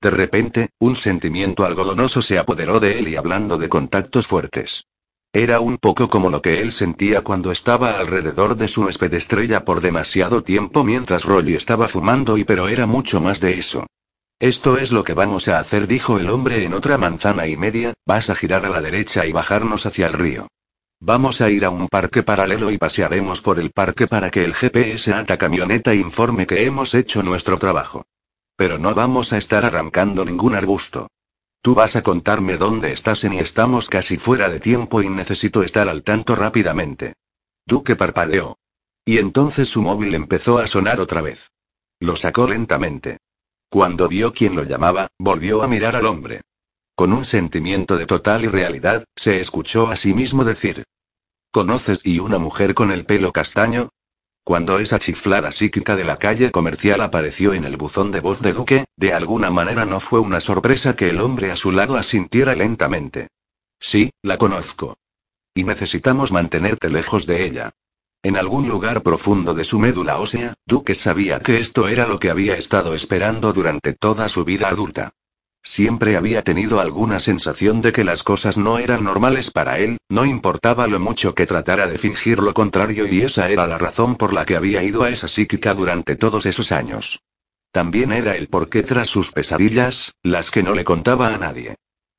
De 0.00 0.10
repente, 0.10 0.70
un 0.78 0.96
sentimiento 0.96 1.66
algodonoso 1.66 2.22
se 2.22 2.38
apoderó 2.38 2.80
de 2.80 2.98
él 2.98 3.08
y 3.08 3.16
hablando 3.16 3.58
de 3.58 3.68
contactos 3.68 4.26
fuertes. 4.26 4.86
Era 5.32 5.60
un 5.60 5.76
poco 5.76 6.08
como 6.08 6.30
lo 6.30 6.40
que 6.40 6.60
él 6.62 6.72
sentía 6.72 7.20
cuando 7.20 7.52
estaba 7.52 7.98
alrededor 7.98 8.56
de 8.56 8.66
su 8.66 8.84
huésped 8.84 9.12
estrella 9.12 9.64
por 9.64 9.80
demasiado 9.80 10.42
tiempo 10.42 10.84
mientras 10.84 11.24
Rolly 11.24 11.54
estaba 11.54 11.86
fumando 11.86 12.38
y 12.38 12.44
pero 12.44 12.68
era 12.68 12.86
mucho 12.86 13.20
más 13.20 13.40
de 13.40 13.58
eso. 13.58 13.86
Esto 14.40 14.78
es 14.78 14.90
lo 14.90 15.04
que 15.04 15.12
vamos 15.12 15.48
a 15.48 15.58
hacer, 15.58 15.86
dijo 15.86 16.18
el 16.18 16.30
hombre 16.30 16.64
en 16.64 16.72
otra 16.72 16.96
manzana 16.96 17.46
y 17.46 17.58
media, 17.58 17.92
vas 18.06 18.30
a 18.30 18.34
girar 18.34 18.64
a 18.64 18.70
la 18.70 18.80
derecha 18.80 19.26
y 19.26 19.32
bajarnos 19.32 19.84
hacia 19.84 20.06
el 20.06 20.14
río. 20.14 20.48
Vamos 20.98 21.42
a 21.42 21.50
ir 21.50 21.66
a 21.66 21.70
un 21.70 21.88
parque 21.88 22.22
paralelo 22.22 22.70
y 22.70 22.78
pasearemos 22.78 23.42
por 23.42 23.60
el 23.60 23.70
parque 23.70 24.06
para 24.06 24.30
que 24.30 24.44
el 24.44 24.54
GPS 24.54 25.12
alta 25.12 25.36
camioneta 25.36 25.94
informe 25.94 26.46
que 26.46 26.64
hemos 26.64 26.94
hecho 26.94 27.22
nuestro 27.22 27.58
trabajo. 27.58 28.06
Pero 28.60 28.78
no 28.78 28.94
vamos 28.94 29.32
a 29.32 29.38
estar 29.38 29.64
arrancando 29.64 30.22
ningún 30.22 30.54
arbusto. 30.54 31.08
Tú 31.62 31.74
vas 31.74 31.96
a 31.96 32.02
contarme 32.02 32.58
dónde 32.58 32.92
estás 32.92 33.24
y 33.24 33.38
estamos 33.38 33.88
casi 33.88 34.18
fuera 34.18 34.50
de 34.50 34.60
tiempo 34.60 35.00
y 35.00 35.08
necesito 35.08 35.62
estar 35.62 35.88
al 35.88 36.02
tanto 36.02 36.36
rápidamente. 36.36 37.14
Duque 37.64 37.96
parpadeó. 37.96 38.58
Y 39.06 39.16
entonces 39.16 39.70
su 39.70 39.80
móvil 39.80 40.14
empezó 40.14 40.58
a 40.58 40.66
sonar 40.66 41.00
otra 41.00 41.22
vez. 41.22 41.48
Lo 42.00 42.16
sacó 42.16 42.46
lentamente. 42.46 43.16
Cuando 43.70 44.08
vio 44.08 44.34
quién 44.34 44.54
lo 44.54 44.64
llamaba, 44.64 45.08
volvió 45.18 45.62
a 45.62 45.66
mirar 45.66 45.96
al 45.96 46.04
hombre. 46.04 46.42
Con 46.94 47.14
un 47.14 47.24
sentimiento 47.24 47.96
de 47.96 48.04
total 48.04 48.44
irrealidad, 48.44 49.04
se 49.16 49.40
escuchó 49.40 49.88
a 49.88 49.96
sí 49.96 50.12
mismo 50.12 50.44
decir. 50.44 50.84
¿Conoces 51.50 52.02
y 52.04 52.18
una 52.18 52.36
mujer 52.36 52.74
con 52.74 52.92
el 52.92 53.06
pelo 53.06 53.32
castaño? 53.32 53.88
Cuando 54.44 54.78
esa 54.78 54.98
chiflada 54.98 55.52
psíquica 55.52 55.96
de 55.96 56.04
la 56.04 56.16
calle 56.16 56.50
comercial 56.50 57.00
apareció 57.02 57.54
en 57.54 57.64
el 57.64 57.76
buzón 57.76 58.10
de 58.10 58.20
voz 58.20 58.40
de 58.40 58.52
Duque, 58.52 58.84
de 58.96 59.12
alguna 59.12 59.50
manera 59.50 59.84
no 59.84 60.00
fue 60.00 60.20
una 60.20 60.40
sorpresa 60.40 60.96
que 60.96 61.10
el 61.10 61.20
hombre 61.20 61.50
a 61.50 61.56
su 61.56 61.70
lado 61.70 61.96
asintiera 61.96 62.54
lentamente. 62.54 63.28
Sí, 63.78 64.10
la 64.22 64.38
conozco. 64.38 64.96
Y 65.54 65.64
necesitamos 65.64 66.32
mantenerte 66.32 66.90
lejos 66.90 67.26
de 67.26 67.44
ella. 67.44 67.70
En 68.22 68.36
algún 68.36 68.68
lugar 68.68 69.02
profundo 69.02 69.54
de 69.54 69.64
su 69.64 69.78
médula 69.78 70.18
ósea, 70.18 70.54
Duque 70.66 70.94
sabía 70.94 71.40
que 71.40 71.58
esto 71.58 71.88
era 71.88 72.06
lo 72.06 72.18
que 72.18 72.30
había 72.30 72.56
estado 72.56 72.94
esperando 72.94 73.52
durante 73.52 73.94
toda 73.94 74.28
su 74.28 74.44
vida 74.44 74.68
adulta. 74.68 75.14
Siempre 75.62 76.16
había 76.16 76.42
tenido 76.42 76.80
alguna 76.80 77.20
sensación 77.20 77.82
de 77.82 77.92
que 77.92 78.02
las 78.02 78.22
cosas 78.22 78.56
no 78.56 78.78
eran 78.78 79.04
normales 79.04 79.50
para 79.50 79.78
él, 79.78 79.98
no 80.08 80.24
importaba 80.24 80.86
lo 80.86 81.00
mucho 81.00 81.34
que 81.34 81.46
tratara 81.46 81.86
de 81.86 81.98
fingir 81.98 82.38
lo 82.38 82.54
contrario 82.54 83.06
y 83.06 83.22
esa 83.22 83.50
era 83.50 83.66
la 83.66 83.76
razón 83.76 84.16
por 84.16 84.32
la 84.32 84.46
que 84.46 84.56
había 84.56 84.82
ido 84.82 85.02
a 85.02 85.10
esa 85.10 85.28
psíquica 85.28 85.74
durante 85.74 86.16
todos 86.16 86.46
esos 86.46 86.72
años. 86.72 87.20
También 87.72 88.10
era 88.10 88.36
el 88.36 88.48
porqué 88.48 88.82
tras 88.82 89.08
sus 89.08 89.32
pesadillas, 89.32 90.14
las 90.22 90.50
que 90.50 90.62
no 90.62 90.74
le 90.74 90.84
contaba 90.84 91.34
a 91.34 91.38
nadie. 91.38 91.76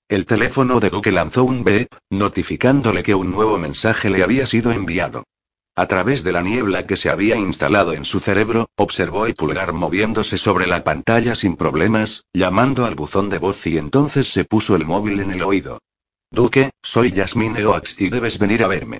El 0.07 0.25
teléfono 0.25 0.79
de 0.79 0.89
Duque 0.89 1.11
lanzó 1.11 1.43
un 1.43 1.63
beep, 1.63 1.89
notificándole 2.09 3.01
que 3.01 3.15
un 3.15 3.31
nuevo 3.31 3.57
mensaje 3.57 4.09
le 4.09 4.23
había 4.23 4.45
sido 4.45 4.71
enviado. 4.71 5.23
A 5.75 5.87
través 5.87 6.23
de 6.23 6.33
la 6.33 6.41
niebla 6.41 6.85
que 6.85 6.97
se 6.97 7.09
había 7.09 7.37
instalado 7.37 7.93
en 7.93 8.03
su 8.03 8.19
cerebro, 8.19 8.69
observó 8.75 9.25
el 9.25 9.35
pulgar 9.35 9.71
moviéndose 9.71 10.37
sobre 10.37 10.67
la 10.67 10.83
pantalla 10.83 11.33
sin 11.35 11.55
problemas, 11.55 12.25
llamando 12.33 12.85
al 12.85 12.95
buzón 12.95 13.29
de 13.29 13.37
voz 13.37 13.65
y 13.67 13.77
entonces 13.77 14.27
se 14.27 14.43
puso 14.43 14.75
el 14.75 14.85
móvil 14.85 15.21
en 15.21 15.31
el 15.31 15.43
oído. 15.43 15.79
Duque, 16.29 16.71
soy 16.83 17.11
Jasmine 17.11 17.63
Oaks 17.65 17.99
y 17.99 18.09
debes 18.09 18.37
venir 18.37 18.63
a 18.63 18.67
verme. 18.67 18.99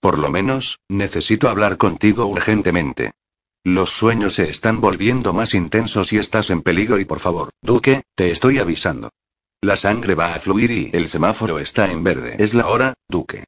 Por 0.00 0.18
lo 0.18 0.30
menos, 0.30 0.78
necesito 0.88 1.50
hablar 1.50 1.76
contigo 1.76 2.26
urgentemente. 2.26 3.12
Los 3.62 3.90
sueños 3.90 4.34
se 4.34 4.48
están 4.48 4.80
volviendo 4.80 5.32
más 5.32 5.52
intensos 5.52 6.12
y 6.12 6.18
estás 6.18 6.50
en 6.50 6.62
peligro 6.62 6.98
y 6.98 7.04
por 7.04 7.18
favor, 7.18 7.50
Duque, 7.60 8.04
te 8.14 8.30
estoy 8.30 8.58
avisando. 8.58 9.10
La 9.60 9.76
sangre 9.76 10.14
va 10.14 10.34
a 10.34 10.38
fluir 10.38 10.70
y 10.70 10.90
el 10.92 11.08
semáforo 11.08 11.58
está 11.58 11.90
en 11.90 12.04
verde. 12.04 12.36
Es 12.38 12.54
la 12.54 12.68
hora, 12.68 12.94
Duque. 13.08 13.44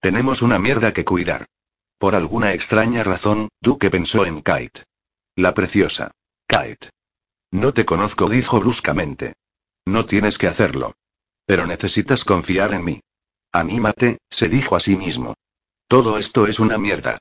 Tenemos 0.00 0.42
una 0.42 0.58
mierda 0.58 0.92
que 0.92 1.04
cuidar. 1.04 1.46
Por 2.00 2.14
alguna 2.14 2.54
extraña 2.54 3.04
razón, 3.04 3.50
Duque 3.60 3.90
pensó 3.90 4.24
en 4.24 4.40
Kate. 4.40 4.84
La 5.36 5.52
preciosa. 5.52 6.12
Kate. 6.46 6.88
No 7.50 7.74
te 7.74 7.84
conozco, 7.84 8.26
dijo 8.30 8.58
bruscamente. 8.58 9.34
No 9.84 10.06
tienes 10.06 10.38
que 10.38 10.46
hacerlo. 10.46 10.94
Pero 11.44 11.66
necesitas 11.66 12.24
confiar 12.24 12.72
en 12.72 12.84
mí. 12.84 13.00
Anímate, 13.52 14.16
se 14.30 14.48
dijo 14.48 14.76
a 14.76 14.80
sí 14.80 14.96
mismo. 14.96 15.34
Todo 15.88 16.16
esto 16.16 16.46
es 16.46 16.58
una 16.58 16.78
mierda. 16.78 17.18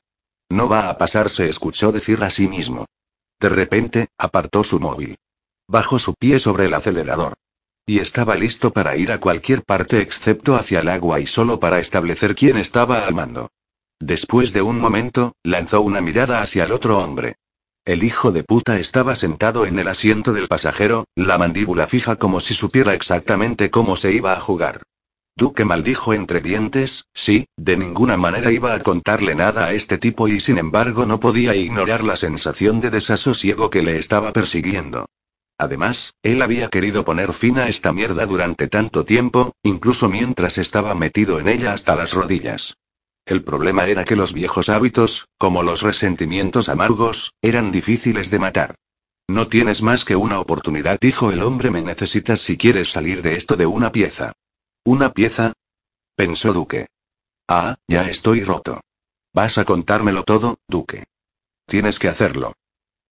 No 0.48 0.70
va 0.70 0.90
a 0.90 0.98
pasar, 0.98 1.30
se 1.30 1.50
escuchó 1.50 1.92
decir 1.92 2.24
a 2.24 2.30
sí 2.30 2.48
mismo. 2.48 2.86
De 3.38 3.50
repente, 3.50 4.08
apartó 4.18 4.64
su 4.64 4.80
móvil. 4.80 5.18
Bajó 5.68 6.00
su 6.00 6.14
pie 6.14 6.40
sobre 6.40 6.68
el 6.68 6.74
acelerador. 6.74 7.34
Y 7.86 8.00
estaba 8.00 8.36
listo 8.36 8.72
para 8.72 8.96
ir 8.96 9.12
a 9.12 9.20
cualquier 9.20 9.62
parte 9.62 10.00
excepto 10.00 10.56
hacia 10.56 10.80
el 10.80 10.88
agua 10.88 11.20
y 11.20 11.26
solo 11.26 11.60
para 11.60 11.80
establecer 11.80 12.34
quién 12.34 12.56
estaba 12.56 13.06
al 13.06 13.14
mando. 13.14 13.50
Después 14.00 14.54
de 14.54 14.62
un 14.62 14.80
momento, 14.80 15.36
lanzó 15.44 15.82
una 15.82 16.00
mirada 16.00 16.42
hacia 16.42 16.64
el 16.64 16.72
otro 16.72 17.00
hombre. 17.00 17.36
El 17.86 18.04
hijo 18.04 18.32
de 18.32 18.44
puta 18.44 18.80
estaba 18.80 19.16
sentado 19.16 19.66
en 19.66 19.78
el 19.80 19.88
asiento 19.88 20.32
del 20.32 20.48
pasajero, 20.48 21.06
la 21.16 21.38
mandíbula 21.38 21.88
fija 21.88 22.16
como 22.16 22.40
si 22.40 22.54
supiera 22.54 22.94
exactamente 22.94 23.70
cómo 23.70 23.96
se 23.96 24.14
iba 24.14 24.34
a 24.34 24.40
jugar. 24.40 24.84
Duque 25.36 25.66
maldijo 25.66 26.14
entre 26.14 26.42
dientes, 26.42 27.06
sí, 27.14 27.48
de 27.58 27.78
ninguna 27.78 28.18
manera 28.18 28.52
iba 28.52 28.74
a 28.74 28.82
contarle 28.82 29.36
nada 29.36 29.68
a 29.68 29.74
este 29.74 29.98
tipo 29.98 30.28
y 30.28 30.40
sin 30.40 30.58
embargo 30.58 31.06
no 31.06 31.20
podía 31.20 31.56
ignorar 31.56 32.04
la 32.04 32.16
sensación 32.16 32.82
de 32.82 32.90
desasosiego 32.90 33.70
que 33.70 33.82
le 33.82 33.98
estaba 33.98 34.34
persiguiendo. 34.34 35.06
Además, 35.58 36.14
él 36.24 36.42
había 36.42 36.70
querido 36.70 37.04
poner 37.04 37.34
fin 37.34 37.58
a 37.58 37.68
esta 37.68 37.92
mierda 37.92 38.26
durante 38.26 38.68
tanto 38.68 39.04
tiempo, 39.04 39.54
incluso 39.64 40.10
mientras 40.10 40.58
estaba 40.58 40.96
metido 40.96 41.40
en 41.40 41.50
ella 41.50 41.74
hasta 41.74 41.96
las 41.96 42.14
rodillas. 42.14 42.76
El 43.26 43.44
problema 43.44 43.86
era 43.88 44.06
que 44.06 44.16
los 44.16 44.34
viejos 44.34 44.70
hábitos, 44.70 45.28
como 45.38 45.64
los 45.64 45.82
resentimientos 45.82 46.70
amargos, 46.70 47.34
eran 47.42 47.72
difíciles 47.72 48.32
de 48.32 48.40
matar. 48.40 48.76
No 49.28 49.48
tienes 49.48 49.84
más 49.84 50.06
que 50.06 50.16
una 50.16 50.40
oportunidad, 50.40 50.98
dijo 51.00 51.32
el 51.32 51.44
hombre, 51.44 51.70
me 51.70 51.84
necesitas 51.84 52.42
si 52.42 52.58
quieres 52.58 52.92
salir 52.92 53.22
de 53.22 53.36
esto 53.36 53.56
de 53.56 53.68
una 53.68 53.92
pieza. 53.92 54.34
¿Una 54.84 55.12
pieza? 55.14 55.54
pensó 56.16 56.52
Duque. 56.54 56.88
Ah, 57.48 57.78
ya 57.88 58.10
estoy 58.10 58.44
roto. 58.44 58.82
Vas 59.34 59.60
a 59.60 59.66
contármelo 59.66 60.24
todo, 60.24 60.58
Duque. 60.68 61.04
Tienes 61.68 62.00
que 62.00 62.08
hacerlo. 62.08 62.54